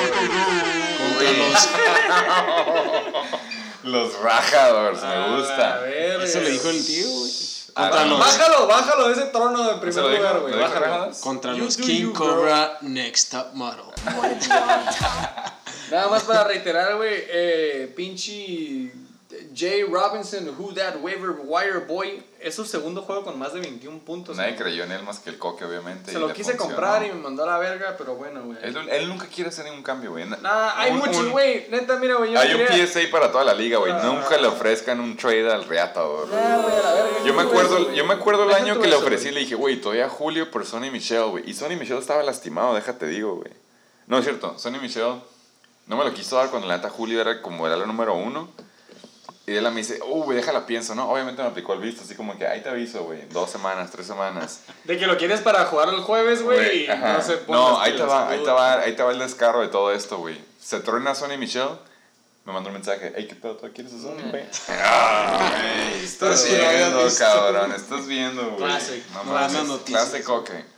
[0.99, 1.69] Contra los...
[3.85, 5.79] Los rajadores, me a gusta.
[5.79, 6.25] verga.
[6.25, 7.33] Eso le dijo el tío, güey.
[7.75, 8.11] Ah, Contra no.
[8.11, 8.19] los...
[8.19, 10.59] Bájalo, bájalo de ese trono de primer lugar, ¿Lo güey.
[10.59, 11.11] Bájalo.
[11.21, 12.13] Contra You los King you.
[12.13, 13.85] Cobra Next Top Model.
[15.91, 18.93] Nada más para reiterar, güey, eh, pinche
[19.59, 23.99] Jay Robinson, Who That Waiver Wire Boy, es su segundo juego con más de 21
[24.01, 24.37] puntos.
[24.37, 24.63] Nadie güey.
[24.63, 26.13] creyó en él más que el coque, obviamente.
[26.13, 26.77] Se lo quise funcionó.
[26.77, 28.57] comprar y me mandó a la verga, pero bueno, güey.
[28.63, 30.27] Él, él nunca quiere hacer ningún cambio, güey.
[30.27, 31.67] Nah, hay Un- muchos, un- güey.
[31.71, 32.33] Neta, mira, güey.
[32.33, 33.91] yo Hay un PSA para toda la liga, güey.
[33.93, 34.03] Ah.
[34.05, 36.29] Nunca le ofrezcan un trade al reatador.
[36.29, 38.19] Nah, güey, a la verga, Yo me acuerdo, eso, yo me güey.
[38.21, 39.35] acuerdo el año que le ofrecí, güey.
[39.35, 41.51] le dije, güey, todavía Julio por Sonny Michelle, güey.
[41.51, 43.51] Y Sonny Michelle estaba lastimado, déjate digo, güey.
[44.07, 45.17] No es cierto, Sonny Michelle
[45.89, 48.49] no me lo quiso dar cuando la neta Julio era como era la número uno.
[49.49, 51.11] Y él me dice, uh, güey, déjala pienso, ¿no?
[51.11, 53.23] Obviamente me aplicó el visto, así como que ahí te aviso, güey.
[53.31, 54.61] Dos semanas, tres semanas.
[54.85, 57.15] De que lo quieres para jugar el jueves, güey, y ajá.
[57.15, 59.69] no se No, ahí te va, ahí te va, ahí te va el descarro de
[59.69, 60.39] todo esto, güey.
[60.61, 61.79] Se truena Sonny Michelle,
[62.45, 63.57] me mandó un mensaje, hey, ¿qué pedo?
[63.57, 64.45] ¿Tú quieres a Sonny, güey?
[64.69, 65.63] Ah,
[66.03, 68.57] estás viendo, cabrón, estás viendo, güey.
[68.59, 69.03] Classic.
[69.15, 70.78] No clase coque.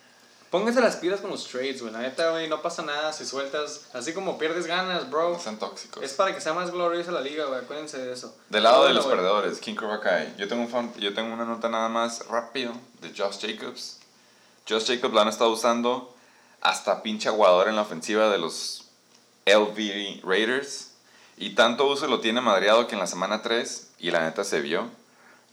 [0.51, 1.93] Pónganse las pilas con los trades, güey.
[1.93, 3.83] La neta, güey, no pasa nada si sueltas.
[3.93, 5.31] Así como pierdes ganas, bro.
[5.35, 6.03] No sean tóxicos.
[6.03, 7.61] Es para que sea más gloriosa la liga, güey.
[7.61, 8.37] Acuérdense de eso.
[8.49, 10.35] Del lado de los perdedores, King Cobra Kai.
[10.39, 14.01] Yo tengo, un fan- yo tengo una nota nada más rápido de Josh Jacobs.
[14.69, 16.15] Josh Jacobs lo han estado usando
[16.61, 18.87] hasta pinche aguador en la ofensiva de los
[19.47, 20.89] LV Raiders.
[21.37, 24.61] Y tanto uso lo tiene madreado que en la semana 3, y la neta se
[24.61, 24.91] vio,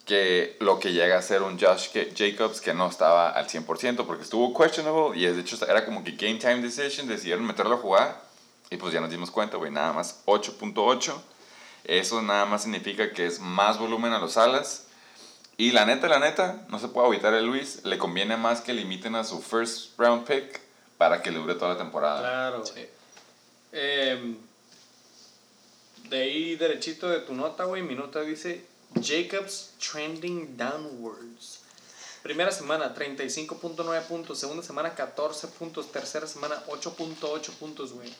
[0.08, 4.24] que lo que llega a ser un Josh Jacobs que no estaba al 100% porque
[4.24, 8.22] estuvo questionable y de hecho era como que game time decision, decidieron meterlo a jugar
[8.70, 11.14] y pues ya nos dimos cuenta, güey, nada más 8.8.
[11.84, 14.88] Eso nada más significa que es más volumen a los alas.
[15.58, 18.74] Y la neta, la neta, no se puede evitar el Luis, le conviene más que
[18.74, 20.62] limiten a su first round pick
[20.98, 22.20] para que le dure toda la temporada.
[22.20, 22.66] Claro.
[22.66, 22.86] Sí.
[23.72, 24.38] Em,
[26.10, 28.66] de ahí derechito de tu nota, güey, mi nota dice
[28.96, 31.60] Jacobs trending downwards.
[32.24, 38.14] Primera semana 35.9 puntos, segunda semana 14 puntos, tercera semana 8.8 puntos, güey.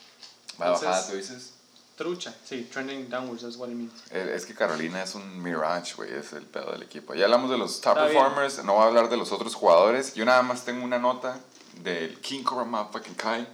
[0.60, 1.52] Va a bajar, Entonces- tú dices.
[1.96, 3.92] Trucha, sí, trending downwards, that's what it means.
[4.12, 7.12] Eh, Es que Carolina es un mirage, güey, es el pedo del equipo.
[7.14, 8.22] Ya hablamos de los top Está bien.
[8.22, 10.14] performers, no voy a hablar de los otros jugadores.
[10.14, 11.40] Yo nada más tengo una nota
[11.82, 13.48] del King Cobra Motherfucking Kai.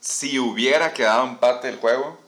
[0.00, 2.18] Si hubiera quedado empate el juego,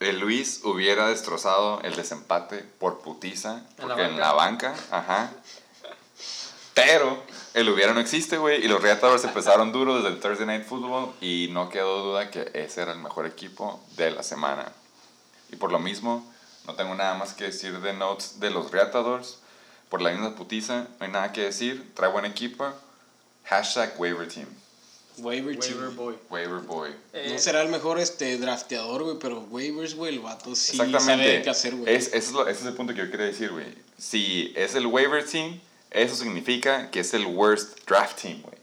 [0.00, 5.30] el Luis hubiera destrozado el desempate por putiza, ¿En la banca, ajá.
[6.74, 7.22] Pero
[7.54, 11.14] el hubiera no existe, güey, y los Reatadores empezaron duro desde el Thursday Night Football
[11.22, 14.70] y no quedó duda que ese era el mejor equipo de la semana.
[15.50, 16.30] Y por lo mismo,
[16.66, 19.38] no tengo nada más que decir de notes de los Reatadores.
[19.88, 21.94] Por la misma putiza, no hay nada que decir.
[21.94, 22.70] Trae buen equipo.
[23.44, 24.48] Hashtag waiver team.
[25.18, 25.74] Waiver, team.
[25.78, 26.14] Waiver boy.
[26.30, 26.90] Waiver boy.
[27.12, 31.24] Eh, No será el mejor este drafteador, güey, pero waivers, güey, el vato sí Exactamente.
[31.24, 31.94] sabe qué hacer, güey.
[31.94, 33.66] Es, ese, es ese es el punto que yo quería decir, güey.
[33.98, 35.60] Si es el waiver team,
[35.90, 38.56] eso significa que es el worst draft team, güey.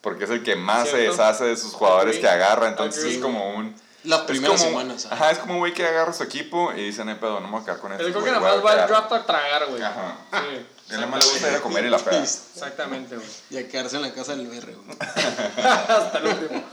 [0.00, 1.12] Porque es el que más se ¿Cierto?
[1.12, 2.20] deshace de sus jugadores Agree.
[2.22, 2.68] que agarra.
[2.68, 3.16] Entonces Agree.
[3.16, 3.74] es como un...
[4.02, 5.04] Las primeras como- semanas.
[5.06, 5.14] ajá.
[5.14, 7.52] Ajá, es como un güey que agarra su equipo y dice, no pedo, no me
[7.52, 8.04] voy a quedar con este.
[8.06, 9.82] el creo que nada más va al draft a tragar, güey.
[9.82, 10.16] Ajá.
[10.32, 12.22] Sí, nada más le gusta ir a comer y la peda.
[12.22, 13.28] exactamente, güey.
[13.50, 14.98] Y a quedarse en la casa del BR, güey.
[15.56, 16.64] Hasta el último.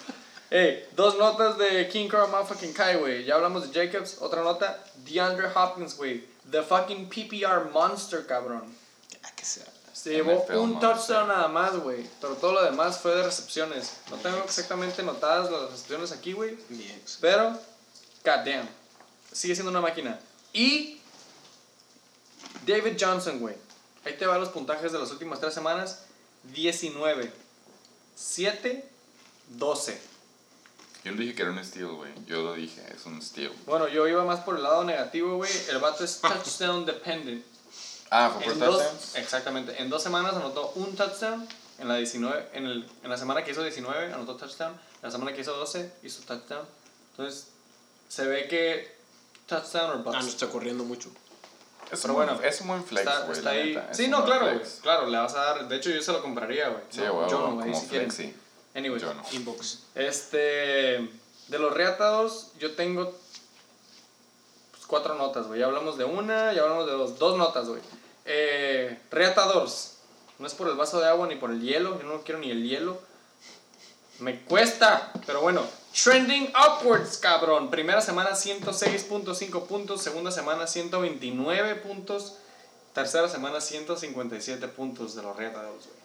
[0.49, 3.25] Ey, dos notas de King Carl Motherfucking Kai, güey.
[3.25, 4.17] Ya hablamos de Jacobs.
[4.21, 6.25] Otra nota, DeAndre Hopkins, güey.
[6.49, 8.73] The fucking PPR monster, cabrón.
[9.23, 9.65] Ah, que sea.
[9.91, 10.89] Se llevó NFL un monster.
[10.93, 12.07] touchdown nada más, güey.
[12.21, 13.97] Pero todo lo demás fue de recepciones.
[14.09, 16.57] No tengo exactamente notadas las recepciones aquí, güey.
[16.69, 17.17] Mi ex.
[17.19, 17.59] Pero,
[18.23, 18.69] goddamn.
[19.33, 20.17] Sigue siendo una máquina.
[20.53, 21.01] Y
[22.65, 23.55] David Johnson, güey.
[24.07, 25.99] Ahí te van los puntajes de las últimas tres semanas.
[26.53, 27.31] 19,
[28.15, 28.89] 7,
[29.49, 30.01] 12.
[31.03, 32.11] Yo no dije que era un steal, güey.
[32.25, 33.51] Yo lo dije, es un steal.
[33.65, 35.51] Bueno, yo iba más por el lado negativo, güey.
[35.69, 37.45] El vato es touchdown dependent.
[38.09, 39.15] Ah, fue por En dos, touchdowns.
[39.15, 39.81] exactamente.
[39.81, 41.47] En dos semanas anotó un touchdown.
[41.79, 44.79] En la, 19, en, el, en la semana que hizo 19 anotó touchdown.
[45.01, 46.65] La semana que hizo 12 hizo touchdown.
[47.11, 47.47] Entonces,
[48.09, 48.95] se ve que
[49.45, 50.29] touchdown or Ah, no bust.
[50.29, 51.09] está corriendo mucho.
[51.91, 53.37] Es Pero un buen- bueno, es un buen flex, está, güey.
[53.37, 53.75] está ahí.
[53.75, 54.59] neta, Sí, no, claro, güey.
[54.81, 55.67] Claro, le vas a dar.
[55.67, 56.83] De hecho, yo se lo compraría, güey.
[56.89, 58.11] Sí, No, güey, yo no, güey, como si quieren.
[58.11, 58.35] sí.
[58.75, 59.23] Anyways, Yo no.
[59.31, 59.79] Inbox.
[59.95, 61.09] Este.
[61.47, 63.11] De los reatados, yo tengo
[64.71, 65.59] pues, cuatro notas, güey.
[65.61, 67.17] Ya hablamos de una, ya hablamos de dos.
[67.17, 67.81] Dos notas, güey.
[68.25, 69.97] Eh, reatadores.
[70.39, 71.97] No es por el vaso de agua ni por el hielo.
[71.99, 72.99] Yo no quiero ni el hielo.
[74.19, 75.11] Me cuesta.
[75.25, 75.63] Pero bueno.
[76.03, 77.71] Trending upwards, cabrón.
[77.71, 80.01] Primera semana 106.5 puntos.
[80.01, 82.35] Segunda semana 129 puntos.
[82.93, 85.97] Tercera semana 157 puntos de los reatadores, güey.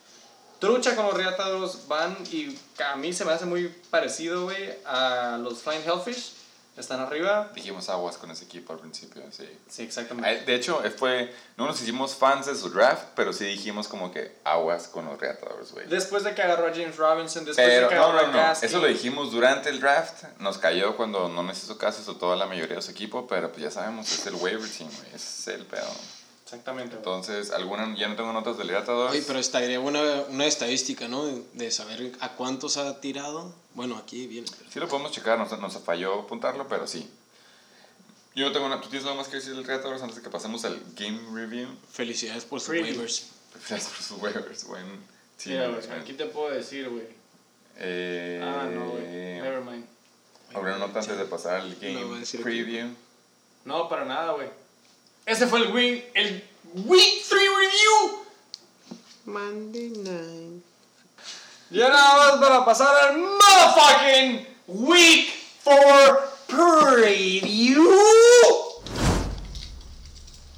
[0.60, 5.36] Trucha con los reatados van y a mí se me hace muy parecido, güey, a
[5.42, 6.34] los Flying Hellfish.
[6.80, 7.50] Están arriba.
[7.54, 9.48] Dijimos aguas con ese equipo al principio, sí.
[9.68, 10.44] Sí, exactamente.
[10.44, 14.38] De hecho, fue, no nos hicimos fans de su draft, pero sí dijimos como que
[14.44, 15.86] aguas con los Reatadores, güey.
[15.86, 18.32] Después de que agarró a James Robinson, después Pero de que no, agarró no, a
[18.32, 18.68] no, Gaskin.
[18.68, 22.36] eso lo dijimos durante el draft, nos cayó cuando no nos hizo caso, sobre todo
[22.36, 25.48] la mayoría de su equipo, pero pues ya sabemos, es el waiver team, güey, es
[25.48, 25.90] el pedo.
[26.52, 26.96] Exactamente.
[26.96, 29.12] Entonces, alguna, ya no tengo notas del Reatadores.
[29.12, 31.24] Oye, pero estaría una, una estadística, ¿no?
[31.54, 33.54] De, saber a cuántos ha tirado.
[33.72, 34.46] Bueno, aquí viene.
[34.58, 37.08] pero- Sí lo podemos checar, nos, nos falló apuntarlo, pero sí.
[38.34, 40.28] Yo no tengo nada, ¿tú tienes algo más que decir del Reatadores antes de que
[40.28, 41.68] pasemos al game review?
[41.90, 43.28] Felicidades por sus waivers.
[43.68, 44.84] Gracias por sus waivers, buen
[45.42, 46.02] team Mira, güey, management.
[46.02, 47.06] aquí te puedo decir, güey.
[47.78, 49.04] Eh, Ah, no, güey.
[49.06, 49.86] Never mind.
[50.52, 52.88] Habrá una nota antes de pasar al game No, preview.
[53.64, 54.48] No, para nada, güey.
[55.24, 56.44] Ese fue el win, el
[56.74, 58.24] Week 3 Review.
[59.24, 60.64] Monday night.
[61.70, 67.88] Ya nada más para pasar al motherfucking Week 4 Preview.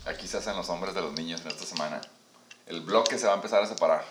[0.06, 2.00] Aquí se hacen los hombres de los niños en esta semana.
[2.66, 4.04] El bloque se va a empezar a separar.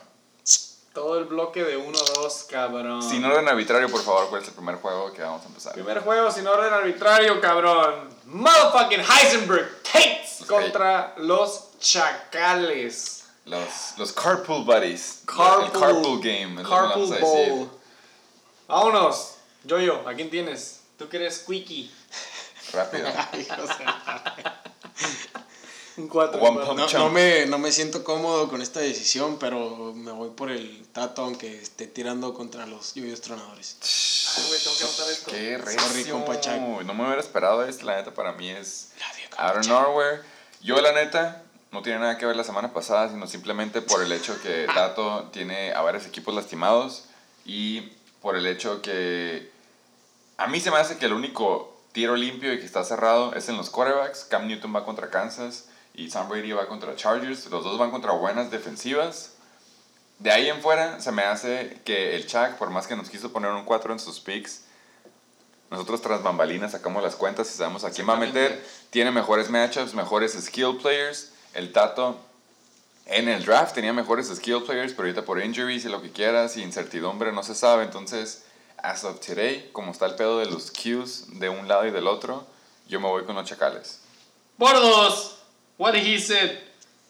[0.93, 3.01] Todo el bloque de 1-2, cabrón.
[3.01, 5.73] Sin orden arbitrario, por favor, ¿cuál es el primer juego que vamos a empezar?
[5.73, 8.09] Primer juego sin orden arbitrario, cabrón.
[8.25, 13.23] Motherfucking Heisenberg Tates contra los Chacales.
[13.45, 15.23] Los, los Carpool Buddies.
[15.25, 16.41] Carpool, El Carpool Game.
[16.41, 17.49] es lo que Carpool vamos a decir.
[17.49, 17.69] Bowl.
[18.67, 19.35] Vámonos.
[19.63, 20.81] Yo-Yo, ¿a quién tienes?
[20.97, 21.91] Tú que eres Squeaky.
[22.71, 23.07] Rápido.
[25.97, 26.41] Un 4.
[26.41, 30.29] One pump No, no me, no me siento cómodo con esta decisión, pero me voy
[30.31, 33.77] por el Tato aunque esté tirando contra los lluvios tronadores.
[34.35, 35.31] Ay, güey, tengo que esto.
[35.31, 36.23] Qué recio.
[36.83, 37.85] No me hubiera esperado esto.
[37.85, 38.91] La neta, para mí es
[39.37, 40.21] out of nowhere.
[40.61, 44.11] Yo, la neta, no tiene nada que ver la semana pasada, sino simplemente por el
[44.11, 47.05] hecho que Tato tiene a varios equipos lastimados
[47.45, 47.91] y
[48.21, 49.51] por el hecho que
[50.37, 53.47] a mí se me hace que el único tiro limpio y que está cerrado es
[53.49, 54.25] en los quarterbacks.
[54.25, 57.45] Cam Newton va contra Kansas y Sam Brady va contra Chargers.
[57.47, 59.33] Los dos van contra buenas defensivas.
[60.19, 63.31] De ahí en fuera se me hace que el Chuck, por más que nos quiso
[63.31, 64.61] poner un 4 en sus picks,
[65.69, 68.63] nosotros tras bambalinas sacamos las cuentas y sabemos a quién va a meter.
[68.91, 71.31] Tiene mejores matchups, mejores skill players.
[71.53, 72.19] El Tato
[73.05, 76.57] en el draft tenía mejores skill players, pero ahorita por injuries y lo que quieras
[76.57, 77.83] y incertidumbre no se sabe.
[77.83, 78.43] Entonces,
[78.77, 82.07] as of today, como está el pedo de los Qs de un lado y del
[82.07, 82.45] otro,
[82.87, 83.99] yo me voy con los chacales.
[84.57, 85.42] Por dos.
[85.77, 86.59] What he said.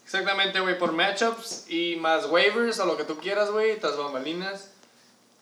[0.03, 4.69] Exactamente, güey, por matchups y más waivers o lo que tú quieras, güey, tras bambalinas.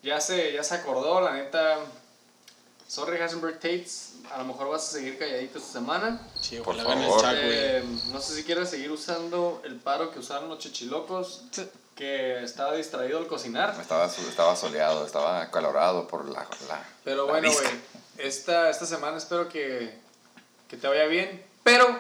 [0.03, 1.79] Ya se, ya se acordó, la neta.
[2.87, 4.15] Sorry, Heisenberg Tates.
[4.31, 6.19] A lo mejor vas a seguir calladito esta semana.
[6.39, 7.23] Sí, Por favor.
[7.35, 11.43] Eh, no sé si quieres seguir usando el paro que usaron los chichilocos,
[11.95, 13.75] que estaba distraído al cocinar.
[13.79, 16.47] Estaba, estaba soleado, estaba acalorado por la...
[16.67, 17.67] la Pero la bueno, güey,
[18.17, 19.93] esta, esta semana espero que,
[20.67, 21.45] que te vaya bien.
[21.63, 21.99] Pero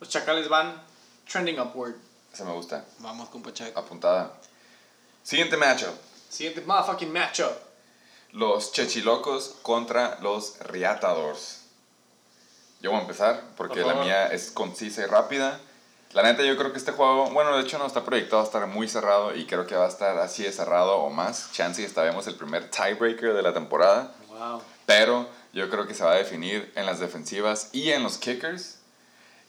[0.00, 0.80] los chacales van
[1.30, 1.94] trending upward.
[2.32, 2.84] Ese me gusta.
[2.98, 3.76] Vamos, compa Chuck.
[3.76, 4.32] Apuntada.
[5.22, 5.94] Siguiente matchup.
[6.28, 7.52] Siguiente motherfucking matchup.
[8.32, 11.62] Los Chechilocos contra los Riatadors.
[12.80, 15.58] Yo voy a empezar porque Por la mía es concisa y rápida.
[16.12, 18.66] La neta, yo creo que este juego, bueno, de hecho no está proyectado a estar
[18.66, 21.52] muy cerrado y creo que va a estar así de cerrado o más.
[21.52, 24.14] Chance y hasta vemos el primer tiebreaker de la temporada.
[24.28, 24.62] Wow.
[24.86, 28.77] Pero yo creo que se va a definir en las defensivas y en los kickers.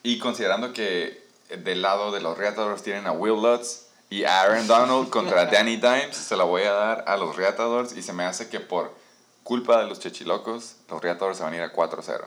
[0.03, 1.27] Y considerando que
[1.63, 5.75] del lado de los Reatadores tienen a Will Lutz y a Aaron Donald contra Danny
[5.77, 8.93] Dimes, se la voy a dar a los Reatadores y se me hace que por
[9.43, 12.23] culpa de los Chechilocos, los Reatadores se van a ir a 4-0.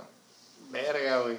[0.70, 1.38] Verga, güey.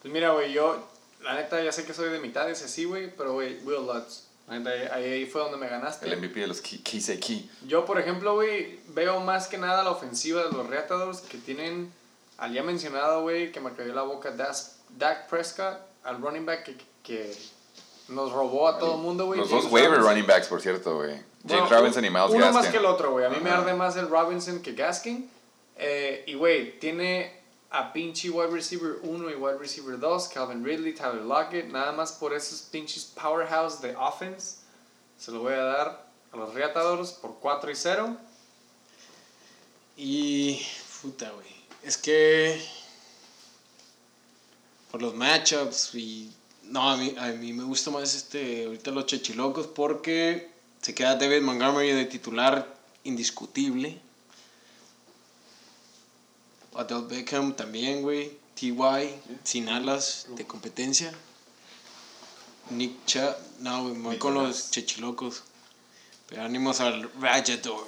[0.00, 0.88] Pues mira, güey, yo,
[1.22, 4.24] la neta, ya sé que soy de mitad, es así, güey, pero, güey, Will Lutz.
[4.48, 6.06] Ahí, ahí fue donde me ganaste.
[6.06, 7.48] El MVP de los Ki- Kiseki.
[7.68, 11.92] Yo, por ejemplo, güey, veo más que nada la ofensiva de los Reatadores que tienen
[12.38, 16.64] al ya mencionado, güey, que me cayó la boca Das- Dak Prescott, al running back
[16.64, 17.36] que, que
[18.08, 19.38] nos robó a todo el mundo, güey.
[19.40, 20.10] Los James dos waiver Robinson.
[20.14, 21.10] running backs, por cierto, güey.
[21.10, 22.54] James Bueno, Robinson y Miles Uno Gaskin.
[22.54, 23.24] más que el otro, güey.
[23.24, 25.30] A mí me arde más el Robinson que Gaskin.
[25.76, 27.40] Eh, y, güey, tiene
[27.70, 31.66] a pinche wide receiver 1 y wide receiver 2, Calvin Ridley, Tyler Lockett.
[31.70, 34.58] Nada más por esos pinches powerhouse de offense.
[35.18, 38.16] Se lo voy a dar a los Reatadores por 4 y 0.
[39.96, 40.66] Y.
[41.00, 41.46] Puta, güey.
[41.82, 42.62] Es que.
[44.92, 46.30] Por los matchups y.
[46.64, 48.66] No, a mí, a mí me gusta más este.
[48.66, 50.50] Ahorita los chechilocos porque
[50.82, 53.98] se queda David Montgomery de titular indiscutible.
[56.74, 58.32] Odell Beckham también, güey.
[58.54, 58.76] TY,
[59.44, 61.10] sin alas de competencia.
[62.68, 63.34] Nick Chubb.
[63.60, 65.42] No, güey, voy con los chechilocos.
[66.28, 67.86] Pero ánimos al Rajador.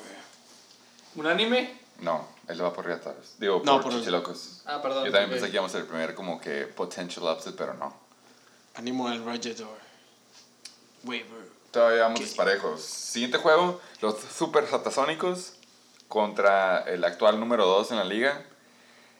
[1.16, 1.70] ¿Unánime?
[2.00, 3.34] No, él va por Riataros.
[3.38, 4.62] Digo, No, por, por- Chichilocos.
[4.66, 5.04] Ah, perdón.
[5.06, 5.34] Yo también ok.
[5.34, 7.94] pensé que íbamos a ser el primer como que potential upset, pero no.
[8.74, 9.78] Animo al Rajador.
[11.04, 11.54] Waiver.
[11.70, 12.26] Todavía vamos ¿Qué?
[12.26, 12.80] disparejos.
[12.82, 15.54] Siguiente juego, los Super Satasónicos
[16.08, 18.44] contra el actual número 2 en la liga.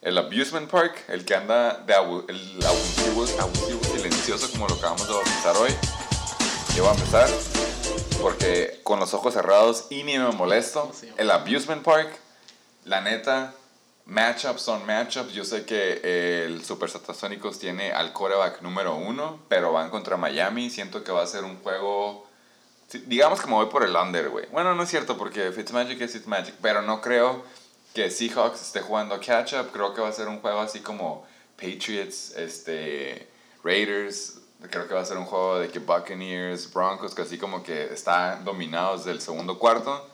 [0.03, 5.07] El Abusement Park, el que anda de abu- el abusivo, abusivo silencioso como lo acabamos
[5.09, 5.75] de bautizar hoy.
[6.77, 7.29] Yo voy a empezar
[8.21, 10.91] porque con los ojos cerrados y ni me molesto.
[11.17, 12.19] El Abusement Park,
[12.85, 13.55] la neta,
[14.07, 15.33] matchups son matchups.
[15.33, 20.71] Yo sé que el Super Satasónicos tiene al coreback número uno, pero van contra Miami.
[20.71, 22.27] Siento que va a ser un juego.
[23.07, 24.47] Digamos que me voy por el under, güey.
[24.53, 27.45] Bueno, no es cierto porque Fitzmagic es Fitzmagic, pero no creo
[27.95, 29.71] que Seahawks esté jugando catch up.
[29.73, 33.29] Creo que va a ser un juego así como Patriots, este,
[33.63, 34.41] Raiders.
[34.71, 37.93] Creo que va a ser un juego de que Buccaneers, Broncos, que así como que
[37.93, 40.11] están dominados del segundo cuarto.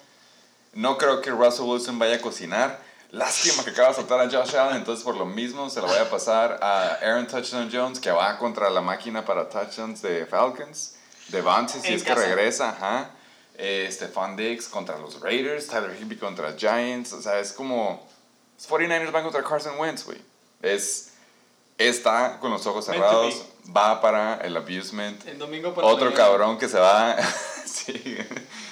[0.73, 2.81] No creo que Russell Wilson vaya a cocinar.
[3.11, 5.99] Lástima que acaba de soltar a Josh Allen, entonces por lo mismo se lo voy
[5.99, 10.95] a pasar a Aaron Touchdown Jones, que va contra la máquina para touchdowns de Falcons.
[11.29, 13.11] Devante, si En es que regresa, ajá.
[13.57, 17.13] Eh, Stephon Diggs contra los Raiders, Tyler Higbee contra Giants.
[17.13, 18.09] O sea, es como.
[18.57, 20.19] Los 49ers van contra Carson Wentz, güey.
[20.63, 21.09] Es.
[21.79, 23.43] Está con los ojos cerrados,
[23.75, 25.27] va para el abusement.
[25.27, 26.17] El domingo por Otro mañana.
[26.17, 27.17] cabrón que se va.
[27.67, 28.19] sí,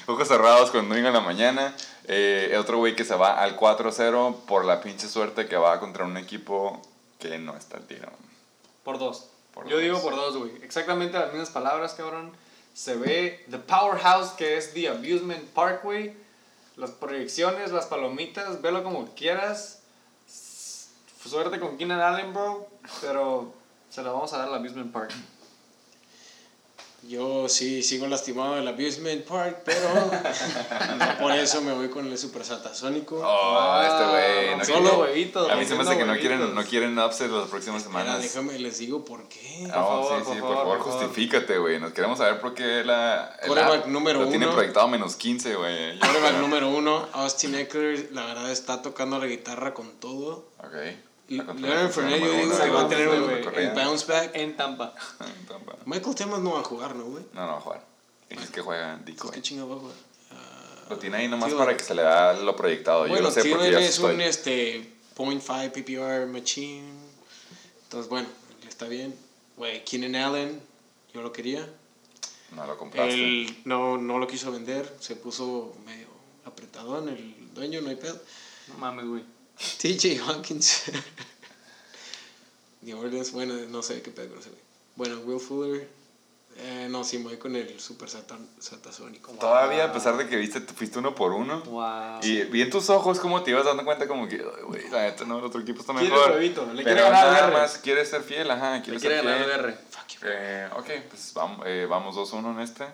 [0.08, 1.74] ojos cerrados con domingo en la mañana.
[2.04, 6.04] Eh, otro güey que se va al 4-0 por la pinche suerte que va contra
[6.04, 6.80] un equipo
[7.18, 8.08] que no está al tiro.
[8.84, 9.28] Por dos.
[9.52, 9.82] Por Yo dos.
[9.82, 10.52] digo por dos, güey.
[10.62, 12.32] Exactamente las mismas palabras, cabrón.
[12.72, 16.16] Se ve The Powerhouse, que es The Abusement Parkway.
[16.76, 19.82] Las proyecciones, las palomitas, velo como quieras.
[20.26, 22.68] Suerte con Keenan Allen, bro.
[23.02, 23.52] Pero
[23.90, 25.12] se la vamos a dar al Abusement Park.
[27.08, 29.88] Yo sí sigo lastimado del Abusement Park, pero
[30.98, 33.22] no por eso me voy con el Super Satasónico.
[33.24, 34.46] Oh, este güey.
[34.50, 37.30] No rompiendo quiere- huevitos, a mí se me hace que no quieren, no quieren upset
[37.30, 38.22] las próximas Espera, semanas.
[38.22, 39.66] déjame les digo por qué.
[39.70, 41.80] Ah, favor, sí, por sí, favor, por favor, por justifícate, güey.
[41.80, 43.24] Nos queremos saber por qué la.
[43.42, 44.54] app número Lo tiene uno.
[44.54, 45.98] proyectado menos 15, güey.
[46.00, 50.50] Quarterback número uno, Austin Eckler, la verdad está tocando la guitarra con todo.
[50.58, 50.74] Ok.
[51.28, 54.30] Leonard Fournette, yo digo que va a tener un bounce back.
[54.34, 54.94] En Tampa.
[55.46, 55.76] Tampa.
[55.84, 57.24] Michael Thomas no va a jugar, ¿no, güey?
[57.34, 57.84] No, no va a jugar.
[58.30, 59.40] Es que juega ¿qué Decoy.
[59.42, 59.96] chingado va a jugar?
[60.32, 61.58] Ah, Lo tiene ahí nomás Tío.
[61.58, 63.04] para que se le da lo proyectado.
[63.06, 66.90] Yo bueno, lo sé tío, porque él es un este, 0.5 PPR machine.
[67.84, 68.28] Entonces, bueno,
[68.68, 69.14] está bien.
[69.56, 70.60] Güey, Keenan Allen,
[71.12, 71.66] yo lo quería.
[72.52, 73.12] No lo compraste.
[73.14, 76.06] Él no, no lo quiso vender, se puso medio
[76.44, 78.18] apretadón el dueño, no hay pedo.
[78.68, 79.22] No mames, güey.
[79.78, 80.84] TJ Hawkins.
[82.82, 84.60] New Orleans, bueno, no sé qué pedo con ese güey.
[84.96, 85.88] Bueno, Will Fuller.
[86.60, 89.30] Eh, no, sí, me voy con el Super Satan, Satasónico.
[89.32, 91.60] Todavía, a pesar de que viste, te fuiste uno por uno.
[91.60, 92.18] Wow.
[92.22, 95.02] Y vi en tus ojos como te ibas dando cuenta como que, "Ay, güey, la
[95.02, 96.32] neta, no, el otro equipo está Quiere mejor.
[96.32, 99.22] huevito, le Pero quiere ganar nada más quiere ser fiel, ajá, quiere Le ser quiere
[99.28, 99.50] ganar fiel.
[99.60, 99.78] el R.
[100.24, 102.86] Eh, ok, pues vamos, eh, vamos 2-1 en este.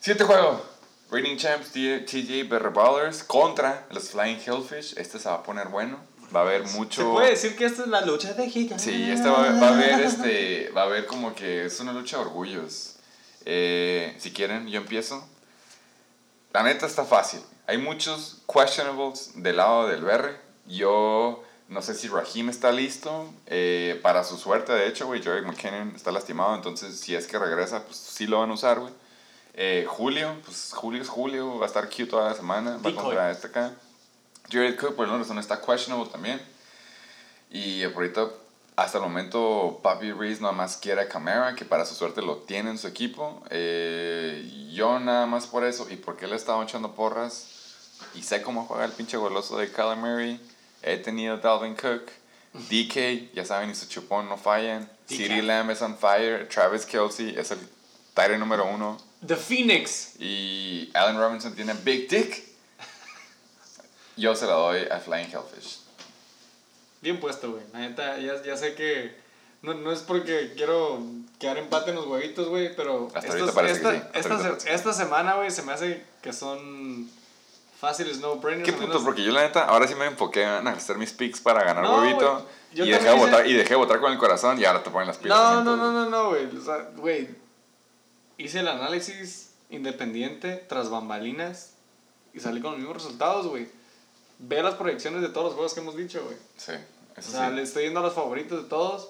[0.00, 0.64] Siguiente juego.
[1.10, 4.94] Reigning Champs TJ Ballers contra los Flying Hellfish.
[4.96, 5.98] Este se va a poner bueno.
[6.34, 7.02] Va a haber mucho...
[7.02, 8.82] Se puede decir que esta es la lucha de gigantes.
[8.82, 12.16] Sí, este va, va a haber este, va a haber como que es una lucha
[12.16, 12.96] de orgullos.
[13.44, 15.24] Eh, si quieren, yo empiezo.
[16.52, 17.40] La neta está fácil.
[17.68, 20.36] Hay muchos questionables del lado del BR.
[20.66, 23.32] Yo no sé si Raheem está listo.
[23.46, 26.56] eh, para su suerte, de hecho, güey, Joey McKinnon está lastimado.
[26.56, 28.92] Entonces, si es que regresa, pues sí lo van a usar, güey.
[29.56, 31.58] Eh, Julio, pues Julio es Julio.
[31.58, 32.72] Va a estar cute toda la semana.
[32.72, 32.94] Va Decoy.
[32.94, 33.72] contra este acá.
[34.50, 36.40] Jared Cook, por alguna razón, está questionable también.
[37.50, 38.28] Y por ahorita,
[38.76, 42.36] hasta el momento, Papi Reese nada más quiere a Camara, que para su suerte lo
[42.38, 43.42] tiene en su equipo.
[43.50, 47.48] Eh, yo nada más por eso, y porque le he estado echando porras,
[48.14, 50.40] y sé cómo juega el pinche goloso de Murray,
[50.82, 52.10] he tenido Dalvin Cook,
[52.52, 54.88] DK, ya saben, y su chupón no fallan.
[55.08, 57.58] CeeDee Lamb es on fire, Travis Kelsey es el
[58.14, 60.14] tire número uno, The Phoenix.
[60.18, 62.44] y Allen Robinson tiene Big Dick.
[64.16, 65.80] Yo se la doy a Flying Hellfish.
[67.02, 67.62] Bien puesto, güey.
[67.72, 69.14] La neta, ya, ya sé que.
[69.62, 71.02] No, no es porque quiero
[71.38, 73.08] quedar empate en los huevitos, güey, pero.
[73.14, 75.72] Hasta estos- ahorita esta, que sí, hasta esta, ahorita se- esta semana, güey, se me
[75.72, 77.10] hace que son
[77.78, 78.64] fáciles no brainers.
[78.64, 81.12] Qué al puto, menos- porque yo la neta, ahora sí me enfoqué en hacer mis
[81.12, 82.46] picks para ganar No, huevito.
[82.72, 85.08] Y dejé, hice- votar, y dejé de votar con el corazón y ahora te ponen
[85.08, 85.38] las pilas.
[85.38, 86.46] No, no, no, no, no, güey.
[86.56, 87.28] O sea, güey.
[88.38, 91.70] Hice el análisis independiente tras bambalinas
[92.34, 93.68] y salí con los mismos resultados, güey.
[94.38, 96.36] Ve las proyecciones de todos los juegos que hemos dicho, güey.
[96.56, 97.54] Sí, O eso sea, sí.
[97.56, 99.08] le estoy yendo a los favoritos de todos.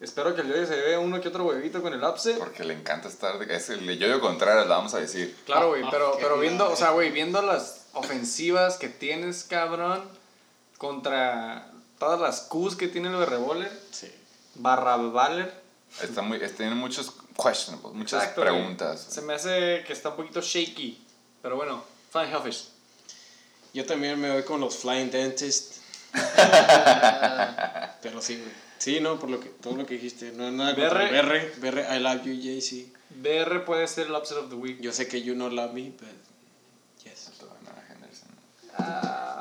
[0.00, 2.38] Espero que el Yoyo se vea uno que otro huevito con el upset.
[2.38, 3.38] Porque le encanta estar.
[3.38, 5.36] de- Es el yo Contreras, la vamos a decir.
[5.44, 10.02] Claro, güey, pero, qué pero viendo, o sea, güey, viendo las ofensivas que tienes, cabrón,
[10.78, 14.10] contra todas las Qs que tiene el Revolver, Sí.
[14.54, 15.52] barra Valer.
[16.02, 17.12] Está muy, es- tiene muchos
[17.42, 19.06] questionables, muchas Exacto, preguntas.
[19.10, 21.04] Se me hace que está un poquito shaky,
[21.42, 22.68] pero bueno, Flying Hellfish.
[23.72, 25.76] Yo también me voy con los Flying Dentist.
[28.02, 28.50] Pero sí, güey.
[28.78, 30.32] Sí, no, por lo que, todo lo que dijiste.
[30.32, 31.52] No, nada contra el BR.
[31.60, 31.70] BR.
[31.86, 32.86] BR, I love you, JC.
[33.10, 34.80] BR puede ser el upset of the week.
[34.80, 36.08] Yo sé que you no love me, but
[37.04, 37.30] yes.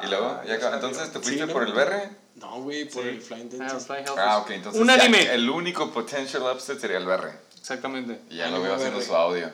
[0.04, 1.54] Y luego, ya acá- entonces te fuiste Sí, ¿no?
[1.54, 2.10] por el BR.
[2.36, 3.10] No, güey, por Sí.
[3.10, 3.88] el Flying Ah, Dentist.
[3.88, 4.20] Flying Hellfish.
[4.24, 4.82] Ah, ok, entonces.
[4.82, 5.34] Un ya anime.
[5.34, 7.32] el único potential upset sería el BR.
[7.70, 8.20] Exactamente.
[8.32, 9.52] Y ya lo veo haciendo su audio.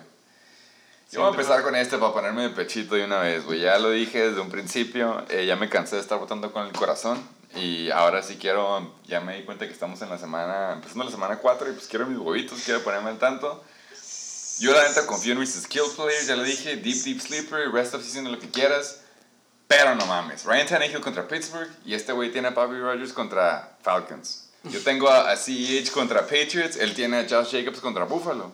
[1.12, 3.60] Yo voy a empezar con este para ponerme de pechito de una vez, güey.
[3.60, 6.72] Ya lo dije desde un principio, eh, ya me cansé de estar votando con el
[6.72, 7.22] corazón.
[7.58, 11.12] Y ahora sí quiero, ya me di cuenta que estamos en la semana, empezando la
[11.12, 13.62] semana 4 y pues quiero mis huevitos, quiero ponerme al tanto.
[14.60, 17.96] Yo la neta confío en mis skill players, ya lo dije, Deep Deep Sleeper, Rest
[17.96, 19.02] of Season, lo que quieras.
[19.68, 23.76] Pero no mames, Ryan Tannehill contra Pittsburgh y este güey tiene a Bobby Rogers contra
[23.82, 24.45] Falcons.
[24.70, 28.52] Yo tengo a, a CEH contra Patriots, él tiene a Josh Jacobs contra Buffalo.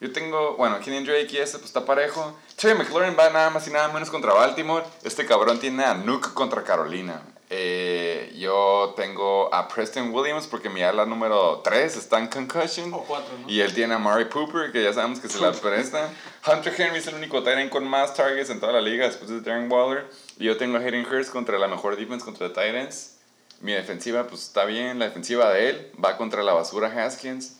[0.00, 2.36] Yo tengo, bueno, Kenyon Drake y ese pues está parejo.
[2.56, 4.84] Terry McLaurin va nada más y nada menos contra Baltimore.
[5.02, 7.22] Este cabrón tiene a Nuke contra Carolina.
[7.48, 12.92] Eh, yo tengo a Preston Williams porque mi ala número 3 está en concussion.
[12.92, 13.48] O cuatro, ¿no?
[13.48, 16.10] Y él tiene a Murray Pooper, que ya sabemos que se la presta.
[16.46, 19.40] Hunter Henry es el único Tyrant con más targets en toda la liga después de
[19.40, 20.10] Darren Waller.
[20.38, 23.15] Y yo tengo a Hayden Hurst contra la mejor defense contra Tyrants.
[23.60, 24.98] Mi defensiva, pues está bien.
[24.98, 27.56] La defensiva de él va contra la basura Haskins.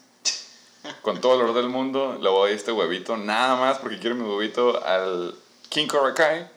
[1.02, 4.15] Con todo el oro del mundo, le voy a este huevito nada más porque quiero
[4.15, 5.34] mi huevito al
[5.68, 6.49] King Korakai.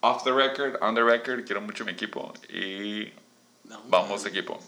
[0.00, 2.32] Off the record, on the record, quiero mucho mi equipo.
[2.48, 3.12] Y
[3.64, 4.58] No, vamos equipo.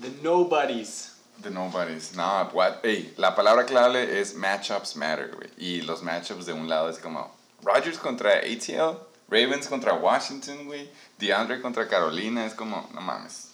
[0.00, 1.14] The Nobodies.
[1.42, 2.14] The nobodies.
[2.14, 2.84] No, what?
[2.84, 5.50] Ey, la palabra clave es matchups matter, güey.
[5.58, 7.30] Y los matchups de un lado es como
[7.62, 10.88] Rodgers contra ATL, Ravens contra Washington, güey.
[11.26, 13.48] DeAndre contra Carolina, es como, no mames.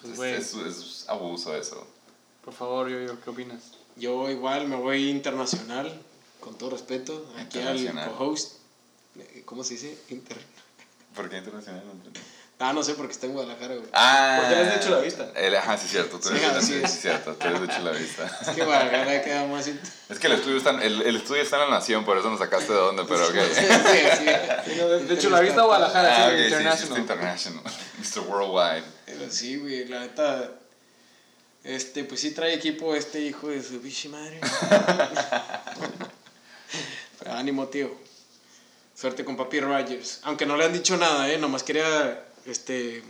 [0.00, 1.86] Pues, Es, güey, es, es abuso eso.
[2.44, 3.62] por favor, yo, yo, ¿qué opinas?
[3.96, 6.00] Yo igual me voy internacional,
[6.40, 7.26] con todo respeto.
[7.38, 8.10] Aquí al Internacional.
[8.16, 8.52] co-host.
[9.18, 9.98] Eh, ¿Cómo se dice?
[10.10, 10.36] Inter...
[11.14, 11.82] ¿Por qué internacional?
[12.58, 13.86] Ah, no sé, porque está en Guadalajara, güey.
[13.92, 15.30] Ah, Porque eres de Chula Vista.
[15.36, 16.18] El, ajá, sí, cierto.
[16.18, 17.00] Tú eres, Sí, de, así sí, es.
[17.02, 18.38] cierto, tú eres de Chula Vista.
[18.40, 19.66] Es que Guadalajara queda más...
[19.66, 22.30] Es que el estudio, está, en- el, el estudio está en la nación, por eso
[22.30, 23.34] nos sacaste de dónde, pero ok.
[23.54, 24.26] Sí, sí.
[24.66, 26.98] Sí, no, de, de Chula Vista a Guadalajara, Ah, sí, ok, sí, sí, International.
[26.98, 27.62] international.
[27.98, 28.20] Mr.
[28.20, 28.84] Worldwide.
[29.04, 30.50] Pero sí, güey, la neta.
[31.62, 34.40] Este, pues sí trae equipo este hijo de su bichi madre.
[37.18, 37.90] Pero ánimo, tío.
[38.94, 40.20] Suerte con Papi Rogers.
[40.22, 41.38] Aunque no le han dicho nada, ¿eh?
[41.38, 43.02] Nomás quería este,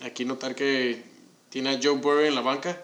[0.00, 1.04] aquí notar que
[1.50, 2.80] tiene a Joe Burrow en la banca,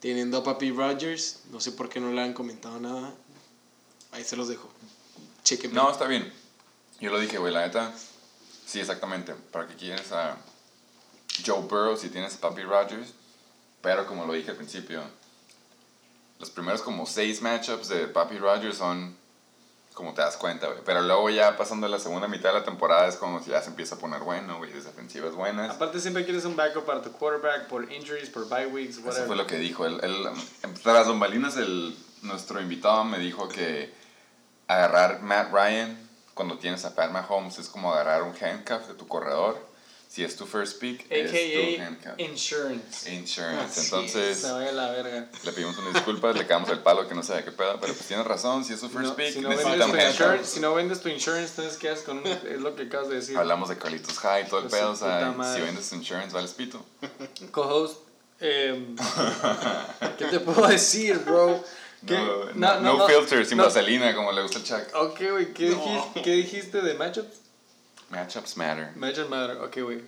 [0.00, 1.40] teniendo a Papi Rogers.
[1.50, 3.14] No sé por qué no le han comentado nada.
[4.12, 4.68] Ahí se los dejo.
[5.42, 5.74] Chequen.
[5.74, 6.32] No, está bien.
[7.00, 7.92] Yo lo dije, güey, la neta.
[8.66, 9.34] Sí, exactamente.
[9.52, 10.38] ¿Para qué quieres a
[11.44, 13.12] Joe Burrow si tienes a Papi Rogers?
[13.82, 15.02] Pero como lo dije al principio,
[16.38, 19.16] los primeros como seis matchups de Papi Rogers son
[19.96, 20.80] como te das cuenta, güey.
[20.84, 23.70] Pero luego ya pasando la segunda mitad de la temporada es como si ya se
[23.70, 24.70] empieza a poner bueno, güey.
[24.70, 25.74] Defensivas buenas.
[25.74, 29.26] Aparte siempre quieres un backup para tu quarterback por injuries, por bye weeks, Eso whatever.
[29.26, 29.86] fue lo que dijo.
[29.86, 30.28] Él, él,
[30.82, 33.90] tras las bambalinas, el, nuestro invitado me dijo que
[34.68, 35.98] agarrar Matt Ryan
[36.34, 39.58] cuando tienes a Pat Mahomes es como agarrar un handcuff de tu corredor.
[40.08, 42.12] Si es tu first pick, es tu AKA handcuff.
[42.18, 43.12] insurance.
[43.12, 43.64] Insurance.
[43.64, 45.28] Así Entonces, Se la verga.
[45.44, 48.06] le pedimos unas disculpas, le cagamos el palo que no sabe qué pedo, pero pues
[48.06, 50.60] tienes razón, si es su first No, pick, si, no necesita vendes un tu si
[50.60, 53.36] no vendes tu insurance, entonces quedas con un, es lo que acabas de decir.
[53.36, 56.52] Hablamos de Carlitos High, todo el Pues pedo, o sea, si vendes tu insurance, vales
[56.52, 56.82] pito.
[57.50, 57.98] Co-host,
[58.40, 58.96] em,
[60.18, 61.62] ¿qué te puedo decir, bro?
[62.02, 63.64] No, no, no filter, sin no.
[63.64, 64.94] vaselina, como le gusta el Chuck.
[64.94, 67.38] Ok, güey, ¿qué, dijiste, ¿qué dijiste de matchups?
[68.10, 68.92] Matchups matter.
[68.96, 70.02] Matchup matter, ok, güey.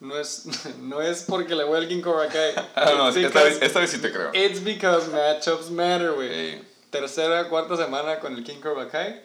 [0.00, 0.44] No es,
[0.80, 2.52] no es porque le voy al King Cobra Kai.
[2.74, 4.30] Ah, no, esta vez, esta vez sí te creo.
[4.34, 6.28] It's because matchups matter, güey.
[6.56, 9.20] Sí, Tercera, cuarta semana con el King Cobra Kai.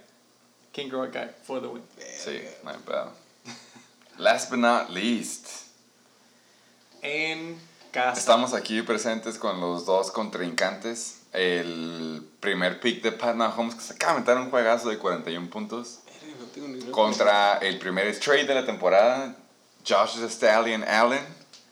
[0.71, 1.83] King Cobra Kai for the win.
[2.17, 3.11] sí, hay pedo.
[4.17, 5.47] Last but not least,
[7.01, 7.57] En
[7.91, 8.19] casa.
[8.19, 11.21] estamos aquí presentes con los dos contrincantes.
[11.31, 15.49] El primer pick de Pat Mahomes, que se acaba de meter un juegazo de 41
[15.49, 15.99] puntos.
[16.39, 16.58] No tengo ni idea.
[16.91, 19.35] Contra el primer straight de la temporada,
[19.87, 21.25] Josh Stallion Allen,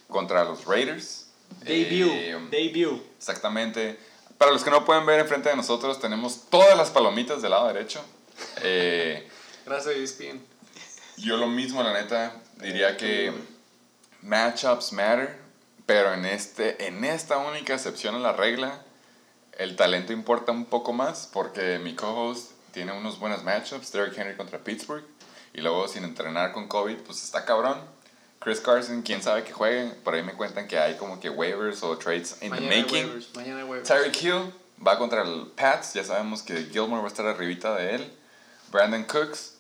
[0.08, 1.27] contra los Raiders.
[1.61, 2.11] Debut.
[2.14, 3.01] Eh, Debut.
[3.17, 3.98] Exactamente.
[4.38, 7.67] Para los que no pueden ver enfrente de nosotros, tenemos todas las palomitas del lado
[7.67, 8.01] derecho.
[8.61, 9.27] Eh,
[9.66, 10.40] Gracias, ESPN.
[11.17, 13.34] yo lo mismo, la neta, diría que
[14.22, 15.38] matchups matter,
[15.85, 18.82] Pero en, este, en esta única excepción a la regla,
[19.58, 24.35] el talento importa un poco más porque mi co-host tiene unos buenos matchups, Derrick Henry
[24.35, 25.03] contra Pittsburgh,
[25.51, 27.80] y luego sin entrenar con COVID, pues está cabrón.
[28.39, 31.81] Chris Carson, quién sabe que juegue, por ahí me cuentan que hay como que waivers
[31.81, 33.06] o trades in Mañana the making.
[33.07, 33.89] waivers, mañana waivers.
[33.89, 34.53] Tyreek Hill
[34.85, 38.14] va contra el Pats, ya sabemos que Gilmore va a estar arribita de él.
[38.72, 39.56] Brandon Cooks,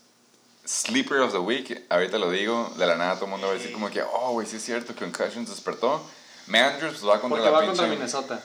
[0.63, 3.55] Sleeper of the Week, ahorita lo digo, de la nada todo el mundo va a
[3.55, 6.07] decir como que, oh, güey, sí es cierto, Concussions despertó.
[6.45, 7.77] Mandrews va contra Porque la va pinche...
[7.77, 8.43] contra Minnesota.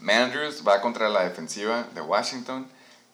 [0.00, 2.66] Mandrews va contra la defensiva de Washington,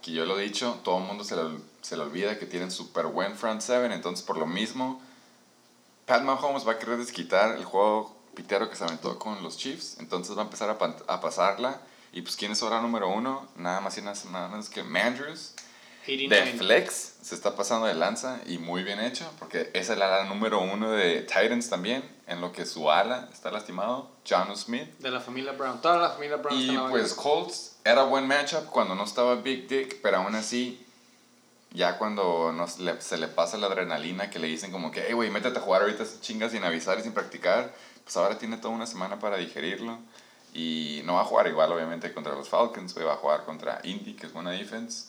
[0.03, 1.43] que yo lo he dicho, todo el mundo se le,
[1.81, 5.01] se le olvida que tienen súper buen front seven, entonces por lo mismo,
[6.07, 9.97] Pat Mahomes va a querer desquitar el juego pitero que se aventó con los Chiefs,
[10.01, 11.81] entonces va a empezar a, a pasarla,
[12.13, 13.49] y pues ¿quién es ahora número uno?
[13.57, 15.55] Nada más y nada menos que Mandrews.
[16.07, 16.59] De 89.
[16.59, 20.61] flex se está pasando de lanza y muy bien hecho, porque es la ala número
[20.61, 24.99] uno de Titans también, en lo que su ala está lastimado, John Smith.
[24.99, 25.81] De la familia Brown.
[25.81, 27.15] Toda la familia Brown está Y la pues.
[27.15, 30.85] Colts era buen matchup cuando no estaba Big Dick, pero aún así,
[31.73, 35.31] ya cuando nos, se le pasa la adrenalina que le dicen como que, hey, güey,
[35.31, 37.73] métete a jugar ahorita chingas sin avisar y sin practicar,
[38.05, 39.99] pues ahora tiene toda una semana para digerirlo.
[40.55, 43.81] Y no va a jugar igual, obviamente, contra los Falcons, güey, va a jugar contra
[43.85, 45.07] Indy, que es buena defense.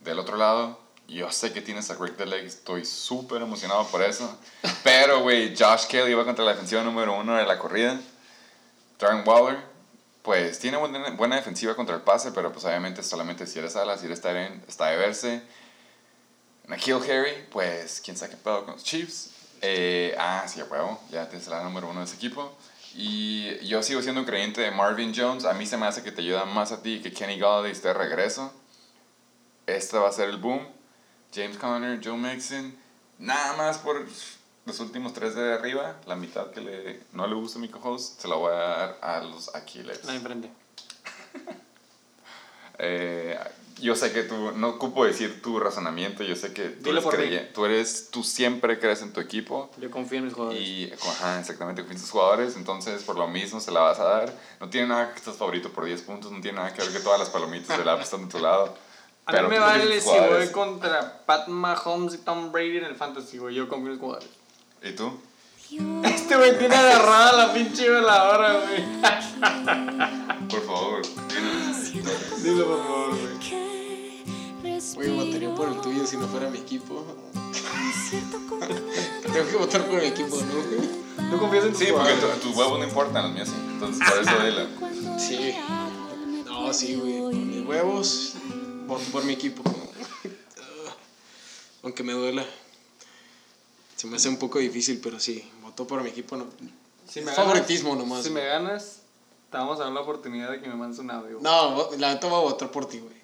[0.00, 4.02] Del otro lado, yo sé que tienes a Rick the Leg, estoy súper emocionado por
[4.02, 4.36] eso.
[4.82, 8.00] Pero, güey, Josh Kelly va contra la defensiva número uno de la corrida.
[8.98, 9.73] Darren Waller,
[10.24, 13.98] pues tiene buena, buena defensiva contra el pase, pero pues obviamente solamente si eres ala,
[13.98, 15.42] si eres Tyrant, está de verse.
[16.66, 19.32] Nikhil Harry, pues quién sabe qué pedo con los Chiefs.
[19.60, 22.56] Eh, ah, sí, huevo, ya tienes la número uno de ese equipo.
[22.94, 25.44] Y yo sigo siendo un creyente de Marvin Jones.
[25.44, 27.88] A mí se me hace que te ayuda más a ti que Kenny Galladay esté
[27.88, 28.50] de regreso.
[29.66, 30.66] Este va a ser el boom.
[31.34, 32.74] James Conner, Joe Mixon.
[33.18, 34.06] Nada más por
[34.66, 35.96] los últimos tres de arriba.
[36.06, 38.98] La mitad que le, no le gusta a mi co-host, se la voy a dar
[39.02, 40.04] a los Aquiles.
[40.04, 40.50] La de enfrente.
[42.76, 43.38] Eh,
[43.80, 47.52] yo sé que tú, no ocupo decir tu razonamiento, yo sé que tú Dilo eres,
[47.52, 50.60] tú eres, tú siempre crees en tu equipo Yo confío en mis jugadores.
[50.60, 54.04] y, ajá, exactamente, confías en tus jugadores, entonces por lo mismo se la vas a
[54.04, 54.32] dar.
[54.58, 56.98] No tiene nada que estás favorito por 10 puntos, no tiene nada que ver que
[56.98, 58.74] todas las palomitas del app están de tu lado.
[59.26, 63.38] A mí me vale si voy contra Pat Mahomes y Tom Brady en el fantasy,
[63.38, 63.54] güey.
[63.54, 64.28] Yo confío en mis jugadores.
[64.84, 65.12] ¿Y tú?
[66.04, 68.84] Este güey tiene agarrada la pinche veladora, güey.
[70.48, 72.42] Por favor, dinos.
[72.42, 73.34] Dilo, por favor, güey.
[74.94, 77.04] Güey, votaría por el tuyo si no fuera mi equipo.
[79.32, 81.30] Tengo que votar por mi equipo, ¿no?
[81.30, 83.54] ¿Tú confías en tus Sí, porque tu- tus huevos no importan, los míos sí.
[83.72, 85.18] Entonces, por eso dilo.
[85.18, 85.56] Sí.
[86.44, 87.20] No, sí, güey.
[87.20, 88.34] Por mis huevos,
[88.86, 89.62] voto por mi equipo.
[91.82, 92.44] Aunque me duela.
[93.96, 96.36] Se me hace un poco difícil, pero sí, voto por mi equipo.
[96.36, 96.46] No.
[97.08, 98.42] Si me favoritismo ganas- nomás, Si güey.
[98.42, 99.00] me ganas,
[99.50, 101.38] te vamos a dar la oportunidad de que me mandes un audio.
[101.40, 103.14] No, la neta voy a votar por ti, güey.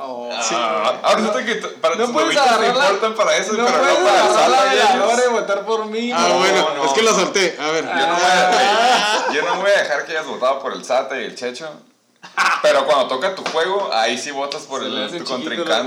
[0.00, 0.30] Oh.
[0.32, 3.98] Ah, ahora resulta que para No puedes agarrar la- importan para eso, no pero puedes
[3.98, 6.12] no para la salsa de votar por mí.
[6.12, 6.38] Ah, no.
[6.38, 6.84] bueno, no.
[6.84, 7.56] es que la solté.
[7.60, 7.84] A ver.
[7.84, 11.20] Yo no, voy a, yo no voy a dejar que hayas votado por el SATA
[11.20, 11.68] y el Checho.
[12.62, 14.92] Pero cuando toca tu juego, ahí sí votas por Se el,
[15.24, 15.24] tu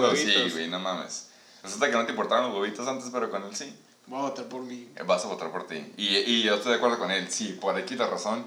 [0.01, 1.27] los Sí, güey, no mames.
[1.63, 3.73] Resulta que no te importaron los huevitos antes, pero con él sí.
[4.11, 4.89] Voy a votar por mí.
[4.97, 5.93] Eh, Vas a votar por ti.
[5.95, 7.31] Y, y yo estoy de acuerdo con él.
[7.31, 8.45] Sí, por aquí la razón.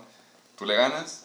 [0.58, 1.22] Tú le ganas.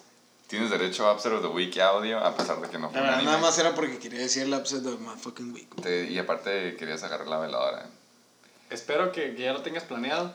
[0.47, 2.99] Tienes derecho a Upset of the Week y audio, a pesar de que no fue
[3.01, 5.67] La verdad, nada más era porque quería decir el upset of my fucking week.
[5.83, 7.85] Te- y aparte querías agarrar la veladora.
[8.71, 10.33] Espero que, que ya lo tengas planeado.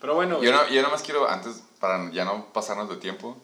[0.00, 3.36] Pero bueno, Yo, no, yo nada más quiero, antes, para ya no pasarnos de tiempo,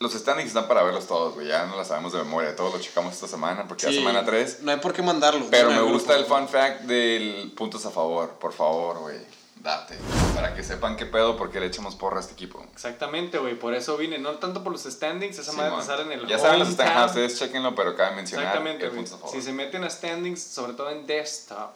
[0.00, 1.46] los standings están para verlos todos, güey.
[1.46, 2.56] Ya no las sabemos de memoria.
[2.56, 4.60] Todos los checamos esta semana, porque ya Sí, semana 3.
[4.62, 5.44] No hay por qué mandarlo.
[5.50, 8.30] Pero No me gusta el fun fact del puntos a favor.
[8.40, 9.18] Por favor, güey.
[9.56, 9.98] Date.
[10.34, 12.64] Para que sepan qué pedo, porque le echamos porra a este equipo.
[12.72, 13.58] Exactamente, güey.
[13.58, 14.16] Por eso vine.
[14.18, 15.38] No tanto por los standings.
[15.38, 15.80] Esa madre Simón.
[15.82, 18.90] te sale en el ya saben los standings, ustedes chequenlo, pero cabe mencionar Exactamente, el
[18.92, 19.02] güey.
[19.02, 19.36] puntos a favor.
[19.36, 21.72] Si se meten a standings, sobre todo en desktop,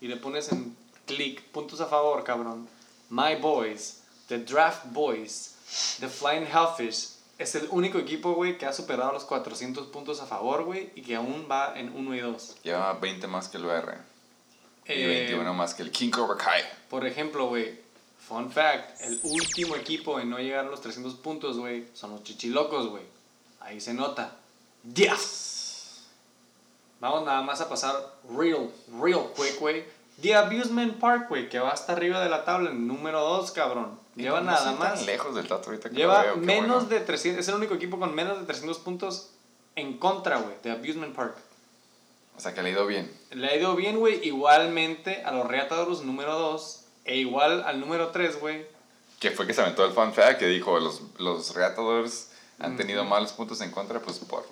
[0.00, 0.76] y le pones en
[1.06, 2.68] clic puntos a favor, cabrón.
[3.10, 5.54] My Boys, The Draft Boys,
[6.00, 7.10] The Flying Hellfish,
[7.40, 11.00] es el único equipo, güey, que ha superado los 400 puntos a favor, güey, y
[11.00, 12.56] que aún va en 1 y 2.
[12.62, 13.96] Lleva 20 más que el BR.
[14.86, 16.62] Y Eh, 21 más que el King Cobra Kai.
[16.90, 17.80] Por ejemplo, güey,
[18.18, 22.22] fun fact, el último equipo en no llegar a los 300 puntos, güey, son los
[22.24, 23.04] chichilocos, güey.
[23.60, 24.36] Ahí se nota.
[24.82, 26.04] 10.
[27.00, 27.94] Vamos nada más a pasar
[28.36, 28.70] real,
[29.00, 29.84] real quick, güey.
[30.20, 33.98] The Abusement Park, güey, que va hasta arriba de la tabla en número 2, cabrón.
[34.16, 35.06] Lleva No nada soy tan más.
[35.06, 36.88] lejos del tato ahorita que lo Lleva veo, qué menos bueno.
[36.88, 39.30] de 300, es el único equipo con menos de 300 puntos
[39.76, 41.36] en contra, güey, de Abusement Park.
[42.36, 43.10] O sea, que le ha ido bien.
[43.30, 48.08] Le ha ido bien, güey, igualmente a los Reatadores número 2 e igual al número
[48.08, 48.66] 3, güey,
[49.20, 53.04] que fue que se aventó el fun fact que dijo, los, los Reatadores han tenido
[53.04, 54.46] malos puntos en contra, pues por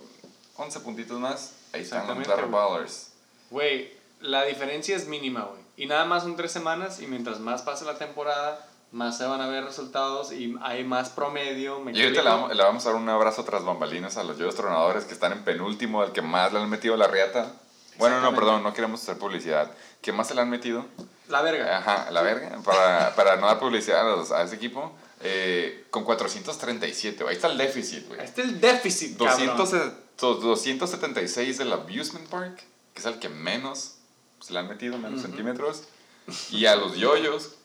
[0.56, 2.50] 11 puntitos más, ahí están los.
[2.50, 3.12] Ballers.
[3.50, 5.60] Güey, la diferencia es mínima, güey.
[5.76, 9.41] Y nada más son tres semanas y mientras más pase la temporada, más se van
[9.41, 11.81] a ver resultados y hay más promedio.
[11.81, 14.39] ¿me Y ahorita le vamos, le vamos a dar un abrazo tras bambalinas a los
[14.39, 17.52] Yoyos Tronadores que están en penúltimo, al que más le han metido la riata.
[17.99, 19.70] Bueno, no, perdón, no queremos hacer publicidad.
[20.00, 20.86] ¿Qué más se le han metido?
[21.28, 21.78] La verga.
[21.78, 24.97] Ajá, la verga, para, para no dar publicidad a, los- a ese equipo.
[25.20, 27.31] eh, con 437, güey.
[27.34, 28.20] Ahí está el déficit, güey.
[28.20, 29.57] Ahí está el déficit, cabrón.
[29.57, 32.62] 200, dos- 276 del Abusement Park,
[32.94, 33.97] que es el que menos
[34.41, 35.83] se le han metido, menos centímetros.
[36.50, 37.57] Y a los yoyos,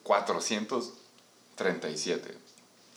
[1.57, 2.37] 437.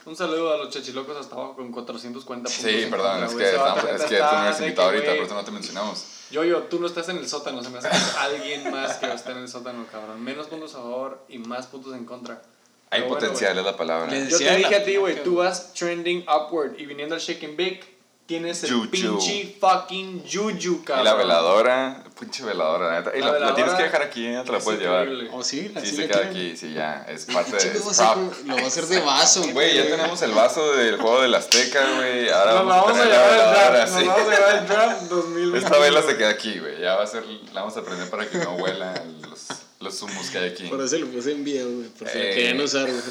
[0.07, 2.53] Un saludo a los chachilocos hasta abajo con 440 puntos.
[2.53, 5.25] Sí, en perdón, contra, es que, estamos- es que tú no eres invitado ahorita, por
[5.25, 6.05] eso no te mencionamos.
[6.31, 9.33] Yo, yo, tú no estás en el sótano, se me hace alguien más que está
[9.33, 10.23] en el sótano, cabrón.
[10.23, 12.43] Menos puntos a favor y más puntos en contra.
[12.91, 14.17] Hay Pero bueno, potencial, es la palabra.
[14.29, 17.57] Yo te dije a ti, güey, tú vas trending upward y viniendo al shake and
[17.59, 17.96] bake,
[18.27, 18.91] tienes el Juju.
[18.91, 21.05] pinche fucking juju, Y cabrón.
[21.05, 23.17] la veladora, pinche veladora, la neta.
[23.17, 24.43] Y La la, la tienes que dejar aquí, ¿eh?
[24.45, 25.09] te la es puedes llevar.
[25.33, 25.61] ¿O sí?
[25.69, 26.37] Sí, ¿Así se la queda quieren?
[26.37, 27.59] aquí, sí, ya, es parte de.
[27.59, 28.47] Chicos, es va a ser prop.
[28.47, 31.81] lo va a hacer de vaso, Güey, ya tenemos el vaso del juego del Azteca,
[31.97, 32.29] güey.
[32.31, 34.07] Ahora Nos la vamos, vamos a la llevar veladora, draft, nos sí.
[34.09, 35.59] vamos a llevar al draft 2020.
[35.59, 36.81] Esta vela se queda aquí, güey.
[36.81, 38.95] Ya va a ser, la vamos a prender para que no huela
[39.29, 39.47] los,
[39.81, 40.65] los humos que hay aquí.
[40.69, 41.89] Por eso lo puse en video, güey.
[41.91, 42.35] Por si lo Eh.
[42.35, 43.03] querían usar, güey.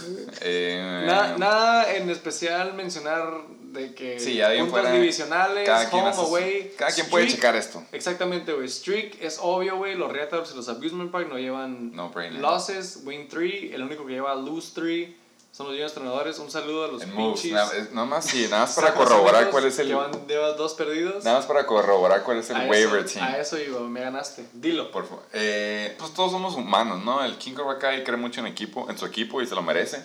[0.41, 3.29] Eh, Na- nada en especial mencionar
[3.75, 6.73] de que Sí, puntos fuera, divisionales, cada quien, home, su- away.
[6.77, 7.35] cada quien puede streak.
[7.37, 7.83] checar esto.
[7.91, 8.67] Exactamente, güey.
[8.67, 9.95] Streak es obvio, güey.
[9.95, 13.73] Los Reatadores y los Abusement Park no llevan No losses, win 3.
[13.73, 15.09] El único que lleva lose 3
[15.51, 16.37] son los Entrenadores.
[16.39, 17.53] Un saludo a los En pinches.
[17.53, 19.87] Nada, más, sí, nada más para corroborar cuál es el.
[19.87, 21.23] Que van, llevas dos perdidos.
[21.23, 23.25] Nada más para corroborar cuál es el a, waiver eso, team.
[23.25, 24.45] a eso iba, me ganaste.
[24.53, 24.91] Dilo.
[24.91, 25.23] Por favor.
[25.31, 27.23] Eh, pues todos somos humanos, ¿no?
[27.23, 30.03] El King Cobra Kai cree mucho en, equipo, en su equipo y se lo merece.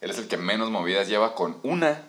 [0.00, 2.02] Él es el que menos movidas lleva con una.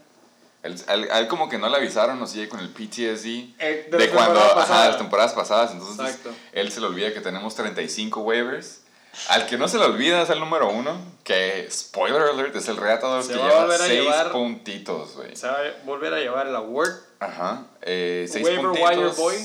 [0.65, 3.53] Él, a él- a él como que no le avisaron, o sigue con el PTSD
[3.59, 5.71] Eh, de de, cuando, ajá, las temporadas pasadas.
[5.71, 6.31] Entonces Exacto.
[6.53, 8.81] él se le olvida que tenemos 35 waivers.
[9.29, 12.75] Al que no se le olvida es el número uno, que, spoiler alert, es el
[12.75, 15.35] Reatador Se que lleva volver a 6 llevar- puntitos, güey.
[15.37, 16.91] Se va a volver a llevar el award.
[17.19, 17.63] Ajá.
[17.81, 18.89] Eh, seis Waiver puntitos.
[18.89, 19.35] wire boy.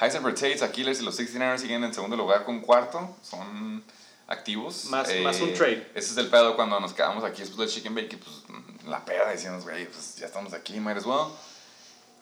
[0.00, 3.16] Heisenberg Tates, Aquiles y los 69ers siguen en segundo lugar con cuarto.
[3.22, 3.84] Son
[4.26, 4.86] activos.
[4.86, 5.86] Eh, Más- más un trade.
[5.94, 8.16] Ese es el pedo cuando nos quedamos aquí después del Chicken Bake.
[8.18, 8.42] Pues
[8.86, 11.28] la peda decíamos, güey, pues ya estamos aquí, might as well.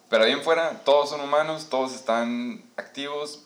[0.08, 3.44] Pero ahí en fuera, todos son humanos, todos están activos.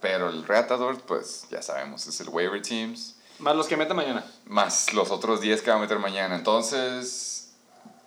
[0.00, 3.16] Pero el Reatador, pues ya sabemos, es el waiver teams.
[3.38, 4.24] Más los que meta mañana.
[4.44, 6.34] Más los otros 10 que va a meter mañana.
[6.34, 7.52] Entonces,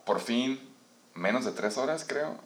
[0.06, 0.60] por fin,
[1.14, 2.38] menos de 3 horas, creo.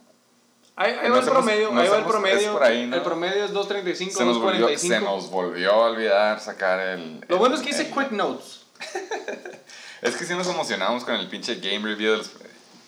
[0.75, 2.53] Ahí, ahí va el promedio, ahí va el promedio.
[2.53, 2.95] por ahí, ¿no?
[2.95, 4.77] El promedio es 2.35, Se nos, volvió, 2.45.
[4.77, 7.19] se nos volvió a olvidar sacar el...
[7.27, 8.61] Lo el- bueno es que hice el- quick notes.
[10.01, 12.31] Es que sí nos emocionamos con el pinche game review de los...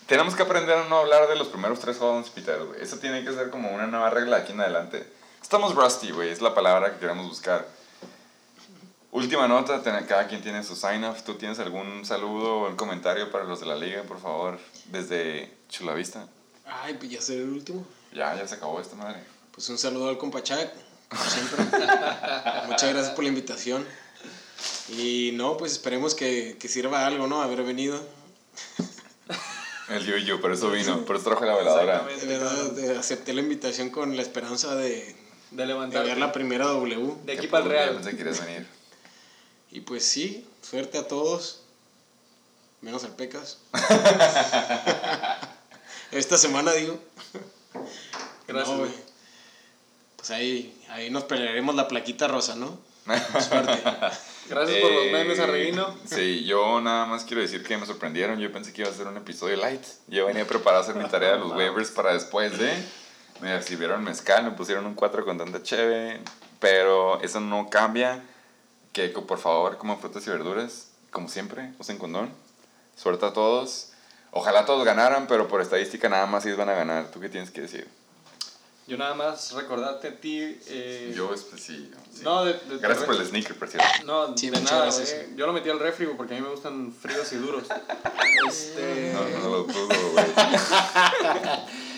[0.07, 2.81] Tenemos que aprender a no hablar de los primeros tres juegos Peter, güey.
[2.81, 5.05] Eso tiene que ser como una nueva regla de aquí en adelante.
[5.41, 6.29] Estamos rusty, güey.
[6.29, 7.67] Es la palabra que queremos buscar.
[9.11, 11.23] Última nota, cada quien tiene su sign-off.
[11.23, 14.57] ¿Tú tienes algún saludo o un comentario para los de la liga, por favor?
[14.85, 16.27] Desde Chulavista.
[16.65, 17.85] Ay, pues ya será el último.
[18.13, 19.21] Ya, ya se acabó esta madre.
[19.51, 20.69] Pues un saludo al compa Chuck,
[21.09, 21.65] como siempre.
[22.67, 23.85] Muchas gracias por la invitación.
[24.89, 27.41] Y no, pues esperemos que, que sirva algo, ¿no?
[27.41, 28.01] Haber venido.
[29.89, 32.03] El yo por eso vino, por eso trajo la veladora.
[32.03, 35.15] De verdad, eh, acepté la invitación con la esperanza de, De
[35.51, 36.05] de levantar.
[36.05, 37.15] ver la primera W.
[37.25, 37.93] De aquí para el Real.
[37.95, 38.67] Pensé que querías venir.
[39.71, 41.61] Y pues sí, suerte a todos.
[42.81, 43.59] Menos al Pecas.
[46.11, 46.99] Esta semana digo.
[48.47, 48.87] Gracias, No.
[50.17, 52.79] Pues ahí, ahí nos pelearemos la plaquita rosa, ¿no?
[53.47, 53.81] Suerte.
[54.49, 55.95] Gracias por los Eh, memes, Arreguino.
[56.05, 58.39] Sí, yo nada más quiero decir que me sorprendieron.
[58.39, 59.83] Yo pensé que iba a ser un episodio light.
[60.07, 62.71] Yo venía preparado a hacer mi tarea de los waivers para después de.
[63.39, 66.19] Me recibieron mezcal, me pusieron un 4 con tanta cheve.
[66.59, 68.23] Pero eso no cambia.
[68.93, 70.89] Que por favor coman frutas y verduras.
[71.11, 72.29] Como siempre, usen condón.
[72.95, 73.87] Suerte a todos.
[74.31, 77.09] Ojalá todos ganaran, pero por estadística nada más ellos van a ganar.
[77.11, 77.87] ¿Tú qué tienes que decir?
[78.87, 80.57] Yo nada más recordarte a ti.
[80.67, 81.91] eh, Yo, pues, sí.
[82.13, 82.21] sí.
[82.23, 83.87] No, de, de- Gracias por el sneaker, por cierto.
[84.05, 85.13] No, Sí, de nada, gracias.
[85.13, 85.35] güey.
[85.37, 87.63] Yo lo metí al refri, porque a mí me gustan fríos y duros.
[88.49, 89.13] este...
[89.13, 90.25] No, no lo dudo, güey.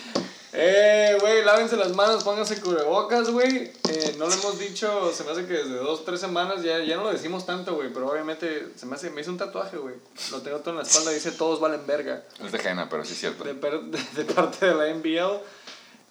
[0.56, 3.72] Eh, güey, lávense las manos, pónganse cubrebocas, güey.
[3.88, 6.94] Eh, no lo hemos dicho, se me hace que desde dos, tres semanas ya, ya
[6.96, 7.92] no lo decimos tanto, güey.
[7.92, 9.96] Pero obviamente se me hace, me hizo un tatuaje, güey.
[10.30, 12.22] Lo tengo todo en la espalda, dice todos valen verga.
[12.40, 13.42] Es de Jena, pero sí es cierto.
[13.42, 15.40] De, per- de- de parte de la NBL.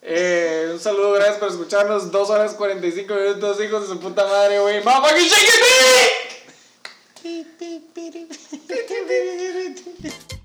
[0.06, 2.12] Eh, un saludo, gracias por escucharnos.
[2.12, 4.84] Dos horas 45 minutos, hijos de su puta madre, güey.
[4.84, 5.50] ¡Motherfucking shake
[10.30, 10.43] it!